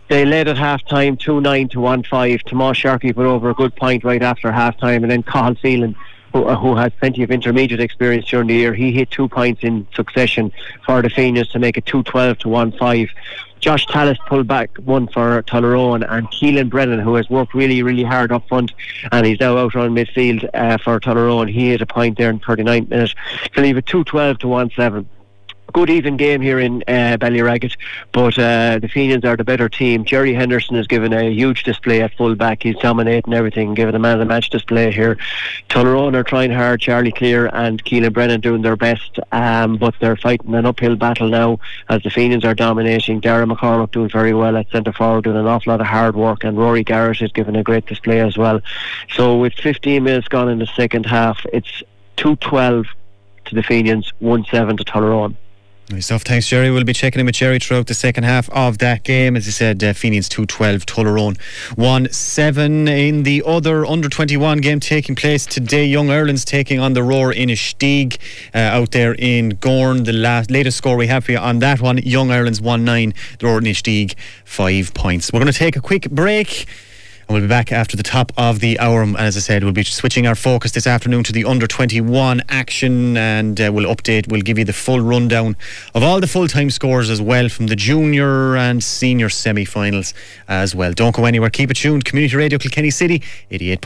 They 0.10 0.26
led 0.26 0.48
at 0.48 0.57
half 0.57 0.84
time 0.88 1.18
2 1.18 1.40
9 1.40 1.69
to 1.69 1.80
1 1.80 2.03
5. 2.03 2.44
Tomas 2.45 2.77
Sharkey 2.77 3.14
put 3.14 3.27
over 3.27 3.52
a 3.52 3.53
good 3.53 3.76
point 3.76 4.03
right 4.03 4.23
after 4.23 4.52
half 4.52 4.76
time, 4.80 5.03
and 5.03 5.11
then 5.11 5.22
Cahill 5.22 5.56
Phelan 5.56 5.95
who, 6.43 6.75
has 6.75 6.91
plenty 6.99 7.23
of 7.23 7.31
intermediate 7.31 7.79
experience 7.79 8.25
during 8.27 8.47
the 8.47 8.53
year, 8.53 8.73
he 8.73 8.91
hit 8.91 9.09
two 9.11 9.27
points 9.27 9.63
in 9.63 9.87
succession 9.93 10.51
for 10.85 11.01
the 11.01 11.09
Fenians 11.09 11.47
to 11.49 11.59
make 11.59 11.77
it 11.77 11.85
212 11.85 12.39
to 12.39 12.49
1 12.49 12.71
5. 12.73 13.09
Josh 13.61 13.87
Tallis 13.87 14.17
pulled 14.27 14.47
back 14.47 14.77
one 14.77 15.07
for 15.07 15.41
Tullaroan 15.43 16.05
and 16.07 16.27
Keelan 16.29 16.69
Brennan, 16.69 16.99
who 16.99 17.15
has 17.15 17.29
worked 17.29 17.55
really, 17.55 17.81
really 17.81 18.03
hard 18.03 18.31
up 18.31 18.47
front 18.47 18.73
and 19.11 19.25
he's 19.25 19.39
now 19.39 19.57
out 19.57 19.75
on 19.75 19.95
midfield 19.95 20.47
uh, 20.53 20.77
for 20.77 20.99
Tullaroan. 20.99 21.49
He 21.51 21.69
hit 21.69 21.81
a 21.81 21.85
point 21.85 22.17
there 22.17 22.29
in 22.29 22.39
39 22.39 22.89
minutes 22.89 23.15
to 23.53 23.61
leave 23.61 23.77
it 23.77 23.85
212 23.87 24.39
to 24.39 24.47
1 24.47 24.71
7 24.75 25.09
good 25.76 25.89
even 25.89 26.15
game 26.15 26.39
here 26.39 26.57
in 26.57 26.81
uh, 26.88 27.18
Ballyragget, 27.19 27.76
but 28.14 28.39
uh, 28.39 28.80
the 28.80 28.88
Fenians 28.88 29.26
are 29.26 29.35
the 29.35 29.43
better 29.43 29.68
team. 29.68 30.06
Jerry 30.06 30.34
Henderson 30.34 30.77
has 30.77 30.88
given 30.88 31.11
a 31.11 31.30
huge 31.30 31.64
display 31.64 32.02
at 32.02 32.14
full 32.14 32.34
back. 32.34 32.64
He's 32.64 32.77
dominating 32.77 33.34
everything, 33.34 33.73
giving 33.73 33.93
a 33.93 33.99
man 33.99 34.14
of 34.14 34.19
the 34.19 34.26
match 34.26 34.49
display 34.49 34.89
here. 34.89 35.18
Tullaroan 35.68 36.15
are 36.15 36.23
trying 36.23 36.52
hard. 36.52 36.80
Charlie 36.80 37.11
Clear 37.11 37.47
and 37.47 37.84
Keelan 37.84 38.14
Brennan 38.14 38.39
doing 38.39 38.61
their 38.61 38.77
best, 38.77 39.19
um, 39.34 39.76
but 39.76 39.93
they're 39.99 40.15
fighting 40.15 40.56
an 40.56 40.65
uphill 40.65 40.95
battle 40.95 41.27
now 41.27 41.60
as 41.89 42.02
the 42.03 42.10
Fenians 42.10 42.45
are 42.45 42.56
dominating. 42.56 43.19
Darren 43.19 43.52
McCormick 43.52 43.91
doing 43.91 44.07
very 44.07 44.34
well 44.34 44.56
at 44.56 44.72
centre 44.72 44.93
forward, 44.93 45.26
doing 45.26 45.35
an 45.35 45.45
awful 45.45 45.72
lot 45.72 45.81
of 45.81 45.88
hard 45.88 46.15
work, 46.15 46.45
and 46.45 46.57
Rory 46.57 46.85
Garrett 46.85 47.22
is 47.22 47.34
giving 47.34 47.57
a 47.57 47.64
great 47.64 47.85
display 47.85 48.22
as 48.22 48.38
well. 48.38 48.61
So 49.14 49.38
with 49.39 49.52
15 49.56 50.02
minutes 50.02 50.30
gone 50.30 50.47
in 50.47 50.60
the 50.60 50.68
second 50.68 51.06
half, 51.06 51.45
it's 51.52 51.84
2-12 52.15 52.85
to 53.43 53.56
the 53.56 53.61
Fenians, 53.61 54.14
1-7 54.22 54.77
to 54.77 54.85
Tullaroan. 54.85 55.35
Nice 55.87 56.05
stuff. 56.05 56.23
Thanks, 56.23 56.47
Jerry. 56.47 56.71
We'll 56.71 56.83
be 56.83 56.93
checking 56.93 57.19
in 57.19 57.27
with 57.27 57.35
Jerry 57.35 57.59
throughout 57.59 57.85
the 57.85 57.93
second 57.93 58.23
half 58.23 58.49
of 58.49 58.79
that 58.79 59.03
game. 59.03 59.35
As 59.35 59.47
I 59.47 59.51
said, 59.51 59.83
uh, 59.83 59.93
Fenians 59.93 60.27
2 60.27 60.47
12, 60.47 60.83
Tullaroan 60.87 61.39
1 61.75 62.11
7. 62.11 62.87
In 62.87 63.21
the 63.21 63.43
other 63.45 63.85
under 63.85 64.09
21 64.09 64.61
game 64.61 64.79
taking 64.79 65.15
place 65.15 65.45
today, 65.45 65.85
Young 65.85 66.09
Ireland's 66.09 66.43
taking 66.43 66.79
on 66.79 66.93
the 66.93 67.03
Rower 67.03 67.31
Inistioge 67.31 68.17
uh, 68.55 68.57
out 68.57 68.91
there 68.91 69.13
in 69.13 69.57
Gowran. 69.57 70.05
The 70.05 70.13
last, 70.13 70.49
latest 70.49 70.77
score 70.77 70.97
we 70.97 71.05
have 71.05 71.25
for 71.25 71.33
you 71.33 71.37
on 71.37 71.59
that 71.59 71.81
one 71.81 71.99
Young 71.99 72.31
Ireland's 72.31 72.59
1 72.59 72.83
9, 72.83 73.13
the 73.37 73.45
Rower 73.45 73.61
Inistioge 73.61 74.15
5 74.43 74.91
points. 74.95 75.31
We're 75.31 75.39
going 75.39 75.53
to 75.53 75.57
take 75.57 75.75
a 75.75 75.81
quick 75.81 76.09
break. 76.09 76.65
And 77.27 77.34
we'll 77.34 77.41
be 77.41 77.47
back 77.47 77.72
after 77.72 77.97
the 77.97 78.03
top 78.03 78.31
of 78.38 78.60
the 78.60 78.80
hour. 78.80 79.02
And 79.02 79.18
as 79.18 79.35
I 79.35 79.39
said, 79.39 79.64
we'll 79.64 79.73
be 79.73 79.84
switching 79.84 80.27
our 80.27 80.35
focus 80.35 80.72
this 80.72 80.85
afternoon 80.85 81.23
to 81.23 81.34
the 81.34 81.45
under 81.45 81.68
21 81.68 82.43
action 82.49 83.18
and 83.18 83.60
uh, 83.60 83.72
we'll 83.73 83.93
update, 83.93 84.30
we'll 84.30 84.41
give 84.41 84.57
you 84.60 84.65
the 84.65 84.73
full 84.73 84.99
rundown 84.99 85.56
of 85.93 86.03
all 86.03 86.19
the 86.19 86.27
full 86.27 86.47
time 86.47 86.69
scores 86.69 87.10
as 87.10 87.22
well 87.22 87.49
from 87.49 87.68
the 87.68 87.76
junior 87.76 88.56
and 88.56 88.84
senior 88.84 89.30
semi 89.30 89.65
finals 89.65 90.14
as 90.47 90.76
well. 90.76 90.93
Don't 90.93 91.15
go 91.15 91.26
anywhere, 91.26 91.49
keep 91.49 91.72
it 91.72 91.77
tuned. 91.77 92.06
Community 92.06 92.35
Radio 92.35 92.60
Kilkenny 92.60 92.91
City, 92.91 93.19
88.7 93.49 93.80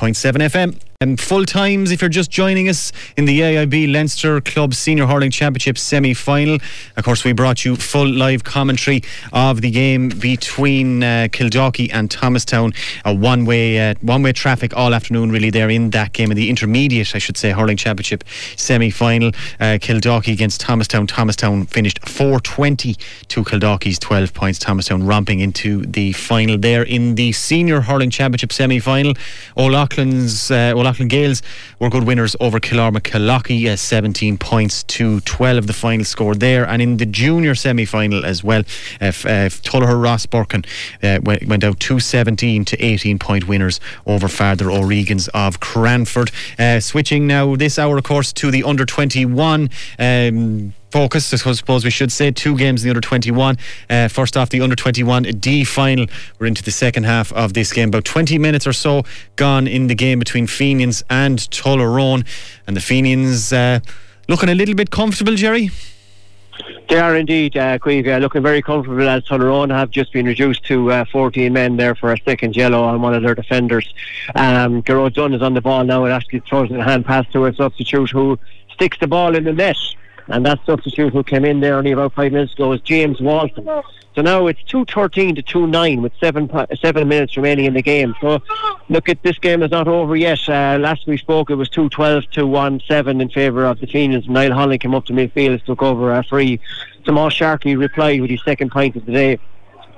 FM. 0.49 0.88
Full 0.99 1.45
times, 1.45 1.91
if 1.91 2.01
you're 2.01 2.09
just 2.09 2.29
joining 2.29 2.67
us 2.67 2.91
in 3.15 3.23
the 3.23 3.39
AIB 3.39 3.89
Leinster 3.89 4.41
Club 4.41 4.73
Senior 4.73 5.05
Hurling 5.05 5.31
Championship 5.31 5.77
semi 5.77 6.13
final. 6.13 6.57
Of 6.97 7.05
course, 7.05 7.23
we 7.23 7.31
brought 7.31 7.63
you 7.63 7.77
full 7.77 8.05
live 8.05 8.43
commentary 8.43 9.03
of 9.31 9.61
the 9.61 9.71
game 9.71 10.09
between 10.09 11.01
uh, 11.01 11.29
and 11.31 12.11
Thomastown. 12.11 12.73
A 13.05 13.15
one 13.15 13.45
way 13.45 13.91
uh, 13.91 13.95
one 14.01 14.23
way 14.23 14.33
traffic 14.33 14.75
all 14.75 14.93
afternoon, 14.93 15.31
really, 15.31 15.49
there 15.49 15.69
in 15.69 15.91
that 15.91 16.11
game, 16.11 16.31
in 16.31 16.35
the 16.35 16.49
intermediate, 16.49 17.15
I 17.15 17.19
should 17.19 17.37
say, 17.37 17.51
Hurling 17.51 17.77
Championship 17.77 18.25
semi 18.57 18.89
final. 18.89 19.31
Uh, 19.57 19.77
against 19.81 20.59
Thomastown. 20.59 21.07
Thomastown 21.07 21.65
finished 21.67 22.05
420 22.09 22.95
to 23.29 23.43
Kildalkey's 23.45 23.99
12 23.99 24.33
points. 24.33 24.59
Thomastown 24.59 25.05
romping 25.05 25.39
into 25.39 25.85
the 25.85 26.11
final 26.11 26.57
there 26.57 26.83
in 26.83 27.15
the 27.15 27.31
Senior 27.31 27.79
Hurling 27.79 28.09
Championship 28.09 28.51
semi 28.51 28.79
final. 28.79 29.13
O'Loughlin's. 29.55 30.51
Uh, 30.51 30.73
O'Loughlin 30.89 31.07
Gaels 31.07 31.43
were 31.77 31.91
good 31.91 32.05
winners 32.05 32.35
over 32.39 32.59
Kilcormac 32.59 33.03
Killoughey, 33.03 33.67
uh, 33.67 33.75
17 33.75 34.39
points 34.39 34.81
to 34.83 35.19
12 35.21 35.67
the 35.67 35.73
final 35.73 36.03
score 36.03 36.33
there. 36.33 36.67
And 36.67 36.81
in 36.81 36.97
the 36.97 37.05
junior 37.05 37.53
semi 37.53 37.85
final 37.85 38.25
as 38.25 38.43
well, 38.43 38.63
uh, 38.99 39.05
uh, 39.05 39.49
Tullogher 39.61 40.01
Ross 40.01 40.25
uh, 40.33 41.19
went, 41.21 41.45
went 41.45 41.63
out 41.63 41.79
217 41.79 42.65
to 42.65 42.83
18 42.83 43.19
point 43.19 43.47
winners 43.47 43.79
over 44.07 44.27
Father 44.27 44.71
O'Regan's 44.71 45.27
of 45.27 45.59
Cranford. 45.59 46.31
Uh, 46.57 46.79
switching 46.79 47.27
now 47.27 47.55
this 47.55 47.77
hour, 47.77 47.99
of 47.99 48.03
course, 48.03 48.33
to 48.33 48.49
the 48.49 48.63
under 48.63 48.85
21. 48.85 49.69
Um, 49.99 50.73
focus, 50.91 51.33
I 51.33 51.51
suppose 51.53 51.83
we 51.83 51.91
should 51.91 52.11
say. 52.11 52.31
Two 52.31 52.57
games 52.57 52.83
in 52.83 52.87
the 52.87 52.91
under 52.91 53.01
21. 53.01 53.57
Uh, 53.89 54.07
first 54.07 54.37
off, 54.37 54.49
the 54.49 54.61
under 54.61 54.75
21 54.75 55.23
D 55.23 55.63
final. 55.63 56.05
We're 56.39 56.47
into 56.47 56.63
the 56.63 56.71
second 56.71 57.03
half 57.03 57.31
of 57.33 57.53
this 57.53 57.71
game. 57.71 57.89
About 57.89 58.05
20 58.05 58.37
minutes 58.37 58.65
or 58.67 58.73
so 58.73 59.03
gone 59.35 59.67
in 59.67 59.87
the 59.87 59.95
game 59.95 60.19
between 60.19 60.47
Fenians 60.47 61.03
and 61.09 61.39
Tullaroan. 61.39 62.25
And 62.67 62.75
the 62.75 62.81
Fenians 62.81 63.53
uh, 63.53 63.79
looking 64.27 64.49
a 64.49 64.55
little 64.55 64.75
bit 64.75 64.91
comfortable, 64.91 65.35
Jerry. 65.35 65.69
They 66.89 66.99
are 66.99 67.15
indeed, 67.15 67.55
uh, 67.55 67.77
Queeve, 67.79 68.07
uh, 68.07 68.17
looking 68.17 68.41
very 68.41 68.61
comfortable 68.61 69.07
as 69.07 69.23
Tullaroan 69.23 69.69
have 69.69 69.91
just 69.91 70.11
been 70.11 70.25
reduced 70.25 70.65
to 70.65 70.91
uh, 70.91 71.05
14 71.11 71.53
men 71.53 71.77
there 71.77 71.95
for 71.95 72.11
a 72.11 72.17
second 72.25 72.55
yellow 72.55 72.83
on 72.83 73.01
one 73.01 73.13
of 73.13 73.21
their 73.21 73.35
defenders. 73.35 73.93
Um, 74.35 74.81
Gearóid 74.83 75.13
Dunn 75.13 75.33
is 75.33 75.41
on 75.41 75.53
the 75.53 75.61
ball 75.61 75.83
now 75.83 76.03
and 76.03 76.13
actually 76.13 76.39
throws 76.41 76.71
a 76.71 76.83
hand 76.83 77.05
pass 77.05 77.25
to 77.31 77.45
a 77.45 77.53
substitute 77.53 78.09
who 78.09 78.37
sticks 78.73 78.97
the 78.99 79.07
ball 79.07 79.35
in 79.35 79.43
the 79.43 79.53
net. 79.53 79.77
And 80.29 80.45
that 80.45 80.59
substitute 80.65 81.13
who 81.13 81.23
came 81.23 81.45
in 81.45 81.59
there 81.59 81.75
only 81.75 81.91
about 81.91 82.13
five 82.13 82.31
minutes 82.31 82.53
ago 82.53 82.71
is 82.73 82.81
James 82.81 83.19
Walton. 83.19 83.65
So 84.15 84.21
now 84.21 84.47
it's 84.47 84.61
2.13 84.63 85.35
to 85.35 85.43
2.9 85.43 86.01
with 86.01 86.11
seven 86.19 86.49
seven 86.81 87.07
minutes 87.07 87.37
remaining 87.37 87.65
in 87.65 87.73
the 87.73 87.81
game. 87.81 88.15
So 88.19 88.41
look, 88.89 89.07
at 89.07 89.21
this 89.23 89.37
game 89.39 89.63
is 89.63 89.71
not 89.71 89.87
over 89.87 90.15
yet. 90.15 90.39
Uh, 90.47 90.77
last 90.79 91.07
we 91.07 91.17
spoke, 91.17 91.49
it 91.49 91.55
was 91.55 91.69
2.12 91.69 92.29
to 92.31 92.41
1.7 92.41 93.21
in 93.21 93.29
favour 93.29 93.65
of 93.65 93.79
the 93.79 93.87
Fenians. 93.87 94.27
Niall 94.27 94.53
Holland 94.53 94.81
came 94.81 94.93
up 94.93 95.05
to 95.05 95.13
midfield, 95.13 95.63
took 95.63 95.81
over 95.81 96.13
a 96.13 96.23
free. 96.23 96.59
Tomas 97.05 97.33
Sharkey 97.33 97.75
replied 97.75 98.21
with 98.21 98.29
his 98.29 98.43
second 98.43 98.71
point 98.71 98.95
of 98.95 99.05
the 99.05 99.11
day. 99.11 99.39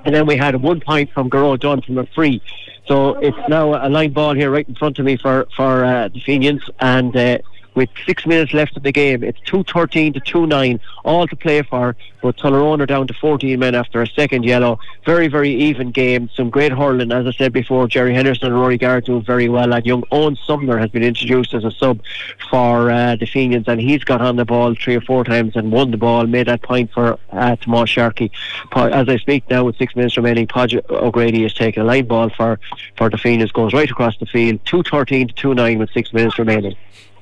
And 0.04 0.14
then 0.14 0.26
we 0.26 0.36
had 0.36 0.54
a 0.54 0.58
one 0.58 0.80
point 0.80 1.10
from 1.12 1.30
Gearóid 1.30 1.60
Dunn 1.60 1.82
from 1.82 1.98
a 1.98 2.06
free. 2.06 2.42
So 2.86 3.14
it's 3.14 3.36
now 3.48 3.74
a 3.74 3.88
line 3.88 4.12
ball 4.12 4.34
here 4.34 4.50
right 4.50 4.68
in 4.68 4.74
front 4.74 4.98
of 4.98 5.04
me 5.04 5.16
for, 5.16 5.46
for 5.56 5.84
uh, 5.84 6.08
the 6.08 6.20
Fenians. 6.20 6.62
And 6.80 7.16
uh, 7.16 7.38
with 7.74 7.88
six 8.06 8.26
minutes 8.26 8.52
left 8.52 8.76
of 8.76 8.82
the 8.82 8.92
game. 8.92 9.22
It's 9.22 9.38
2.13 9.40 10.14
to 10.14 10.20
2.9, 10.20 10.80
all 11.04 11.26
to 11.26 11.36
play 11.36 11.62
for, 11.62 11.96
but 12.22 12.36
Tullaroan 12.36 12.80
are 12.80 12.86
down 12.86 13.06
to 13.08 13.14
14 13.14 13.58
men 13.58 13.74
after 13.74 14.00
a 14.00 14.06
second 14.06 14.44
yellow. 14.44 14.78
Very, 15.04 15.28
very 15.28 15.50
even 15.50 15.90
game. 15.90 16.30
Some 16.34 16.48
great 16.48 16.72
hurling, 16.72 17.12
as 17.12 17.26
I 17.26 17.32
said 17.32 17.52
before. 17.52 17.88
Jerry 17.88 18.14
Henderson 18.14 18.46
and 18.46 18.54
Rory 18.58 18.78
Garrett 18.78 19.06
doing 19.06 19.22
very 19.22 19.48
well, 19.48 19.74
and 19.74 19.84
young 19.84 20.04
Owen 20.12 20.36
Sumner 20.46 20.78
has 20.78 20.90
been 20.90 21.02
introduced 21.02 21.52
as 21.52 21.64
a 21.64 21.70
sub 21.70 22.00
for 22.48 22.90
uh, 22.90 23.16
the 23.16 23.26
Fenians, 23.26 23.66
and 23.66 23.80
he's 23.80 24.04
got 24.04 24.22
on 24.22 24.36
the 24.36 24.44
ball 24.44 24.74
three 24.74 24.94
or 24.94 25.00
four 25.00 25.24
times 25.24 25.56
and 25.56 25.72
won 25.72 25.90
the 25.90 25.96
ball, 25.96 26.26
made 26.26 26.46
that 26.46 26.62
point 26.62 26.90
for 26.92 27.18
uh, 27.30 27.56
Tomas 27.56 27.90
Sharkey. 27.90 28.30
As 28.74 29.08
I 29.08 29.16
speak 29.16 29.48
now, 29.50 29.64
with 29.64 29.76
six 29.76 29.94
minutes 29.96 30.16
remaining, 30.16 30.46
Podge 30.46 30.76
O'Grady 30.88 31.42
has 31.42 31.52
taken 31.52 31.82
a 31.82 31.84
line 31.84 32.06
ball 32.06 32.30
for, 32.30 32.60
for 32.96 33.10
the 33.10 33.18
Fenians, 33.18 33.52
goes 33.52 33.72
right 33.72 33.90
across 33.90 34.16
the 34.18 34.26
field, 34.26 34.64
2.13 34.64 35.34
to 35.34 35.48
2.9 35.48 35.78
with 35.78 35.90
six 35.90 36.12
minutes 36.12 36.38
remaining. 36.38 36.76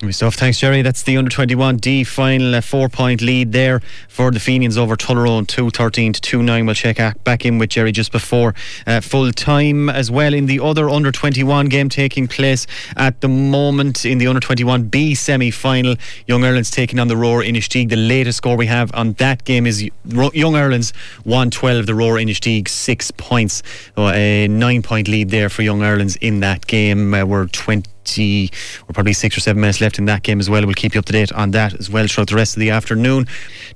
Stuff. 0.09 0.37
Thanks, 0.37 0.59
Jerry. 0.59 0.81
That's 0.81 1.03
the 1.03 1.19
under 1.19 1.31
21 1.31 1.77
D 1.77 2.05
final. 2.05 2.55
A 2.55 2.63
four 2.63 2.89
point 2.89 3.21
lead 3.21 3.53
there 3.53 3.81
for 4.09 4.31
the 4.31 4.41
Fenians 4.41 4.79
over 4.79 4.90
Tullaroan, 4.97 5.47
2 5.47 5.71
13 5.71 6.13
to 6.13 6.21
2 6.21 6.43
9. 6.43 6.67
We'll 6.67 6.75
check 6.75 6.99
back 7.25 7.45
in 7.45 7.59
with 7.59 7.71
Jerry 7.71 7.93
just 7.93 8.13
before 8.13 8.55
uh, 8.87 9.01
full 9.01 9.33
time 9.33 9.89
as 9.89 10.11
well. 10.11 10.35
In 10.35 10.47
the 10.47 10.61
other 10.61 10.89
under 10.89 11.13
21 11.13 11.67
game 11.67 11.89
taking 11.89 12.29
place 12.29 12.67
at 12.97 13.21
the 13.21 13.29
moment 13.29 14.05
in 14.05 14.19
the 14.19 14.27
under 14.27 14.41
21 14.41 14.85
B 14.85 15.15
semi 15.15 15.51
final, 15.51 15.97
Young 16.27 16.45
Ireland's 16.45 16.71
taking 16.71 16.99
on 16.99 17.09
the 17.09 17.17
Rower 17.17 17.43
Inistioge. 17.43 17.89
The 17.89 17.97
latest 17.97 18.39
score 18.39 18.57
we 18.57 18.67
have 18.67 18.91
on 18.95 19.15
that 19.15 19.45
game 19.45 19.67
is 19.67 19.89
Young 20.05 20.55
Ireland's 20.55 20.93
112, 21.25 21.87
the 21.87 21.95
Rower 21.95 22.17
Inistioge, 22.19 22.69
six 22.69 23.11
points. 23.11 23.63
A 23.97 24.49
nine 24.49 24.83
point 24.83 25.09
lead 25.09 25.31
there 25.31 25.49
for 25.49 25.63
Young 25.63 25.83
Ireland's 25.83 26.17
in 26.17 26.41
that 26.41 26.67
game. 26.67 27.15
Uh, 27.15 27.25
we're 27.25 27.47
20 27.47 27.89
we're 28.17 28.93
probably 28.93 29.13
six 29.13 29.37
or 29.37 29.41
seven 29.41 29.61
minutes 29.61 29.81
left 29.81 29.99
in 29.99 30.05
that 30.07 30.23
game 30.23 30.41
as 30.41 30.49
well. 30.49 30.65
We'll 30.65 30.75
keep 30.75 30.95
you 30.95 30.99
up 30.99 31.05
to 31.07 31.13
date 31.13 31.33
on 31.33 31.51
that 31.53 31.75
as 31.79 31.91
well 31.91 32.07
throughout 32.07 32.29
the 32.29 32.37
rest 32.37 32.57
of 32.57 32.61
the 32.61 32.71
afternoon. 32.71 33.27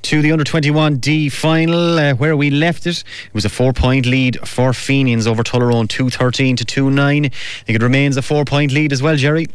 To 0.03 0.23
the 0.23 0.33
under 0.33 0.45
21 0.45 0.97
D 0.97 1.29
final, 1.29 1.99
uh, 1.99 2.15
where 2.15 2.37
we 2.37 2.51
left 2.51 2.87
it, 2.87 2.99
it 2.99 3.35
was 3.35 3.45
a 3.45 3.49
four 3.49 3.73
point 3.73 4.07
lead 4.07 4.39
for 4.47 4.73
Fenians 4.73 5.27
over 5.27 5.43
Tullaroan, 5.43 5.89
213 5.89 6.57
to 6.57 6.65
2 6.65 6.91
9. 6.91 7.25
I 7.25 7.29
think 7.29 7.77
it 7.77 7.83
remains 7.83 8.17
a 8.17 8.23
four 8.23 8.45
point 8.45 8.73
lead 8.73 8.93
as 8.93 9.03
well, 9.03 9.17
Jerry. 9.17 9.47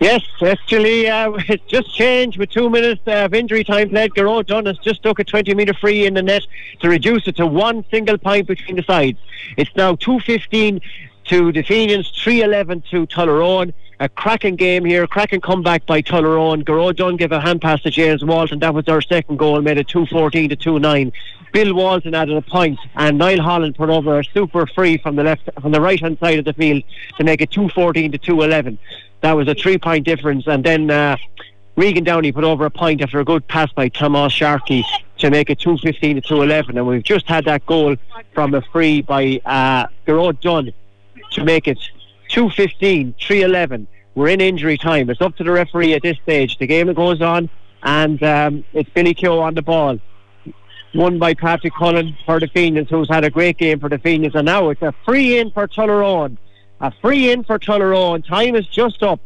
Yes, 0.00 0.22
actually, 0.40 1.08
uh, 1.08 1.32
it's 1.48 1.64
just 1.66 1.94
changed 1.94 2.38
with 2.38 2.50
two 2.50 2.70
minutes 2.70 3.02
of 3.06 3.34
injury 3.34 3.64
time 3.64 3.90
played. 3.90 4.12
Gearóid 4.12 4.46
Dunn 4.46 4.66
has 4.66 4.78
just 4.78 5.02
took 5.02 5.18
a 5.18 5.24
20 5.24 5.54
metre 5.54 5.74
free 5.74 6.06
in 6.06 6.14
the 6.14 6.22
net 6.22 6.46
to 6.80 6.88
reduce 6.88 7.28
it 7.28 7.36
to 7.36 7.46
one 7.46 7.84
single 7.90 8.16
point 8.16 8.46
between 8.46 8.76
the 8.76 8.82
sides. 8.82 9.18
It's 9.58 9.74
now 9.76 9.96
2.15 9.96 10.80
to 11.26 11.52
the 11.52 11.62
Fenians, 11.62 12.10
3.11 12.12 12.88
to 12.90 13.06
Tullaroan 13.06 13.74
a 14.00 14.08
cracking 14.08 14.56
game 14.56 14.86
here, 14.86 15.06
cracking 15.06 15.42
comeback 15.42 15.84
by 15.84 16.00
Tullaroan. 16.00 16.64
Gearóid 16.64 16.96
Dunn 16.96 17.16
gave 17.16 17.32
a 17.32 17.40
hand 17.40 17.60
pass 17.60 17.82
to 17.82 17.90
James 17.90 18.24
Walton. 18.24 18.58
That 18.58 18.72
was 18.72 18.86
their 18.86 19.02
second 19.02 19.36
goal, 19.36 19.60
made 19.60 19.76
it 19.76 19.88
2-14 19.88 20.48
to 20.48 20.56
2-9. 20.56 21.12
Bill 21.52 21.74
Walton 21.74 22.14
added 22.14 22.34
a 22.34 22.40
point, 22.40 22.78
and 22.94 23.18
Niall 23.18 23.42
Holland 23.42 23.76
put 23.76 23.90
over 23.90 24.18
a 24.18 24.24
super 24.24 24.66
free 24.66 24.96
from 24.96 25.16
the 25.16 25.22
left, 25.22 25.50
from 25.60 25.72
the 25.72 25.80
right 25.82 26.00
hand 26.00 26.18
side 26.18 26.38
of 26.38 26.46
the 26.46 26.54
field 26.54 26.82
to 27.18 27.24
make 27.24 27.42
it 27.42 27.50
2-14 27.50 28.12
to 28.12 28.18
2-11. 28.18 28.78
That 29.20 29.32
was 29.32 29.48
a 29.48 29.54
three-point 29.54 30.06
difference, 30.06 30.46
and 30.46 30.64
then 30.64 30.90
uh, 30.90 31.18
Regan 31.76 32.04
Downey 32.04 32.32
put 32.32 32.44
over 32.44 32.64
a 32.64 32.70
point 32.70 33.02
after 33.02 33.20
a 33.20 33.24
good 33.24 33.46
pass 33.48 33.70
by 33.72 33.90
Tomas 33.90 34.32
Sharkey 34.32 34.82
to 35.18 35.28
make 35.28 35.50
it 35.50 35.58
2-15 35.58 36.22
to 36.22 36.34
2-11, 36.34 36.70
and 36.70 36.86
we've 36.86 37.02
just 37.02 37.26
had 37.26 37.44
that 37.44 37.66
goal 37.66 37.96
from 38.32 38.54
a 38.54 38.62
free 38.62 39.02
by 39.02 39.42
uh, 39.44 39.86
Gearóid 40.06 40.40
Dunn 40.40 40.72
to 41.32 41.44
make 41.44 41.68
it 41.68 41.78
2.15, 42.30 43.14
3.11. 43.16 43.86
We're 44.14 44.28
in 44.28 44.40
injury 44.40 44.78
time. 44.78 45.10
It's 45.10 45.20
up 45.20 45.36
to 45.36 45.44
the 45.44 45.50
referee 45.50 45.94
at 45.94 46.02
this 46.02 46.16
stage. 46.22 46.58
The 46.58 46.66
game 46.66 46.92
goes 46.94 47.20
on, 47.20 47.48
and 47.82 48.22
um, 48.22 48.64
it's 48.72 48.88
Billy 48.90 49.14
Keogh 49.14 49.40
on 49.40 49.54
the 49.54 49.62
ball. 49.62 49.98
Won 50.94 51.18
by 51.18 51.34
Patrick 51.34 51.74
Cullen 51.74 52.16
for 52.26 52.40
the 52.40 52.48
Fenians, 52.48 52.88
who's 52.88 53.08
had 53.08 53.24
a 53.24 53.30
great 53.30 53.58
game 53.58 53.78
for 53.78 53.88
the 53.88 53.98
Fenians. 53.98 54.34
And 54.34 54.46
now 54.46 54.70
it's 54.70 54.82
a 54.82 54.92
free 55.04 55.38
in 55.38 55.50
for 55.52 55.68
Tullaroan. 55.68 56.36
A 56.80 56.92
free 57.00 57.30
in 57.30 57.44
for 57.44 57.58
Tullaroan. 57.58 58.26
Time 58.26 58.56
is 58.56 58.66
just 58.66 59.02
up. 59.02 59.20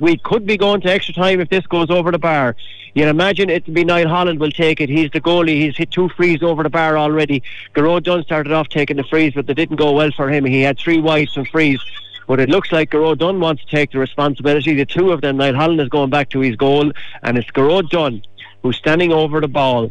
We 0.00 0.16
could 0.16 0.46
be 0.46 0.56
going 0.56 0.80
to 0.80 0.90
extra 0.90 1.14
time 1.14 1.40
if 1.40 1.48
this 1.48 1.64
goes 1.66 1.90
over 1.90 2.10
the 2.10 2.18
bar. 2.18 2.56
You'd 2.94 3.08
imagine 3.08 3.48
it'd 3.48 3.72
be 3.72 3.84
Niall 3.84 4.08
Holland 4.08 4.40
will 4.40 4.50
take 4.50 4.80
it. 4.80 4.88
He's 4.88 5.10
the 5.12 5.20
goalie. 5.20 5.60
He's 5.60 5.76
hit 5.76 5.92
two 5.92 6.08
frees 6.10 6.42
over 6.42 6.64
the 6.64 6.70
bar 6.70 6.98
already. 6.98 7.42
Gearóid 7.74 8.02
Dunn 8.02 8.24
started 8.24 8.52
off 8.52 8.68
taking 8.68 8.96
the 8.96 9.04
frees, 9.04 9.32
but 9.34 9.46
they 9.46 9.54
didn't 9.54 9.76
go 9.76 9.92
well 9.92 10.10
for 10.10 10.28
him. 10.28 10.44
He 10.44 10.62
had 10.62 10.78
three 10.78 11.00
wides 11.00 11.36
and 11.36 11.48
frees. 11.48 11.80
But 12.26 12.40
it 12.40 12.48
looks 12.48 12.72
like 12.72 12.90
Gearóid 12.90 13.18
Dunn 13.18 13.40
wants 13.40 13.64
to 13.64 13.70
take 13.70 13.92
the 13.92 13.98
responsibility. 13.98 14.74
The 14.74 14.86
two 14.86 15.12
of 15.12 15.20
them, 15.20 15.36
Niall 15.36 15.54
Holland 15.54 15.80
is 15.80 15.88
going 15.88 16.10
back 16.10 16.30
to 16.30 16.40
his 16.40 16.56
goal, 16.56 16.92
and 17.22 17.38
it's 17.38 17.50
Gearóid 17.50 17.90
Dunn 17.90 18.22
who's 18.62 18.76
standing 18.76 19.12
over 19.12 19.40
the 19.40 19.48
ball 19.48 19.90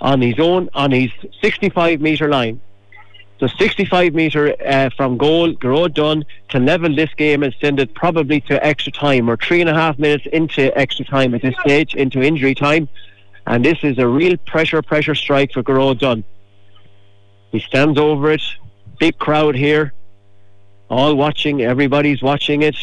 on 0.00 0.20
his 0.20 0.38
own, 0.38 0.68
on 0.74 0.90
his 0.90 1.10
65 1.40 2.00
metre 2.00 2.28
line. 2.28 2.60
So 3.40 3.48
65 3.48 4.14
metre 4.14 4.54
uh, 4.64 4.90
from 4.96 5.18
goal, 5.18 5.52
Gearóid 5.54 5.94
Dunn 5.94 6.24
to 6.50 6.60
level 6.60 6.94
this 6.94 7.12
game 7.14 7.42
and 7.42 7.54
send 7.60 7.80
it 7.80 7.94
probably 7.94 8.40
to 8.42 8.64
extra 8.64 8.92
time. 8.92 9.28
or 9.28 9.36
three 9.36 9.60
and 9.60 9.68
a 9.68 9.74
half 9.74 9.98
minutes 9.98 10.26
into 10.32 10.76
extra 10.78 11.04
time 11.04 11.34
at 11.34 11.42
this 11.42 11.54
stage, 11.60 11.94
into 11.94 12.22
injury 12.22 12.54
time. 12.54 12.88
And 13.46 13.64
this 13.64 13.78
is 13.82 13.98
a 13.98 14.06
real 14.06 14.36
pressure, 14.38 14.80
pressure 14.82 15.14
strike 15.14 15.52
for 15.52 15.62
Gearóid 15.62 15.98
Dunn. 15.98 16.24
He 17.50 17.60
stands 17.60 17.98
over 17.98 18.30
it. 18.30 18.42
Big 19.00 19.18
crowd 19.18 19.56
here 19.56 19.92
all 20.94 21.16
watching, 21.16 21.60
everybody's 21.60 22.22
watching 22.22 22.62
it, 22.62 22.76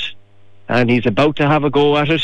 and 0.68 0.90
he's 0.90 1.06
about 1.06 1.38
to 1.38 1.48
have 1.48 1.64
a 1.64 1.70
go 1.70 1.96
at 1.96 2.10
it. 2.10 2.24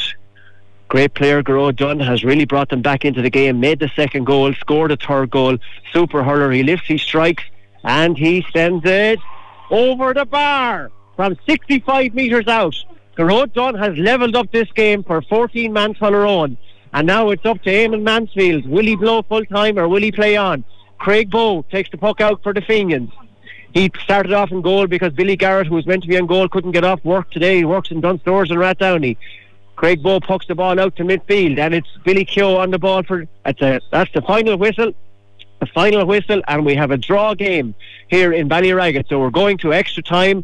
Great 0.89 1.14
player, 1.14 1.41
Gearóid 1.41 1.77
Dunn, 1.77 1.99
has 2.01 2.26
really 2.26 2.43
brought 2.43 2.68
them 2.69 2.81
back 2.81 3.05
into 3.05 3.22
the 3.22 3.30
game, 3.30 3.61
made 3.61 3.80
the 3.80 3.89
second 3.95 4.26
goal, 4.26 4.53
scored 4.53 4.91
a 4.91 4.97
third 4.97 5.30
goal. 5.30 5.57
Super 5.93 6.23
hurler, 6.23 6.51
he 6.51 6.61
lifts, 6.61 6.88
he 6.88 6.97
strikes, 6.97 7.43
and 7.85 8.18
he 8.18 8.45
sends 8.51 8.85
it 8.85 9.19
over 9.72 10.14
the 10.14 10.26
bar 10.26 10.91
from 11.15 11.38
65 11.45 12.14
metres 12.14 12.47
out. 12.47 12.76
Gearóid 13.18 13.53
Dunn 13.53 13.76
has 13.76 13.97
levelled 13.97 14.35
up 14.35 14.51
this 14.51 14.72
game 14.73 15.03
for 15.03 15.22
14 15.22 15.72
man 15.72 15.93
Tullaroan. 15.93 16.57
And 16.93 17.07
now 17.07 17.30
it's 17.30 17.45
up 17.45 17.61
to 17.64 17.69
Eamon 17.69 18.01
Mansfield. 18.01 18.65
Will 18.65 18.85
he 18.85 18.95
blow 18.95 19.22
full 19.22 19.45
time 19.45 19.77
or 19.80 19.88
will 19.88 20.01
he 20.01 20.11
play 20.11 20.35
on? 20.35 20.64
Craig 20.99 21.30
Bow 21.30 21.64
takes 21.72 21.89
the 21.89 21.97
puck 21.97 22.22
out 22.22 22.43
for 22.43 22.53
the 22.53 22.61
Fenians. 22.61 23.11
He 23.77 23.91
started 24.01 24.33
off 24.33 24.51
in 24.51 24.63
goal 24.63 24.87
because 24.87 25.13
Billy 25.13 25.35
Garrett, 25.35 25.67
who 25.67 25.75
was 25.75 25.85
meant 25.85 26.01
to 26.01 26.09
be 26.09 26.17
on 26.17 26.25
goal, 26.25 26.49
couldn't 26.49 26.71
get 26.71 26.83
off 26.83 27.03
work 27.05 27.29
today. 27.29 27.57
He 27.57 27.63
works 27.63 27.91
in 27.91 28.01
Dunnes 28.01 28.21
Stores 28.21 28.49
and 28.49 28.59
Rathdowney. 28.59 29.17
Craig 29.75 30.01
Bow 30.01 30.19
pucks 30.19 30.47
the 30.47 30.55
ball 30.55 30.79
out 30.79 30.95
to 30.95 31.03
midfield, 31.03 31.59
and 31.59 31.75
it's 31.75 31.87
Billy 32.03 32.25
Keogh 32.25 32.57
on 32.57 32.71
the 32.71 32.79
ball 32.79 33.03
for. 33.03 33.27
That's, 33.45 33.61
a, 33.61 33.79
that's 33.91 34.11
the 34.13 34.23
final 34.23 34.57
whistle. 34.57 34.93
The 35.59 35.67
final 35.67 36.07
whistle, 36.07 36.41
and 36.47 36.65
we 36.65 36.73
have 36.73 36.89
a 36.89 36.97
draw 36.97 37.35
game 37.35 37.75
here 38.07 38.33
in 38.33 38.49
Ballyragget. 38.49 39.09
So 39.09 39.19
we're 39.19 39.29
going 39.29 39.59
to 39.59 39.75
extra 39.75 40.01
time, 40.01 40.43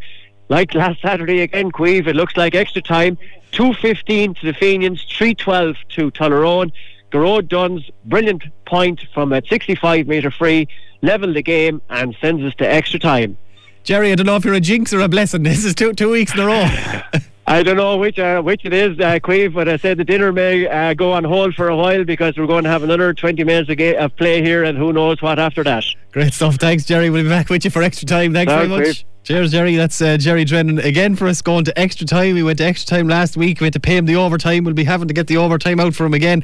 like 0.50 0.76
last 0.76 1.02
Saturday 1.02 1.42
again, 1.42 1.72
Queeve. 1.72 2.08
It 2.08 2.16
looks 2.16 2.38
like 2.38 2.54
extra 2.54 2.84
time. 2.84 3.18
2.15 3.54 4.42
to 4.42 4.46
the 4.46 4.54
Fenians, 4.54 5.08
3.12 5.08 5.76
to 5.96 6.12
Tullaroan. 6.12 6.72
Gearóid 7.12 7.48
Dunn's 7.48 7.90
brilliant 8.06 8.44
point 8.66 9.02
from 9.12 9.34
a 9.34 9.42
65 9.48 10.06
metre 10.06 10.30
free 10.30 10.68
level 11.04 11.32
the 11.34 11.44
game 11.44 11.82
and 11.90 12.16
sends 12.20 12.42
us 12.44 12.56
to 12.56 12.68
extra 12.68 13.00
time. 13.00 13.38
Jerry, 13.84 14.12
I 14.12 14.16
don't 14.16 14.26
know 14.26 14.38
if 14.38 14.46
you're 14.46 14.54
a 14.56 14.62
jinx 14.62 14.94
or 14.94 15.02
a 15.02 15.08
blessing. 15.08 15.44
This 15.54 15.64
is 15.64 15.76
two 15.76 15.94
two 15.94 16.10
weeks 16.10 16.34
in 16.34 16.40
a 16.40 16.46
row. 16.48 16.66
I 17.46 17.62
don't 17.62 17.76
know 17.76 17.98
which 17.98 18.18
uh, 18.18 18.42
which 18.42 18.64
it 18.64 18.74
is, 18.74 18.98
uh, 19.00 19.20
Queeve, 19.20 19.54
but 19.54 19.68
I 19.68 19.76
said 19.76 19.98
the 19.98 20.06
dinner 20.06 20.32
may 20.32 20.66
uh, 20.66 20.94
go 20.94 21.12
on 21.12 21.26
hold 21.26 21.54
for 21.56 21.68
a 21.68 21.76
while 21.76 22.06
because 22.06 22.38
we're 22.38 22.48
going 22.48 22.64
to 22.64 22.70
have 22.70 22.84
another 22.84 23.14
20 23.14 23.44
minutes 23.44 23.70
of, 23.70 23.80
of 23.80 24.16
play 24.16 24.42
here, 24.42 24.64
and 24.64 24.78
who 24.78 24.94
knows 24.94 25.22
what 25.22 25.40
after 25.40 25.62
that. 25.66 25.84
Great 26.14 26.34
stuff. 26.34 26.56
Thanks, 26.56 26.86
Jerry. 26.86 27.10
We'll 27.10 27.24
be 27.24 27.30
back 27.30 27.50
with 27.50 27.66
you 27.66 27.72
for 27.72 27.84
extra 27.84 28.08
time. 28.08 28.34
Thanks 28.34 28.52
very 28.52 28.70
much. 28.70 29.06
Cheers, 29.24 29.52
Jerry. 29.52 29.78
That's 29.78 30.02
uh, 30.02 30.18
Jerry 30.18 30.44
Drennan 30.44 30.80
again 30.80 31.16
for 31.16 31.28
us 31.28 31.42
going 31.42 31.64
to 31.64 31.80
extra 31.80 32.06
time. 32.06 32.36
We 32.36 32.44
went 32.44 32.58
to 32.58 32.66
extra 32.66 32.98
time 32.98 33.08
last 33.08 33.38
week. 33.38 33.62
We 33.62 33.68
had 33.68 33.72
to 33.72 33.80
pay 33.80 33.96
him 33.96 34.06
the 34.06 34.18
overtime. 34.18 34.66
We'll 34.66 34.74
be 34.74 34.84
having 34.84 35.08
to 35.08 35.14
get 35.14 35.28
the 35.28 35.38
overtime 35.38 35.80
out 35.80 35.96
for 35.96 36.06
him 36.06 36.14
again. 36.14 36.44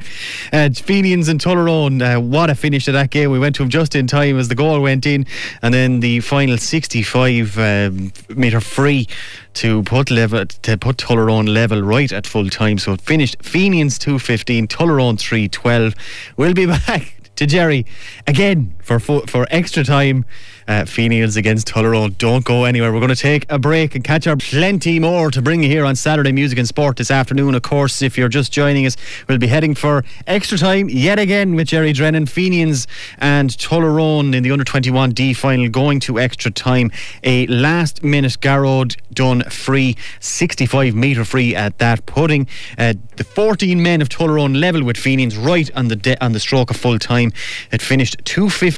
Uh, 0.50 0.70
Fenians 0.70 1.28
and 1.28 1.38
Tullaroan, 1.38 2.00
uh, 2.00 2.18
what 2.18 2.48
a 2.48 2.54
finish 2.54 2.86
to 2.86 2.92
that 2.92 3.10
game. 3.10 3.32
We 3.32 3.38
went 3.38 3.54
to 3.56 3.62
him 3.64 3.68
just 3.68 3.94
in 3.94 4.06
time 4.06 4.38
as 4.38 4.48
the 4.48 4.54
goal 4.54 4.80
went 4.80 5.04
in, 5.04 5.26
and 5.60 5.74
then 5.74 6.00
the 6.00 6.20
final 6.20 6.56
65 6.56 7.58
um, 7.58 8.12
metre 8.30 8.62
free 8.62 9.06
to 9.52 9.82
put 9.82 10.10
level 10.10 10.46
to 10.46 10.78
put 10.78 10.96
Tullaroan 10.96 11.52
level 11.52 11.82
right 11.82 12.10
at 12.10 12.26
full 12.26 12.48
time. 12.48 12.78
So 12.78 12.94
it 12.94 13.02
finished 13.02 13.42
Fenians 13.42 13.98
215, 13.98 14.68
Tullaroan 14.68 15.20
312. 15.20 15.94
We'll 16.38 16.54
be 16.54 16.64
back 16.86 17.20
to 17.36 17.46
Jerry 17.46 17.84
again 18.26 18.74
for 18.90 18.98
fo- 18.98 19.26
for 19.26 19.46
extra 19.50 19.84
time. 19.84 20.24
Uh, 20.66 20.84
Fenians 20.84 21.36
against 21.36 21.66
Tullaroan. 21.66 22.16
Don't 22.18 22.44
go 22.44 22.64
anywhere. 22.64 22.92
We're 22.92 23.00
going 23.00 23.08
to 23.08 23.16
take 23.16 23.44
a 23.50 23.58
break 23.58 23.96
and 23.96 24.04
catch 24.04 24.28
up 24.28 24.38
plenty 24.38 25.00
more 25.00 25.30
to 25.32 25.42
bring 25.42 25.64
you 25.64 25.68
here 25.68 25.84
on 25.84 25.96
Saturday 25.96 26.30
Music 26.30 26.58
and 26.58 26.68
Sport 26.68 26.96
this 26.96 27.10
afternoon. 27.10 27.56
Of 27.56 27.62
course, 27.62 28.02
if 28.02 28.16
you're 28.16 28.28
just 28.28 28.52
joining 28.52 28.86
us, 28.86 28.96
we'll 29.26 29.38
be 29.38 29.48
heading 29.48 29.74
for 29.74 30.04
extra 30.28 30.56
time 30.58 30.88
yet 30.88 31.18
again 31.18 31.56
with 31.56 31.68
Jerry 31.68 31.92
Drennan. 31.92 32.26
Fenians 32.26 32.86
and 33.18 33.50
Tullaroan 33.50 34.32
in 34.32 34.44
the 34.44 34.52
under 34.52 34.62
21 34.62 35.10
D 35.10 35.34
final 35.34 35.68
going 35.68 35.98
to 36.00 36.20
extra 36.20 36.52
time. 36.52 36.92
A 37.24 37.48
last 37.48 38.04
minute 38.04 38.38
Gearóid 38.40 38.96
Dunn 39.12 39.42
free, 39.50 39.96
65 40.20 40.94
metre 40.94 41.24
free 41.24 41.54
at 41.56 41.78
that, 41.78 42.06
putting 42.06 42.46
uh, 42.78 42.94
the 43.16 43.24
14 43.24 43.82
men 43.82 44.00
of 44.02 44.08
Tullaroan 44.08 44.60
level 44.60 44.84
with 44.84 44.96
Fenians 44.96 45.36
right 45.36 45.68
on 45.74 45.88
the 45.88 45.96
de- 45.96 46.22
on 46.24 46.30
the 46.30 46.40
stroke 46.40 46.70
of 46.70 46.76
full 46.76 46.98
time. 47.00 47.32
It 47.72 47.82
finished 47.82 48.24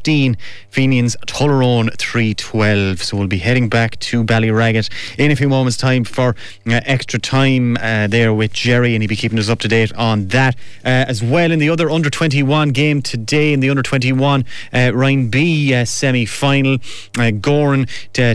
215 0.03 0.37
Fenians, 0.71 1.17
Tullaroan 1.27 1.95
312. 1.99 3.03
So 3.03 3.17
we'll 3.17 3.27
be 3.27 3.39
heading 3.39 3.69
back 3.69 3.99
to 4.01 4.25
Ballyragget 4.25 4.89
in 5.19 5.31
a 5.31 5.37
few 5.37 5.49
moments' 5.49 5.77
time 5.77 6.05
for 6.05 6.31
uh, 6.67 6.81
extra 6.85 7.21
time 7.21 7.77
uh, 7.77 8.07
there 8.07 8.33
with 8.33 8.53
Jerry, 8.53 8.95
and 8.95 9.03
he'll 9.03 9.09
be 9.09 9.17
keeping 9.17 9.39
us 9.39 9.51
up 9.51 9.59
to 9.61 9.69
date 9.69 9.93
on 9.95 10.29
that 10.29 10.57
uh, 10.85 11.05
as 11.07 11.23
well. 11.23 11.53
In 11.53 11.59
the 11.59 11.69
other 11.69 11.91
under 11.91 12.09
21 12.09 12.71
game 12.71 13.03
today, 13.03 13.53
in 13.53 13.61
the 13.61 13.69
under 13.69 13.83
21 13.83 14.45
uh, 14.73 14.93
Ryan 14.95 15.29
B 15.29 15.75
uh, 15.75 15.85
semi 15.85 16.25
final, 16.25 16.79
Gowran 17.13 17.89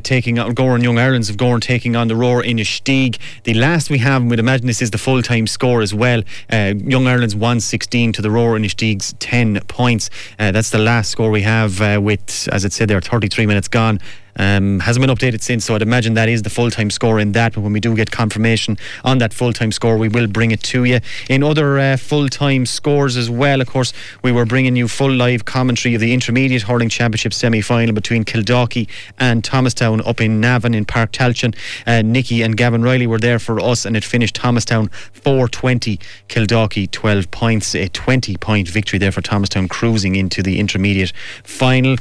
taking 0.04 0.40
on 0.40 0.54
Gowran 0.54 0.84
Young 0.84 1.00
Ireland's 1.00 1.30
of 1.30 1.38
Gowran 1.38 1.62
taking 1.62 1.96
on 1.96 2.08
the 2.08 2.16
Roar 2.16 2.44
in. 2.44 2.58
The 2.58 3.54
last 3.54 3.90
we 3.90 4.00
have, 4.00 4.22
and 4.22 4.30
we'd 4.30 4.40
imagine 4.40 4.68
this 4.68 4.82
is 4.82 4.92
the 4.92 4.98
full 4.98 5.22
time 5.22 5.48
score 5.48 5.82
as 5.82 5.94
well. 5.94 6.24
Young 6.52 7.08
Ireland's 7.08 7.36
116 7.36 8.14
to 8.14 8.22
the 8.22 8.32
Rower 8.32 8.56
Inistioge's 8.56 9.14
10 9.20 9.60
points. 9.68 10.10
That's 10.38 10.70
the 10.70 10.80
last 10.80 11.12
score 11.12 11.30
we 11.30 11.44
have 11.44 11.57
uh, 11.66 12.00
with, 12.02 12.48
as 12.52 12.66
it 12.66 12.74
said 12.74 12.88
there, 12.88 13.02
33 13.02 13.46
minutes 13.46 13.68
gone. 13.68 14.00
Um, 14.38 14.80
hasn't 14.80 15.06
been 15.06 15.16
updated 15.16 15.42
since, 15.42 15.66
so 15.66 15.76
I'd 15.76 15.82
imagine 15.82 16.14
that 16.14 16.30
is 16.30 16.44
the 16.44 16.50
full 16.50 16.72
time 16.72 16.90
score 16.90 17.20
in 17.20 17.32
that. 17.34 17.54
But 17.54 17.62
when 17.62 17.74
we 17.74 17.80
do 17.80 17.96
get 17.96 18.12
confirmation 18.12 18.78
on 19.04 19.18
that 19.20 19.34
full 19.34 19.54
time 19.54 19.72
score, 19.72 19.98
we 19.98 20.10
will 20.10 20.28
bring 20.28 20.52
it 20.52 20.62
to 20.64 20.84
you. 20.84 21.00
In 21.30 21.44
other 21.44 21.80
uh, 21.80 21.98
full 21.98 22.30
time 22.30 22.66
scores 22.66 23.18
as 23.18 23.30
well, 23.30 23.62
of 23.62 23.68
course, 23.68 23.94
we 24.24 24.32
were 24.32 24.46
bringing 24.46 24.76
you 24.76 24.88
full 24.88 25.12
live 25.12 25.46
commentary 25.46 25.96
of 25.96 26.02
the 26.02 26.14
Intermediate 26.14 26.64
Hurling 26.64 26.90
Championship 26.90 27.34
semi 27.34 27.62
final 27.62 27.94
between 27.94 28.24
Kildalkey 28.24 28.88
and 29.20 29.44
Thomastown 29.44 30.02
up 30.06 30.22
in 30.22 30.40
Navan 30.40 30.74
in 30.74 30.86
Páirc 30.86 31.12
Tailteann. 31.12 31.56
Uh, 31.86 32.02
Nicky 32.02 32.42
and 32.42 32.56
Gavin 32.56 32.82
Reilly 32.82 33.08
were 33.08 33.20
there 33.20 33.40
for 33.40 33.60
us, 33.60 33.86
and 33.86 33.98
it 33.98 34.04
finished 34.04 34.36
Thomastown 34.36 34.90
420, 35.14 36.00
Kildalkey 36.30 36.90
12 36.92 37.32
points, 37.32 37.76
a 37.76 37.88
20 37.88 38.38
point 38.38 38.68
victory 38.68 39.00
there 39.00 39.12
for 39.12 39.22
Thomastown, 39.22 39.68
cruising 39.68 40.16
into 40.16 40.42
the 40.44 40.60
Intermediate 40.60 41.14
final 41.44 41.96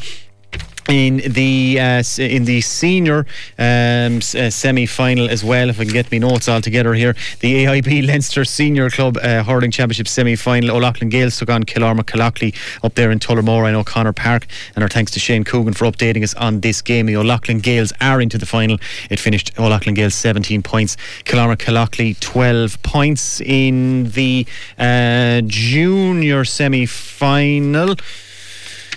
in 0.88 1.16
the 1.32 1.78
uh, 1.80 2.02
in 2.18 2.44
the 2.44 2.60
senior 2.60 3.26
um, 3.58 4.18
uh, 4.18 4.50
semi 4.50 4.86
final 4.86 5.28
as 5.28 5.44
well. 5.44 5.70
If 5.70 5.80
I 5.80 5.84
can 5.84 5.92
get 5.92 6.10
my 6.12 6.18
notes 6.18 6.48
all 6.48 6.60
together 6.60 6.94
here, 6.94 7.14
the 7.40 7.64
AIB 7.64 8.06
Leinster 8.06 8.44
Senior 8.44 8.90
Club 8.90 9.16
uh, 9.18 9.42
Hurling 9.42 9.70
Championship 9.70 10.08
semi 10.08 10.36
final. 10.36 10.76
O'Loughlin 10.76 11.10
Gaels 11.10 11.38
took 11.38 11.50
on 11.50 11.64
Kilcormac 11.64 12.04
Killoughey 12.04 12.54
up 12.84 12.94
there 12.94 13.10
in 13.10 13.18
Tullamore 13.18 13.68
in 13.68 13.74
O'Connor 13.74 14.12
Park. 14.12 14.46
And 14.74 14.82
our 14.82 14.88
thanks 14.88 15.12
to 15.12 15.20
Shane 15.20 15.44
Coogan 15.44 15.74
for 15.74 15.86
updating 15.86 16.22
us 16.22 16.34
on 16.34 16.60
this 16.60 16.82
game. 16.82 17.06
The 17.06 17.16
O'Loughlin 17.16 17.60
Gaels 17.60 17.92
are 18.00 18.20
into 18.20 18.38
the 18.38 18.46
final. 18.46 18.78
It 19.10 19.18
finished 19.18 19.58
O'Loughlin 19.58 19.94
Gaels 19.94 20.14
17 20.14 20.62
points, 20.62 20.96
Kilcormac 21.24 21.58
Killoughey 21.58 22.18
12 22.20 22.82
points 22.82 23.40
in 23.40 24.10
the 24.10 24.46
uh, 24.78 25.42
junior 25.46 26.44
semi 26.44 26.86
final. 26.86 27.96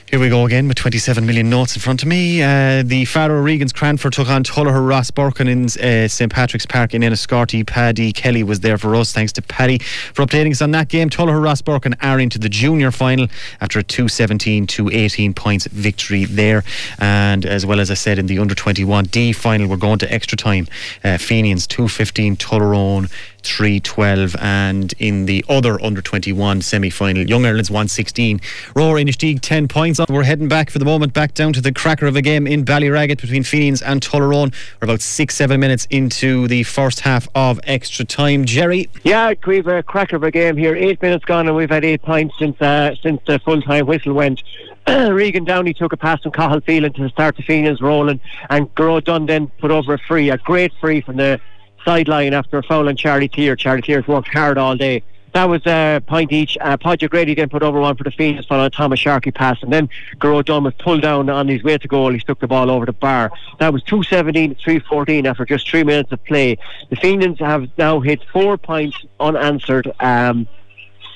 Here 0.10 0.20
we 0.20 0.28
go 0.28 0.48
again 0.48 0.68
with 0.68 0.78
27 0.78 1.24
million 1.24 1.52
notes 1.52 1.76
in 1.76 1.82
front 1.84 2.02
of 2.02 2.08
me. 2.08 2.42
Uh, 2.42 2.82
the 2.84 3.06
Faro 3.06 3.44
Regans 3.44 3.72
Cranford 3.72 4.14
took 4.14 4.28
on 4.28 4.44
Tullogher 4.44 4.82
Rosbercon 4.82 5.48
in 5.48 5.66
uh, 5.66 6.08
St 6.08 6.34
Patrick's 6.34 6.66
Park 6.66 6.96
in 6.96 7.04
Enniscorthy. 7.04 7.64
Paddy 7.64 8.12
Kelly 8.12 8.42
was 8.42 8.62
there 8.62 8.80
for 8.80 8.96
us. 8.96 9.14
Thanks 9.14 9.32
to 9.34 9.44
Paddy 9.44 9.78
for 9.78 10.26
updating 10.26 10.50
us 10.50 10.64
on 10.64 10.72
that 10.72 10.88
game. 10.88 11.12
Tullogher 11.12 11.40
Rosbercon 11.40 11.94
are 12.02 12.20
into 12.20 12.40
the 12.40 12.50
junior 12.50 12.90
final 12.90 13.28
after 13.62 13.78
a 13.78 13.84
217 13.84 14.66
to 14.66 14.90
18 14.90 15.36
points 15.36 15.68
victory 15.68 16.26
there. 16.26 16.64
And 16.98 17.46
as 17.46 17.64
well 17.68 17.80
as 17.80 17.92
I 17.92 17.94
said 17.94 18.18
in 18.18 18.26
the 18.26 18.40
under 18.40 18.56
21 18.56 19.06
D 19.06 19.32
final, 19.32 19.68
we're 19.68 19.78
going 19.78 20.00
to 20.00 20.12
extra 20.12 20.36
time. 20.36 20.68
Uh, 21.04 21.20
Fenians 21.20 21.68
215, 21.68 22.36
Tullaroan 22.38 23.12
312 23.44 24.36
and 24.40 24.94
in 25.00 25.26
the 25.26 25.44
other 25.48 25.82
under 25.82 26.02
21 26.02 26.62
semi-final 26.62 27.28
Young 27.28 27.46
Ireland's 27.46 27.72
116 27.72 28.42
Rower 28.76 28.96
Inistioge 28.96 29.42
10 29.42 29.68
points 29.68 29.99
we're 30.08 30.24
heading 30.24 30.48
back 30.48 30.70
for 30.70 30.80
the 30.80 30.86
moment 30.86 31.14
back 31.14 31.34
down 31.34 31.52
to 31.52 31.62
the 31.62 31.74
cracker 31.74 32.06
of 32.06 32.16
a 32.16 32.22
game 32.22 32.48
in 32.48 32.64
Ballyragget 32.64 33.20
between 33.20 33.44
Fenians 33.44 33.82
and 33.82 34.02
Tullaroan 34.02 34.54
we're 34.80 34.86
about 34.86 35.00
6-7 35.00 35.60
minutes 35.60 35.88
into 35.90 36.48
the 36.48 36.64
first 36.64 37.02
half 37.02 37.28
of 37.36 37.60
extra 37.64 38.06
time 38.06 38.46
Jerry 38.46 38.90
Yeah, 39.04 39.34
we've 39.46 39.68
a 39.68 39.84
cracker 39.84 40.16
of 40.16 40.24
a 40.24 40.32
game 40.32 40.56
here. 40.56 40.76
Eight 40.76 41.02
minutes 41.02 41.26
gone, 41.26 41.48
and 41.48 41.56
we've 41.56 41.70
had 41.70 41.84
eight 41.84 42.02
points 42.02 42.36
since 42.40 42.60
uh, 42.62 42.96
since 43.02 43.20
the 43.26 43.40
full 43.40 43.62
time 43.62 43.86
whistle 43.88 44.14
went. 44.14 44.42
Regan 44.88 45.44
Downey 45.44 45.74
took 45.74 45.94
a 45.94 45.98
pass 45.98 46.22
from 46.22 46.32
Cathal 46.32 46.62
Phelan 46.62 46.94
to 46.94 47.10
start 47.10 47.36
the 47.36 47.44
Fenians 47.44 47.82
rolling, 47.82 48.20
and 48.50 48.74
Gearóid 48.76 49.06
Dunn 49.06 49.26
then 49.26 49.48
put 49.60 49.72
over 49.72 49.96
a 49.96 50.00
free, 50.00 50.30
a 50.30 50.38
great 50.38 50.72
free 50.80 51.02
from 51.02 51.18
the 51.18 51.40
sideline 51.84 52.34
after 52.34 52.58
a 52.58 52.64
foul 52.64 52.88
on 52.88 52.96
Charlie 52.96 53.28
Tier. 53.28 53.56
Charlie 53.56 53.82
Tier's 53.82 54.08
worked 54.08 54.30
hard 54.30 54.58
all 54.58 54.76
day. 54.76 55.04
That 55.34 55.46
was 55.46 55.66
a 55.66 56.02
point 56.06 56.32
each. 56.32 56.58
Uh, 56.60 56.78
Podger 56.78 57.10
Grady 57.10 57.36
then 57.36 57.50
put 57.50 57.62
over 57.62 57.80
one 57.80 57.96
for 57.96 58.04
the 58.04 58.12
Phoenix 58.12 58.46
following 58.48 58.68
a 58.68 58.70
Thomas 58.70 59.00
Sharkey 59.00 59.32
pass, 59.32 59.62
and 59.62 59.72
then 59.72 59.90
Gearóid 60.18 60.46
Dunn 60.46 60.64
was 60.64 60.74
pulled 60.76 61.02
down 61.02 61.30
on 61.30 61.48
his 61.48 61.64
way 61.64 61.78
to 61.78 61.88
goal. 61.88 62.12
He 62.12 62.20
stuck 62.20 62.40
the 62.40 62.48
ball 62.48 62.70
over 62.70 62.86
the 62.86 62.94
bar. 62.94 63.32
That 63.60 63.72
was 63.72 63.84
217 63.84 64.56
314 64.56 65.26
after 65.28 65.46
just 65.46 65.70
three 65.70 65.84
minutes 65.84 66.12
of 66.12 66.24
play. 66.26 66.58
The 66.90 66.96
Phoenix 66.96 67.40
have 67.40 67.70
now 67.78 68.00
hit 68.00 68.22
four 68.32 68.58
points 68.58 68.98
unanswered. 69.20 69.92
Um, 70.00 70.48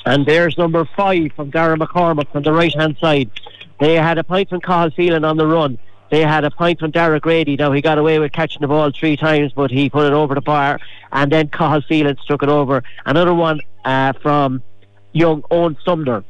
and 0.05 0.25
there's 0.25 0.57
number 0.57 0.85
five 0.97 1.31
from 1.35 1.51
Darren 1.51 1.77
McCormick 1.77 2.35
on 2.35 2.43
the 2.43 2.53
right 2.53 2.73
hand 2.75 2.97
side. 2.99 3.29
They 3.79 3.95
had 3.95 4.17
a 4.17 4.23
point 4.23 4.49
from 4.49 4.61
Cathal 4.61 4.91
Phelan 4.91 5.25
on 5.25 5.37
the 5.37 5.47
run. 5.47 5.79
They 6.13 6.21
had 6.21 6.43
a 6.43 6.51
point 6.51 6.79
from 6.79 6.91
Dara 6.91 7.19
Grady. 7.19 7.55
Now 7.55 7.71
he 7.71 7.81
got 7.81 7.97
away 7.97 8.19
with 8.19 8.33
catching 8.33 8.61
the 8.61 8.67
ball 8.67 8.91
three 8.91 9.17
times, 9.17 9.51
but 9.51 9.71
he 9.71 9.89
put 9.89 10.05
it 10.05 10.13
over 10.13 10.35
the 10.35 10.41
bar, 10.41 10.79
and 11.11 11.31
then 11.31 11.47
Cathal 11.47 11.81
Phelan 11.81 12.17
struck 12.21 12.43
it 12.43 12.49
over. 12.49 12.83
Another 13.07 13.33
one 13.33 13.61
uh, 13.83 14.13
from 14.21 14.61
young 15.13 15.43
Owen 15.49 15.75
Sumner, 15.83 16.23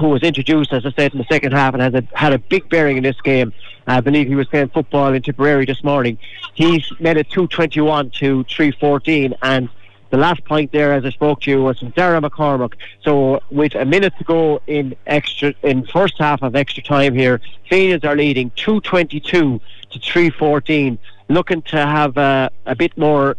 who 0.00 0.08
was 0.08 0.24
introduced, 0.24 0.72
as 0.72 0.84
I 0.84 0.90
said, 0.90 1.12
in 1.12 1.18
the 1.18 1.24
second 1.30 1.52
half 1.52 1.72
and 1.72 1.80
has 1.80 1.94
a, 1.94 2.02
had 2.18 2.32
a 2.32 2.38
big 2.40 2.68
bearing 2.68 2.96
in 2.96 3.04
this 3.04 3.20
game. 3.20 3.52
I 3.86 4.00
believe 4.00 4.26
he 4.26 4.34
was 4.34 4.48
playing 4.48 4.70
football 4.70 5.14
in 5.14 5.22
Tipperary 5.22 5.66
this 5.66 5.84
morning. 5.84 6.18
He's 6.54 6.84
made 6.98 7.16
it 7.16 7.30
221 7.30 8.10
to 8.18 8.42
314, 8.42 9.36
and 9.40 9.68
The 10.12 10.18
last 10.18 10.44
point 10.44 10.72
there, 10.72 10.92
as 10.92 11.06
I 11.06 11.10
spoke 11.10 11.40
to 11.40 11.50
you, 11.50 11.62
was 11.62 11.78
from 11.78 11.88
Dara 11.88 12.20
McCormack. 12.20 12.74
So 13.02 13.40
with 13.50 13.74
a 13.74 13.86
minute 13.86 14.12
to 14.18 14.24
go 14.24 14.60
in 14.66 14.94
extra 15.06 15.54
in 15.62 15.86
first 15.86 16.18
half 16.18 16.42
of 16.42 16.54
extra 16.54 16.82
time 16.82 17.14
here, 17.14 17.40
Phoenix 17.70 18.04
are 18.04 18.14
leading 18.14 18.50
222 18.56 19.58
to 19.90 19.98
314, 19.98 20.98
looking 21.30 21.62
to 21.62 21.78
have 21.78 22.18
uh, 22.18 22.50
a 22.66 22.76
bit 22.76 22.94
more 22.98 23.38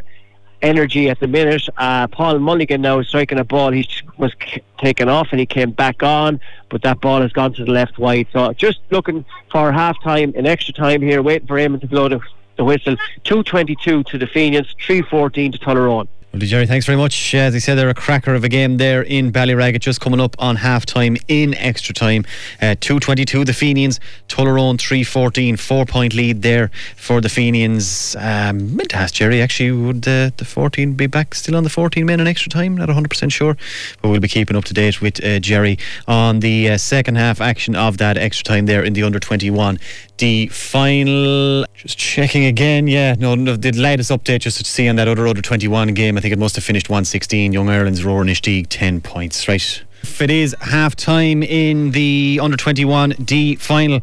energy 0.63 1.11
at 1.11 1.19
the 1.19 1.27
minute. 1.27 1.61
Uh, 1.77 2.07
Paul 2.07 2.39
Mulligan 2.39 2.81
now 2.81 2.97
is 2.97 3.07
striking 3.07 3.37
a 3.37 3.43
ball. 3.43 3.71
He 3.71 3.87
was 4.17 4.33
taken 4.79 5.09
off 5.09 5.27
and 5.29 5.39
he 5.39 5.45
came 5.45 5.69
back 5.69 6.01
on, 6.01 6.39
but 6.69 6.81
that 6.81 6.99
ball 7.01 7.21
has 7.21 7.31
gone 7.33 7.53
to 7.53 7.65
the 7.65 7.71
left 7.71 7.99
wide. 7.99 8.25
So 8.33 8.51
just 8.53 8.79
looking 8.89 9.25
for 9.51 9.71
half 9.71 10.01
time, 10.01 10.33
an 10.35 10.47
extra 10.47 10.73
time 10.73 11.03
here, 11.03 11.21
waiting 11.21 11.47
for 11.47 11.57
Eamon 11.57 11.81
to 11.81 11.87
blow 11.87 12.09
the, 12.09 12.19
the 12.57 12.63
whistle. 12.63 12.95
222 13.25 14.05
to 14.05 14.17
the 14.17 14.25
Phoenix, 14.25 14.73
314 14.79 15.51
to 15.51 15.59
Tullaroan. 15.59 16.07
Well, 16.33 16.39
Jerry, 16.39 16.65
thanks 16.65 16.87
very 16.87 16.97
much. 16.97 17.35
As 17.35 17.53
he 17.53 17.59
said, 17.59 17.75
they're 17.75 17.89
a 17.89 17.93
cracker 17.93 18.33
of 18.33 18.43
a 18.43 18.49
game 18.49 18.77
there 18.77 19.03
in 19.03 19.31
Ballyragget, 19.31 19.81
just 19.81 20.01
coming 20.01 20.19
up 20.19 20.35
on 20.39 20.55
half 20.55 20.83
time 20.83 21.15
in 21.27 21.53
extra 21.53 21.93
time. 21.93 22.25
Uh, 22.59 22.73
222, 22.79 23.45
the 23.45 23.53
Fenians, 23.53 23.99
Tullaroan 24.29 24.79
314, 24.79 25.57
four 25.57 25.85
point 25.85 26.15
lead 26.15 26.41
there 26.41 26.71
for 26.97 27.21
the 27.21 27.29
Fenians. 27.29 28.15
Um, 28.15 28.75
meant 28.75 28.89
to 28.89 28.95
ask 28.95 29.13
Jerry, 29.13 29.43
actually, 29.43 29.73
would 29.73 30.07
uh, 30.07 30.31
the 30.35 30.43
14 30.43 30.93
be 30.93 31.05
back 31.05 31.35
still 31.35 31.55
on 31.55 31.63
the 31.63 31.69
14 31.69 32.03
men 32.03 32.19
in 32.19 32.25
extra 32.25 32.49
time? 32.49 32.75
Not 32.75 32.89
100% 32.89 33.31
sure, 33.31 33.55
but 34.01 34.09
we'll 34.09 34.19
be 34.19 34.27
keeping 34.27 34.57
up 34.57 34.63
to 34.63 34.73
date 34.73 35.01
with 35.01 35.23
uh, 35.23 35.37
Jerry 35.37 35.77
on 36.07 36.39
the 36.39 36.71
uh, 36.71 36.77
second 36.79 37.17
half 37.17 37.41
action 37.41 37.75
of 37.75 37.99
that 37.99 38.17
extra 38.17 38.43
time 38.43 38.65
there 38.65 38.83
in 38.83 38.93
the 38.93 39.03
under 39.03 39.19
21 39.19 39.77
the 40.17 40.47
final. 40.47 41.65
Just 41.73 41.97
checking 41.97 42.45
again. 42.45 42.87
Yeah, 42.87 43.15
no, 43.17 43.35
no, 43.35 43.55
the 43.55 43.71
latest 43.71 44.11
update 44.11 44.39
just 44.39 44.57
to 44.57 44.65
see 44.65 44.87
on 44.87 44.95
that 44.97 45.07
other 45.07 45.27
under 45.27 45.41
21 45.41 45.93
game. 45.93 46.17
I 46.17 46.21
think 46.21 46.33
it 46.33 46.39
must 46.39 46.55
have 46.55 46.63
finished 46.63 46.89
116. 46.89 47.53
Young 47.53 47.69
Ireland's 47.69 48.03
Rower 48.03 48.23
Inistioge 48.23 48.67
10 48.69 49.01
points. 49.01 49.47
Right. 49.47 49.83
If 50.03 50.21
it 50.21 50.29
is 50.29 50.53
half 50.59 50.95
time 50.97 51.41
in 51.41 51.91
the 51.91 52.39
under 52.43 52.57
21 52.57 53.11
D 53.23 53.55
final, 53.55 54.01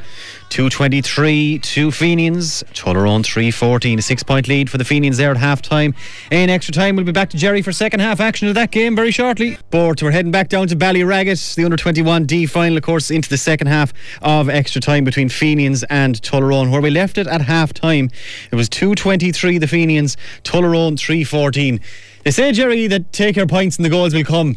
223 0.49 1.59
to 1.59 1.91
Fenians, 1.93 2.65
Tullaroan 2.73 3.23
314, 3.23 3.99
a 3.99 4.03
six 4.03 4.23
point 4.23 4.49
lead 4.49 4.71
for 4.71 4.79
the 4.79 4.85
Fenians 4.85 5.19
there 5.19 5.31
at 5.31 5.37
half 5.37 5.61
time. 5.61 5.95
In 6.31 6.49
extra 6.49 6.73
time, 6.73 6.97
we'll 6.97 7.05
be 7.05 7.13
back 7.13 7.29
to 7.31 7.37
Jerry 7.37 7.61
for 7.61 7.71
second 7.71 8.01
half 8.01 8.19
action 8.19 8.49
of 8.49 8.55
that 8.55 8.71
game 8.71 8.97
very 8.97 9.11
shortly. 9.11 9.59
But 9.71 10.03
we're 10.03 10.11
heading 10.11 10.33
back 10.33 10.49
down 10.49 10.69
to 10.69 10.77
Ballyragget, 10.77 11.55
the 11.55 11.65
under 11.65 11.77
21 11.77 12.25
D 12.25 12.47
final, 12.47 12.79
of 12.79 12.83
course, 12.83 13.11
into 13.11 13.29
the 13.29 13.39
second 13.39 13.67
half 13.67 13.93
of 14.23 14.49
extra 14.49 14.81
time 14.81 15.05
between 15.05 15.29
Fenians 15.29 15.85
and 15.85 16.21
Tullaroan, 16.23 16.73
where 16.73 16.81
we 16.81 16.91
left 16.91 17.19
it 17.19 17.27
at 17.27 17.43
half 17.43 17.75
time. 17.75 18.11
It 18.51 18.57
was 18.57 18.71
223 18.71 19.59
the 19.59 19.69
Fenians, 19.69 20.17
Tullaroan 20.45 20.99
314. 20.99 21.79
They 22.25 22.31
say, 22.31 22.53
Jerry, 22.53 22.87
that 22.87 23.13
take 23.13 23.37
your 23.37 23.47
points 23.47 23.77
and 23.77 23.85
the 23.85 23.91
goals 23.91 24.15
will 24.15 24.25
come. 24.25 24.57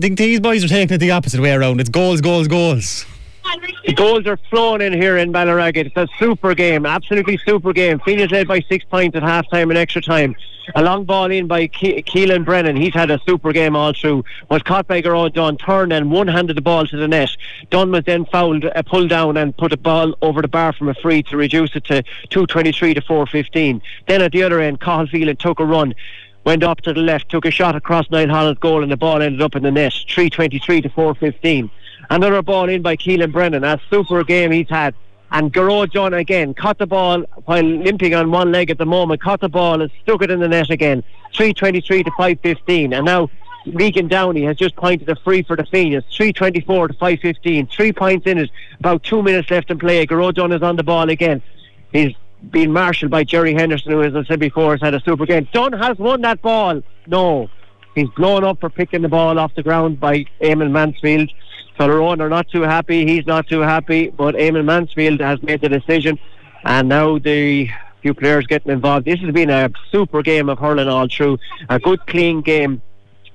Think 0.00 0.18
these 0.18 0.40
boys 0.40 0.64
are 0.64 0.68
taking 0.68 0.94
it 0.94 0.98
the 0.98 1.10
opposite 1.10 1.40
way 1.40 1.52
around. 1.52 1.80
It's 1.80 1.90
goals, 1.90 2.20
goals, 2.20 2.48
goals. 2.48 3.06
The 3.84 3.92
goals 3.92 4.26
are 4.26 4.38
flowing 4.50 4.80
in 4.82 4.92
here 4.92 5.16
in 5.16 5.32
Ballyragget. 5.32 5.86
It's 5.86 5.96
a 5.96 6.08
super 6.18 6.54
game, 6.54 6.84
absolutely 6.84 7.38
super 7.38 7.72
game. 7.72 8.00
Phoenix 8.00 8.32
led 8.32 8.48
by 8.48 8.60
six 8.68 8.84
points 8.84 9.16
at 9.16 9.22
half 9.22 9.48
time 9.50 9.70
and 9.70 9.78
extra 9.78 10.02
time. 10.02 10.34
A 10.74 10.82
long 10.82 11.04
ball 11.04 11.30
in 11.30 11.46
by 11.46 11.68
Ke- 11.68 12.02
Keelan 12.04 12.44
Brennan. 12.44 12.74
He's 12.74 12.92
had 12.92 13.08
a 13.10 13.20
super 13.24 13.52
game 13.52 13.76
all 13.76 13.92
through. 13.92 14.24
Was 14.50 14.62
caught 14.62 14.88
by 14.88 15.00
Gearóid 15.00 15.34
Dunn, 15.34 15.56
turned 15.58 15.92
and 15.92 16.10
one 16.10 16.26
handed 16.26 16.56
the 16.56 16.60
ball 16.60 16.86
to 16.88 16.96
the 16.96 17.06
net. 17.06 17.30
Dunn 17.70 17.92
was 17.92 18.02
then 18.04 18.24
fouled, 18.26 18.64
uh, 18.64 18.82
pulled 18.82 19.08
down 19.08 19.36
and 19.36 19.56
put 19.56 19.72
a 19.72 19.76
ball 19.76 20.16
over 20.22 20.42
the 20.42 20.48
bar 20.48 20.72
from 20.72 20.88
a 20.88 20.94
free 20.94 21.22
to 21.24 21.36
reduce 21.36 21.76
it 21.76 21.84
to 21.84 22.02
223 22.30 22.94
to 22.94 23.00
415. 23.00 23.80
Then 24.08 24.22
at 24.22 24.32
the 24.32 24.42
other 24.42 24.60
end, 24.60 24.80
Cathal 24.80 25.06
Phelan 25.06 25.36
took 25.36 25.60
a 25.60 25.64
run 25.64 25.94
went 26.46 26.62
up 26.62 26.80
to 26.80 26.92
the 26.94 27.00
left, 27.00 27.28
took 27.28 27.44
a 27.44 27.50
shot 27.50 27.74
across 27.74 28.08
Niall 28.08 28.28
Holland's 28.28 28.60
goal, 28.60 28.82
and 28.82 28.90
the 28.90 28.96
ball 28.96 29.20
ended 29.20 29.42
up 29.42 29.56
in 29.56 29.64
the 29.64 29.70
net. 29.72 29.92
323 30.08 30.80
to 30.82 30.88
415. 30.88 31.68
Another 32.08 32.40
ball 32.40 32.68
in 32.68 32.82
by 32.82 32.96
Keelan 32.96 33.32
Brennan. 33.32 33.64
A 33.64 33.80
super 33.90 34.22
game 34.22 34.52
he's 34.52 34.68
had. 34.68 34.94
And 35.32 35.52
Gearóid 35.52 35.90
Dunn 35.90 36.14
again 36.14 36.54
caught 36.54 36.78
the 36.78 36.86
ball 36.86 37.22
while 37.46 37.64
limping 37.64 38.14
on 38.14 38.30
one 38.30 38.52
leg 38.52 38.70
at 38.70 38.78
the 38.78 38.86
moment, 38.86 39.20
caught 39.20 39.40
the 39.40 39.48
ball 39.48 39.82
and 39.82 39.90
stuck 40.02 40.22
it 40.22 40.30
in 40.30 40.38
the 40.38 40.46
net 40.46 40.70
again. 40.70 41.02
323 41.34 42.04
to 42.04 42.10
515. 42.12 42.92
And 42.92 43.04
now 43.04 43.28
Regan 43.66 44.06
Downey 44.06 44.44
has 44.44 44.56
just 44.56 44.76
pointed 44.76 45.08
a 45.08 45.16
free 45.16 45.42
for 45.42 45.56
the 45.56 45.64
Phoenix. 45.64 46.06
324 46.16 46.88
to 46.88 46.94
515. 46.94 47.66
Three 47.66 47.92
points 47.92 48.24
in 48.24 48.38
it. 48.38 48.50
About 48.78 49.02
two 49.02 49.20
minutes 49.20 49.50
left 49.50 49.72
in 49.72 49.80
play. 49.80 50.06
Gearóid 50.06 50.34
Dunn 50.34 50.52
is 50.52 50.62
on 50.62 50.76
the 50.76 50.84
ball 50.84 51.10
again. 51.10 51.42
He's 51.90 52.14
being 52.50 52.72
marshalled 52.72 53.10
by 53.10 53.24
Jerry 53.24 53.54
Henderson, 53.54 53.92
who, 53.92 54.02
as 54.02 54.14
I 54.14 54.24
said 54.24 54.40
before, 54.40 54.72
has 54.72 54.80
had 54.80 54.94
a 54.94 55.00
super 55.00 55.26
game. 55.26 55.48
Dunn 55.52 55.72
has 55.72 55.98
won 55.98 56.20
that 56.22 56.42
ball. 56.42 56.82
No. 57.06 57.48
He's 57.94 58.08
blown 58.10 58.44
up 58.44 58.60
for 58.60 58.68
picking 58.68 59.02
the 59.02 59.08
ball 59.08 59.38
off 59.38 59.54
the 59.54 59.62
ground 59.62 59.98
by 59.98 60.26
Eamon 60.40 60.70
Mansfield. 60.70 61.30
Tullaroan 61.78 62.20
are 62.20 62.28
not 62.28 62.48
too 62.50 62.62
happy. 62.62 63.06
He's 63.06 63.26
not 63.26 63.48
too 63.48 63.60
happy. 63.60 64.10
But 64.10 64.34
Eamon 64.34 64.64
Mansfield 64.64 65.20
has 65.20 65.42
made 65.42 65.60
the 65.62 65.68
decision. 65.68 66.18
And 66.64 66.88
now 66.88 67.18
the 67.18 67.70
few 68.02 68.14
players 68.14 68.46
getting 68.46 68.70
involved. 68.70 69.06
This 69.06 69.18
has 69.20 69.32
been 69.32 69.50
a 69.50 69.70
super 69.90 70.22
game 70.22 70.48
of 70.48 70.58
hurling 70.58 70.88
all 70.88 71.08
through. 71.08 71.38
A 71.68 71.78
good, 71.78 72.06
clean 72.06 72.42
game. 72.42 72.82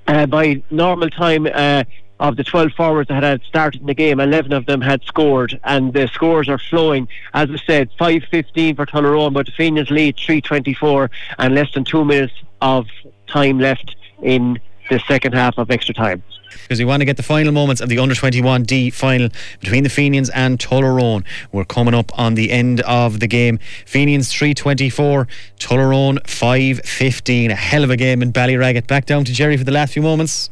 Uh, 0.06 0.26
by 0.26 0.62
normal 0.70 1.10
time, 1.10 1.46
uh, 1.46 1.84
of 2.22 2.36
the 2.36 2.44
12 2.44 2.72
forwards 2.72 3.08
that 3.08 3.24
had 3.24 3.42
started 3.42 3.80
in 3.80 3.88
the 3.88 3.94
game, 3.94 4.20
11 4.20 4.52
of 4.52 4.64
them 4.66 4.80
had 4.80 5.02
scored, 5.02 5.58
and 5.64 5.92
the 5.92 6.06
scores 6.06 6.48
are 6.48 6.56
flowing. 6.56 7.08
As 7.34 7.50
I 7.50 7.56
said, 7.66 7.90
5-15 7.98 8.76
for 8.76 8.86
Tullaroan, 8.86 9.34
but 9.34 9.46
the 9.46 9.52
Fenians 9.52 9.90
lead 9.90 10.16
3-24, 10.16 11.10
and 11.40 11.54
less 11.54 11.74
than 11.74 11.84
two 11.84 12.04
minutes 12.04 12.32
of 12.60 12.86
time 13.26 13.58
left 13.58 13.96
in 14.22 14.60
the 14.88 15.00
second 15.00 15.34
half 15.34 15.58
of 15.58 15.72
extra 15.72 15.92
time. 15.92 16.22
Because 16.62 16.78
we 16.78 16.84
want 16.84 17.00
to 17.00 17.04
get 17.04 17.16
the 17.16 17.24
final 17.24 17.50
moments 17.50 17.80
of 17.80 17.88
the 17.88 17.98
under 17.98 18.14
21 18.14 18.62
D 18.64 18.90
final 18.90 19.28
between 19.58 19.82
the 19.82 19.88
Fenians 19.88 20.30
and 20.30 20.58
Tullaroan. 20.58 21.24
We're 21.50 21.64
coming 21.64 21.94
up 21.94 22.16
on 22.16 22.34
the 22.34 22.52
end 22.52 22.82
of 22.82 23.18
the 23.18 23.26
game. 23.26 23.58
Fenians 23.84 24.32
324, 24.32 25.26
Tullaroan 25.58 26.24
515. 26.28 27.50
A 27.50 27.54
hell 27.54 27.82
of 27.82 27.90
a 27.90 27.96
game 27.96 28.22
in 28.22 28.32
Ballyragget. 28.32 28.86
Back 28.86 29.06
down 29.06 29.24
to 29.24 29.32
Jerry 29.32 29.56
for 29.56 29.64
the 29.64 29.72
last 29.72 29.94
few 29.94 30.02
moments. 30.02 30.50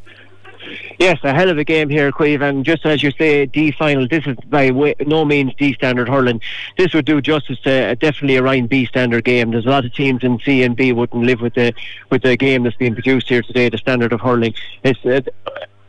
Yes, 0.98 1.18
a 1.22 1.32
hell 1.32 1.48
of 1.48 1.58
a 1.58 1.64
game 1.64 1.88
here, 1.88 2.12
Queeve, 2.12 2.42
and 2.42 2.64
just 2.64 2.84
as 2.84 3.02
you 3.02 3.10
say, 3.12 3.46
D 3.46 3.72
final. 3.72 4.06
This 4.06 4.26
is 4.26 4.36
by 4.46 4.70
way, 4.70 4.94
no 5.06 5.24
means 5.24 5.54
D 5.54 5.72
standard 5.74 6.08
hurling. 6.08 6.40
This 6.76 6.92
would 6.94 7.04
do 7.04 7.20
justice 7.20 7.58
to 7.60 7.90
uh, 7.90 7.94
definitely 7.94 8.36
a 8.36 8.42
Ryan 8.42 8.66
B 8.66 8.86
standard 8.86 9.24
game. 9.24 9.50
There's 9.50 9.66
a 9.66 9.70
lot 9.70 9.84
of 9.84 9.94
teams 9.94 10.22
in 10.22 10.38
C 10.40 10.62
and 10.62 10.76
B 10.76 10.92
wouldn't 10.92 11.24
live 11.24 11.40
with 11.40 11.54
the 11.54 11.72
with 12.10 12.22
the 12.22 12.36
game 12.36 12.62
that's 12.64 12.76
being 12.76 12.94
produced 12.94 13.28
here 13.28 13.42
today. 13.42 13.68
The 13.68 13.78
standard 13.78 14.12
of 14.12 14.20
hurling. 14.20 14.54
It's 14.84 15.04
uh, 15.04 15.20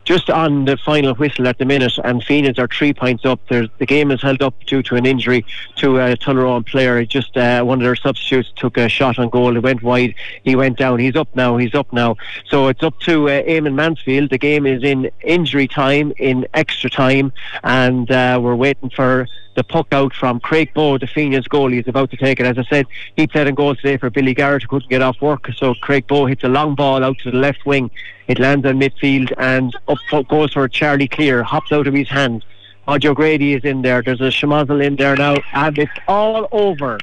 just 0.04 0.30
on 0.30 0.64
the 0.64 0.76
final 0.76 1.14
whistle 1.14 1.46
at 1.46 1.58
the 1.58 1.64
minute, 1.64 1.92
and 2.04 2.22
Phoenix 2.22 2.58
are 2.58 2.68
three 2.68 2.92
points 2.92 3.24
up. 3.24 3.40
There's, 3.48 3.68
the 3.78 3.86
game 3.86 4.10
is 4.10 4.20
held 4.22 4.42
up 4.42 4.54
due 4.66 4.82
to 4.84 4.96
an 4.96 5.06
injury 5.06 5.44
to 5.76 5.98
a 5.98 6.16
Tullaroan 6.16 6.66
player. 6.66 7.04
Just 7.04 7.36
uh, 7.36 7.62
one 7.62 7.78
of 7.78 7.84
their 7.84 7.96
substitutes 7.96 8.52
took 8.56 8.76
a 8.76 8.88
shot 8.88 9.18
on 9.18 9.28
goal. 9.28 9.56
It 9.56 9.60
went 9.60 9.82
wide. 9.82 10.14
He 10.44 10.56
went 10.56 10.78
down. 10.78 10.98
He's 10.98 11.16
up 11.16 11.28
now. 11.34 11.56
He's 11.56 11.74
up 11.74 11.92
now. 11.92 12.16
So 12.46 12.68
it's 12.68 12.82
up 12.82 12.98
to 13.00 13.28
uh, 13.28 13.42
Eamon 13.42 13.74
Mansfield. 13.74 14.30
The 14.30 14.38
game 14.38 14.66
is 14.66 14.82
in 14.82 15.10
injury 15.22 15.68
time, 15.68 16.12
in 16.18 16.46
extra 16.54 16.90
time, 16.90 17.32
and 17.62 18.10
uh, 18.10 18.40
we're 18.42 18.56
waiting 18.56 18.90
for 18.90 19.28
the 19.54 19.64
puck 19.64 19.88
out 19.92 20.14
from 20.14 20.40
Craig 20.40 20.72
Bow, 20.74 20.98
the 20.98 21.06
Fenians 21.06 21.48
goalie, 21.48 21.80
is 21.80 21.88
about 21.88 22.10
to 22.10 22.16
take 22.16 22.40
it. 22.40 22.46
As 22.46 22.58
I 22.58 22.64
said, 22.64 22.86
he 23.16 23.26
played 23.26 23.46
in 23.46 23.54
goal 23.54 23.74
today 23.74 23.96
for 23.96 24.10
Billy 24.10 24.34
Garrett, 24.34 24.62
who 24.62 24.68
couldn't 24.68 24.90
get 24.90 25.02
off 25.02 25.20
work. 25.20 25.48
So 25.56 25.74
Craig 25.74 26.06
Bow 26.06 26.26
hits 26.26 26.44
a 26.44 26.48
long 26.48 26.74
ball 26.74 27.04
out 27.04 27.18
to 27.18 27.30
the 27.30 27.36
left 27.36 27.66
wing. 27.66 27.90
It 28.28 28.38
lands 28.38 28.66
on 28.66 28.80
midfield 28.80 29.32
and 29.38 29.76
up 29.88 30.28
goes 30.28 30.52
for 30.54 30.68
Charlie 30.68 31.08
Clear, 31.08 31.42
hops 31.42 31.72
out 31.72 31.86
of 31.86 31.94
his 31.94 32.08
hand. 32.08 32.44
Ojo 32.88 33.14
Grady 33.14 33.54
is 33.54 33.64
in 33.64 33.82
there. 33.82 34.02
There's 34.02 34.20
a 34.20 34.24
schmozzle 34.24 34.84
in 34.84 34.96
there 34.96 35.16
now, 35.16 35.36
and 35.52 35.78
it's 35.78 35.92
all 36.08 36.48
over. 36.50 36.98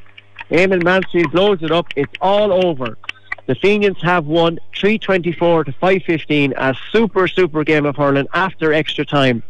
Eamon 0.50 0.84
Mansfield 0.84 1.32
blows 1.32 1.62
it 1.62 1.72
up. 1.72 1.88
It's 1.96 2.14
all 2.22 2.66
over. 2.66 2.98
The 3.46 3.56
Fenians 3.56 4.02
have 4.02 4.26
won 4.26 4.60
324 4.76 5.64
to 5.66 5.72
515. 5.72 6.54
A 6.58 6.76
super, 6.92 7.28
super 7.28 7.64
game 7.64 7.86
of 7.86 7.96
hurling 7.96 8.28
after 8.34 8.74
extra 8.74 9.06
time 9.06 9.42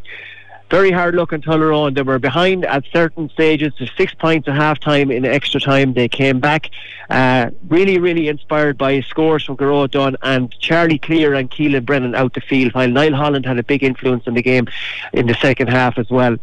very 0.70 0.92
hard 0.92 1.16
looking 1.16 1.42
Tullaroan. 1.42 1.96
They 1.96 2.02
were 2.02 2.20
behind 2.20 2.66
at 2.66 2.86
certain 2.94 3.30
stages 3.30 3.74
to 3.76 3.88
six 3.98 4.14
points 4.14 4.48
at 4.48 4.56
half 4.56 4.80
time 4.80 5.12
in 5.12 5.26
extra 5.26 5.60
time. 5.60 5.94
They 5.94 6.08
came 6.08 6.40
back, 6.40 6.70
uh, 7.10 7.50
really, 7.68 7.98
really 7.98 8.28
inspired 8.28 8.78
by 8.78 9.02
scores 9.02 9.44
from 9.44 9.58
Gearóid 9.58 9.92
Dunn 9.92 10.16
and 10.22 10.52
Charlie 10.60 11.00
Clear 11.00 11.34
and 11.34 11.50
Keelan 11.50 11.86
Brennan 11.86 12.16
out 12.16 12.34
the 12.34 12.42
field, 12.42 12.74
while 12.74 12.90
Niall 12.90 13.16
Holland 13.16 13.46
had 13.46 13.58
a 13.58 13.64
big 13.64 13.84
influence 13.84 14.28
in 14.28 14.36
the 14.36 14.44
game 14.44 14.68
in 15.14 15.26
the 15.28 15.36
second 15.36 15.70
half 15.70 15.98
as 15.98 16.10
well 16.10 16.38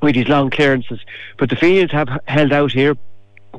with 0.00 0.14
his 0.14 0.28
long 0.28 0.50
clearances. 0.50 1.00
But 1.36 1.50
the 1.50 1.56
Phoenix 1.56 1.92
have 1.92 2.08
held 2.26 2.52
out 2.52 2.72
here. 2.72 2.96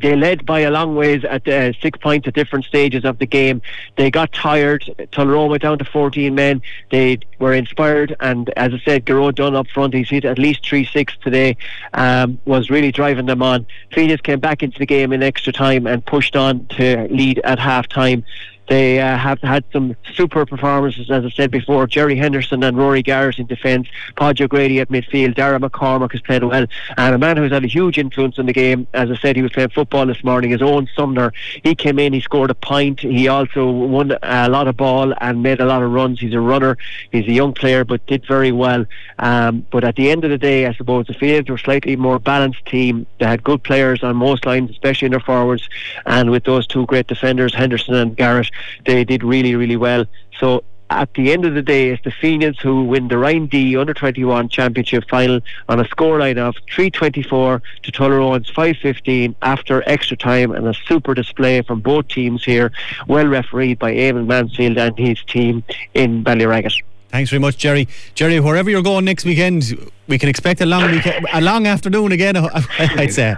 They 0.02 0.16
led 0.16 0.46
by 0.46 0.62
a 0.62 0.72
long 0.72 0.96
ways 0.96 1.24
at 1.24 1.48
uh, 1.48 1.74
six 1.74 2.00
points 2.00 2.28
at 2.28 2.34
different 2.34 2.66
stages 2.66 3.06
of 3.06 3.20
the 3.20 3.26
game. 3.26 3.62
They 3.98 4.12
got 4.12 4.32
tired. 4.32 4.84
Tullaroan 5.12 5.50
went 5.50 5.62
down 5.62 5.78
to 5.80 5.86
14 5.86 6.34
men. 6.34 6.62
They 6.92 7.20
were 7.40 7.54
inspired, 7.54 8.16
and 8.20 8.50
as 8.58 8.74
I 8.74 8.80
said, 8.80 9.06
Gearóid 9.06 9.36
Dunn 9.36 9.56
up 9.56 9.68
front, 9.68 9.94
he's 9.94 10.10
hit 10.10 10.26
at 10.26 10.38
least 10.38 10.66
3 10.68 10.86
6 10.86 11.18
today, 11.22 11.58
um, 11.94 12.40
was 12.46 12.70
really 12.70 12.92
driving 12.92 13.26
them 13.26 13.42
on. 13.42 13.66
Phoenix 13.94 14.22
came 14.22 14.40
back 14.40 14.64
into 14.64 14.80
the 14.80 14.86
game 14.86 15.14
in 15.14 15.24
extra 15.24 15.54
time 15.54 15.88
and 15.88 16.06
pushed 16.06 16.36
on 16.36 16.66
to 16.68 17.08
lead 17.10 17.40
at 17.44 17.60
half 17.60 17.88
time. 17.88 18.24
They 18.70 19.00
uh, 19.00 19.18
have 19.18 19.42
had 19.42 19.64
some 19.74 19.96
super 20.14 20.46
performances, 20.46 21.10
as 21.10 21.26
I 21.26 21.30
said 21.30 21.50
before. 21.50 21.88
Jerry 21.88 22.16
Henderson 22.16 22.64
and 22.64 22.78
Rory 22.78 23.02
Garrett 23.02 23.40
in 23.40 23.48
defence, 23.48 23.88
Podge 24.16 24.42
O'Grady 24.42 24.80
at 24.80 24.90
midfield, 24.90 25.34
Dara 25.34 25.60
McCormack 25.60 26.12
has 26.12 26.22
played 26.22 26.44
well, 26.44 26.68
and 26.98 27.16
a 27.16 27.18
man 27.18 27.38
who's 27.38 27.52
had 27.52 27.64
a 27.64 27.68
huge 27.68 27.98
influence 27.98 28.38
in 28.38 28.46
the 28.46 28.54
game. 28.54 28.88
As 28.94 29.10
I 29.10 29.16
said, 29.16 29.36
he 29.36 29.42
was 29.42 29.52
playing 29.52 29.70
football 29.70 30.06
this 30.06 30.24
morning. 30.24 30.52
His 30.52 30.62
own 30.62 30.88
Sumner, 30.96 31.34
he 31.64 31.74
came 31.74 31.98
in, 31.98 32.14
he 32.14 32.22
scored 32.22 32.52
a 32.52 32.56
point. 32.56 33.00
He 33.00 33.28
also 33.28 33.70
won 33.72 34.16
a 34.22 34.50
lot 34.50 34.68
of 34.68 34.78
ball 34.78 35.14
and 35.20 35.42
made 35.42 35.60
a 35.60 35.66
lot 35.66 35.82
of 35.82 35.92
runs. 35.92 36.20
He's 36.20 36.36
a 36.36 36.40
runner. 36.40 36.78
He's 37.12 37.28
a 37.28 37.32
young 37.32 37.54
player, 37.54 37.84
but 37.84 38.06
did 38.06 38.28
very 38.28 38.52
well. 38.52 38.86
Um, 39.18 39.66
but 39.72 39.84
at 39.84 39.96
the 39.96 40.12
end 40.12 40.24
of 40.26 40.30
the 40.30 40.38
day, 40.38 40.68
I 40.68 40.74
suppose 40.74 41.08
the 41.08 41.16
fields 41.16 41.50
were 41.50 41.58
slightly 41.58 41.96
more 41.96 42.20
balanced 42.20 42.66
team. 42.68 43.08
They 43.20 43.26
had 43.26 43.44
good 43.44 43.64
players 43.64 44.04
on 44.04 44.16
most 44.16 44.46
lines, 44.46 44.70
especially 44.70 45.08
in 45.08 45.12
their 45.12 45.20
forwards, 45.20 45.68
and 46.06 46.30
with 46.30 46.44
those 46.44 46.68
two 46.68 46.86
great 46.86 47.08
defenders, 47.08 47.56
Henderson 47.56 47.96
and 47.96 48.16
Garrett, 48.16 48.52
they 48.86 49.04
did 49.04 49.24
really, 49.24 49.56
really 49.56 49.78
well. 49.78 50.06
So 50.40 50.64
at 50.90 51.14
the 51.14 51.32
end 51.32 51.46
of 51.46 51.54
the 51.54 51.62
day, 51.62 51.90
it's 51.92 52.04
the 52.04 52.12
Fenians 52.12 52.60
who 52.60 52.84
win 52.84 53.08
the 53.08 53.18
Ryan 53.18 53.46
D 53.46 53.78
Under 53.78 53.94
21 53.94 54.50
Championship 54.50 55.04
final 55.10 55.40
on 55.68 55.80
a 55.80 55.84
scoreline 55.84 56.38
of 56.38 56.56
324 56.74 57.62
to 57.84 57.92
Tullaroan's 57.92 58.50
515 58.50 59.36
after 59.42 59.88
extra 59.88 60.18
time 60.18 60.52
and 60.52 60.68
a 60.68 60.74
super 60.74 61.14
display 61.14 61.62
from 61.62 61.82
both 61.82 62.08
teams 62.08 62.44
here, 62.44 62.72
well 63.08 63.28
refereed 63.28 63.78
by 63.78 63.94
Eamon 63.94 64.26
Mansfield 64.26 64.78
and 64.78 64.98
his 64.98 65.22
team 65.24 65.64
in 65.94 66.24
Ballyragget. 66.24 66.82
Thanks 67.10 67.32
very 67.32 67.40
much, 67.40 67.58
Jerry. 67.58 67.88
Jerry, 68.14 68.40
wherever 68.40 68.70
you're 68.70 68.84
going 68.84 69.06
next 69.06 69.26
weekend, 69.26 69.92
we 70.08 70.20
can 70.20 70.30
expect 70.30 70.62
a 70.62 70.66
long 70.66 70.92
weekend, 70.92 71.26
a 71.34 71.42
long 71.42 71.66
afternoon 71.66 72.12
again. 72.12 72.38
I'd 72.80 73.12
say. 73.12 73.36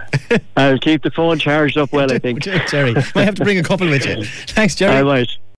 I'll 0.56 0.78
keep 0.78 1.02
the 1.02 1.10
phone 1.10 1.38
charged 1.38 1.78
up 1.78 1.90
well. 1.92 2.12
I 2.12 2.18
think. 2.18 2.42
Jerry, 2.68 2.92
might 2.92 3.24
have 3.24 3.34
to 3.36 3.44
bring 3.44 3.58
a 3.58 3.62
couple 3.62 3.88
with 3.88 4.04
you. 4.06 4.24
Thanks, 4.48 4.74
Jerry. 4.74 4.96
I 4.96 5.02
might. 5.02 5.28